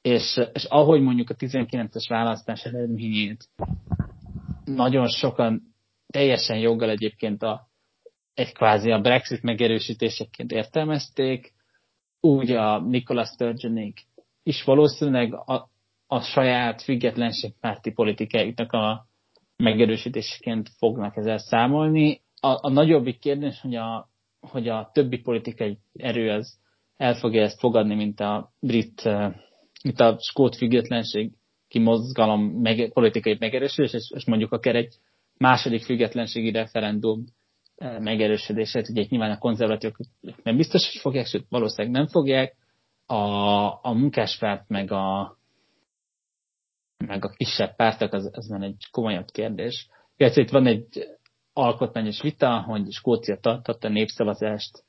és, 0.05 0.41
és 0.53 0.63
ahogy 0.63 1.01
mondjuk 1.01 1.29
a 1.29 1.35
19-es 1.35 2.05
választás 2.07 2.63
eredményét 2.63 3.49
nagyon 4.65 5.07
sokan 5.07 5.61
teljesen 6.07 6.57
joggal 6.57 6.89
egyébként 6.89 7.43
a, 7.43 7.67
egy 8.33 8.53
kvázi 8.53 8.91
a 8.91 9.01
Brexit 9.01 9.41
megerősítéseként 9.41 10.51
értelmezték, 10.51 11.53
úgy 12.19 12.51
a 12.51 12.79
Nicola 12.79 13.25
Sturgeonék 13.25 14.01
is 14.43 14.63
valószínűleg 14.63 15.33
a, 15.33 15.69
a 16.07 16.21
saját 16.21 16.81
függetlenségpárti 16.81 17.91
politikáiknak 17.91 18.71
a 18.71 19.07
megerősítéseként 19.57 20.69
fognak 20.77 21.17
ezzel 21.17 21.37
számolni. 21.37 22.21
A, 22.39 22.67
a 22.67 22.69
nagyobbik 22.69 23.19
kérdés, 23.19 23.61
hogy 23.61 23.75
a, 23.75 24.09
hogy 24.39 24.67
a 24.67 24.89
többi 24.93 25.17
politikai 25.17 25.77
erő 25.93 26.29
az 26.29 26.59
el 26.97 27.13
fogja 27.13 27.41
ezt 27.41 27.59
fogadni, 27.59 27.95
mint 27.95 28.19
a 28.19 28.53
brit, 28.59 29.09
mint 29.85 29.99
a 29.99 30.17
skót 30.19 30.55
függetlenség 30.55 31.31
kimozgalom 31.67 32.41
meg, 32.41 32.91
politikai 32.93 33.37
megerősítés, 33.39 33.93
és, 33.93 34.11
és 34.15 34.25
mondjuk 34.25 34.51
akár 34.51 34.75
egy 34.75 34.95
második 35.37 35.83
függetlenségi 35.83 36.51
referendum 36.51 37.25
megerősödését, 37.99 38.89
ugye 38.89 39.05
nyilván 39.09 39.31
a 39.31 39.37
konzervatívok 39.37 39.97
nem 40.43 40.57
biztos, 40.57 40.91
hogy 40.91 41.01
fogják, 41.01 41.25
sőt 41.25 41.45
valószínűleg 41.49 41.97
nem 41.97 42.07
fogják, 42.07 42.55
a, 43.05 43.15
a 43.81 43.93
munkáspárt 43.93 44.69
meg 44.69 44.91
a, 44.91 45.37
meg 46.97 47.25
a 47.25 47.29
kisebb 47.29 47.75
pártok, 47.75 48.13
az, 48.13 48.29
az 48.33 48.47
már 48.47 48.61
egy 48.61 48.87
komolyabb 48.91 49.27
kérdés. 49.31 49.87
Illetve 50.17 50.41
itt 50.41 50.49
van 50.49 50.65
egy 50.65 51.07
alkotmányos 51.53 52.21
vita, 52.21 52.61
hogy 52.61 52.91
Skócia 52.91 53.37
tartotta 53.37 53.89
népszavazást 53.89 54.84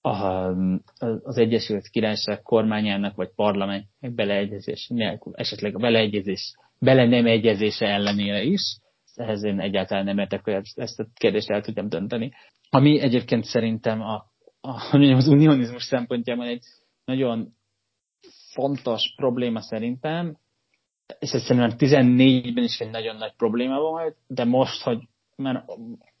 az 0.00 1.36
Egyesült 1.36 1.88
Királyság 1.88 2.42
kormányának 2.42 3.16
vagy 3.16 3.30
parlamentnek 3.34 4.14
beleegyezés 4.14 4.88
nélkül, 4.88 5.32
esetleg 5.36 5.74
a 5.74 5.78
beleegyezés, 5.78 6.54
bele 6.78 7.06
nem 7.06 7.26
egyezése 7.26 7.86
ellenére 7.86 8.42
is. 8.42 8.78
Ehhez 9.14 9.42
én 9.42 9.60
egyáltalán 9.60 10.04
nem 10.04 10.18
értek, 10.18 10.44
hogy 10.44 10.60
ezt 10.74 11.00
a 11.00 11.06
kérdést 11.14 11.50
el 11.50 11.62
tudjam 11.62 11.88
dönteni. 11.88 12.32
Ami 12.70 13.00
egyébként 13.00 13.44
szerintem 13.44 14.00
a, 14.00 14.14
a, 14.60 14.96
az 15.16 15.28
unionizmus 15.28 15.82
szempontjából 15.82 16.46
egy 16.46 16.62
nagyon 17.04 17.54
fontos 18.52 19.12
probléma 19.16 19.60
szerintem, 19.60 20.36
és 21.18 21.32
ez 21.32 21.42
szerintem 21.42 21.76
14-ben 21.78 22.64
is 22.64 22.78
egy 22.78 22.90
nagyon 22.90 23.16
nagy 23.16 23.32
probléma 23.36 23.80
volt, 23.80 24.16
de 24.26 24.44
most, 24.44 24.82
hogy 24.82 24.98
mert 25.36 25.64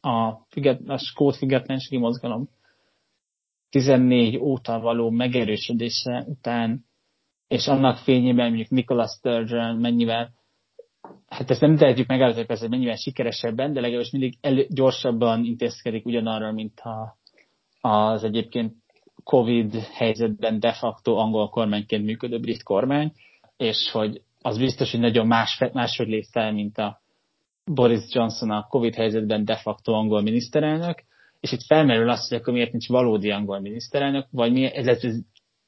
a, 0.00 0.46
függet, 0.50 0.80
a 0.86 0.98
skót 0.98 1.36
függetlenségi 1.36 1.98
mozgalom 1.98 2.48
14 3.70 4.36
óta 4.36 4.80
való 4.80 5.10
megerősödése 5.10 6.24
után, 6.26 6.84
és 7.48 7.66
annak 7.66 7.96
fényében 7.96 8.46
mondjuk 8.46 8.68
Nicholas 8.68 9.10
Sturgeon 9.10 9.76
mennyivel, 9.76 10.32
hát 11.28 11.50
ezt 11.50 11.60
nem 11.60 11.76
tehetjük 11.76 12.06
megállítani 12.06 12.46
persze, 12.46 12.68
mennyivel 12.68 12.96
sikeresebben, 12.96 13.72
de 13.72 13.80
legalábbis 13.80 14.10
mindig 14.10 14.34
elő, 14.40 14.66
gyorsabban 14.68 15.44
intézkedik 15.44 16.06
ugyanarra, 16.06 16.52
mint 16.52 16.80
a, 16.80 17.18
az 17.88 18.24
egyébként 18.24 18.74
Covid 19.24 19.74
helyzetben 19.74 20.60
de 20.60 20.72
facto 20.72 21.16
angol 21.16 21.48
kormányként 21.48 22.04
működő 22.04 22.40
brit 22.40 22.62
kormány, 22.62 23.12
és 23.56 23.90
hogy 23.92 24.22
az 24.42 24.58
biztos, 24.58 24.90
hogy 24.90 25.00
nagyon 25.00 25.26
más, 25.26 25.58
máshogy 25.72 26.08
lép 26.08 26.24
fel, 26.30 26.52
mint 26.52 26.78
a 26.78 27.00
Boris 27.64 28.02
Johnson 28.08 28.50
a 28.50 28.66
Covid 28.66 28.94
helyzetben 28.94 29.44
de 29.44 29.56
facto 29.56 29.92
angol 29.92 30.22
miniszterelnök, 30.22 31.04
és 31.40 31.52
itt 31.52 31.62
felmerül 31.66 32.10
az, 32.10 32.28
hogy 32.28 32.38
akkor 32.38 32.52
miért 32.52 32.70
nincs 32.70 32.88
valódi 32.88 33.30
angol 33.30 33.60
miniszterelnök, 33.60 34.26
vagy 34.30 34.52
mi, 34.52 34.64
ez, 34.64 34.86
ez, 34.86 35.02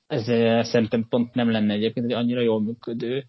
ez, 0.06 0.28
ez 0.28 0.68
szerintem 0.68 1.06
pont 1.08 1.34
nem 1.34 1.50
lenne 1.50 1.72
egyébként 1.72 2.06
egy 2.06 2.12
annyira 2.12 2.40
jól 2.40 2.60
működő 2.60 3.24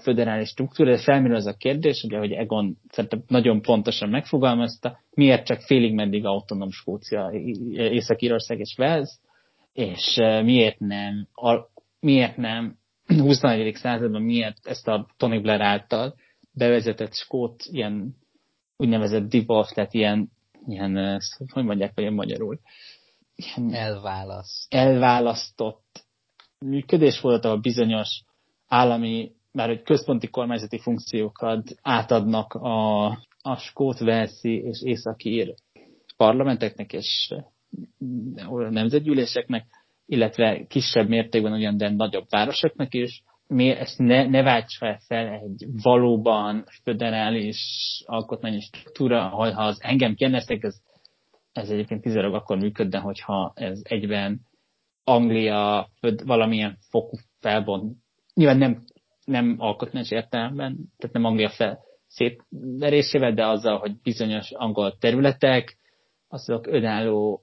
föderális 0.00 0.48
struktúra, 0.48 0.90
de 0.90 0.98
felmerül 0.98 1.36
az 1.36 1.46
a 1.46 1.56
kérdés, 1.56 2.02
ugye, 2.02 2.18
hogy 2.18 2.32
Egon 2.32 2.78
szerintem 2.88 3.22
nagyon 3.26 3.62
pontosan 3.62 4.08
megfogalmazta, 4.08 4.98
miért 5.10 5.46
csak 5.46 5.60
félig 5.60 5.94
meddig 5.94 6.24
autonóm 6.24 6.70
Skócia, 6.70 7.30
Észak-Írország 7.72 8.58
és 8.58 8.74
Wales, 8.78 9.18
és 9.72 10.14
miért 10.42 10.78
nem, 10.78 11.28
a, 11.34 11.70
miért 12.00 12.36
nem 12.36 12.76
21. 13.06 13.74
században 13.74 14.22
miért 14.22 14.66
ezt 14.66 14.88
a 14.88 15.06
Tony 15.16 15.40
Blair 15.40 15.60
által 15.60 16.14
bevezetett 16.52 17.14
skót 17.14 17.62
ilyen 17.70 18.16
úgynevezett 18.76 19.28
devolve, 19.28 19.70
tehát 19.74 19.94
ilyen, 19.94 20.30
ilyen 20.68 21.20
hogy 21.52 21.64
mondják, 21.64 21.92
vagy 21.94 22.12
magyarul? 22.12 22.58
Ilyen 23.36 23.74
Elválaszt. 23.74 24.74
Elválasztott 24.74 26.06
működés 26.58 27.20
volt, 27.20 27.44
ahol 27.44 27.60
bizonyos 27.60 28.22
állami, 28.66 29.32
már 29.52 29.70
egy 29.70 29.82
központi 29.82 30.28
kormányzati 30.28 30.78
funkciókat 30.78 31.74
átadnak 31.82 32.54
a, 32.54 33.06
a 33.42 33.56
skót, 33.56 33.98
velszi 33.98 34.56
és 34.56 34.82
északír 34.82 35.54
parlamenteknek 36.16 36.92
és 36.92 37.34
nemzetgyűléseknek, 38.70 39.66
illetve 40.06 40.66
kisebb 40.66 41.08
mértékben 41.08 41.52
ugyan, 41.52 41.76
de 41.76 41.90
nagyobb 41.90 42.26
városoknak 42.28 42.94
is, 42.94 43.22
mi 43.48 43.70
ezt 43.70 43.98
ne, 43.98 44.26
ne 44.26 44.42
váltsa 44.42 44.98
fel 45.06 45.28
egy 45.28 45.66
valóban 45.82 46.64
föderális 46.82 47.58
alkotmányi 48.06 48.60
struktúra, 48.60 49.28
ha 49.28 49.64
az 49.64 49.78
engem 49.82 50.14
kérdeztek, 50.14 50.62
ez, 50.62 50.80
ez 51.52 51.70
egyébként 51.70 52.02
tízereg 52.02 52.34
akkor 52.34 52.58
működne, 52.58 52.98
hogyha 52.98 53.52
ez 53.54 53.80
egyben 53.82 54.40
Anglia 55.04 55.88
valamilyen 56.24 56.78
fokú 56.90 57.16
felbont, 57.40 57.96
nyilván 58.34 58.58
nem, 58.58 58.82
nem 59.24 59.54
alkotmányos 59.58 60.10
értelemben, 60.10 60.76
tehát 60.96 61.14
nem 61.14 61.24
Anglia 61.24 61.48
fel 61.48 61.78
szétverésével, 62.06 63.32
de 63.32 63.46
azzal, 63.46 63.78
hogy 63.78 64.00
bizonyos 64.02 64.50
angol 64.50 64.96
területek, 64.98 65.76
azok 66.28 66.66
önálló 66.66 67.42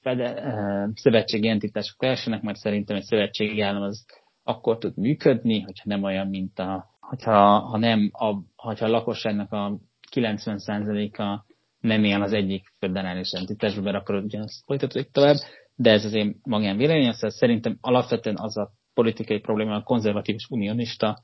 fede, 0.00 0.52
szövetségi 0.94 1.48
entitások 1.48 2.00
versenek, 2.00 2.42
mert 2.42 2.58
szerintem 2.58 2.96
egy 2.96 3.02
szövetségi 3.02 3.60
állam 3.60 3.82
az 3.82 4.04
akkor 4.48 4.78
tud 4.78 4.96
működni, 4.96 5.60
hogyha 5.60 5.84
nem 5.88 6.02
olyan, 6.02 6.26
mint 6.26 6.58
a, 6.58 6.86
hogyha, 7.00 7.58
ha 7.58 7.78
nem, 7.78 8.10
a, 8.12 8.34
hogyha 8.56 8.86
a 8.86 8.90
lakosságnak 8.90 9.52
a 9.52 9.78
90%-a 10.14 11.44
nem 11.80 12.04
él 12.04 12.22
az 12.22 12.32
egyik 12.32 12.72
föderális 12.78 13.30
entitásban, 13.30 13.84
mert 13.84 13.96
akkor 13.96 14.14
ugyanazt 14.14 14.64
folytatódik 14.64 15.10
tovább, 15.10 15.36
de 15.74 15.90
ez 15.90 16.04
az 16.04 16.14
én 16.14 16.40
magán 16.42 16.76
véleményem, 16.76 17.12
szóval 17.12 17.30
szerintem 17.30 17.78
alapvetően 17.80 18.36
az 18.38 18.56
a 18.56 18.70
politikai 18.94 19.38
probléma 19.38 19.74
a 19.74 19.82
konzervatív 19.82 20.34
és 20.34 20.46
unionista 20.50 21.22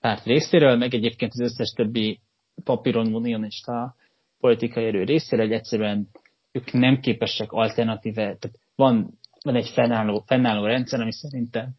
párt 0.00 0.24
részéről, 0.24 0.76
meg 0.76 0.94
egyébként 0.94 1.32
az 1.32 1.40
összes 1.40 1.72
többi 1.72 2.20
papíron 2.64 3.14
unionista 3.14 3.94
politikai 4.40 4.84
erő 4.84 5.04
részéről, 5.04 5.46
hogy 5.46 5.54
egyszerűen 5.54 6.08
ők 6.52 6.72
nem 6.72 7.00
képesek 7.00 7.52
alternatíve, 7.52 8.22
tehát 8.22 8.58
van, 8.74 9.18
van 9.44 9.54
egy 9.54 9.68
fennálló, 9.68 10.22
fennálló 10.26 10.64
rendszer, 10.64 11.00
ami 11.00 11.12
szerintem 11.12 11.74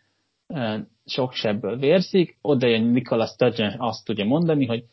sok 1.06 1.34
sebből 1.34 1.78
vérzik, 1.78 2.38
oda 2.42 2.68
jön 2.68 2.84
Nicholas 2.84 3.30
Sturgeon 3.30 3.76
azt 3.78 4.06
tudja 4.06 4.26
mondani, 4.26 4.66
hogy 4.66 4.84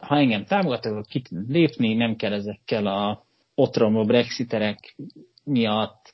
ha 0.00 0.16
engem 0.16 0.44
támogatok, 0.44 0.92
akkor 0.92 1.06
ki 1.06 1.22
lépni, 1.46 1.94
nem 1.94 2.16
kell 2.16 2.32
ezekkel 2.32 2.86
a 2.86 3.24
otromló 3.54 4.04
brexiterek 4.04 4.96
miatt 5.44 6.12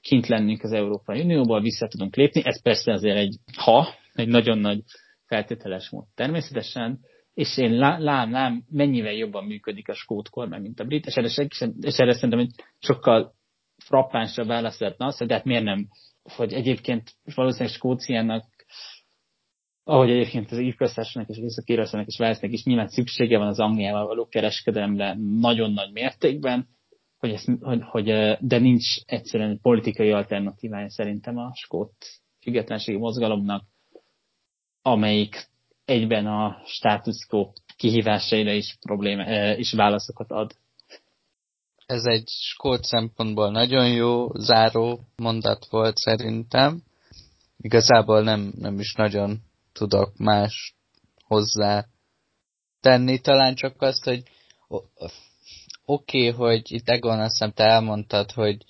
kint 0.00 0.26
lennünk 0.26 0.62
az 0.62 0.72
Európai 0.72 1.20
Unióból, 1.20 1.60
vissza 1.60 1.88
tudunk 1.88 2.16
lépni. 2.16 2.42
Ez 2.44 2.62
persze 2.62 2.92
azért 2.92 3.16
egy 3.16 3.36
ha, 3.56 3.88
egy 4.12 4.28
nagyon 4.28 4.58
nagy 4.58 4.82
feltételes 5.26 5.90
mód 5.90 6.04
természetesen, 6.14 7.00
és 7.34 7.58
én 7.58 7.78
lám, 7.78 8.30
lám 8.30 8.64
mennyivel 8.70 9.12
jobban 9.12 9.44
működik 9.44 9.88
a 9.88 9.94
skót 9.94 10.28
kormány, 10.28 10.60
mint 10.60 10.80
a 10.80 10.84
brit, 10.84 11.06
és 11.06 11.14
erre, 11.14 11.46
és 11.80 11.96
erre 11.96 12.12
szerintem 12.12 12.38
egy 12.38 12.54
sokkal 12.78 13.34
frappánsabb 13.76 14.46
válasz 14.46 14.78
lehetne 14.78 15.06
az, 15.06 15.18
hogy 15.18 15.26
de 15.26 15.34
hát 15.34 15.44
miért 15.44 15.64
nem 15.64 15.88
hogy 16.36 16.52
egyébként 16.52 17.12
valószínűleg 17.34 17.74
Skóciának, 17.74 18.44
ahogy 19.84 20.10
egyébként 20.10 20.50
az 20.50 20.58
Írköztársanak 20.58 21.28
és 21.28 21.38
észak 21.38 21.70
írországnak 21.70 22.08
és 22.08 22.18
Velsznek 22.18 22.52
is 22.52 22.64
nyilván 22.64 22.88
szüksége 22.88 23.38
van 23.38 23.46
az 23.46 23.60
Angliával 23.60 24.06
való 24.06 24.26
kereskedelemre 24.26 25.16
nagyon 25.40 25.72
nagy 25.72 25.92
mértékben, 25.92 26.68
hogy, 27.18 27.30
ezt, 27.30 27.50
hogy, 27.60 27.82
hogy, 27.82 28.04
de 28.40 28.58
nincs 28.58 28.96
egyszerűen 29.04 29.50
egy 29.50 29.60
politikai 29.60 30.10
alternatívája 30.10 30.90
szerintem 30.90 31.36
a 31.36 31.52
skót 31.54 31.94
függetlenségi 32.40 32.98
mozgalomnak, 32.98 33.64
amelyik 34.82 35.46
egyben 35.84 36.26
a 36.26 36.62
status 36.64 37.26
quo 37.28 37.52
kihívásaira 37.76 38.52
is, 38.52 38.76
probléma, 38.80 39.52
is 39.54 39.72
válaszokat 39.72 40.30
ad 40.30 40.52
ez 41.86 42.04
egy 42.04 42.28
skót 42.28 42.84
szempontból 42.84 43.50
nagyon 43.50 43.88
jó 43.88 44.28
záró 44.32 45.00
mondat 45.16 45.66
volt 45.70 45.96
szerintem. 45.96 46.82
Igazából 47.56 48.22
nem, 48.22 48.52
nem 48.58 48.78
is 48.78 48.94
nagyon 48.94 49.40
tudok 49.72 50.16
más 50.16 50.74
hozzá 51.24 51.86
tenni, 52.80 53.18
talán 53.18 53.54
csak 53.54 53.82
azt, 53.82 54.04
hogy 54.04 54.22
oké, 55.84 56.28
okay, 56.28 56.30
hogy 56.30 56.72
itt 56.72 56.88
Egon 56.88 57.20
azt 57.20 57.30
hiszem 57.30 57.52
te 57.52 57.64
elmondtad, 57.64 58.32
hogy 58.32 58.64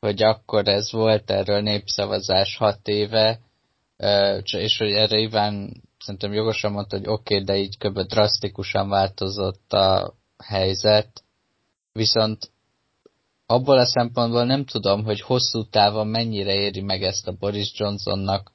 hogy 0.00 0.22
akkor 0.22 0.68
ez 0.68 0.92
volt 0.92 1.30
erről 1.30 1.60
népszavazás 1.60 2.56
hat 2.56 2.88
éve, 2.88 3.40
és 4.50 4.78
hogy 4.78 4.92
erre 4.92 5.18
Iván 5.18 5.82
szerintem 5.98 6.32
jogosan 6.32 6.72
mondta, 6.72 6.96
hogy 6.96 7.06
oké, 7.06 7.34
okay, 7.34 7.44
de 7.44 7.56
így 7.56 7.78
kb. 7.78 8.00
drasztikusan 8.00 8.88
változott 8.88 9.72
a 9.72 10.14
helyzet, 10.44 11.22
viszont 11.92 12.50
abból 13.46 13.78
a 13.78 13.86
szempontból 13.86 14.44
nem 14.44 14.64
tudom, 14.64 15.04
hogy 15.04 15.20
hosszú 15.20 15.68
távon 15.68 16.06
mennyire 16.06 16.54
éri 16.54 16.80
meg 16.80 17.02
ezt 17.02 17.26
a 17.26 17.36
Boris 17.38 17.72
Johnsonnak 17.74 18.52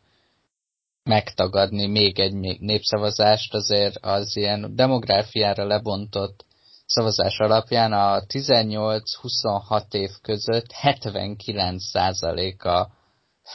megtagadni 1.04 1.88
még 1.88 2.20
egy 2.20 2.60
népszavazást, 2.60 3.54
azért 3.54 3.98
az 4.02 4.36
ilyen 4.36 4.76
demográfiára 4.76 5.66
lebontott 5.66 6.46
szavazás 6.86 7.38
alapján 7.38 7.94
a 7.94 8.22
18-26 8.22 9.94
év 9.94 10.10
között 10.22 10.74
79% 10.82 12.58
a 12.58 12.90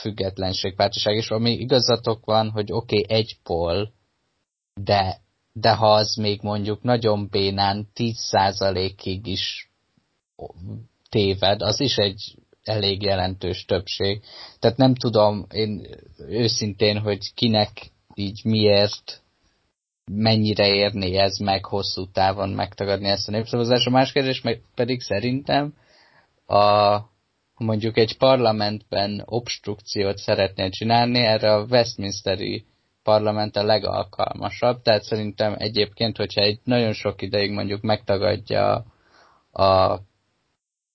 függetlenségpártiság, 0.01 1.17
és 1.17 1.29
ami 1.31 1.51
igazatok 1.51 2.25
van, 2.25 2.51
hogy 2.51 2.73
oké, 2.73 3.01
okay, 3.01 3.17
egy 3.17 3.39
pol, 3.43 3.93
de, 4.75 5.21
de 5.53 5.75
ha 5.75 5.93
az 5.93 6.15
még 6.15 6.43
mondjuk 6.43 6.83
nagyon 6.83 7.29
bénán 7.29 7.89
10%-ig 7.95 9.27
is 9.27 9.70
téved, 11.09 11.63
az 11.63 11.81
is 11.81 11.97
egy 11.97 12.35
elég 12.63 13.03
jelentős 13.03 13.65
többség. 13.65 14.23
Tehát 14.59 14.77
nem 14.77 14.95
tudom 14.95 15.47
én 15.53 15.87
őszintén, 16.29 16.99
hogy 16.99 17.35
kinek 17.35 17.71
így 18.15 18.41
miért, 18.45 19.23
mennyire 20.13 20.75
érné 20.75 21.17
ez 21.17 21.37
meg 21.37 21.65
hosszú 21.65 22.11
távon 22.11 22.49
megtagadni 22.49 23.09
ezt 23.09 23.29
a 23.29 23.31
népszavazást. 23.31 23.87
A 23.87 23.91
más 23.91 24.13
kérdés 24.13 24.41
meg 24.41 24.63
pedig 24.75 25.01
szerintem 25.01 25.75
a, 26.47 26.99
mondjuk 27.57 27.97
egy 27.97 28.17
parlamentben 28.17 29.23
obstrukciót 29.25 30.19
szeretnél 30.19 30.71
csinálni, 30.71 31.19
erre 31.19 31.55
a 31.55 31.65
Westminsteri 31.65 32.65
parlament 33.03 33.57
a 33.57 33.65
legalkalmasabb, 33.65 34.83
tehát 34.83 35.03
szerintem 35.03 35.55
egyébként, 35.59 36.17
hogyha 36.17 36.41
egy 36.41 36.59
nagyon 36.65 36.93
sok 36.93 37.23
ideig 37.23 37.51
mondjuk 37.51 37.81
megtagadja 37.81 38.85
a 39.53 39.99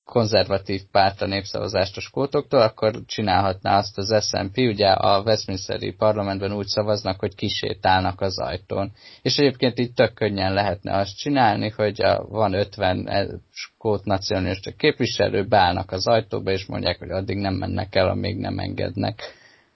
konzervatív 0.06 0.82
párt 0.92 1.22
a 1.22 1.26
népszavazást 1.26 1.98
a 1.98 2.02
skótoktól, 2.02 2.62
akkor 2.62 3.02
csinálhatná 3.06 3.78
azt 3.78 3.98
az 3.98 4.26
SNP, 4.26 4.58
ugye 4.58 4.88
a 4.88 5.22
Westminsteri 5.22 5.92
parlamentben 5.92 6.54
úgy 6.54 6.68
szavaznak, 6.68 7.20
hogy 7.20 7.36
kisétálnak 7.36 8.22
az 8.22 8.40
ajtón. 8.40 8.92
És 9.22 9.38
egyébként 9.38 9.80
így 9.80 9.94
tök 9.94 10.14
könnyen 10.14 10.54
lehetne 10.54 10.98
azt 10.98 11.18
csinálni, 11.18 11.70
hogy 11.70 12.02
a, 12.02 12.26
van 12.28 12.54
50 12.54 13.08
e, 13.08 13.28
skót 13.52 14.06
nacionalista 14.06 14.72
képviselő, 14.72 15.46
beállnak 15.48 15.92
az 15.92 16.08
ajtóba, 16.08 16.52
és 16.52 16.66
mondják, 16.66 17.00
hogy 17.00 17.10
addig 17.12 17.38
nem 17.38 17.54
mennek 17.54 17.96
el, 17.96 18.10
amíg 18.10 18.38
nem 18.38 18.60
engednek 18.60 19.22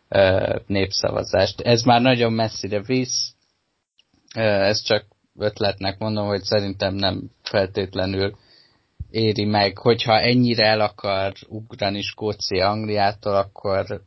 ö, 0.09 0.55
népszavazást. 0.67 1.61
Ez 1.61 1.81
már 1.81 2.01
nagyon 2.01 2.33
messzire 2.33 2.81
visz, 2.81 3.33
ez 4.33 4.81
csak 4.81 5.05
ötletnek 5.39 5.99
mondom, 5.99 6.27
hogy 6.27 6.41
szerintem 6.41 6.95
nem 6.95 7.31
feltétlenül 7.43 8.37
éri 9.09 9.45
meg, 9.45 9.77
hogyha 9.77 10.19
ennyire 10.19 10.67
el 10.67 10.81
akar 10.81 11.33
ugrani 11.47 12.01
Skócia 12.01 12.69
Angliától, 12.69 13.35
akkor, 13.35 14.03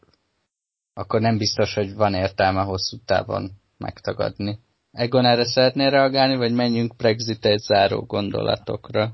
akkor 0.95 1.21
nem 1.21 1.39
biztos, 1.39 1.75
hogy 1.75 1.95
van 1.95 2.15
értelme 2.15 2.63
hosszú 2.63 2.97
távon 3.05 3.51
megtagadni. 3.79 4.59
Egon 4.93 5.25
erre 5.25 5.45
szeretnél 5.45 5.91
reagálni, 5.91 6.37
vagy 6.37 6.53
menjünk 6.53 6.97
Brexit 6.97 7.45
egy 7.45 7.59
záró 7.59 8.01
gondolatokra? 8.01 9.13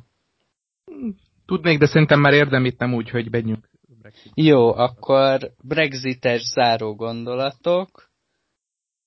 Tudnék, 1.47 1.79
de 1.79 1.87
szerintem 1.87 2.21
már 2.21 2.33
érdemít 2.33 2.79
nem 2.79 2.95
úgy, 2.95 3.11
hogy 3.11 3.31
menjünk 3.31 3.69
Brexit. 4.01 4.33
Jó, 4.35 4.75
akkor 4.75 5.53
Brexites 5.63 6.43
záró 6.43 6.95
gondolatok. 6.95 8.11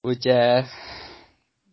Ugye 0.02 0.64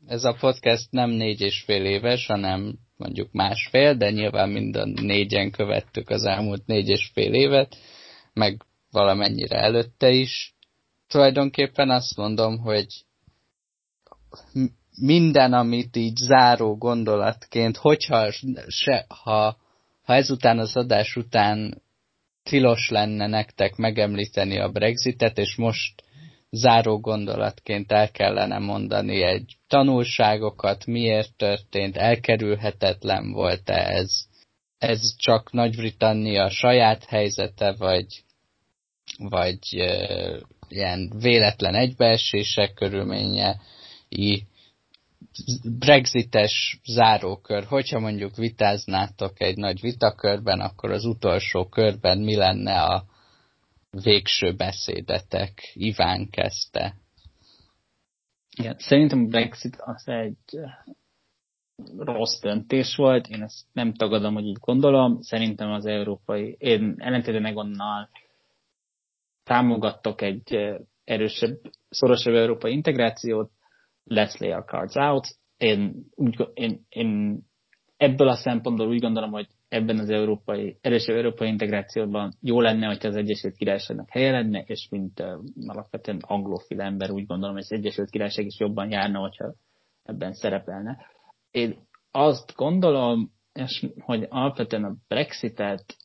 ez 0.06 0.24
a 0.24 0.36
podcast 0.40 0.90
nem 0.90 1.10
négy 1.10 1.40
és 1.40 1.62
fél 1.66 1.84
éves, 1.84 2.26
hanem 2.26 2.78
mondjuk 2.98 3.32
másfél, 3.32 3.94
de 3.94 4.10
nyilván 4.10 4.48
mind 4.48 4.76
a 4.76 4.84
négyen 4.84 5.50
követtük 5.50 6.10
az 6.10 6.24
elmúlt 6.24 6.66
négy 6.66 6.88
és 6.88 7.10
fél 7.12 7.34
évet, 7.34 7.76
meg 8.32 8.62
valamennyire 8.90 9.58
előtte 9.58 10.10
is. 10.10 10.54
Tulajdonképpen 11.08 11.90
azt 11.90 12.16
mondom, 12.16 12.58
hogy 12.58 12.86
minden, 15.00 15.52
amit 15.52 15.96
így 15.96 16.16
záró 16.16 16.76
gondolatként, 16.76 17.76
hogyha 17.76 18.30
se, 18.68 19.04
ha, 19.08 19.56
ha 20.02 20.14
ezután 20.14 20.58
az 20.58 20.76
adás 20.76 21.16
után 21.16 21.82
tilos 22.42 22.88
lenne 22.90 23.26
nektek 23.26 23.76
megemlíteni 23.76 24.58
a 24.58 24.68
Brexitet, 24.68 25.38
és 25.38 25.56
most 25.56 26.02
záró 26.50 27.00
gondolatként 27.00 27.92
el 27.92 28.10
kellene 28.10 28.58
mondani 28.58 29.22
egy 29.22 29.56
tanulságokat, 29.68 30.86
miért 30.86 31.36
történt, 31.36 31.96
elkerülhetetlen 31.96 33.32
volt-e 33.32 33.74
ez, 33.74 34.10
ez 34.78 35.16
csak 35.16 35.52
Nagy-Britannia 35.52 36.50
saját 36.50 37.04
helyzete, 37.04 37.74
vagy, 37.78 38.06
vagy 39.18 39.58
e, 39.70 40.06
ilyen 40.68 41.12
véletlen 41.20 41.74
egybeesések 41.74 42.74
körülménye, 42.74 43.60
Brexites 45.78 46.80
zárókör, 46.84 47.64
hogyha 47.64 47.98
mondjuk 47.98 48.36
vitáznátok 48.36 49.40
egy 49.40 49.56
nagy 49.56 49.80
vitakörben, 49.80 50.60
akkor 50.60 50.90
az 50.90 51.04
utolsó 51.04 51.68
körben 51.68 52.18
mi 52.18 52.36
lenne 52.36 52.82
a 52.82 53.04
végső 53.90 54.54
beszédetek? 54.54 55.70
Iván 55.74 56.30
kezdte. 56.30 56.94
Igen, 58.56 58.74
szerintem 58.78 59.24
a 59.24 59.28
Brexit 59.28 59.76
az 59.80 60.08
egy 60.08 60.60
rossz 61.96 62.40
döntés 62.40 62.96
volt, 62.96 63.26
én 63.26 63.42
ezt 63.42 63.66
nem 63.72 63.94
tagadom, 63.94 64.34
hogy 64.34 64.46
így 64.46 64.58
gondolom. 64.60 65.20
Szerintem 65.20 65.70
az 65.70 65.86
európai, 65.86 66.56
én 66.58 66.94
ellentétben 66.98 67.44
Egonnal 67.44 68.08
támogattok 69.44 70.22
egy 70.22 70.76
erősebb, 71.04 71.60
szorosabb 71.88 72.34
európai 72.34 72.72
integrációt, 72.72 73.50
let's 74.10 74.38
lay 74.38 74.52
our 74.52 74.64
cards 74.64 74.94
out. 74.94 75.26
Én, 75.56 76.06
úgy, 76.14 76.48
én, 76.54 76.86
én 76.88 77.40
ebből 77.98 78.28
a 78.28 78.36
szempontból 78.36 78.88
úgy 78.88 79.00
gondolom, 79.00 79.30
hogy 79.30 79.48
ebben 79.68 79.98
az 79.98 80.10
európai, 80.10 80.78
erősebb 80.80 81.16
európai 81.16 81.48
integrációban 81.48 82.32
jó 82.40 82.60
lenne, 82.60 82.86
hogyha 82.86 83.08
az 83.08 83.16
Egyesült 83.16 83.56
Királyságnak 83.56 84.10
helye 84.10 84.30
lenne, 84.30 84.62
és 84.66 84.88
mint 84.90 85.20
uh, 85.20 85.44
alapvetően 85.66 86.18
anglofil 86.26 86.80
ember 86.80 87.10
úgy 87.10 87.26
gondolom, 87.26 87.54
hogy 87.54 87.64
az 87.64 87.72
Egyesült 87.72 88.10
Királyság 88.10 88.46
is 88.46 88.58
jobban 88.58 88.90
járna, 88.90 89.18
hogyha 89.18 89.54
ebben 90.02 90.32
szerepelne. 90.32 91.06
Én 91.50 91.86
azt 92.10 92.54
gondolom, 92.54 93.32
és 93.52 93.86
hogy 94.00 94.26
alapvetően 94.28 94.84
a 94.84 94.94
Brexitet 95.08 95.96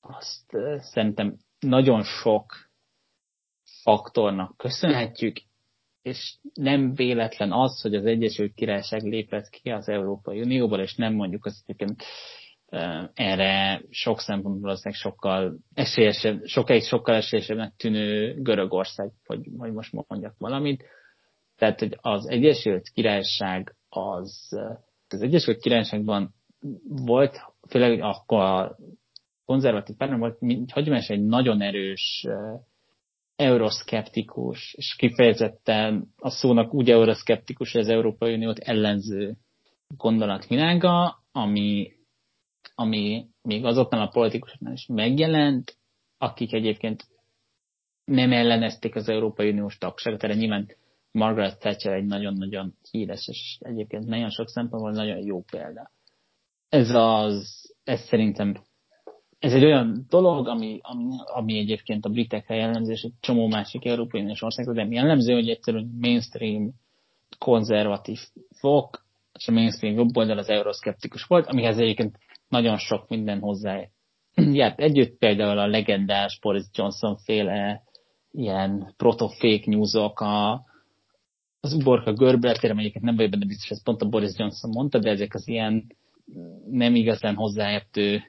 azt 0.00 0.52
uh, 0.52 0.76
szerintem 0.78 1.36
nagyon 1.58 2.02
sok 2.02 2.52
faktornak 3.82 4.56
köszönhetjük, 4.56 5.36
és 6.04 6.34
nem 6.54 6.94
véletlen 6.94 7.52
az, 7.52 7.80
hogy 7.80 7.94
az 7.94 8.04
Egyesült 8.04 8.54
Királyság 8.54 9.02
lépett 9.02 9.48
ki 9.48 9.70
az 9.70 9.88
Európai 9.88 10.40
Unióból, 10.40 10.80
és 10.80 10.94
nem 10.94 11.14
mondjuk 11.14 11.44
az 11.44 11.62
egyébként 11.66 12.02
erre 13.14 13.82
sok 13.90 14.20
szempontból 14.20 14.70
az 14.70 14.94
sokkal 14.94 15.56
esélyesebb, 15.74 16.44
sokáig 16.44 16.82
sokkal 16.82 17.14
esélyesebbnek 17.14 17.74
tűnő 17.76 18.34
Görögország, 18.42 19.10
hogy, 19.26 19.48
hogy 19.58 19.72
most 19.72 19.92
mondjak 20.08 20.34
valamit. 20.38 20.84
Tehát, 21.56 21.78
hogy 21.78 21.98
az 22.00 22.28
Egyesült 22.28 22.88
Királyság 22.88 23.76
az, 23.88 24.48
az 25.08 25.22
Egyesült 25.22 25.60
Királyságban 25.60 26.34
volt, 26.86 27.40
főleg 27.68 28.00
akkor 28.00 28.40
a 28.40 28.76
konzervatív 29.44 29.96
párt 29.96 30.18
volt, 30.18 30.38
hagyományosan 30.72 31.16
egy 31.16 31.24
nagyon 31.24 31.60
erős 31.60 32.26
euroszkeptikus, 33.36 34.74
és 34.76 34.94
kifejezetten 34.98 36.12
a 36.16 36.30
szónak 36.30 36.74
úgy 36.74 36.90
euroszkeptikus, 36.90 37.72
hogy 37.72 37.80
az 37.80 37.88
Európai 37.88 38.34
Uniót 38.34 38.58
ellenző 38.58 39.36
gondolatvilága, 39.96 41.22
ami 41.32 41.92
ami 42.74 43.26
még 43.42 43.64
azoknál 43.64 44.02
a 44.02 44.08
politikusoknál 44.08 44.72
is 44.72 44.86
megjelent, 44.86 45.76
akik 46.18 46.52
egyébként 46.52 47.06
nem 48.04 48.32
ellenezték 48.32 48.94
az 48.94 49.08
Európai 49.08 49.50
Uniós 49.50 49.78
tagságot, 49.78 50.22
erre 50.22 50.34
nyilván 50.34 50.68
Margaret 51.10 51.58
Thatcher 51.58 51.92
egy 51.92 52.04
nagyon-nagyon 52.04 52.74
híres, 52.90 53.28
és 53.28 53.58
egyébként 53.60 54.06
nagyon 54.06 54.30
sok 54.30 54.48
szempontból 54.48 54.92
nagyon 54.92 55.24
jó 55.24 55.42
példa. 55.42 55.90
Ez 56.68 56.90
az, 56.90 57.74
ez 57.84 58.00
szerintem 58.00 58.54
ez 59.44 59.52
egy 59.52 59.64
olyan 59.64 60.06
dolog, 60.08 60.48
ami, 60.48 60.78
ami, 60.82 61.16
ami 61.24 61.58
egyébként 61.58 62.04
a 62.04 62.08
britekre 62.08 62.54
jellemző, 62.54 62.92
és 62.92 63.02
egy 63.02 63.12
csomó 63.20 63.46
másik 63.46 63.84
Európai 63.84 64.20
Uniós 64.20 64.42
országról, 64.42 64.74
de 64.74 64.86
jellemző, 64.90 65.34
hogy 65.34 65.48
egyszerűen 65.48 65.90
mainstream 66.00 66.74
konzervatív 67.38 68.18
fok, 68.58 69.04
és 69.38 69.48
a 69.48 69.52
mainstream 69.52 69.94
jobb 69.94 70.16
oldal 70.16 70.38
az 70.38 70.48
euroszkeptikus 70.48 71.24
volt, 71.24 71.46
amihez 71.46 71.78
egyébként 71.78 72.18
nagyon 72.48 72.76
sok 72.76 73.08
minden 73.08 73.40
hozzá 73.40 73.80
járt. 74.52 74.80
Együtt 74.80 75.18
például 75.18 75.58
a 75.58 75.66
legendás 75.66 76.38
Boris 76.42 76.64
Johnson 76.74 77.16
féle 77.16 77.82
ilyen 78.30 78.94
proto-fake 78.96 79.64
newsok, 79.64 80.20
a, 80.20 80.52
az 81.60 81.72
uborka 81.72 82.12
görbületére, 82.12 82.72
amelyiket 82.72 83.02
nem 83.02 83.16
vagyok 83.16 83.30
benne 83.30 83.46
biztos, 83.46 83.70
ez 83.70 83.82
pont 83.82 84.02
a 84.02 84.08
Boris 84.08 84.32
Johnson 84.36 84.70
mondta, 84.70 84.98
de 84.98 85.10
ezek 85.10 85.34
az 85.34 85.48
ilyen 85.48 85.86
nem 86.70 86.94
igazán 86.94 87.34
hozzáértő 87.34 88.22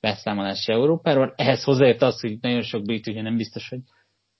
beszámolás 0.00 0.66
Európáról. 0.68 1.32
Ehhez 1.36 1.64
hozzáért 1.64 2.02
az, 2.02 2.20
hogy 2.20 2.38
nagyon 2.40 2.62
sok 2.62 2.82
brit 2.82 3.06
ugye 3.06 3.22
nem 3.22 3.36
biztos, 3.36 3.68
hogy 3.68 3.80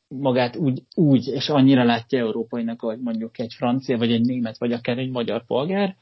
magát 0.09 0.57
úgy, 0.57 0.83
úgy 0.95 1.27
és 1.27 1.49
annyira 1.49 1.85
látja 1.85 2.19
európainak, 2.19 2.81
hogy 2.81 3.01
mondjuk 3.01 3.39
egy 3.39 3.55
francia, 3.57 3.99
vagy 3.99 4.13
egy 4.13 4.25
német, 4.25 4.59
vagy 4.59 4.73
akár 4.73 4.99
egy 4.99 5.11
magyar 5.11 5.45
polgár, 5.47 5.97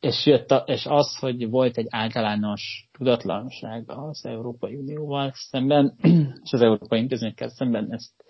és, 0.00 0.26
jött 0.26 0.50
a, 0.50 0.56
és 0.66 0.86
az, 0.86 1.16
hogy 1.18 1.48
volt 1.48 1.76
egy 1.76 1.86
általános 1.90 2.88
tudatlanság 2.92 3.84
az 3.86 4.24
Európai 4.24 4.74
Unióval 4.74 5.32
szemben, 5.34 5.94
és 6.44 6.52
az 6.52 6.60
Európai 6.60 6.98
Intézményekkel 7.00 7.48
szemben, 7.48 7.92
ezt, 7.92 8.24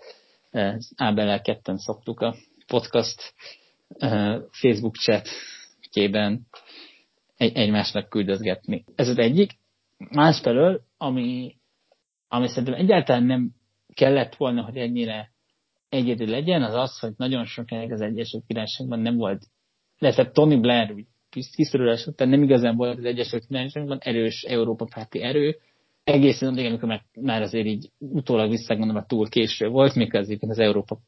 ezt 0.51 0.91
Ábellel 0.95 1.41
ketten 1.41 1.77
szoktuk 1.77 2.19
a 2.19 2.35
podcast 2.67 3.33
Facebook 4.51 4.95
chatjében 4.95 6.47
egy, 7.37 7.55
egymásnak 7.55 8.09
küldözgetni. 8.09 8.85
Ez 8.95 9.07
az 9.07 9.17
egyik. 9.17 9.51
Másfelől, 10.11 10.81
ami, 10.97 11.55
ami 12.27 12.47
szerintem 12.47 12.73
egyáltalán 12.73 13.23
nem 13.23 13.51
kellett 13.93 14.35
volna, 14.35 14.63
hogy 14.63 14.77
ennyire 14.77 15.31
egyedül 15.89 16.27
legyen, 16.27 16.63
az 16.63 16.73
az, 16.73 16.99
hogy 16.99 17.13
nagyon 17.17 17.45
sokáig 17.45 17.91
az 17.91 18.01
Egyesült 18.01 18.43
Királyságban 18.47 18.99
nem 18.99 19.15
volt, 19.15 19.45
illetve 19.99 20.31
Tony 20.31 20.61
Blair 20.61 21.05
kiszorulás 21.55 22.05
után 22.05 22.29
nem 22.29 22.43
igazán 22.43 22.75
volt 22.75 22.97
az 22.97 23.05
Egyesült 23.05 23.45
Királyságban 23.45 23.97
erős 24.01 24.43
Európa 24.43 24.85
párti 24.93 25.21
erő, 25.21 25.57
egészen 26.03 26.49
addig, 26.49 26.65
amikor 26.65 26.87
már, 26.87 27.03
már 27.21 27.41
azért 27.41 27.65
így 27.65 27.91
utólag 27.97 28.49
visszagondolom, 28.49 28.95
hogy 28.95 29.05
túl 29.05 29.29
késő 29.29 29.67
volt, 29.67 29.95
mikor 29.95 30.19
az, 30.19 30.37
az 30.39 30.59
Európa 30.59 30.99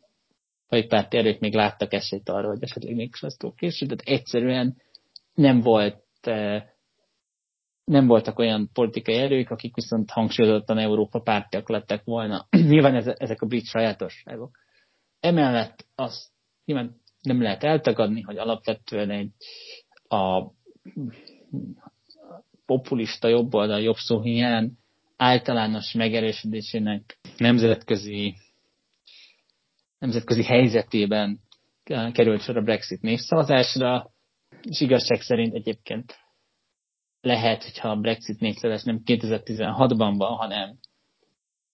párti 0.68 1.18
erők 1.18 1.40
még 1.40 1.54
láttak 1.54 1.94
esélyt 1.94 2.30
arra, 2.30 2.48
hogy 2.48 2.64
esetleg 2.64 2.96
még 2.96 3.14
lesz 3.20 3.38
túl 3.38 3.54
késő, 3.56 3.86
tehát 3.86 4.20
egyszerűen 4.20 4.76
nem 5.34 5.60
volt 5.60 6.04
eh, 6.22 6.64
nem 7.86 8.08
voltak 8.08 8.40
olyan 8.40 8.70
politikai 8.74 9.16
erők, 9.16 9.50
akik 9.50 9.76
viszont 9.76 10.12
hangsúlyozottan 10.12 10.78
Európa 10.78 11.20
pártiak 11.20 11.70
lettek 11.70 12.04
volna. 12.04 12.48
nyilván 12.70 12.96
ezek 12.96 13.42
a 13.42 13.46
brit 13.46 13.66
sajátosságok. 13.66 14.58
Emellett 15.20 15.86
azt 15.96 16.28
nyilván 16.66 17.02
nem 17.22 17.42
lehet 17.42 17.64
eltagadni, 17.64 18.22
hogy 18.22 18.38
alapvetően 18.38 19.10
egy 19.10 19.32
a 20.08 20.52
populista 22.66 23.28
jobboldal 23.28 23.82
jobb 23.82 23.96
szó 23.96 24.22
hiány 24.22 24.72
általános 25.18 25.94
megerősödésének 25.94 27.18
nemzetközi, 27.38 28.36
nemzetközi 30.00 30.44
helyzetében 30.44 31.40
került 32.12 32.42
sor 32.42 32.58
a 32.58 32.62
Brexit 32.62 33.02
népszavazásra, 33.02 34.12
és 34.62 34.82
igazság 34.82 35.22
szerint 35.22 35.54
egyébként 35.54 36.25
lehet, 37.26 37.64
hogyha 37.64 37.90
a 37.90 37.96
Brexit 37.96 38.40
népszavazás 38.40 38.84
nem 38.84 39.02
2016-ban 39.06 40.14
van, 40.18 40.36
hanem 40.36 40.78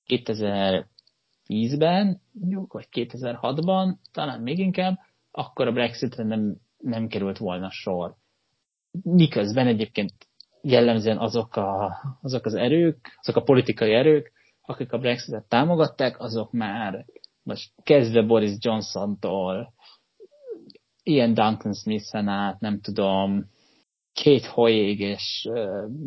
2010-ben, 0.07 2.21
vagy 2.67 2.87
2006-ban, 2.91 3.95
talán 4.11 4.41
még 4.41 4.57
inkább, 4.57 4.99
akkor 5.31 5.67
a 5.67 5.71
Brexitre 5.71 6.23
nem, 6.23 6.57
nem 6.77 7.07
került 7.07 7.37
volna 7.37 7.69
sor. 7.69 8.15
Miközben 9.03 9.67
egyébként 9.67 10.13
jellemzően 10.61 11.17
azok, 11.17 11.55
a, 11.55 11.97
azok 12.21 12.45
az 12.45 12.53
erők, 12.53 13.17
azok 13.19 13.35
a 13.35 13.43
politikai 13.43 13.93
erők, 13.93 14.31
akik 14.61 14.91
a 14.91 14.97
Brexitet 14.97 15.47
támogatták, 15.47 16.19
azok 16.19 16.51
már 16.51 17.05
most 17.43 17.71
kezdve 17.83 18.21
Boris 18.21 18.55
Johnson-tól, 18.59 19.73
Ian 21.03 21.33
Duncan 21.33 21.73
Smith-en 21.73 22.27
át, 22.27 22.59
nem 22.59 22.79
tudom, 22.79 23.49
két 24.13 24.45
Hoyig 24.45 24.99
és 24.99 25.49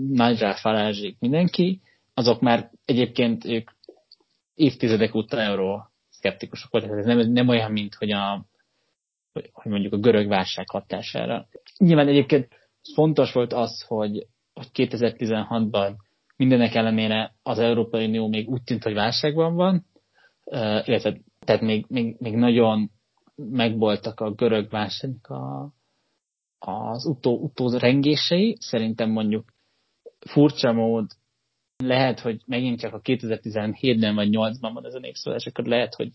Nigel 0.09 0.55
farage 0.55 1.15
mindenki, 1.19 1.81
azok 2.15 2.41
már 2.41 2.71
egyébként 2.85 3.45
ők 3.45 3.71
évtizedek 4.55 5.15
óta 5.15 5.41
euró 5.41 5.91
szkeptikusok 6.11 6.71
voltak. 6.71 6.99
Ez 6.99 7.07
nem, 7.07 7.19
nem 7.33 7.49
olyan, 7.49 7.73
mint 7.73 7.95
hogy 7.95 8.11
a 8.11 8.47
hogy 9.53 9.71
mondjuk 9.73 9.93
a 9.93 9.99
görög 9.99 10.29
válság 10.29 10.69
hatására. 10.71 11.49
Nyilván 11.79 12.09
egyébként 12.09 12.49
fontos 12.95 13.33
volt 13.33 13.53
az, 13.53 13.83
hogy, 13.83 14.27
hogy 14.55 14.69
2016-ban 14.75 15.93
mindenek 16.37 16.75
ellenére 16.75 17.35
az 17.43 17.59
Európai 17.59 18.07
Unió 18.07 18.29
még 18.29 18.49
úgy 18.49 18.63
tűnt, 18.63 18.83
hogy 18.83 18.95
válságban 18.95 19.55
van, 19.55 19.87
illetve 20.85 21.17
tehát 21.45 21.63
még, 21.63 21.85
még, 21.89 22.17
még 22.19 22.35
nagyon 22.35 22.91
megvoltak 23.35 24.21
a 24.21 24.31
görög 24.31 24.71
válságnak 24.71 25.27
a, 25.27 25.73
az 26.67 27.07
utó, 27.07 27.39
utó 27.39 27.79
rengései. 27.79 28.57
Szerintem 28.61 29.11
mondjuk 29.11 29.45
furcsa 30.19 30.73
mód 30.73 31.07
lehet, 31.77 32.21
hogy 32.21 32.43
megint 32.47 32.81
csak 32.81 32.95
a 32.95 33.01
2017-ben 33.01 34.15
vagy 34.15 34.29
8-ban 34.31 34.71
van 34.75 34.87
ez 34.87 34.95
a 34.95 34.99
népszólás, 34.99 35.47
akkor 35.47 35.65
lehet, 35.65 35.95
hogy 35.95 36.11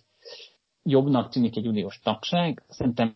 jobbnak 0.83 1.31
tűnik 1.31 1.55
egy 1.55 1.67
uniós 1.67 1.99
tagság. 1.99 2.63
Szerintem 2.67 3.15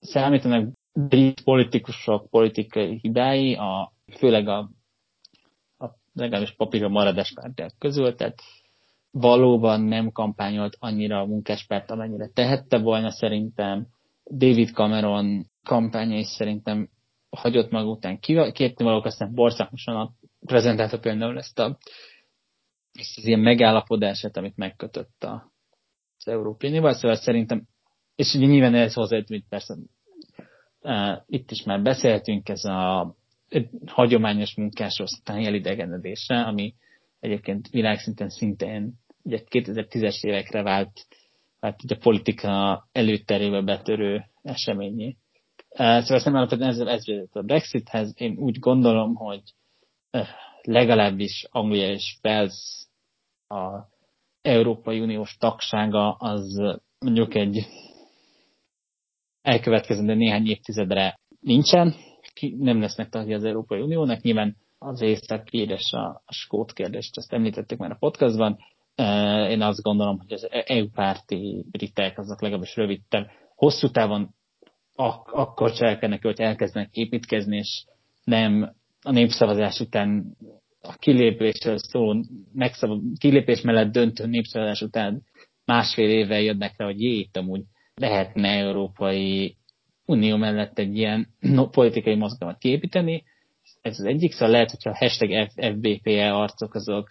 számítanak 0.00 0.72
brit 0.92 1.40
politikusok 1.40 2.30
politikai 2.30 2.98
hibái, 3.02 3.54
a, 3.54 3.92
főleg 4.16 4.48
a, 4.48 4.58
a 5.78 5.86
legalábbis 6.12 6.54
papírra 6.54 6.88
maradás 6.88 7.32
pártják 7.34 7.72
közül, 7.78 8.14
tehát 8.14 8.38
valóban 9.10 9.80
nem 9.80 10.12
kampányolt 10.12 10.76
annyira 10.78 11.20
a 11.20 11.26
munkáspárt, 11.26 11.90
amennyire 11.90 12.28
tehette 12.28 12.78
volna 12.78 13.10
szerintem. 13.10 13.86
David 14.30 14.68
Cameron 14.68 15.46
kampánya 15.68 16.18
is 16.18 16.26
szerintem 16.26 16.88
hagyott 17.30 17.70
maga 17.70 17.88
után 17.90 18.18
kérni 18.18 18.84
valók, 18.84 19.04
aztán 19.04 19.34
borszakmosan 19.34 20.16
prezentálta 20.46 20.98
például 20.98 21.38
ezt, 21.38 21.58
a, 21.58 21.78
ezt 22.92 23.18
az 23.18 23.24
ilyen 23.24 23.40
megállapodását, 23.40 24.36
amit 24.36 24.56
megkötött 24.56 25.24
a, 25.24 25.52
az 26.18 26.28
Európai 26.28 26.68
Unióval, 26.68 26.92
szóval 26.92 27.16
szerintem, 27.16 27.62
és 28.14 28.34
ugye 28.34 28.46
nyilván 28.46 28.74
ez 28.74 28.94
hozzá, 28.94 29.16
hogy 29.26 29.44
persze 29.48 29.76
itt 31.26 31.50
is 31.50 31.62
már 31.62 31.82
beszéltünk, 31.82 32.48
ez 32.48 32.64
a 32.64 33.14
hagyományos 33.86 34.54
munkásosztály 34.54 35.46
elidegenedése, 35.46 36.40
ami 36.40 36.74
egyébként 37.20 37.68
világszinten 37.68 38.28
szintén 38.28 38.92
ugye 39.22 39.40
2010-es 39.50 40.24
évekre 40.24 40.62
vált, 40.62 41.06
vált 41.60 41.82
ugye 41.84 41.94
a 41.94 41.98
politika 41.98 42.88
előterébe 42.92 43.60
betörő 43.60 44.24
eseményé. 44.42 45.16
Szóval 45.78 46.20
nem 46.24 46.34
alapvetően 46.34 46.68
ezzel 46.68 46.88
ez 46.88 47.04
a 47.32 47.42
Brexithez. 47.42 48.12
Én 48.16 48.36
úgy 48.38 48.58
gondolom, 48.58 49.14
hogy 49.14 49.42
legalábbis 50.62 51.46
Anglia 51.50 51.90
és 51.90 52.18
Wales 52.22 52.86
a 53.48 53.78
Európai 54.42 55.00
Uniós 55.00 55.36
tagsága 55.36 56.12
az 56.12 56.62
mondjuk 56.98 57.34
egy 57.34 57.66
elkövetkezendő 59.42 60.14
néhány 60.14 60.46
évtizedre 60.46 61.18
nincsen, 61.40 61.94
nem 62.40 62.80
lesznek 62.80 63.08
tagja 63.08 63.36
az 63.36 63.44
Európai 63.44 63.80
Uniónak, 63.80 64.20
nyilván 64.20 64.56
az 64.78 65.00
észak 65.00 65.50
és 65.50 65.92
a, 65.92 66.22
a 66.26 66.32
skót 66.32 66.72
kérdést, 66.72 67.16
ezt 67.16 67.32
említettük 67.32 67.78
már 67.78 67.90
a 67.90 67.96
podcastban. 67.98 68.58
Én 69.48 69.62
azt 69.62 69.82
gondolom, 69.82 70.18
hogy 70.18 70.32
az 70.32 70.48
EU-párti 70.50 71.64
britek, 71.70 72.18
azok 72.18 72.40
legalábbis 72.42 72.76
rövid, 72.76 73.00
hosszú 73.54 73.90
távon 73.90 74.34
ak- 75.00 75.32
akkor 75.32 75.72
cselekednek, 75.72 76.22
hogy 76.22 76.40
elkezdenek 76.40 76.88
építkezni, 76.92 77.56
és 77.56 77.84
nem 78.24 78.74
a 79.02 79.10
népszavazás 79.10 79.80
után 79.80 80.36
a 80.82 80.94
kilépésről 80.96 81.78
szóló 81.78 82.24
megszab- 82.52 83.18
kilépés 83.18 83.60
mellett 83.60 83.92
döntő 83.92 84.26
népszavazás 84.26 84.82
után 84.82 85.22
másfél 85.64 86.08
évvel 86.08 86.40
jönnek 86.40 86.74
rá, 86.76 86.84
hogy 86.84 87.02
jé, 87.02 87.10
itt 87.18 87.36
amúgy 87.36 87.62
lehetne 87.94 88.48
Európai 88.48 89.56
Unió 90.04 90.36
mellett 90.36 90.78
egy 90.78 90.96
ilyen 90.96 91.28
politikai 91.70 92.14
mozgalmat 92.14 92.58
kiépíteni. 92.58 93.24
Ez 93.82 93.98
az 93.98 94.04
egyik, 94.04 94.32
szóval 94.32 94.50
lehet, 94.50 94.70
hogyha 94.70 94.90
a 94.90 94.96
hashtag 94.98 95.48
FBPE 95.56 96.32
arcok 96.32 96.74
azok 96.74 97.06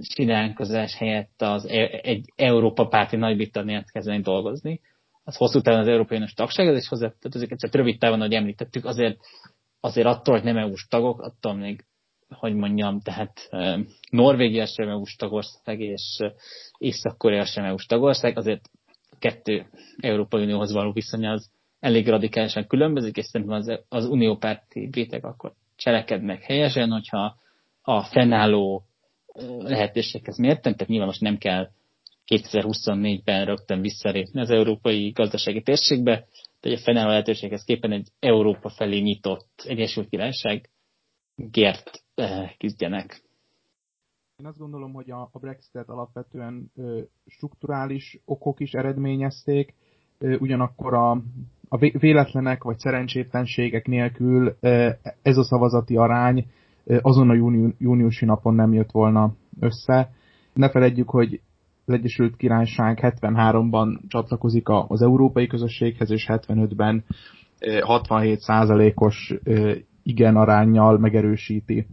siránkozás 0.00 0.96
helyett 0.96 1.42
az 1.42 1.66
e- 1.66 2.00
egy 2.02 2.32
Európa 2.36 2.86
párti 2.86 3.16
Nagy-Britanniát 3.16 3.90
kezdeni 3.90 4.20
dolgozni. 4.20 4.80
Az 5.28 5.36
hosszú 5.36 5.60
távon 5.60 5.80
az 5.80 5.88
Európai 5.88 6.16
Uniós 6.16 6.32
tagság, 6.32 6.76
is 6.76 6.88
hozzátartozik, 6.88 7.56
csak 7.56 7.74
rövid 7.74 7.98
távon, 7.98 8.20
ahogy 8.20 8.34
említettük, 8.34 8.84
azért, 8.84 9.18
azért 9.80 10.06
attól, 10.06 10.34
hogy 10.34 10.44
nem 10.44 10.56
EU-s 10.56 10.86
tagok, 10.88 11.20
attól 11.20 11.54
még 11.54 11.84
hogy 12.28 12.54
mondjam, 12.54 13.00
tehát 13.00 13.48
Norvégia 14.10 14.66
sem 14.66 14.88
EU-s 14.88 15.16
tagország, 15.16 15.80
és 15.80 16.18
Észak-Korea 16.78 17.44
sem 17.44 17.64
EU-s 17.64 17.86
tagország, 17.86 18.36
azért 18.36 18.70
kettő 19.18 19.66
Európai 20.00 20.42
Unióhoz 20.42 20.72
való 20.72 20.92
viszony 20.92 21.26
az 21.26 21.50
elég 21.80 22.08
radikálisan 22.08 22.66
különbözik, 22.66 23.16
és 23.16 23.24
szerintem 23.24 23.56
az, 23.56 23.80
az 23.88 24.06
uniópárti 24.06 24.88
britek 24.88 25.24
akkor 25.24 25.52
cselekednek 25.76 26.42
helyesen, 26.42 26.90
hogyha 26.90 27.36
a 27.82 28.02
fennálló 28.02 28.84
lehetőséghez 29.58 30.38
mérten, 30.38 30.72
tehát 30.72 30.88
nyilván 30.88 31.06
most 31.08 31.20
nem 31.20 31.38
kell 31.38 31.68
2024-ben 32.28 33.44
rögtön 33.44 33.80
visszalépni 33.80 34.40
az 34.40 34.50
európai 34.50 35.10
gazdasági 35.10 35.62
térségbe, 35.62 36.26
de 36.60 36.72
a 36.72 36.78
fennálló 36.78 37.08
lehetőséghez 37.08 37.64
képen 37.64 37.92
egy 37.92 38.08
Európa 38.18 38.68
felé 38.68 38.98
nyitott 38.98 39.64
Egyesült 39.66 40.08
Királyság 40.08 40.70
gért 41.36 42.04
küzdjenek. 42.58 43.22
Én 44.36 44.46
azt 44.46 44.58
gondolom, 44.58 44.92
hogy 44.92 45.10
a, 45.10 45.28
a 45.32 45.38
Brexit-et 45.38 45.88
alapvetően 45.88 46.72
strukturális 47.26 48.20
okok 48.24 48.60
is 48.60 48.72
eredményezték, 48.72 49.74
ö, 50.18 50.36
ugyanakkor 50.36 50.94
a, 50.94 51.10
a 51.68 51.76
véletlenek 51.76 52.62
vagy 52.62 52.78
szerencsétlenségek 52.78 53.86
nélkül 53.86 54.56
ez 55.22 55.36
a 55.36 55.44
szavazati 55.44 55.96
arány 55.96 56.50
azon 57.02 57.30
a 57.30 57.34
júni, 57.34 57.74
júniusi 57.78 58.24
napon 58.24 58.54
nem 58.54 58.72
jött 58.72 58.90
volna 58.90 59.34
össze. 59.60 60.12
Ne 60.52 60.70
feledjük, 60.70 61.10
hogy 61.10 61.40
az 61.88 61.94
Egyesült 61.94 62.36
Királyság 62.36 62.98
73-ban 63.02 63.98
csatlakozik 64.08 64.68
az 64.68 65.02
európai 65.02 65.46
közösséghez, 65.46 66.10
és 66.10 66.26
75-ben 66.28 67.04
67%-os 67.60 69.34
igen 70.02 70.36
arányjal 70.36 70.98
megerősíti 70.98 71.86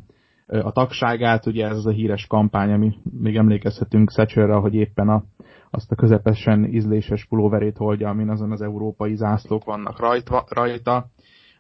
a 0.47 0.71
tagságát, 0.71 1.45
ugye 1.45 1.67
ez 1.67 1.77
az 1.77 1.85
a 1.85 1.91
híres 1.91 2.27
kampány, 2.27 2.71
ami 2.71 2.93
még 3.19 3.35
emlékezhetünk 3.35 4.11
Thatcherre, 4.11 4.53
hogy 4.55 4.75
éppen 4.75 5.09
a, 5.09 5.23
azt 5.69 5.91
a 5.91 5.95
közepesen 5.95 6.65
ízléses 6.65 7.25
pulóverét 7.25 7.77
holdja, 7.77 8.09
amin 8.09 8.29
azon 8.29 8.51
az 8.51 8.61
európai 8.61 9.15
zászlók 9.15 9.63
vannak 9.63 9.99
rajta, 9.99 10.45
rajta. 10.49 11.07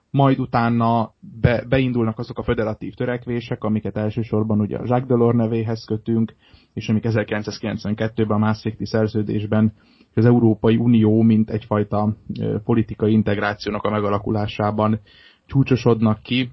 Majd 0.09 0.39
utána 0.39 1.13
be, 1.41 1.65
beindulnak 1.69 2.19
azok 2.19 2.37
a 2.39 2.43
federatív 2.43 2.93
törekvések, 2.93 3.63
amiket 3.63 3.97
elsősorban 3.97 4.59
ugye 4.59 4.77
a 4.77 4.83
Jacques 4.85 5.07
Delors 5.07 5.35
nevéhez 5.35 5.85
kötünk, 5.85 6.35
és 6.75 6.89
amik 6.89 7.03
1992-ben 7.07 8.35
a 8.35 8.37
Maastrichti 8.37 8.85
szerződésben 8.85 9.73
az 10.13 10.25
Európai 10.25 10.75
Unió, 10.75 11.21
mint 11.21 11.49
egyfajta 11.49 12.15
politikai 12.63 13.11
integrációnak 13.11 13.83
a 13.83 13.89
megalakulásában 13.89 14.99
csúcsosodnak 15.45 16.21
ki, 16.21 16.51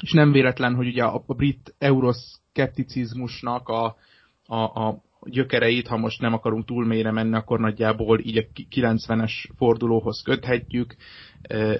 és 0.00 0.12
nem 0.12 0.32
véletlen, 0.32 0.74
hogy 0.74 0.86
ugye 0.86 1.04
a, 1.04 1.22
brit 1.26 1.74
euroszkepticizmusnak 1.78 3.68
a, 3.68 3.96
a, 4.46 4.56
a 4.56 5.02
gyökereit, 5.24 5.86
ha 5.86 5.96
most 5.96 6.20
nem 6.20 6.32
akarunk 6.32 6.64
túl 6.64 6.86
mélyre 6.86 7.10
menni, 7.10 7.34
akkor 7.34 7.60
nagyjából 7.60 8.18
így 8.18 8.36
a 8.36 8.60
90-es 8.70 9.32
fordulóhoz 9.56 10.22
köthetjük, 10.22 10.96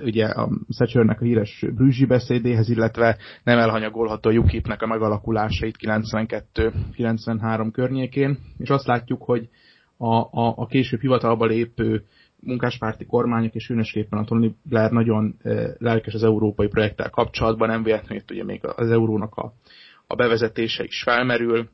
ugye 0.01 0.27
a 0.27 0.49
Thatchernek 0.77 1.21
a 1.21 1.25
híres 1.25 1.65
brűzsi 1.75 2.05
beszédéhez, 2.05 2.69
illetve 2.69 3.17
nem 3.43 3.59
elhanyagolható 3.59 4.31
a 4.31 4.33
UKIP-nek 4.33 4.83
a 4.83 4.87
megalakulásait 4.87 5.77
92-93 5.81 7.69
környékén, 7.73 8.39
és 8.59 8.69
azt 8.69 8.87
látjuk, 8.87 9.23
hogy 9.23 9.49
a, 9.97 10.15
a, 10.17 10.55
a 10.57 10.67
később 10.67 11.01
hivatalba 11.01 11.47
lépő 11.47 12.05
munkáspárti 12.41 13.07
kormányok, 13.07 13.55
és 13.55 13.67
különösképpen 13.67 14.19
a 14.19 14.25
Tony 14.25 14.57
Blair 14.63 14.91
nagyon 14.91 15.37
lelkes 15.79 16.15
az 16.15 16.23
európai 16.23 16.69
projekttel 16.69 17.11
kapcsolatban, 17.11 17.69
nem 17.69 17.83
véletlenül 17.83 18.23
itt 18.23 18.31
ugye 18.31 18.45
még 18.45 18.61
az 18.77 18.91
eurónak 18.91 19.35
a, 19.35 19.53
a 20.07 20.15
bevezetése 20.15 20.85
is 20.85 21.03
felmerül, 21.03 21.69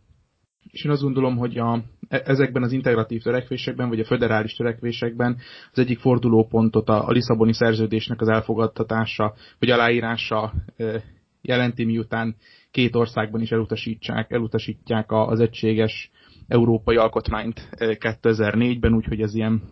és 0.74 0.84
én 0.84 0.90
azt 0.90 1.02
gondolom, 1.02 1.36
hogy 1.36 1.58
a, 1.58 1.82
e, 2.08 2.22
ezekben 2.24 2.62
az 2.62 2.72
integratív 2.72 3.22
törekvésekben, 3.22 3.88
vagy 3.88 4.00
a 4.00 4.04
föderális 4.04 4.54
törekvésekben 4.54 5.36
az 5.72 5.78
egyik 5.78 5.98
fordulópontot 5.98 6.88
a, 6.88 7.08
a 7.08 7.10
Lisszaboni 7.10 7.52
szerződésnek 7.54 8.20
az 8.20 8.28
elfogadtatása, 8.28 9.34
vagy 9.58 9.70
aláírása 9.70 10.52
e, 10.76 11.02
jelenti, 11.42 11.84
miután 11.84 12.36
két 12.70 12.94
országban 12.94 13.40
is 13.40 13.50
elutasítsák, 13.50 14.30
elutasítják 14.30 15.12
az 15.12 15.40
egységes 15.40 16.10
európai 16.48 16.96
alkotmányt 16.96 17.68
2004-ben, 17.78 18.90
eh, 18.90 18.96
úgyhogy 18.96 19.20
az 19.22 19.34
ilyen 19.34 19.62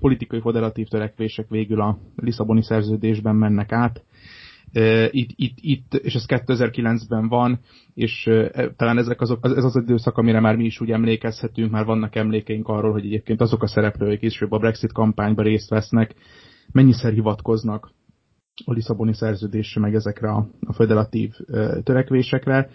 politikai 0.00 0.40
federatív 0.40 0.86
törekvések 0.86 1.48
végül 1.48 1.80
a 1.80 1.98
Lisszaboni 2.16 2.62
szerződésben 2.62 3.36
mennek 3.36 3.72
át. 3.72 4.04
Itt, 5.10 5.30
itt, 5.34 5.58
itt, 5.60 5.94
és 5.94 6.14
ez 6.14 6.24
2009-ben 6.28 7.28
van, 7.28 7.60
és 7.94 8.30
talán 8.76 8.98
ezek 8.98 9.20
azok, 9.20 9.38
ez 9.42 9.64
az 9.64 9.76
időszak, 9.76 10.16
amire 10.16 10.40
már 10.40 10.56
mi 10.56 10.64
is 10.64 10.80
úgy 10.80 10.90
emlékezhetünk, 10.90 11.70
már 11.70 11.84
vannak 11.84 12.16
emlékeink 12.16 12.68
arról, 12.68 12.92
hogy 12.92 13.04
egyébként 13.04 13.40
azok 13.40 13.62
a 13.62 13.66
szereplők 13.66 14.22
is, 14.22 14.40
a 14.40 14.58
Brexit 14.58 14.92
kampányban 14.92 15.44
részt 15.44 15.68
vesznek, 15.68 16.14
mennyiszer 16.72 17.12
hivatkoznak 17.12 17.90
a 18.64 18.72
Lisszaboni 18.72 19.14
szerződésre, 19.14 19.80
meg 19.80 19.94
ezekre 19.94 20.30
a, 20.30 20.48
a 20.60 20.72
federatív 20.72 21.32
törekvésekre. 21.82 22.70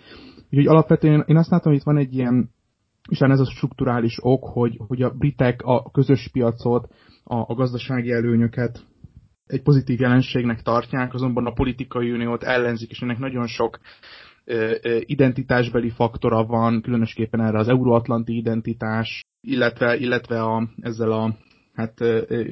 Úgyhogy 0.50 0.68
alapvetően 0.68 1.24
én 1.28 1.38
azt 1.38 1.50
látom, 1.50 1.72
hogy 1.72 1.82
itt 1.82 1.88
van 1.88 1.98
egy 1.98 2.16
ilyen 2.16 2.50
és 3.10 3.20
ez 3.20 3.40
a 3.40 3.46
strukturális 3.46 4.18
ok, 4.22 4.46
hogy, 4.46 4.80
hogy 4.88 5.02
a 5.02 5.10
britek 5.10 5.62
a 5.64 5.92
közös 5.92 6.30
piacot, 6.32 6.94
a, 7.24 7.36
a 7.36 7.54
gazdasági 7.54 8.12
előnyöket 8.12 8.86
egy 9.50 9.62
pozitív 9.62 10.00
jelenségnek 10.00 10.62
tartják, 10.62 11.14
azonban 11.14 11.46
a 11.46 11.52
politikai 11.52 12.12
uniót 12.12 12.44
ellenzik, 12.44 12.90
és 12.90 13.02
ennek 13.02 13.18
nagyon 13.18 13.48
sok 13.48 13.80
identitásbeli 15.06 15.90
faktora 15.90 16.46
van, 16.46 16.82
különösképpen 16.82 17.42
erre 17.42 17.58
az 17.58 17.68
euróatlanti 17.68 18.36
identitás, 18.38 19.22
illetve, 19.48 19.98
illetve 19.98 20.42
a, 20.42 20.68
ezzel 20.82 21.12
a, 21.12 21.36
hát 21.74 22.02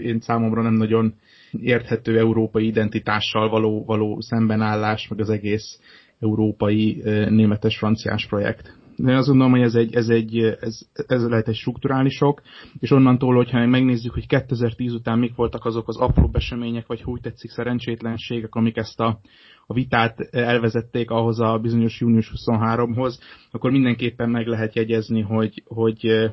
én 0.01 0.19
számomra 0.19 0.61
nem 0.61 0.73
nagyon 0.73 1.13
érthető 1.51 2.17
európai 2.17 2.65
identitással 2.65 3.49
való, 3.49 3.83
való 3.85 4.21
szembenállás, 4.21 5.07
meg 5.07 5.19
az 5.19 5.29
egész 5.29 5.79
európai 6.19 7.01
németes-franciás 7.29 8.27
projekt 8.27 8.77
de 8.97 9.15
azt 9.15 9.27
gondolom, 9.27 9.51
hogy 9.51 9.61
ez, 9.61 9.75
egy, 9.75 9.95
ez, 9.95 10.09
egy, 10.09 10.37
ez, 10.59 10.79
ez 11.07 11.27
lehet 11.27 11.47
egy 11.47 11.55
strukturális 11.55 12.13
sok, 12.13 12.41
és 12.79 12.91
onnantól, 12.91 13.35
hogyha 13.35 13.65
megnézzük, 13.65 14.13
hogy 14.13 14.27
2010 14.27 14.93
után 14.93 15.19
mik 15.19 15.35
voltak 15.35 15.65
azok 15.65 15.87
az 15.87 15.97
apró 15.97 16.29
események, 16.33 16.87
vagy 16.87 17.01
úgy 17.05 17.21
tetszik 17.21 17.49
szerencsétlenségek, 17.49 18.55
amik 18.55 18.77
ezt 18.77 18.99
a, 18.99 19.19
a 19.67 19.73
vitát 19.73 20.19
elvezették 20.19 21.11
ahhoz 21.11 21.39
a 21.39 21.59
bizonyos 21.61 21.99
június 21.99 22.31
23-hoz, 22.35 23.19
akkor 23.51 23.71
mindenképpen 23.71 24.29
meg 24.29 24.47
lehet 24.47 24.75
jegyezni, 24.75 25.21
hogy, 25.21 25.63
hogy 25.65 26.31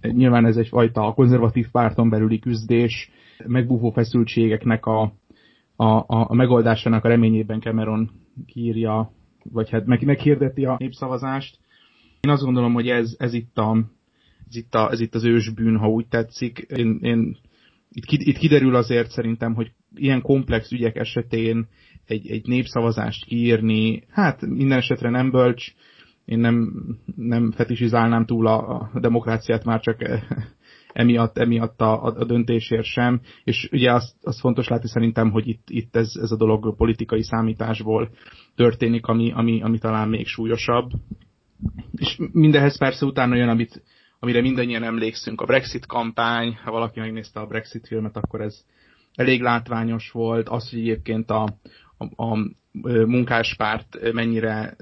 nyilván 0.00 0.46
ez 0.46 0.56
egyfajta 0.56 1.12
konzervatív 1.14 1.66
párton 1.70 2.08
belüli 2.08 2.38
küzdés, 2.38 3.10
megbúvó 3.46 3.90
feszültségeknek 3.90 4.86
a, 4.86 5.02
a, 5.76 6.04
a 6.06 6.34
megoldásának 6.34 7.04
a 7.04 7.08
reményében 7.08 7.60
Cameron 7.60 8.10
kírja, 8.46 9.10
vagy 9.52 9.70
hát 9.70 9.86
meg, 9.86 10.04
meghirdeti 10.04 10.64
a 10.64 10.76
népszavazást, 10.78 11.58
én 12.22 12.30
azt 12.30 12.42
gondolom, 12.42 12.72
hogy 12.72 12.88
ez, 12.88 13.14
ez, 13.18 13.32
itt, 13.32 13.58
a, 13.58 13.76
ez, 14.48 14.56
itt, 14.56 14.74
a, 14.74 14.90
ez 14.90 15.00
itt 15.00 15.14
az 15.14 15.24
ősbűn, 15.24 15.76
ha 15.76 15.88
úgy 15.88 16.06
tetszik. 16.08 16.58
Én, 16.58 16.98
én, 17.00 17.36
itt, 17.90 18.04
itt 18.08 18.38
kiderül 18.38 18.74
azért 18.74 19.10
szerintem, 19.10 19.54
hogy 19.54 19.72
ilyen 19.94 20.22
komplex 20.22 20.72
ügyek 20.72 20.96
esetén 20.96 21.68
egy, 22.06 22.30
egy 22.30 22.46
népszavazást 22.46 23.24
kiírni, 23.24 24.04
hát 24.08 24.46
minden 24.46 24.78
esetre 24.78 25.10
nem 25.10 25.30
bölcs, 25.30 25.72
én 26.24 26.38
nem, 26.38 26.72
nem 27.16 27.50
fetisizálnám 27.50 28.26
túl 28.26 28.46
a, 28.46 28.70
a 28.92 29.00
demokráciát 29.00 29.64
már 29.64 29.80
csak 29.80 30.02
emiatt, 30.92 31.38
emiatt 31.38 31.80
a, 31.80 32.02
a, 32.02 32.24
döntésért 32.24 32.84
sem, 32.84 33.20
és 33.44 33.68
ugye 33.72 33.92
azt, 33.92 34.14
azt 34.22 34.40
fontos 34.40 34.68
látni 34.68 34.88
szerintem, 34.88 35.30
hogy 35.30 35.48
itt, 35.48 35.66
itt 35.70 35.96
ez, 35.96 36.12
ez 36.22 36.30
a 36.30 36.36
dolog 36.36 36.76
politikai 36.76 37.22
számításból 37.22 38.10
történik, 38.54 39.06
ami, 39.06 39.32
ami, 39.32 39.62
ami 39.62 39.78
talán 39.78 40.08
még 40.08 40.26
súlyosabb, 40.26 40.90
és 41.96 42.18
mindenhez 42.32 42.78
persze 42.78 43.04
utána 43.04 43.36
jön, 43.36 43.48
amit, 43.48 43.82
amire 44.18 44.40
mindannyian 44.40 44.82
emlékszünk, 44.82 45.40
a 45.40 45.44
Brexit 45.44 45.86
kampány, 45.86 46.58
ha 46.64 46.70
valaki 46.70 47.00
megnézte 47.00 47.40
a 47.40 47.46
Brexit 47.46 47.86
filmet, 47.86 48.16
akkor 48.16 48.40
ez 48.40 48.64
elég 49.14 49.40
látványos 49.40 50.10
volt, 50.10 50.48
az, 50.48 50.70
hogy 50.70 50.78
egyébként 50.78 51.30
a, 51.30 51.48
a, 51.98 52.24
a 52.24 52.52
munkáspárt 53.06 54.12
mennyire 54.12 54.76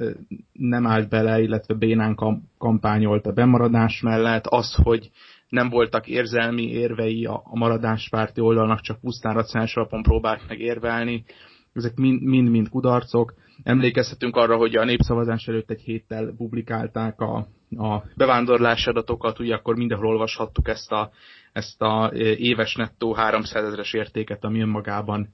nem 0.53 0.87
állt 0.87 1.09
bele, 1.09 1.41
illetve 1.41 1.75
bénán 1.75 2.17
kampányolt 2.59 3.27
a 3.27 3.33
bemaradás 3.33 4.01
mellett, 4.01 4.47
az, 4.47 4.75
hogy 4.75 5.11
nem 5.49 5.69
voltak 5.69 6.07
érzelmi 6.07 6.63
érvei 6.63 7.25
a, 7.25 7.43
a 7.45 7.57
maradáspárti 7.57 8.41
oldalnak, 8.41 8.81
csak 8.81 9.01
pusztán 9.01 9.35
racionális 9.35 9.75
alapon 9.75 10.03
próbált 10.03 10.49
meg 10.49 10.61
érvelni, 10.61 11.25
ezek 11.73 11.97
mind-mind 11.97 12.69
kudarcok. 12.69 13.35
Emlékezhetünk 13.63 14.37
arra, 14.37 14.57
hogy 14.57 14.77
a 14.77 14.85
népszavazás 14.85 15.49
előtt 15.49 15.71
egy 15.71 15.81
héttel 15.81 16.35
publikálták 16.37 17.21
a, 17.21 17.37
a 17.77 18.03
bevándorlási 18.17 18.89
adatokat, 18.89 19.39
ugye 19.39 19.55
akkor 19.55 19.77
mindenhol 19.77 20.07
olvashattuk 20.07 20.69
ezt 20.69 20.93
a, 20.93 21.11
ezt 21.53 21.83
a 21.83 22.13
éves 22.37 22.75
nettó 22.75 23.13
300 23.13 23.65
ezeres 23.65 23.93
értéket, 23.93 24.45
ami 24.45 24.61
önmagában 24.61 25.29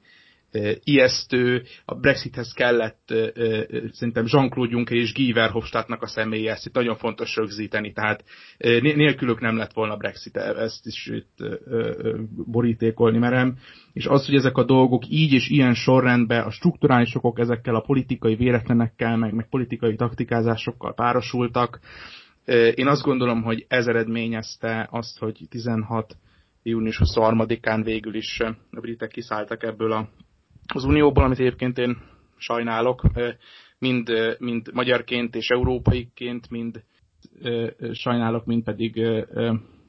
ijesztő, 0.84 1.62
a 1.84 1.94
Brexithez 1.94 2.52
kellett 2.52 3.14
szerintem 3.92 4.24
Jean-Claude 4.26 4.72
Juncker 4.72 4.96
és 4.96 5.12
Guy 5.12 5.32
Verhofstadtnak 5.32 6.02
a 6.02 6.06
személye, 6.06 6.52
ezt 6.52 6.66
itt 6.66 6.74
nagyon 6.74 6.96
fontos 6.96 7.36
rögzíteni, 7.36 7.92
tehát 7.92 8.24
nélkülük 8.80 9.40
nem 9.40 9.56
lett 9.56 9.72
volna 9.72 9.96
Brexit, 9.96 10.36
ezt 10.36 10.86
is 10.86 11.06
itt 11.06 11.38
borítékolni 12.46 13.18
merem, 13.18 13.56
és 13.92 14.06
az, 14.06 14.26
hogy 14.26 14.34
ezek 14.34 14.56
a 14.56 14.64
dolgok 14.64 15.02
így 15.08 15.32
és 15.32 15.48
ilyen 15.48 15.74
sorrendben 15.74 16.44
a 16.44 16.50
strukturális 16.50 17.14
okok 17.14 17.38
ezekkel 17.38 17.74
a 17.74 17.80
politikai 17.80 18.34
véletlenekkel, 18.34 19.16
meg, 19.16 19.32
meg 19.32 19.48
politikai 19.48 19.96
taktikázásokkal 19.96 20.94
párosultak, 20.94 21.80
Én 22.74 22.86
azt 22.86 23.02
gondolom, 23.02 23.42
hogy 23.42 23.64
ez 23.68 23.86
eredményezte 23.86 24.88
azt, 24.90 25.18
hogy 25.18 25.46
16 25.48 26.16
június 26.62 27.00
23-án 27.04 27.80
végül 27.84 28.14
is 28.14 28.40
a 28.70 28.80
britek 28.80 29.10
kiszálltak 29.10 29.62
ebből 29.62 29.92
a, 29.92 30.08
az 30.74 30.84
unióból, 30.84 31.24
amit 31.24 31.38
egyébként 31.38 31.78
én 31.78 31.96
sajnálok, 32.36 33.02
mind, 33.78 34.10
mind 34.38 34.70
magyarként 34.72 35.34
és 35.34 35.48
európaiként, 35.48 36.50
mind 36.50 36.82
sajnálok, 37.92 38.44
mind 38.44 38.62
pedig 38.62 39.00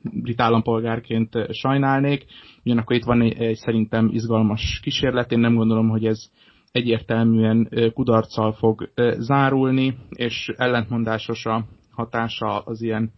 brit 0.02 0.42
állampolgárként 0.42 1.38
sajnálnék. 1.52 2.26
Ugyanakkor 2.66 2.96
itt 2.96 3.04
van 3.04 3.22
egy, 3.22 3.42
egy 3.42 3.56
szerintem 3.56 4.10
izgalmas 4.14 4.80
kísérlet, 4.84 5.32
én 5.32 5.40
nem 5.40 5.56
gondolom, 5.56 5.90
hogy 5.90 6.06
ez 6.06 6.30
egyértelműen 6.72 7.70
kudarccal 7.94 8.54
fog 8.54 8.90
zárulni, 9.18 9.98
és 10.10 10.52
ellentmondásos 10.56 11.46
a 11.46 11.66
hatása 11.92 12.60
az 12.60 12.82
ilyen 12.82 13.12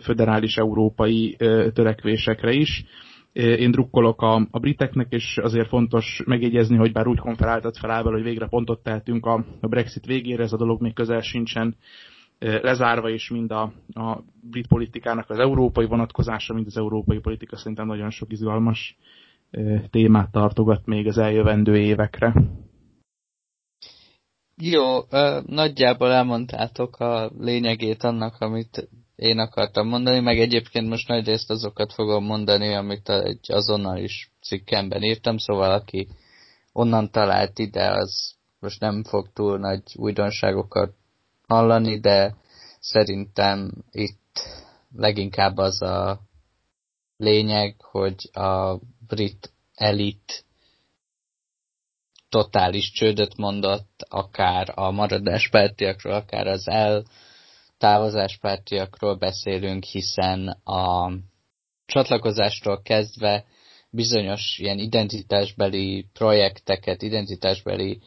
föderális 0.00 0.56
európai 0.56 1.36
törekvésekre 1.74 2.52
is. 2.52 2.84
Én 3.36 3.70
drukkolok 3.70 4.22
a, 4.22 4.34
a 4.50 4.58
briteknek, 4.58 5.06
és 5.12 5.38
azért 5.38 5.68
fontos 5.68 6.22
megjegyezni, 6.26 6.76
hogy 6.76 6.92
bár 6.92 7.06
úgy 7.06 7.18
konferáltat 7.18 7.76
fel 7.78 7.90
Ábel, 7.90 8.12
hogy 8.12 8.22
végre 8.22 8.46
pontot 8.46 8.82
tehetünk 8.82 9.26
a, 9.26 9.44
a 9.60 9.66
Brexit 9.66 10.06
végére, 10.06 10.42
ez 10.42 10.52
a 10.52 10.56
dolog 10.56 10.80
még 10.80 10.92
közel 10.94 11.20
sincsen 11.20 11.76
lezárva, 12.38 13.08
és 13.10 13.30
mind 13.30 13.50
a, 13.50 13.72
a 13.92 14.22
brit 14.50 14.66
politikának 14.66 15.30
az 15.30 15.38
európai 15.38 15.86
vonatkozása, 15.86 16.54
mind 16.54 16.66
az 16.66 16.76
európai 16.76 17.18
politika 17.18 17.56
szerintem 17.56 17.86
nagyon 17.86 18.10
sok 18.10 18.32
izgalmas 18.32 18.96
témát 19.90 20.30
tartogat 20.30 20.86
még 20.86 21.06
az 21.06 21.18
eljövendő 21.18 21.76
évekre. 21.76 22.34
Jó, 24.62 24.98
nagyjából 25.46 26.12
elmondtátok 26.12 26.96
a 27.00 27.30
lényegét 27.38 28.02
annak, 28.02 28.40
amit 28.40 28.88
én 29.16 29.38
akartam 29.38 29.88
mondani, 29.88 30.20
meg 30.20 30.38
egyébként 30.38 30.88
most 30.88 31.08
nagy 31.08 31.26
részt 31.26 31.50
azokat 31.50 31.92
fogom 31.92 32.24
mondani, 32.24 32.74
amit 32.74 33.08
egy 33.08 33.52
azonnal 33.52 33.98
is 33.98 34.30
cikkemben 34.42 35.02
írtam, 35.02 35.38
szóval 35.38 35.72
aki 35.72 36.08
onnan 36.72 37.10
talált 37.10 37.58
ide, 37.58 37.90
az 37.90 38.34
most 38.58 38.80
nem 38.80 39.04
fog 39.04 39.32
túl 39.32 39.58
nagy 39.58 39.82
újdonságokat 39.94 40.94
hallani, 41.48 42.00
de 42.00 42.34
szerintem 42.80 43.70
itt 43.90 44.40
leginkább 44.96 45.56
az 45.56 45.82
a 45.82 46.20
lényeg, 47.16 47.80
hogy 47.80 48.30
a 48.32 48.78
brit 49.06 49.52
elit 49.74 50.44
totális 52.28 52.90
csődöt 52.90 53.36
mondott, 53.36 54.06
akár 54.08 54.72
a 54.74 54.90
maradáspártiakról, 54.90 56.12
akár 56.12 56.46
az 56.46 56.68
eltávozáspártiakról 57.78 59.14
beszélünk, 59.14 59.84
hiszen 59.84 60.48
a 60.64 61.12
csatlakozástól 61.86 62.82
kezdve 62.82 63.44
bizonyos 63.90 64.58
ilyen 64.58 64.78
identitásbeli 64.78 66.06
projekteket, 66.12 67.02
identitásbeli 67.02 68.00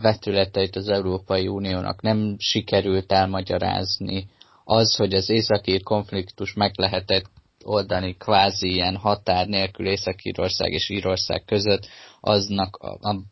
vetületeit 0.00 0.76
az 0.76 0.88
Európai 0.88 1.48
Uniónak 1.48 2.02
nem 2.02 2.36
sikerült 2.38 3.12
elmagyarázni. 3.12 4.28
Az, 4.64 4.96
hogy 4.96 5.14
az 5.14 5.28
északír 5.28 5.82
konfliktus 5.82 6.54
meg 6.54 6.72
lehetett 6.76 7.30
oldani 7.64 8.16
kvázi 8.16 8.72
ilyen 8.72 8.96
határ 8.96 9.46
nélkül 9.46 9.86
Észak-Írország 9.86 10.72
és 10.72 10.88
Írország 10.88 11.44
között, 11.44 11.86
aznak 12.20 12.78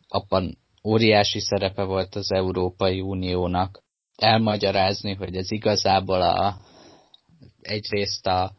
abban 0.07 0.57
óriási 0.83 1.39
szerepe 1.39 1.83
volt 1.83 2.15
az 2.15 2.31
Európai 2.31 3.01
Uniónak. 3.01 3.83
Elmagyarázni, 4.21 5.13
hogy 5.13 5.35
ez 5.35 5.51
igazából 5.51 6.21
a, 6.21 6.57
egyrészt 7.61 8.27
a 8.27 8.53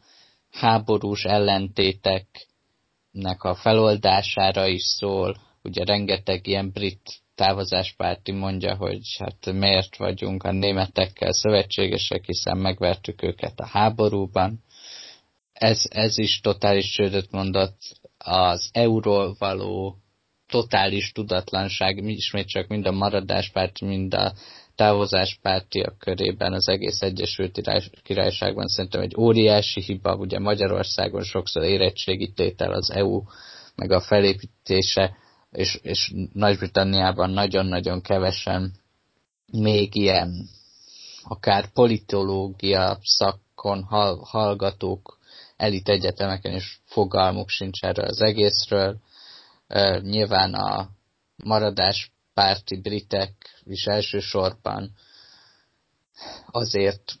háborús 0.51 1.23
ellentéteknek 1.23 3.43
a 3.43 3.55
feloldására 3.55 4.67
is 4.67 4.83
szól, 4.83 5.37
ugye 5.63 5.83
rengeteg 5.83 6.47
ilyen 6.47 6.71
brit 6.71 7.21
távozáspárti 7.35 8.31
mondja, 8.31 8.75
hogy 8.75 9.17
hát 9.19 9.53
miért 9.53 9.97
vagyunk 9.97 10.43
a 10.43 10.51
németekkel 10.51 11.33
szövetségesek, 11.33 12.25
hiszen 12.25 12.57
megvertük 12.57 13.23
őket 13.23 13.59
a 13.59 13.67
háborúban. 13.67 14.63
Ez, 15.53 15.81
ez 15.89 16.17
is 16.17 16.39
totális 16.39 16.91
csődöt 16.91 17.31
mondott. 17.31 17.77
Az 18.17 18.69
euró 18.73 19.35
való 19.39 19.97
totális 20.47 21.11
tudatlanság, 21.11 21.97
ismét 21.97 22.47
csak 22.47 22.67
mind 22.67 22.85
a 22.85 22.91
maradáspárti, 22.91 23.85
mind 23.85 24.13
a 24.13 24.33
távozáspártiak 24.75 25.97
körében 25.97 26.53
az 26.53 26.67
egész 26.67 27.01
Egyesült 27.01 27.61
Királyságban 28.03 28.67
szerintem 28.67 29.01
egy 29.01 29.15
óriási 29.17 29.81
hiba, 29.81 30.15
ugye 30.15 30.39
Magyarországon 30.39 31.23
sokszor 31.23 31.63
érettségítétel 31.63 32.71
az 32.71 32.91
EU, 32.91 33.21
meg 33.75 33.91
a 33.91 34.01
felépítése, 34.01 35.15
és, 35.51 35.75
és 35.81 36.13
Nagy-Britanniában 36.33 37.29
nagyon-nagyon 37.29 38.01
kevesen 38.01 38.71
még 39.51 39.95
ilyen 39.95 40.49
akár 41.23 41.71
politológia 41.73 42.97
szakon 43.03 43.83
hallgatók 44.23 45.17
elit 45.57 45.89
egyetemeken 45.89 46.53
is 46.55 46.81
fogalmuk 46.85 47.49
sincs 47.49 47.83
erről 47.83 48.05
az 48.05 48.21
egészről. 48.21 48.97
Nyilván 50.01 50.53
a 50.53 50.89
maradás 51.43 52.11
párti 52.33 52.81
britek 52.81 53.33
is 53.63 53.85
elsősorban 53.85 54.91
azért 56.51 57.13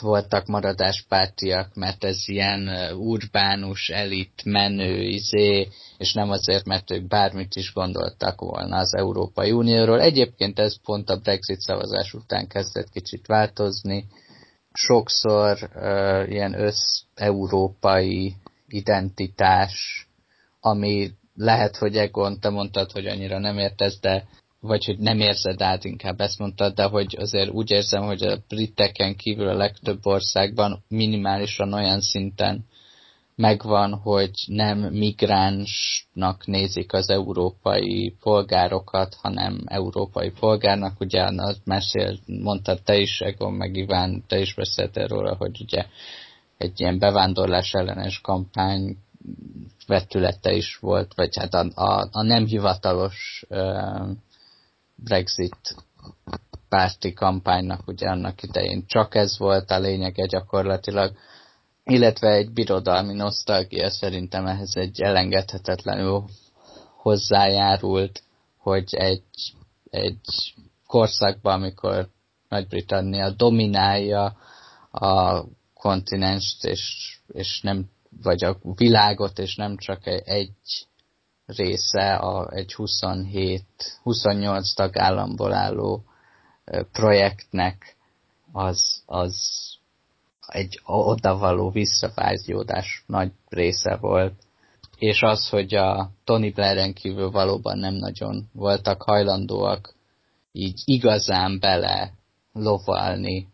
voltak 0.00 0.46
maradáspártiak, 0.46 1.74
mert 1.74 2.04
ez 2.04 2.28
ilyen 2.28 2.68
urbánus, 2.94 3.88
elit, 3.88 4.42
menő, 4.44 5.02
izé, 5.02 5.68
és 5.98 6.12
nem 6.12 6.30
azért, 6.30 6.64
mert 6.64 6.90
ők 6.90 7.06
bármit 7.06 7.54
is 7.54 7.72
gondoltak 7.72 8.40
volna 8.40 8.76
az 8.76 8.94
Európai 8.94 9.52
Unióról. 9.52 10.00
Egyébként 10.00 10.58
ez 10.58 10.80
pont 10.84 11.10
a 11.10 11.16
Brexit 11.16 11.60
szavazás 11.60 12.14
után 12.14 12.46
kezdett 12.46 12.90
kicsit 12.90 13.26
változni. 13.26 14.06
Sokszor 14.72 15.70
uh, 15.74 16.30
ilyen 16.30 16.60
össz-európai 16.60 18.36
identitás, 18.68 20.06
ami 20.60 21.10
lehet, 21.34 21.76
hogy 21.76 21.96
Egon, 21.96 22.40
te 22.40 22.48
mondtad, 22.48 22.90
hogy 22.92 23.06
annyira 23.06 23.38
nem 23.38 23.58
értesz, 23.58 24.00
de 24.00 24.24
vagy 24.60 24.84
hogy 24.84 24.98
nem 24.98 25.20
érzed 25.20 25.62
át, 25.62 25.84
inkább 25.84 26.20
ezt 26.20 26.38
mondtad, 26.38 26.74
de 26.74 26.84
hogy 26.84 27.16
azért 27.18 27.50
úgy 27.50 27.70
érzem, 27.70 28.02
hogy 28.02 28.22
a 28.22 28.38
briteken 28.48 29.16
kívül 29.16 29.48
a 29.48 29.56
legtöbb 29.56 30.06
országban 30.06 30.84
minimálisan 30.88 31.72
olyan 31.72 32.00
szinten 32.00 32.64
megvan, 33.34 33.94
hogy 33.94 34.30
nem 34.46 34.78
migránsnak 34.78 36.46
nézik 36.46 36.92
az 36.92 37.10
európai 37.10 38.16
polgárokat, 38.20 39.14
hanem 39.14 39.60
európai 39.64 40.30
polgárnak. 40.30 41.00
Ugye 41.00 41.22
az 41.22 41.60
mesél, 41.64 42.18
mondtad 42.26 42.82
te 42.82 42.96
is, 42.96 43.20
Egon, 43.20 43.52
meg 43.52 43.76
Iván, 43.76 44.24
te 44.26 44.38
is 44.38 44.54
beszéltél 44.54 45.06
róla, 45.06 45.34
hogy 45.36 45.60
ugye 45.60 45.86
egy 46.58 46.80
ilyen 46.80 46.98
bevándorlás 46.98 47.74
ellenes 47.74 48.20
kampány 48.20 48.96
vetülete 49.86 50.52
is 50.52 50.76
volt, 50.76 51.14
vagy 51.14 51.36
hát 51.38 51.54
a, 51.54 51.66
a, 51.74 52.08
a 52.12 52.22
nem 52.22 52.46
hivatalos 52.46 53.46
Brexit 54.94 55.74
párti 56.68 57.12
kampánynak 57.12 57.88
ugye 57.88 58.08
annak 58.08 58.42
idején 58.42 58.84
csak 58.86 59.14
ez 59.14 59.38
volt 59.38 59.70
a 59.70 59.78
lényege 59.78 60.26
gyakorlatilag, 60.26 61.16
illetve 61.84 62.28
egy 62.28 62.52
birodalmi 62.52 63.14
nosztalgia 63.14 63.90
szerintem 63.90 64.46
ehhez 64.46 64.76
egy 64.76 65.00
elengedhetetlenül 65.00 66.24
hozzájárult, 66.96 68.22
hogy 68.58 68.94
egy, 68.94 69.54
egy 69.90 70.54
korszakban, 70.86 71.52
amikor 71.54 72.08
Nagy-Britannia 72.48 73.30
dominálja 73.30 74.36
a 74.90 75.44
kontinenst, 75.74 76.64
és, 76.64 77.16
és 77.32 77.60
nem, 77.60 77.90
vagy 78.22 78.44
a 78.44 78.58
világot, 78.62 79.38
és 79.38 79.56
nem 79.56 79.76
csak 79.76 80.06
egy 80.06 80.52
része 81.46 82.14
a, 82.14 82.50
egy 82.52 82.74
27, 82.74 83.64
28 84.02 84.74
tagállamból 84.74 85.52
álló 85.52 86.04
projektnek 86.92 87.96
az, 88.52 89.02
az 89.06 89.36
egy 90.46 90.80
odavaló 90.84 91.70
visszavágyódás 91.70 93.04
nagy 93.06 93.32
része 93.48 93.96
volt. 93.96 94.34
És 94.96 95.22
az, 95.22 95.48
hogy 95.48 95.74
a 95.74 96.10
Tony 96.24 96.52
Blair-en 96.54 96.92
kívül 96.92 97.30
valóban 97.30 97.78
nem 97.78 97.94
nagyon 97.94 98.48
voltak 98.52 99.02
hajlandóak 99.02 99.94
így 100.52 100.82
igazán 100.84 101.58
bele 101.60 102.12
lovalni 102.52 103.48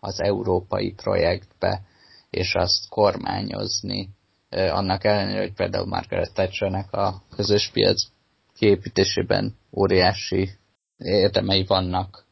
az 0.00 0.20
európai 0.20 0.92
projektbe, 0.92 1.82
és 2.30 2.54
azt 2.54 2.88
kormányozni, 2.88 4.08
annak 4.50 5.04
ellenére, 5.04 5.40
hogy 5.40 5.52
például 5.54 5.86
Margaret 5.86 6.32
Thatchernek 6.34 6.92
a 6.92 7.22
közös 7.36 7.70
piac 7.72 8.02
kiépítésében 8.54 9.56
óriási 9.72 10.50
érdemei 10.96 11.64
vannak. 11.64 12.24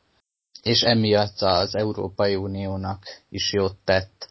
és 0.63 0.83
emiatt 0.83 1.41
az 1.41 1.75
Európai 1.75 2.35
Uniónak 2.35 3.03
is 3.29 3.53
jót 3.53 3.77
tett 3.85 4.29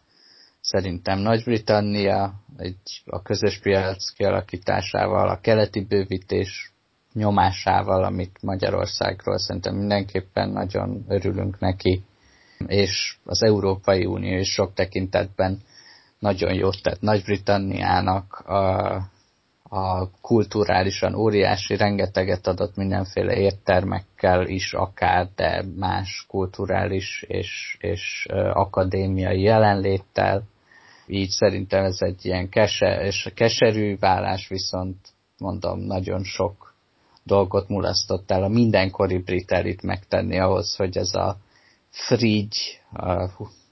szerintem 0.60 1.18
Nagy-Britannia 1.18 2.34
egy, 2.56 3.02
a 3.06 3.22
közös 3.22 3.58
piac 3.58 4.10
kialakításával, 4.12 5.28
a 5.28 5.40
keleti 5.40 5.80
bővítés 5.84 6.72
nyomásával, 7.12 8.04
amit 8.04 8.42
Magyarországról 8.42 9.38
szerintem 9.38 9.74
mindenképpen 9.76 10.48
nagyon 10.50 11.04
örülünk 11.08 11.58
neki, 11.60 12.02
és 12.66 13.16
az 13.24 13.42
Európai 13.42 14.04
Unió 14.04 14.38
is 14.38 14.52
sok 14.52 14.74
tekintetben 14.74 15.60
nagyon 16.18 16.54
jót 16.54 16.82
tett 16.82 17.00
Nagy-Britanniának, 17.00 18.38
a, 18.38 18.94
a 19.68 20.10
kulturálisan 20.20 21.14
óriási, 21.14 21.76
rengeteget 21.76 22.46
adott 22.46 22.76
mindenféle 22.76 23.36
értermekkel 23.36 24.46
is 24.46 24.72
akár, 24.72 25.28
de 25.36 25.64
más 25.76 26.24
kulturális 26.28 27.24
és, 27.26 27.76
és 27.80 28.26
akadémiai 28.52 29.40
jelenléttel. 29.40 30.42
Így 31.06 31.30
szerintem 31.30 31.84
ez 31.84 31.96
egy 32.00 32.24
ilyen 32.24 32.48
kese, 32.48 33.04
és 33.04 33.30
keserű 33.34 33.96
vállás, 33.98 34.48
viszont 34.48 34.96
mondom, 35.38 35.80
nagyon 35.80 36.24
sok 36.24 36.74
dolgot 37.22 37.68
mulasztott 37.68 38.30
el 38.30 38.42
a 38.42 38.48
mindenkori 38.48 39.18
brit 39.18 39.50
elit 39.50 39.82
megtenni 39.82 40.38
ahhoz, 40.38 40.76
hogy 40.76 40.96
ez 40.96 41.14
a 41.14 41.36
frigy 42.06 42.80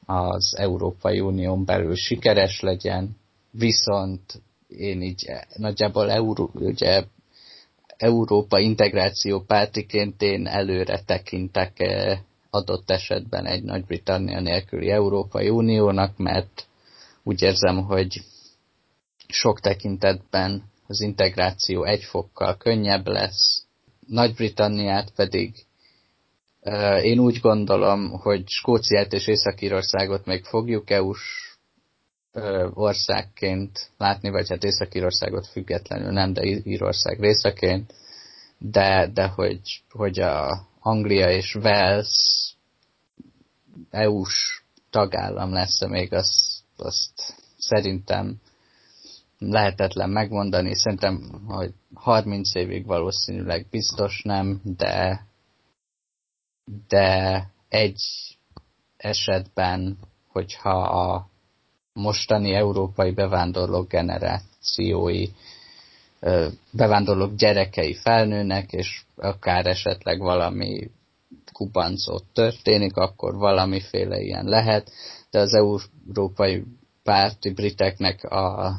az 0.06 0.54
Európai 0.58 1.20
Unión 1.20 1.64
belül 1.64 1.94
sikeres 1.94 2.60
legyen, 2.60 3.16
viszont 3.50 4.42
én 4.68 5.02
így 5.02 5.30
nagyjából 5.56 6.10
Euró, 6.10 6.50
ugye, 6.54 7.04
Európa 7.96 8.58
integráció 8.58 9.40
pártiként 9.40 10.22
én 10.22 10.46
előre 10.46 11.00
tekintek 11.02 11.80
eh, 11.80 12.18
adott 12.50 12.90
esetben 12.90 13.46
egy 13.46 13.62
Nagy-Britannia 13.62 14.40
nélküli 14.40 14.90
Európai 14.90 15.48
Uniónak, 15.48 16.16
mert 16.16 16.66
úgy 17.22 17.42
érzem, 17.42 17.84
hogy 17.84 18.22
sok 19.28 19.60
tekintetben 19.60 20.62
az 20.86 21.00
integráció 21.00 21.84
egy 21.84 22.02
fokkal 22.04 22.56
könnyebb 22.56 23.06
lesz, 23.06 23.64
Nagy-Britanniát 24.06 25.10
pedig 25.10 25.65
én 27.02 27.18
úgy 27.18 27.40
gondolom, 27.40 28.10
hogy 28.10 28.48
Skóciát 28.48 29.12
és 29.12 29.26
Észak-Írországot 29.26 30.24
még 30.26 30.44
fogjuk 30.44 30.90
EU-s 30.90 31.56
országként 32.74 33.90
látni, 33.98 34.30
vagy 34.30 34.48
hát 34.48 34.64
Észak-Írországot 34.64 35.46
függetlenül 35.46 36.12
nem, 36.12 36.32
de 36.32 36.42
Írország 36.44 37.20
részeként, 37.20 37.94
de, 38.58 39.10
de 39.14 39.26
hogy, 39.26 39.60
hogy 39.90 40.20
a 40.20 40.66
Anglia 40.80 41.30
és 41.30 41.54
Wales 41.54 42.54
EU-s 43.90 44.62
tagállam 44.90 45.52
lesz 45.52 45.80
-e 45.80 45.88
még, 45.88 46.12
azt, 46.12 46.62
azt 46.76 47.34
szerintem 47.58 48.40
lehetetlen 49.38 50.10
megmondani. 50.10 50.74
Szerintem, 50.74 51.42
hogy 51.46 51.72
30 51.94 52.54
évig 52.54 52.86
valószínűleg 52.86 53.66
biztos 53.70 54.22
nem, 54.24 54.60
de, 54.64 55.25
de 56.88 57.46
egy 57.68 58.02
esetben, 58.96 59.98
hogyha 60.28 60.78
a 60.82 61.30
mostani 61.92 62.52
európai 62.54 63.10
bevándorlók 63.10 63.88
generációi, 63.88 65.28
bevándorlók 66.70 67.34
gyerekei 67.34 67.94
felnőnek, 67.94 68.72
és 68.72 69.02
akár 69.16 69.66
esetleg 69.66 70.18
valami 70.18 70.90
kubancot 71.52 72.24
történik, 72.32 72.96
akkor 72.96 73.34
valamiféle 73.34 74.20
ilyen 74.20 74.44
lehet, 74.44 74.90
de 75.30 75.38
az 75.38 75.54
európai 75.54 76.64
párti 77.02 77.50
briteknek 77.50 78.24
a, 78.24 78.72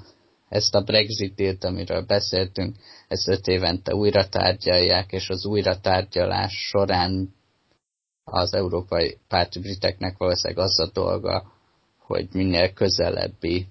ezt 0.49 0.75
a 0.75 0.81
Brexit-ét, 0.81 1.63
amiről 1.63 2.01
beszéltünk, 2.05 2.75
ezt 3.07 3.27
öt 3.27 3.47
évente 3.47 3.93
újra 3.95 4.27
tárgyalják, 4.29 5.11
és 5.11 5.29
az 5.29 5.45
újra 5.45 5.79
tárgyalás 5.79 6.53
során 6.69 7.35
az 8.29 8.53
európai 8.53 9.17
párti 9.27 9.59
briteknek 9.59 10.17
valószínűleg 10.17 10.63
az 10.65 10.79
a 10.79 10.89
dolga, 10.93 11.51
hogy 11.97 12.27
minél 12.31 12.73
közelebbi 12.73 13.67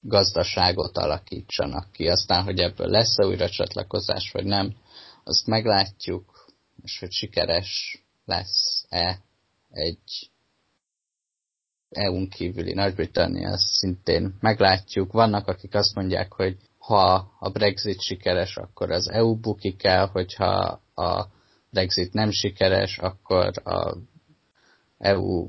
gazdaságot 0.00 0.96
alakítsanak 0.98 1.92
ki. 1.92 2.08
Aztán, 2.08 2.42
hogy 2.44 2.58
ebből 2.58 2.86
lesz-e 2.88 3.26
újra 3.26 3.48
csatlakozás, 3.48 4.30
vagy 4.32 4.44
nem, 4.44 4.74
azt 5.24 5.46
meglátjuk, 5.46 6.48
és 6.82 6.98
hogy 6.98 7.10
sikeres 7.12 8.02
lesz-e 8.24 9.18
egy 9.70 10.30
EU-n 11.90 12.28
kívüli 12.28 12.72
Nagy-Britannia, 12.72 13.56
szintén 13.58 14.36
meglátjuk. 14.40 15.12
Vannak, 15.12 15.46
akik 15.48 15.74
azt 15.74 15.94
mondják, 15.94 16.32
hogy 16.32 16.56
ha 16.78 17.34
a 17.38 17.50
Brexit 17.50 18.00
sikeres, 18.00 18.56
akkor 18.56 18.90
az 18.90 19.08
EU 19.10 19.36
bukik 19.36 19.84
el, 19.84 20.06
hogyha 20.06 20.80
a 20.94 21.26
Brexit 21.74 22.12
nem 22.12 22.30
sikeres, 22.30 22.98
akkor 22.98 23.50
a 23.64 23.96
EU 24.98 25.48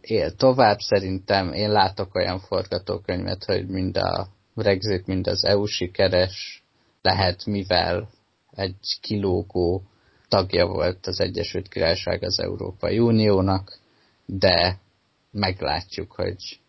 él 0.00 0.34
tovább. 0.34 0.78
Szerintem 0.78 1.52
én 1.52 1.70
látok 1.70 2.14
olyan 2.14 2.40
forgatókönyvet, 2.40 3.44
hogy 3.44 3.66
mind 3.68 3.96
a 3.96 4.28
Brexit, 4.54 5.06
mind 5.06 5.26
az 5.26 5.44
EU 5.44 5.64
sikeres 5.64 6.64
lehet, 7.02 7.44
mivel 7.44 8.08
egy 8.50 8.98
kilógó 9.00 9.82
tagja 10.28 10.66
volt 10.66 11.06
az 11.06 11.20
Egyesült 11.20 11.68
Királyság 11.68 12.22
az 12.22 12.40
Európai 12.40 12.98
Uniónak, 12.98 13.78
de 14.24 14.78
meglátjuk, 15.30 16.12
hogy 16.12 16.60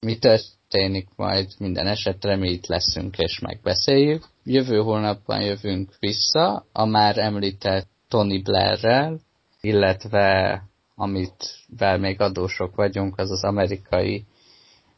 mi 0.00 0.18
történik 0.18 1.08
majd, 1.16 1.52
minden 1.58 1.86
esetre 1.86 2.36
mi 2.36 2.50
itt 2.50 2.66
leszünk 2.66 3.18
és 3.18 3.38
megbeszéljük. 3.38 4.24
Jövő 4.44 4.76
hónapban 4.78 5.40
jövünk 5.40 5.94
vissza 5.98 6.66
a 6.72 6.84
már 6.84 7.18
említett 7.18 7.92
Tony 8.14 8.42
Blairrel, 8.42 9.20
illetve 9.60 10.62
amit 10.94 11.64
vel 11.76 11.98
még 11.98 12.20
adósok 12.20 12.74
vagyunk, 12.74 13.18
az 13.18 13.30
az 13.30 13.44
amerikai 13.44 14.24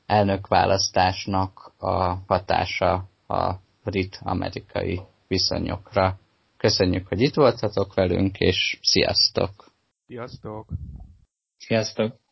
elnökválasztásnak 0.06 1.72
a 1.78 2.14
hatása 2.26 3.08
a 3.26 3.54
brit-amerikai 3.84 5.00
viszonyokra. 5.28 6.18
Köszönjük, 6.56 7.08
hogy 7.08 7.20
itt 7.20 7.34
voltatok 7.34 7.94
velünk, 7.94 8.38
és 8.38 8.78
sziasztok! 8.82 9.72
Sziasztok! 10.06 10.66
Sziasztok! 11.56 12.25